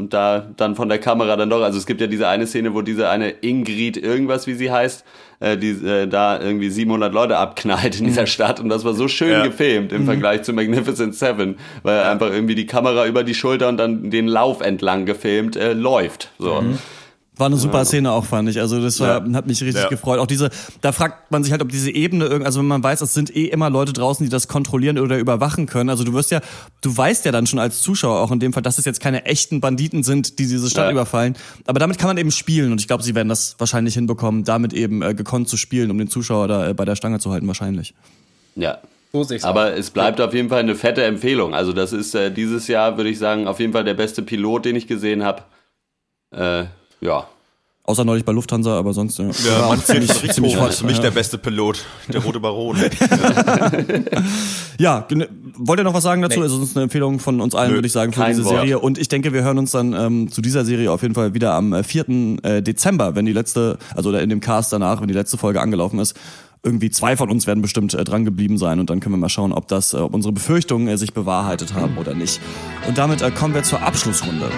da 0.09 0.47
dann 0.57 0.75
von 0.77 0.89
der 0.89 0.99
Kamera 0.99 1.37
dann 1.37 1.51
doch, 1.51 1.63
also 1.63 1.77
es 1.79 1.85
gibt 1.85 2.01
ja 2.01 2.07
diese 2.07 2.27
eine 2.27 2.47
Szene, 2.47 2.75
wo 2.75 2.81
diese 2.81 3.11
eine 3.11 3.29
Ingrid 3.31 3.99
irgendwas, 3.99 4.47
wie 4.47 4.55
sie 4.55 4.73
heißt, 4.73 5.05
äh, 5.41 5.59
die 5.59 5.71
äh, 5.87 6.07
da 6.07 6.41
irgendwie 6.41 6.71
700 6.71 7.13
Leute 7.13 7.37
abknallt 7.37 8.01
in 8.01 8.07
dieser 8.07 8.27
Stadt 8.27 8.61
und 8.61 8.71
das 8.71 8.83
war 8.85 8.95
so 8.95 9.09
schön 9.09 9.31
Ja. 9.31 9.45
gefilmt 9.45 9.93
im 9.93 10.07
Vergleich 10.07 10.43
zu 10.43 10.55
Magnificent 10.55 11.15
Seven, 11.15 11.57
weil 11.83 12.01
einfach 12.05 12.31
irgendwie 12.31 12.55
die 12.55 12.67
Kamera 12.67 13.07
über 13.07 13.25
die 13.25 13.35
Schulter 13.35 13.69
und 13.69 13.77
dann 13.77 14.11
den 14.11 14.27
Lauf 14.27 14.63
entlang 14.63 15.05
gefilmt 15.05 15.55
äh, 15.57 15.75
läuft. 15.75 16.31
So. 16.39 16.65
War 17.37 17.47
eine 17.49 17.57
super 17.57 17.85
Szene 17.85 18.13
auch, 18.13 18.25
fand 18.27 18.49
ich. 18.49 18.61
Also 18.61 18.81
das 18.81 19.01
war, 19.01 19.25
hat 19.33 19.47
mich 19.49 19.61
richtig 19.61 19.83
Ja. 19.83 19.89
gefreut. 19.89 20.21
Auch 20.21 20.27
diese, 20.27 20.51
da 20.83 20.93
fragt 20.93 21.33
man 21.33 21.43
sich 21.43 21.51
halt, 21.51 21.63
ob 21.63 21.69
diese 21.69 21.91
Ebene 21.91 22.27
irgend, 22.27 22.47
also 22.47 22.61
wenn 22.61 22.67
man 22.67 22.83
weiß, 22.83 23.01
es 23.01 23.13
sind 23.13 23.35
eh 23.35 23.47
immer 23.47 23.71
Leute 23.71 23.93
draußen, 23.93 24.25
die 24.25 24.31
das 24.31 24.47
kontrollieren 24.47 24.99
oder 25.01 25.19
überwachen 25.19 25.67
können. 25.67 25.91
Also 25.91 26.05
du 26.05 26.13
wirst 26.13 26.31
ja, 26.31 26.41
du 26.81 26.97
weißt 26.97 27.25
ja 27.25 27.33
dann 27.33 27.49
schon 27.49 27.59
als 27.59 27.83
Zuschauer 27.83 28.21
auch 28.21 28.31
in 28.31 28.39
dem 28.39 28.53
Fall, 28.53 28.63
dass 28.63 28.79
es 28.79 28.85
jetzt 28.85 29.01
keine 29.01 29.25
echten 29.25 29.61
Banditen 29.61 30.05
sind, 30.05 30.39
die 30.39 30.47
diese 30.47 30.71
Stadt 30.71 30.87
Ja. 30.87 30.93
überfallen. 30.93 31.35
Aber 31.67 31.81
damit 31.81 31.99
kann 31.99 32.07
man 32.09 32.19
eben 32.19 32.31
spielen 32.31 32.71
und 32.71 32.81
ich 32.81 32.87
glaube, 32.87 33.03
sie 33.03 33.17
werden 33.17 33.29
das 33.29 33.57
wahrscheinlich 33.59 33.95
hinbekommen, 33.95 34.45
damit 34.45 34.73
eben 34.73 35.03
äh, 35.03 35.13
gekonnt 35.15 35.49
zu 35.49 35.57
spielen, 35.57 35.91
um 35.91 35.99
den 35.99 36.09
Zuschauer 36.09 36.47
da 36.47 36.69
äh, 36.69 36.75
bei 36.75 36.85
der 36.85 36.95
Stange 36.95 37.19
zu 37.19 37.33
halten, 37.33 37.49
wahrscheinlich. 37.49 37.95
Ja. 38.55 38.79
So 39.13 39.25
Aber 39.43 39.77
es 39.77 39.91
bleibt 39.91 40.21
auf 40.21 40.35
jeden 40.35 40.49
Fall 40.49 40.61
eine 40.61 40.75
fette 40.75 41.05
Empfehlung. 41.05 41.55
Also 41.55 41.73
das 41.73 41.93
ist 41.93 42.15
äh, 42.17 42.33
dieses 42.33 42.67
Jahr, 42.67 42.97
würde 42.97 43.11
ich 43.11 43.19
sagen, 43.19 43.47
auf 43.47 43.61
jeden 43.61 43.73
Fall 43.73 43.85
der 43.85 43.95
beste 43.95 44.23
Pilot, 44.23 44.65
den 44.65 44.75
ich 44.75 44.89
gesehen 44.89 45.23
habe. 45.23 45.43
Äh, 46.33 46.65
ja. 47.05 47.27
Außer 47.87 48.03
neulich 48.07 48.25
bei 48.25 48.33
Lufthansa, 48.33 48.79
aber 48.79 48.95
sonst 48.95 49.19
äh, 49.19 49.25
Ja, 49.25 49.59
war 49.59 49.67
auch 49.67 49.71
Manfred 49.73 50.09
ziemlich, 50.09 50.23
Rico 50.23 50.33
ziemlich 50.33 50.55
ist 50.55 50.79
für 50.79 50.87
mich 50.87 50.97
ja. 50.97 51.03
der 51.03 51.11
beste 51.11 51.37
Pilot, 51.37 51.85
der 52.09 52.23
Rote 52.23 52.41
Baron. 52.41 52.79
Ja, 54.79 55.07
wollt 55.57 55.79
ihr 55.79 55.85
noch 55.85 55.95
was 55.95 56.03
sagen 56.03 56.21
dazu? 56.23 56.41
Nee. 56.41 56.45
Also 56.45 56.57
sonst 56.57 56.77
eine 56.77 56.85
Empfehlung 56.85 57.21
von 57.21 57.41
uns 57.41 57.55
allen, 57.55 57.71
Nö, 57.71 57.77
würde 57.77 57.87
ich 57.87 57.93
sagen, 57.93 58.13
für 58.13 58.25
diese 58.25 58.45
Wort. 58.45 58.57
Serie. 58.57 58.79
Und 58.79 58.99
ich 58.99 59.09
denke, 59.09 59.33
wir 59.33 59.45
hören 59.45 59.59
uns 59.59 59.71
dann 59.71 59.93
ähm, 59.93 60.33
zu 60.33 60.41
dieser 60.41 60.65
Serie 60.65 60.91
auf 60.91 61.03
jeden 61.03 61.15
Fall 61.15 61.35
wieder 61.35 61.53
am 61.53 61.73
äh, 61.73 61.85
4. 61.85 62.09
Äh, 62.43 62.63
Dezember, 62.63 63.15
wenn 63.15 63.27
die 63.27 63.33
letzte, 63.33 63.79
also 63.95 64.09
oder 64.09 64.23
in 64.23 64.31
dem 64.31 64.41
Cast 64.41 64.73
danach, 64.73 65.01
wenn 65.01 65.09
die 65.09 65.15
letzte 65.15 65.39
Folge 65.39 65.61
angelaufen 65.61 65.99
ist. 66.01 66.17
Irgendwie 66.65 66.91
zwei 66.91 67.17
von 67.17 67.31
uns 67.31 67.47
werden 67.47 67.61
bestimmt 67.61 67.93
äh, 67.95 68.03
dran 68.03 68.25
geblieben 68.25 68.57
sein 68.57 68.81
und 68.81 68.89
dann 68.89 68.99
können 69.01 69.15
wir 69.15 69.19
mal 69.19 69.29
schauen, 69.29 69.53
ob 69.53 69.69
das, 69.69 69.93
äh, 69.93 69.99
ob 69.99 70.15
unsere 70.15 70.33
Befürchtungen 70.33 70.89
äh, 70.89 70.97
sich 70.97 71.13
bewahrheitet 71.13 71.75
haben 71.75 71.99
oder 71.99 72.15
nicht. 72.15 72.41
Und 72.89 72.99
damit 72.99 73.23
äh, 73.23 73.31
kommen 73.31 73.55
wir 73.55 73.63
zur 73.63 73.83
Abschlussrunde. 73.83 74.51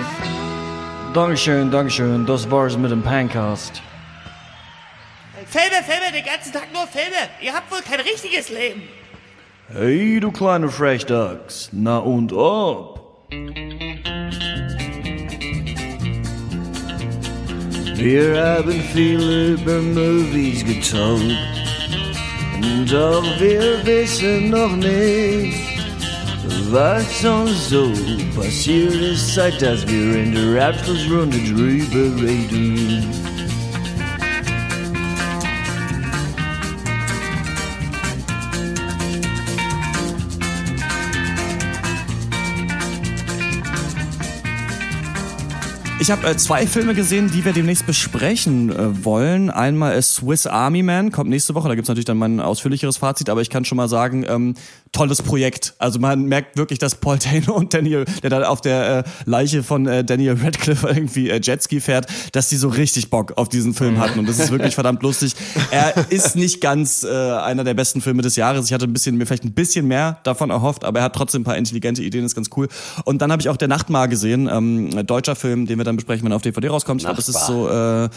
Dankeschön, 1.16 1.70
Dankeschön. 1.70 2.26
Das 2.26 2.50
war's 2.50 2.76
mit 2.76 2.90
dem 2.90 3.02
Pancast. 3.02 3.80
Filme, 5.46 5.82
Filme, 5.82 6.12
den 6.12 6.22
ganzen 6.22 6.52
Tag 6.52 6.70
nur 6.74 6.86
Filme. 6.86 7.30
Ihr 7.40 7.54
habt 7.54 7.72
wohl 7.72 7.80
kein 7.80 8.00
richtiges 8.00 8.50
Leben. 8.50 8.82
Hey, 9.72 10.20
du 10.20 10.30
kleine 10.30 10.68
Frechdachs. 10.68 11.70
Na 11.72 11.96
und 12.00 12.34
ob? 12.34 13.30
Wir 17.94 18.44
haben 18.44 18.82
viel 18.92 19.54
über 19.54 19.80
Movies 19.80 20.66
getalkt. 20.66 21.38
Doch 22.90 23.40
wir 23.40 23.86
wissen 23.86 24.50
noch 24.50 24.76
nicht, 24.76 25.75
was 26.72 27.24
uns 27.24 27.68
so 27.70 27.92
passiert 28.34 28.94
ist, 28.94 29.34
seit 29.34 29.60
dass 29.60 29.86
wir 29.86 30.16
in 30.16 30.34
der 30.34 30.68
Abschlussrunde 30.68 31.38
drüber 31.38 32.22
reden. 32.22 33.35
Ich 46.06 46.12
habe 46.12 46.24
äh, 46.24 46.36
zwei 46.36 46.68
Filme 46.68 46.94
gesehen, 46.94 47.32
die 47.32 47.44
wir 47.44 47.52
demnächst 47.52 47.84
besprechen 47.84 48.70
äh, 48.70 49.04
wollen. 49.04 49.50
Einmal 49.50 49.96
ist 49.96 50.14
Swiss 50.14 50.46
Army 50.46 50.84
Man, 50.84 51.10
kommt 51.10 51.28
nächste 51.28 51.56
Woche. 51.56 51.66
Da 51.66 51.74
gibt's 51.74 51.88
natürlich 51.88 52.04
dann 52.04 52.16
mein 52.16 52.38
ausführlicheres 52.38 52.98
Fazit, 52.98 53.28
aber 53.28 53.40
ich 53.40 53.50
kann 53.50 53.64
schon 53.64 53.74
mal 53.74 53.88
sagen, 53.88 54.24
ähm, 54.28 54.54
tolles 54.92 55.20
Projekt. 55.20 55.74
Also 55.78 55.98
man 55.98 56.26
merkt 56.26 56.56
wirklich, 56.56 56.78
dass 56.78 56.94
Paul 56.94 57.18
Dano 57.18 57.54
und 57.54 57.74
Daniel, 57.74 58.04
der 58.22 58.30
da 58.30 58.42
auf 58.44 58.60
der 58.60 58.98
äh, 58.98 59.04
Leiche 59.24 59.64
von 59.64 59.88
äh, 59.88 60.04
Daniel 60.04 60.38
Radcliffe 60.40 60.86
irgendwie 60.94 61.28
äh, 61.28 61.40
Jetski 61.42 61.80
fährt, 61.80 62.06
dass 62.30 62.48
die 62.48 62.56
so 62.56 62.68
richtig 62.68 63.10
Bock 63.10 63.36
auf 63.36 63.48
diesen 63.48 63.74
Film 63.74 63.98
hatten. 63.98 64.20
Und 64.20 64.28
das 64.28 64.38
ist 64.38 64.52
wirklich 64.52 64.74
verdammt 64.76 65.02
lustig. 65.02 65.34
Er 65.72 66.10
ist 66.10 66.36
nicht 66.36 66.60
ganz 66.60 67.02
äh, 67.02 67.08
einer 67.08 67.64
der 67.64 67.74
besten 67.74 68.00
Filme 68.00 68.22
des 68.22 68.36
Jahres. 68.36 68.66
Ich 68.66 68.72
hatte 68.72 68.86
ein 68.86 68.92
bisschen, 68.92 69.16
mir 69.16 69.26
vielleicht 69.26 69.44
ein 69.44 69.54
bisschen 69.54 69.88
mehr 69.88 70.20
davon 70.22 70.50
erhofft, 70.50 70.84
aber 70.84 71.00
er 71.00 71.06
hat 71.06 71.16
trotzdem 71.16 71.42
ein 71.42 71.44
paar 71.44 71.56
intelligente 71.56 72.04
Ideen, 72.04 72.24
ist 72.24 72.36
ganz 72.36 72.48
cool. 72.56 72.68
Und 73.04 73.22
dann 73.22 73.32
habe 73.32 73.42
ich 73.42 73.48
auch 73.48 73.56
Der 73.56 73.68
Nachtmar 73.68 74.06
gesehen, 74.06 74.48
ähm, 74.50 74.90
ein 74.96 75.06
deutscher 75.06 75.34
Film, 75.34 75.66
den 75.66 75.78
wir 75.78 75.84
dann 75.84 75.95
besprechen, 75.96 76.24
wenn 76.24 76.32
er 76.32 76.36
auf 76.36 76.42
DVD 76.42 76.68
rauskommt. 76.68 77.00
Ich 77.00 77.06
glaube, 77.06 77.20
es 77.20 77.28
ist 77.28 77.46
so 77.46 77.68
äh, 77.68 78.08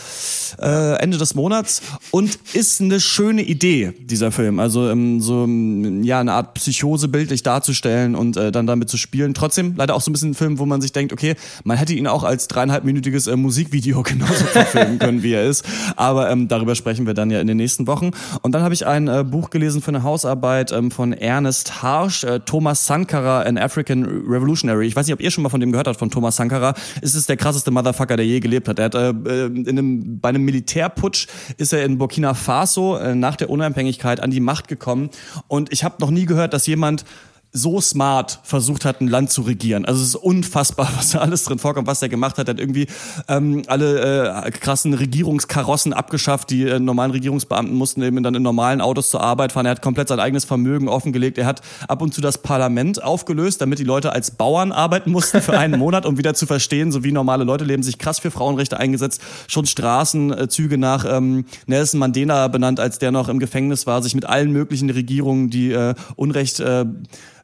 äh, 0.61 0.95
Ende 0.99 1.17
des 1.17 1.35
Monats 1.35 1.81
und 2.11 2.39
ist 2.53 2.81
eine 2.81 2.99
schöne 2.99 3.41
Idee, 3.41 3.93
dieser 3.99 4.31
Film. 4.31 4.59
Also 4.59 4.89
ähm, 4.89 5.21
so 5.21 5.43
ähm, 5.43 6.03
ja 6.03 6.19
eine 6.19 6.33
Art 6.33 6.53
Psychose 6.55 7.07
bildlich 7.07 7.43
darzustellen 7.43 8.15
und 8.15 8.37
äh, 8.37 8.51
dann 8.51 8.67
damit 8.67 8.89
zu 8.89 8.97
spielen. 8.97 9.33
Trotzdem 9.33 9.75
leider 9.75 9.95
auch 9.95 10.01
so 10.01 10.09
ein 10.09 10.13
bisschen 10.13 10.31
ein 10.31 10.35
Film, 10.35 10.59
wo 10.59 10.65
man 10.65 10.81
sich 10.81 10.91
denkt, 10.91 11.13
okay, 11.13 11.35
man 11.63 11.77
hätte 11.77 11.93
ihn 11.93 12.07
auch 12.07 12.23
als 12.23 12.47
dreieinhalbminütiges 12.47 13.27
äh, 13.27 13.35
Musikvideo 13.35 14.03
genauso 14.03 14.45
verfilmen 14.45 14.99
können, 14.99 15.23
wie 15.23 15.33
er 15.33 15.45
ist. 15.45 15.65
Aber 15.95 16.29
ähm, 16.29 16.47
darüber 16.47 16.75
sprechen 16.75 17.05
wir 17.05 17.13
dann 17.13 17.31
ja 17.31 17.39
in 17.39 17.47
den 17.47 17.57
nächsten 17.57 17.87
Wochen. 17.87 18.11
Und 18.41 18.53
dann 18.53 18.63
habe 18.63 18.73
ich 18.73 18.85
ein 18.85 19.07
äh, 19.07 19.23
Buch 19.23 19.49
gelesen 19.49 19.81
für 19.81 19.89
eine 19.89 20.03
Hausarbeit 20.03 20.71
ähm, 20.71 20.91
von 20.91 21.13
Ernest 21.13 21.81
Harsch, 21.81 22.23
äh, 22.23 22.39
Thomas 22.39 22.85
Sankara, 22.85 23.41
an 23.41 23.57
African 23.57 24.03
Revolutionary. 24.03 24.87
Ich 24.87 24.95
weiß 24.95 25.05
nicht, 25.05 25.13
ob 25.13 25.21
ihr 25.21 25.31
schon 25.31 25.43
mal 25.43 25.49
von 25.49 25.59
dem 25.59 25.71
gehört 25.71 25.87
habt, 25.87 25.99
von 25.99 26.11
Thomas 26.11 26.35
Sankara. 26.35 26.73
Es 27.01 27.15
ist 27.15 27.29
der 27.29 27.37
krasseste 27.37 27.68
Motherfucker, 27.71 28.17
der 28.17 28.25
je 28.25 28.39
gelebt 28.39 28.67
hat. 28.67 28.79
Er 28.79 28.85
hat 28.85 28.95
äh, 28.95 29.09
äh, 29.09 29.45
in 29.45 29.69
einem, 29.69 30.19
bei 30.19 30.29
einem 30.29 30.43
Militärputsch 30.43 31.27
ist 31.57 31.73
er 31.73 31.83
in 31.85 31.97
Burkina 31.97 32.33
Faso 32.33 32.97
äh, 32.97 33.15
nach 33.15 33.35
der 33.35 33.49
Unabhängigkeit 33.49 34.19
an 34.19 34.31
die 34.31 34.39
Macht 34.39 34.67
gekommen. 34.67 35.09
Und 35.47 35.71
ich 35.71 35.83
habe 35.83 35.95
noch 35.99 36.11
nie 36.11 36.25
gehört, 36.25 36.53
dass 36.53 36.67
jemand 36.67 37.05
so 37.51 37.81
smart 37.81 38.39
versucht 38.43 38.85
hat, 38.85 39.01
ein 39.01 39.07
Land 39.07 39.31
zu 39.31 39.41
regieren. 39.41 39.85
Also 39.85 40.01
es 40.01 40.09
ist 40.09 40.15
unfassbar, 40.15 40.91
was 40.97 41.11
da 41.11 41.19
alles 41.19 41.43
drin 41.45 41.57
vorkommt, 41.57 41.87
was 41.87 42.01
er 42.01 42.09
gemacht 42.09 42.37
hat. 42.37 42.47
Er 42.47 42.53
hat 42.53 42.59
irgendwie 42.59 42.87
ähm, 43.27 43.63
alle 43.67 44.45
äh, 44.45 44.51
krassen 44.51 44.93
Regierungskarossen 44.93 45.93
abgeschafft. 45.93 46.51
Die 46.51 46.63
äh, 46.63 46.79
normalen 46.79 47.11
Regierungsbeamten 47.11 47.75
mussten 47.75 48.03
eben 48.03 48.21
dann 48.21 48.35
in 48.35 48.43
normalen 48.43 48.81
Autos 48.81 49.09
zur 49.09 49.21
Arbeit 49.21 49.51
fahren. 49.51 49.65
Er 49.65 49.71
hat 49.71 49.81
komplett 49.81 50.09
sein 50.09 50.19
eigenes 50.19 50.45
Vermögen 50.45 50.87
offengelegt. 50.87 51.37
Er 51.39 51.47
hat 51.47 51.61
ab 51.87 52.01
und 52.03 52.13
zu 52.13 52.21
das 52.21 52.37
Parlament 52.37 53.01
aufgelöst, 53.03 53.61
damit 53.61 53.79
die 53.79 53.83
Leute 53.83 54.11
als 54.13 54.31
Bauern 54.31 54.71
arbeiten 54.71 55.09
mussten 55.11 55.41
für 55.41 55.57
einen 55.57 55.79
Monat, 55.79 56.05
um 56.05 56.17
wieder 56.17 56.35
zu 56.35 56.45
verstehen, 56.45 56.91
so 56.91 57.03
wie 57.03 57.11
normale 57.11 57.45
Leute 57.45 57.63
leben, 57.63 57.81
sich 57.81 57.97
krass 57.97 58.19
für 58.19 58.29
Frauenrechte 58.29 58.79
eingesetzt, 58.79 59.21
schon 59.47 59.65
Straßenzüge 59.65 60.77
nach 60.77 61.05
ähm, 61.09 61.45
Nelson 61.65 61.99
Mandela 61.99 62.47
benannt, 62.47 62.79
als 62.79 62.99
der 62.99 63.11
noch 63.11 63.27
im 63.27 63.39
Gefängnis 63.39 63.87
war, 63.87 64.03
sich 64.03 64.13
mit 64.13 64.25
allen 64.25 64.51
möglichen 64.51 64.89
Regierungen, 64.91 65.49
die 65.49 65.71
äh, 65.71 65.95
Unrecht 66.15 66.59
äh, 66.59 66.85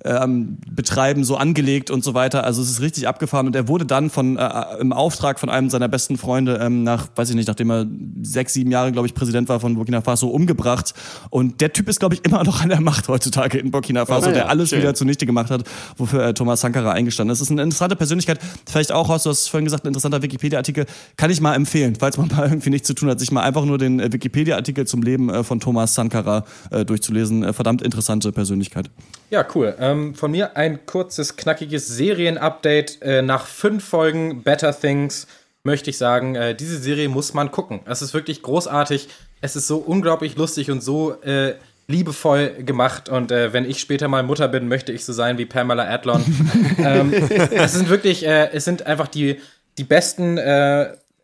ähm, 0.06 0.58
betreiben, 0.70 1.24
so 1.24 1.36
angelegt 1.36 1.90
und 1.92 2.04
so 2.04 2.14
weiter. 2.14 2.44
Also 2.44 2.62
es 2.62 2.70
ist 2.70 2.82
richtig 2.82 3.08
abgefahren 3.08 3.48
und 3.48 3.56
er 3.56 3.68
wurde 3.68 3.86
dann 3.86 4.10
von 4.10 4.38
äh, 4.38 4.52
im 4.80 4.94
Auftrag 4.94 5.40
von 5.40 5.50
einem 5.50 5.70
seiner 5.70 5.88
besten 5.88 6.18
Freunde 6.18 6.60
ähm, 6.62 6.84
nach, 6.84 7.08
weiß 7.16 7.30
ich 7.30 7.36
nicht, 7.36 7.48
nachdem 7.48 7.72
er 7.72 7.86
sechs, 8.22 8.54
sieben 8.54 8.72
Jahre, 8.72 8.92
glaube 8.92 9.08
ich, 9.08 9.14
Präsident 9.14 9.50
war 9.50 9.60
von 9.60 9.76
Burkina 9.76 10.02
Faso, 10.02 10.28
umgebracht. 10.28 10.94
Und 11.30 11.62
der 11.62 11.74
Typ 11.74 11.90
ist, 11.90 12.00
glaube 12.00 12.16
ich, 12.16 12.24
immer 12.24 12.44
noch 12.44 12.62
an 12.62 12.70
der 12.70 12.82
Macht 12.82 13.08
heutzutage 13.08 13.58
in 13.58 13.72
Burkina 13.72 14.06
Faso, 14.06 14.28
ja, 14.28 14.34
der 14.34 14.50
alles 14.50 14.70
schön. 14.70 14.80
wieder 14.80 14.94
zunichte 14.94 15.26
gemacht 15.26 15.50
hat, 15.50 15.64
wofür 15.98 16.26
äh, 16.26 16.34
Thomas 16.34 16.62
Sankara 16.62 16.92
eingestanden 16.92 17.34
ist. 17.34 17.40
Das 17.40 17.48
ist 17.48 17.52
eine 17.52 17.64
interessante 17.64 17.96
Persönlichkeit. 17.96 18.40
Vielleicht 18.68 18.92
auch, 18.92 19.08
Horst, 19.08 19.26
du 19.26 19.32
hast 19.32 19.48
vorhin 19.48 19.66
gesagt, 19.66 19.86
ein 19.86 19.88
interessanter 19.88 20.22
Wikipedia-Artikel. 20.22 20.86
Kann 21.18 21.32
ich 21.32 21.42
mal 21.42 21.56
empfehlen, 21.56 21.96
falls 22.00 22.18
man 22.18 22.28
mal 22.36 22.48
irgendwie 22.48 22.70
nichts 22.70 22.88
zu 22.88 22.94
tun 22.94 23.10
hat, 23.10 23.20
sich 23.20 23.32
mal 23.32 23.42
einfach 23.42 23.66
nur 23.66 23.78
den 23.78 24.00
äh, 24.00 24.12
Wikipedia-Artikel 24.12 24.86
zum 24.86 25.02
Leben 25.02 25.30
äh, 25.30 25.44
von 25.44 25.60
Thomas 25.60 25.96
Sankara 25.96 26.46
äh, 26.72 26.86
durchzulesen. 26.86 27.44
Äh, 27.44 27.54
verdammt 27.54 27.82
interessante 27.82 28.32
Persönlichkeit. 28.32 28.90
Ja, 29.30 29.46
cool. 29.56 29.76
Ähm, 29.80 29.95
von 30.16 30.32
mir 30.32 30.58
ein 30.58 30.86
kurzes, 30.86 31.38
knackiges 31.38 31.88
Serien-Update. 31.88 33.02
Äh, 33.02 33.22
nach 33.22 33.46
fünf 33.46 33.84
Folgen 33.84 34.44
Better 34.44 34.78
Things 34.78 35.28
möchte 35.64 35.90
ich 35.90 35.98
sagen, 35.98 36.36
äh, 36.36 36.56
diese 36.56 36.78
Serie 36.78 37.10
muss 37.10 37.34
man 37.34 37.52
gucken. 37.52 37.82
Es 37.86 38.02
ist 38.02 38.14
wirklich 38.14 38.42
großartig. 38.42 39.10
Es 39.42 39.56
ist 39.56 39.68
so 39.68 39.78
unglaublich 39.78 40.38
lustig 40.38 40.72
und 40.72 40.82
so 40.82 41.22
äh, 41.24 41.56
liebevoll 41.88 42.64
gemacht. 42.64 43.10
Und 43.10 43.32
äh, 43.32 43.54
wenn 43.54 43.70
ich 43.70 43.80
später 43.80 44.08
mal 44.08 44.24
Mutter 44.24 44.48
bin, 44.48 44.68
möchte 44.68 44.92
ich 44.92 45.06
so 45.06 45.14
sein 45.14 45.38
wie 45.38 45.46
Pamela 45.46 45.88
Adlon. 45.88 46.24
ähm, 46.78 47.14
es 47.52 47.74
sind 47.74 47.90
wirklich, 47.90 48.26
äh, 48.26 48.50
es 48.52 48.66
sind 48.66 48.86
einfach 48.86 49.08
die, 49.08 49.40
die 49.78 49.84
besten 49.84 50.38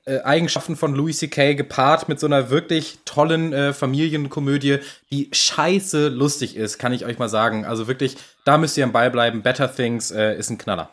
äh, 0.06 0.20
Eigenschaften 0.22 0.76
von 0.76 0.95
Louis 0.95 1.20
C.K. 1.20 1.54
gepaart 1.54 2.10
mit 2.10 2.20
so 2.20 2.26
einer 2.26 2.49
wirklich 2.49 2.99
tollen 3.06 3.54
äh, 3.54 3.74
Familienkomödie, 3.74 4.80
die 5.12 5.30
scheiße 5.32 6.08
lustig 6.08 6.56
ist, 6.56 6.80
kann 6.80 6.93
ich 6.93 7.06
euch 7.06 7.20
mal 7.20 7.30
sagen. 7.30 7.66
Also 7.66 7.88
wirklich, 7.88 8.18
da 8.43 8.58
müsst 8.58 8.78
ihr 8.78 8.84
am 8.84 8.91
Ball 8.91 9.12
bleiben. 9.12 9.41
Better 9.43 9.74
Things 9.74 10.12
äh, 10.12 10.36
ist 10.36 10.49
ein 10.49 10.58
Knaller. 10.58 10.89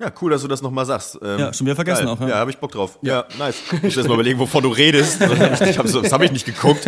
Ja, 0.00 0.10
cool, 0.20 0.30
dass 0.30 0.42
du 0.42 0.48
das 0.48 0.62
nochmal 0.62 0.86
sagst. 0.86 1.18
Ähm, 1.22 1.38
Ja, 1.38 1.52
schon 1.52 1.66
wieder 1.66 1.76
vergessen 1.76 2.06
geil. 2.06 2.14
auch, 2.14 2.20
ja. 2.20 2.28
Ja, 2.28 2.34
habe 2.36 2.50
ich 2.50 2.58
Bock 2.58 2.72
drauf. 2.72 2.98
Ja, 3.02 3.24
nice. 3.38 3.56
Ich 3.72 3.82
muss 3.82 3.96
erst 3.96 4.08
mal 4.08 4.14
überlegen, 4.14 4.38
wovon 4.38 4.62
du 4.62 4.70
redest. 4.70 5.20
Das 5.20 5.38
hab 5.60 5.62
ich, 5.62 5.68
ich 5.70 5.78
hab, 5.78 6.12
habe 6.12 6.24
ich 6.24 6.32
nicht 6.32 6.46
geguckt. 6.46 6.86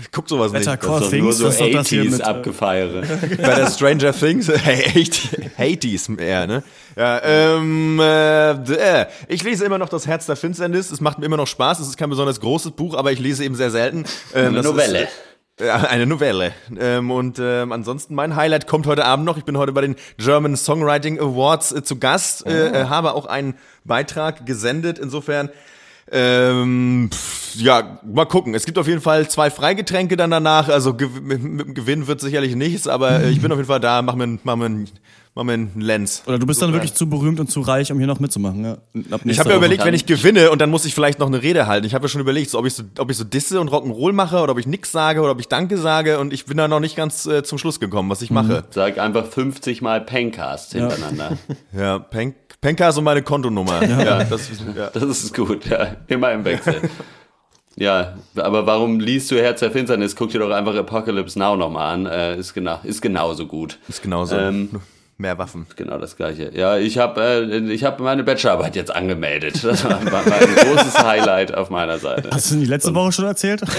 Ich 0.00 0.10
guck 0.10 0.28
sowas 0.28 0.52
Better 0.52 0.72
nicht. 0.72 0.82
Call 0.82 1.00
Das 1.00 1.12
ist 1.12 1.12
doch 1.12 1.18
nur 1.18 1.30
Things, 1.32 1.38
so 1.38 1.44
das 1.46 1.56
hier 1.88 2.02
80s 2.04 2.10
mit, 2.10 2.20
äh, 2.20 2.24
abgefeiere. 2.24 3.02
Bei 3.42 3.54
der 3.54 3.70
Stranger 3.70 4.12
Things, 4.12 4.48
hey, 4.64 5.04
80s 5.58 6.18
eher, 6.18 6.46
ne? 6.46 6.62
Ja, 6.96 7.20
ähm, 7.22 8.00
äh, 8.00 8.50
äh, 8.52 9.06
ich 9.28 9.42
lese 9.42 9.64
immer 9.64 9.78
noch 9.78 9.88
Das 9.90 10.06
Herz 10.06 10.26
der 10.26 10.36
Finsternis. 10.36 10.90
Es 10.90 11.00
macht 11.00 11.18
mir 11.18 11.26
immer 11.26 11.36
noch 11.36 11.46
Spaß. 11.46 11.80
Es 11.80 11.88
ist 11.88 11.96
kein 11.98 12.10
besonders 12.10 12.40
großes 12.40 12.72
Buch, 12.72 12.94
aber 12.96 13.12
ich 13.12 13.18
lese 13.18 13.44
eben 13.44 13.54
sehr 13.54 13.70
selten. 13.70 14.04
Ähm, 14.34 14.48
Eine 14.48 14.62
Novelle. 14.62 15.02
Ist, 15.02 15.08
ja, 15.08 15.08
eine 15.60 16.06
Novelle. 16.06 16.52
Ähm, 16.78 17.10
und 17.10 17.38
ähm, 17.40 17.72
ansonsten, 17.72 18.14
mein 18.14 18.34
Highlight 18.36 18.66
kommt 18.66 18.86
heute 18.86 19.04
Abend 19.04 19.26
noch. 19.26 19.36
Ich 19.36 19.44
bin 19.44 19.58
heute 19.58 19.72
bei 19.72 19.82
den 19.82 19.96
German 20.16 20.56
Songwriting 20.56 21.20
Awards 21.20 21.72
äh, 21.72 21.82
zu 21.84 21.98
Gast, 21.98 22.46
äh, 22.46 22.68
äh, 22.68 22.84
habe 22.86 23.12
auch 23.14 23.26
einen 23.26 23.54
Beitrag 23.84 24.46
gesendet. 24.46 24.98
Insofern, 24.98 25.50
ähm, 26.10 27.10
pff, 27.12 27.54
ja, 27.56 28.00
mal 28.02 28.24
gucken. 28.24 28.54
Es 28.54 28.64
gibt 28.64 28.78
auf 28.78 28.88
jeden 28.88 29.00
Fall 29.02 29.28
zwei 29.28 29.50
Freigetränke 29.50 30.16
dann 30.16 30.30
danach. 30.30 30.68
Also 30.68 30.94
gew 30.94 31.08
mit, 31.20 31.42
mit 31.42 31.74
Gewinn 31.74 32.06
wird 32.06 32.20
sicherlich 32.20 32.56
nichts, 32.56 32.88
aber 32.88 33.20
äh, 33.20 33.30
ich 33.30 33.40
bin 33.42 33.52
auf 33.52 33.58
jeden 33.58 33.68
Fall 33.68 33.80
da. 33.80 34.00
Mach 34.02 34.14
mir, 34.14 34.24
ein- 34.24 34.40
mach 34.44 34.56
mir, 34.56 34.66
ein- 34.66 34.88
mach 35.34 35.44
mir 35.44 35.54
einen 35.54 35.80
Lenz. 35.80 36.22
Oder 36.26 36.38
du 36.38 36.46
bist 36.46 36.60
dann 36.60 36.68
Insofern. 36.68 36.82
wirklich 36.82 36.94
zu 36.94 37.08
berühmt 37.08 37.40
und 37.40 37.50
zu 37.50 37.60
reich, 37.60 37.90
um 37.90 37.98
hier 37.98 38.06
noch 38.06 38.20
mitzumachen. 38.20 38.64
Ja. 38.64 38.78
Ich 39.24 39.38
habe 39.38 39.50
ja 39.50 39.56
überlegt, 39.56 39.84
wenn 39.84 39.94
ich 39.94 40.06
gewinne 40.06 40.50
und 40.50 40.60
dann 40.60 40.70
muss 40.70 40.84
ich 40.84 40.94
vielleicht 40.94 41.18
noch 41.18 41.26
eine 41.26 41.42
Rede 41.42 41.66
halten. 41.66 41.86
Ich 41.86 41.94
habe 41.94 42.04
ja 42.04 42.08
schon 42.08 42.20
überlegt, 42.20 42.50
so, 42.50 42.58
ob 42.58 42.66
ich 42.66 42.74
so, 42.74 42.82
ob 42.98 43.10
ich 43.10 43.16
so 43.16 43.24
Disse 43.24 43.60
und 43.60 43.70
Rock'n'Roll 43.70 44.12
mache 44.12 44.40
oder 44.40 44.52
ob 44.52 44.58
ich 44.58 44.66
nix 44.66 44.92
sage 44.92 45.20
oder 45.20 45.32
ob 45.32 45.40
ich 45.40 45.48
Danke 45.48 45.78
sage 45.78 46.18
und 46.18 46.32
ich 46.32 46.44
bin 46.44 46.56
da 46.56 46.68
noch 46.68 46.80
nicht 46.80 46.96
ganz 46.96 47.26
äh, 47.26 47.42
zum 47.42 47.58
Schluss 47.58 47.80
gekommen, 47.80 48.10
was 48.10 48.22
ich 48.22 48.30
mache. 48.30 48.64
Sag 48.70 48.98
einfach 48.98 49.26
50 49.26 49.82
Mal 49.82 50.00
Pencast 50.02 50.72
hintereinander. 50.72 51.38
Ja, 51.76 51.98
Pen 51.98 52.34
Penkas 52.60 52.96
und 52.96 53.04
meine 53.04 53.22
Kontonummer. 53.22 53.82
Ja, 53.84 54.22
das, 54.24 54.48
ja. 54.76 54.90
Das 54.92 55.02
ist 55.02 55.34
gut, 55.34 55.66
ja. 55.66 55.96
Immer 56.06 56.32
im 56.32 56.44
Wechsel. 56.44 56.80
Ja, 57.76 58.14
aber 58.36 58.66
warum 58.66 59.00
liest 59.00 59.30
du 59.30 59.36
Herz 59.36 59.60
der 59.60 59.70
Finsternis? 59.70 60.14
Guck 60.14 60.30
dir 60.30 60.38
doch 60.38 60.50
einfach 60.50 60.74
Apocalypse 60.76 61.38
Now 61.38 61.56
nochmal 61.56 61.94
an. 61.94 62.06
Äh, 62.06 62.38
ist, 62.38 62.54
genau, 62.54 62.78
ist 62.84 63.00
genauso 63.00 63.46
gut. 63.46 63.78
ist 63.88 64.02
genauso. 64.02 64.36
Ähm, 64.36 64.68
Mehr 65.18 65.38
Waffen. 65.38 65.66
Genau 65.76 65.98
das 65.98 66.16
gleiche. 66.16 66.50
Ja, 66.52 66.78
ich 66.78 66.98
habe 66.98 67.20
äh, 67.22 67.72
ich 67.72 67.84
hab 67.84 68.00
meine 68.00 68.24
Bachelorarbeit 68.24 68.74
jetzt 68.74 68.92
angemeldet. 68.92 69.62
Das 69.62 69.84
war, 69.84 70.04
war, 70.06 70.26
war 70.26 70.34
ein 70.34 70.54
großes 70.74 70.98
Highlight 71.04 71.54
auf 71.54 71.70
meiner 71.70 71.98
Seite. 71.98 72.30
Hast 72.32 72.50
du 72.50 72.56
die 72.56 72.64
letzte 72.64 72.92
Woche 72.94 73.12
schon 73.12 73.26
erzählt? 73.26 73.60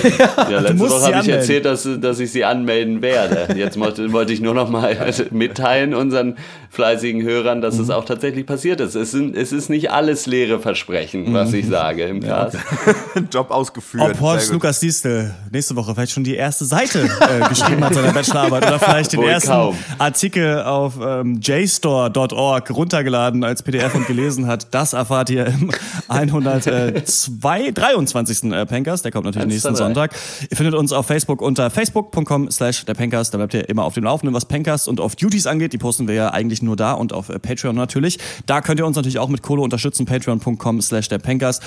Ja, 0.49 0.59
letzte 0.59 0.79
Woche 0.79 0.89
habe 0.91 0.99
ich 1.01 1.15
anmelden. 1.15 1.33
erzählt, 1.33 1.65
dass, 1.65 1.87
dass 1.99 2.19
ich 2.19 2.31
sie 2.31 2.45
anmelden 2.45 3.01
werde. 3.01 3.55
Jetzt 3.57 3.77
wollte, 3.79 4.11
wollte 4.13 4.31
ich 4.31 4.39
nur 4.41 4.53
noch 4.53 4.69
mal 4.69 4.95
mitteilen 5.31 5.93
unseren 5.95 6.37
fleißigen 6.69 7.23
Hörern, 7.23 7.61
dass 7.61 7.75
Mhm. 7.75 7.83
es 7.83 7.89
auch 7.89 8.05
tatsächlich 8.05 8.45
passiert 8.45 8.79
ist. 8.79 8.95
Es, 8.95 9.11
sind, 9.11 9.35
es 9.35 9.51
ist 9.51 9.69
nicht 9.69 9.91
alles 9.91 10.25
leere 10.27 10.59
Versprechen, 10.59 11.33
was 11.33 11.49
Mhm. 11.49 11.55
ich 11.55 11.67
sage 11.67 12.03
im 12.03 12.21
Cast. 12.21 12.57
Job 13.33 13.51
ausgeführt. 13.51 14.03
Ob 14.11 14.19
Horst. 14.21 14.51
Lukas 14.53 14.79
Diestel 14.79 15.33
nächste 15.51 15.75
Woche 15.75 15.93
vielleicht 15.93 16.11
schon 16.13 16.23
die 16.23 16.35
erste 16.35 16.65
Seite 16.65 17.01
äh, 17.19 17.49
geschrieben 17.49 17.83
hat 17.83 17.93
seiner 17.95 18.13
Bachelorarbeit 18.13 18.65
oder 18.67 18.79
vielleicht 18.79 19.13
den 19.13 19.19
Wohl 19.21 19.29
ersten 19.29 19.49
kaum. 19.49 19.77
Artikel 19.97 20.61
auf 20.63 20.93
ähm, 21.23 21.39
jstore.org 21.41 22.69
runtergeladen 22.71 23.43
als 23.43 23.63
PDF 23.63 23.95
und 23.95 24.07
gelesen 24.07 24.47
hat, 24.47 24.67
das 24.73 24.93
erfahrt 24.93 25.29
ihr 25.29 25.47
im 25.47 25.71
102, 26.07 27.71
23. 27.71 28.51
äh, 28.51 28.65
Pencast. 28.65 29.05
Der 29.05 29.11
kommt 29.11 29.25
natürlich 29.25 29.47
nächsten 29.47 29.69
1, 29.69 29.77
2, 29.77 29.83
3. 29.83 29.85
Sonntag. 29.85 30.15
Ihr 30.49 30.57
findet 30.57 30.75
uns 30.75 30.91
auf 30.91 31.05
Facebook 31.05 31.41
unter 31.41 31.69
facebook.com 31.69 32.51
slash 32.51 32.85
der 32.85 32.93
Pencast. 32.93 33.33
Da 33.33 33.37
bleibt 33.37 33.53
ihr 33.53 33.67
immer 33.69 33.83
auf 33.83 33.93
dem 33.93 34.03
Laufenden, 34.03 34.33
was 34.33 34.45
Pencast 34.45 34.87
und 34.87 34.99
auf 34.99 35.15
Duties 35.15 35.47
angeht. 35.47 35.73
Die 35.73 35.77
posten 35.77 36.07
wir 36.07 36.15
ja 36.15 36.31
eigentlich 36.31 36.61
nur 36.61 36.75
da 36.75 36.93
und 36.93 37.13
auf 37.13 37.29
äh, 37.29 37.39
Patreon 37.39 37.75
natürlich. 37.75 38.19
Da 38.45 38.61
könnt 38.61 38.79
ihr 38.79 38.85
uns 38.85 38.95
natürlich 38.95 39.19
auch 39.19 39.29
mit 39.29 39.41
Kohle 39.41 39.61
unterstützen. 39.61 40.05
Patreon.com 40.05 40.81
slash 40.81 41.09
der 41.09 41.19
Pencast. 41.19 41.63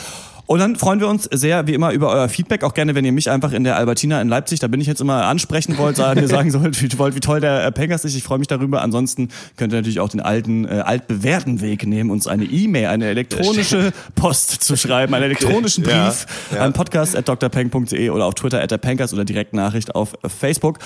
Und 0.47 0.61
dann 0.61 0.77
freuen 0.77 1.01
wir 1.01 1.09
uns 1.09 1.25
sehr, 1.25 1.67
wie 1.67 1.75
immer, 1.75 1.93
über 1.93 2.11
euer 2.11 2.29
Feedback. 2.29 2.63
Auch 2.63 2.75
gerne, 2.75 2.95
wenn 2.95 3.05
ihr 3.05 3.13
mich 3.13 3.31
einfach 3.31 3.53
in 3.53 3.65
der 3.65 3.77
Albertina 3.77 4.21
in 4.21 4.29
Leipzig, 4.29 4.61
da 4.61 4.69
bin 4.69 4.81
ich 4.81 4.87
jetzt 4.87 5.01
immer 5.01 5.25
ansprechen 5.25 5.77
wollt, 5.77 5.97
sagen, 5.97 6.21
mir 6.23 6.29
sagen 6.29 6.51
sollt, 6.51 6.81
wie, 6.81 6.99
wollt, 6.99 7.15
wie 7.17 7.21
toll 7.21 7.41
der 7.41 7.65
äh, 7.65 7.73
Pencast 7.73 8.05
ist. 8.05 8.15
Ich 8.15 8.23
freue 8.23 8.39
mich 8.39 8.49
darüber. 8.49 8.83
Ansonsten 8.83 9.29
könnt 9.57 9.73
ihr 9.73 9.77
natürlich 9.77 10.01
auch 10.01 10.09
den 10.09 10.21
alten, 10.21 10.65
äh, 10.65 10.83
altbewährten 10.85 11.61
Weg 11.61 11.87
nehmen, 11.87 12.11
uns 12.11 12.27
eine 12.27 12.45
E-Mail, 12.45 12.87
eine 12.87 13.07
elektronische 13.07 13.93
Post 14.15 14.63
zu 14.63 14.77
schreiben, 14.77 15.15
einen 15.15 15.25
elektronischen 15.25 15.83
Brief 15.83 16.27
Ja, 16.51 16.59
ja. 16.59 16.63
an 16.63 16.73
podcast.drpeng.de 16.73 18.11
oder 18.11 18.27
auf 18.27 18.35
Twitter 18.35 18.63
at 18.63 18.71
der 18.71 18.79
Pencast 18.79 19.13
oder 19.13 19.25
direkt 19.25 19.53
Nachricht 19.53 19.95
auf 19.95 20.15
äh, 20.23 20.29
Facebook. 20.29 20.79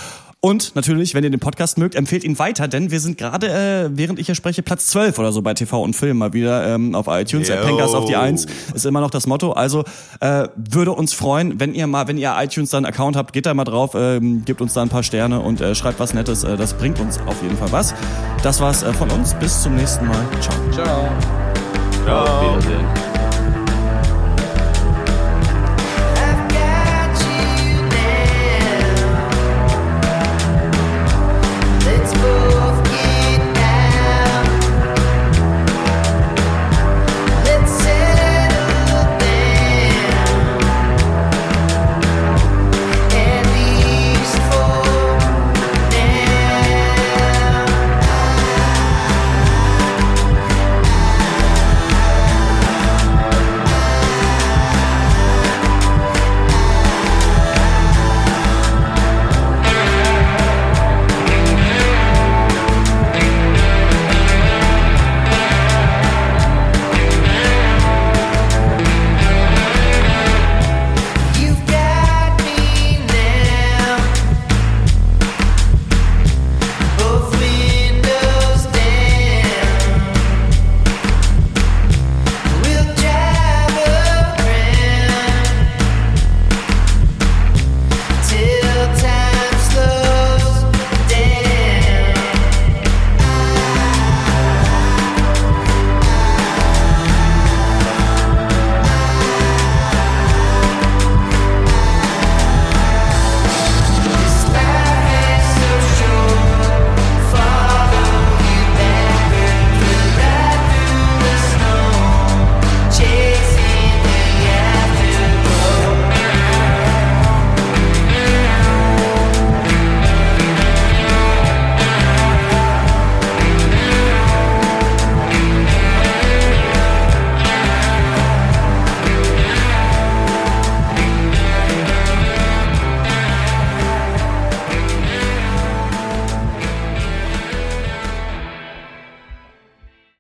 Und 0.43 0.75
natürlich, 0.75 1.15
wenn 1.15 1.23
ihr 1.23 1.29
den 1.29 1.39
Podcast 1.39 1.77
mögt, 1.77 1.95
empfehlt 1.95 2.25
ihn 2.25 2.39
weiter, 2.39 2.67
denn 2.67 2.91
wir 2.91 3.01
sind 3.01 3.19
gerade, 3.19 3.49
äh, 3.49 3.91
während 3.93 4.19
ich 4.19 4.25
hier 4.25 4.35
spreche, 4.35 4.63
Platz 4.63 4.87
12 4.87 5.19
oder 5.19 5.33
so 5.33 5.43
bei 5.43 5.53
TV 5.53 5.83
und 5.83 5.95
Film 5.95 6.17
mal 6.17 6.33
wieder 6.33 6.67
ähm, 6.67 6.95
auf 6.95 7.09
iTunes. 7.09 7.49
Der 7.49 7.61
Yo. 7.61 7.67
Pencast 7.67 7.95
auf 7.95 8.07
die 8.07 8.17
1 8.17 8.47
ist 8.75 8.87
immer 8.87 9.03
noch 9.03 9.11
das 9.11 9.27
Motto. 9.27 9.50
Also 9.53 9.85
äh, 10.21 10.49
würde 10.57 10.93
uns 10.93 11.13
freuen, 11.13 11.61
wenn 11.61 11.75
ihr 11.75 11.87
mal, 11.87 12.09
wenn 12.09 12.19
ihr 12.19 12.35
iTunes 12.39 12.71
dann 12.71 12.85
Account 12.85 13.17
habt, 13.17 13.33
geht 13.33 13.47
da 13.47 13.55
mal 13.55 13.65
drauf, 13.65 13.93
ähm, 13.95 14.45
gebt 14.45 14.61
uns 14.61 14.75
da 14.75 14.83
ein 14.83 14.89
paar 14.89 15.03
Sterne 15.03 15.41
und 15.41 15.61
äh, 15.61 15.75
schreibt 15.75 16.01
was 16.01 16.15
Nettes. 16.15 16.45
Äh, 16.45 16.57
das 16.57 16.75
bringt 16.75 17.01
uns 17.01 17.19
auf 17.27 17.43
jeden 17.43 17.57
Fall 17.57 17.73
was. 17.73 17.95
Das 18.43 18.61
war's 18.61 18.83
äh, 18.83 18.93
von 18.93 19.11
uns. 19.11 19.35
Bis 19.35 19.63
zum 19.63 19.77
nächsten 19.77 20.07
Mal. 20.07 20.27
Ciao. 20.41 20.55
Ciao. 20.73 21.50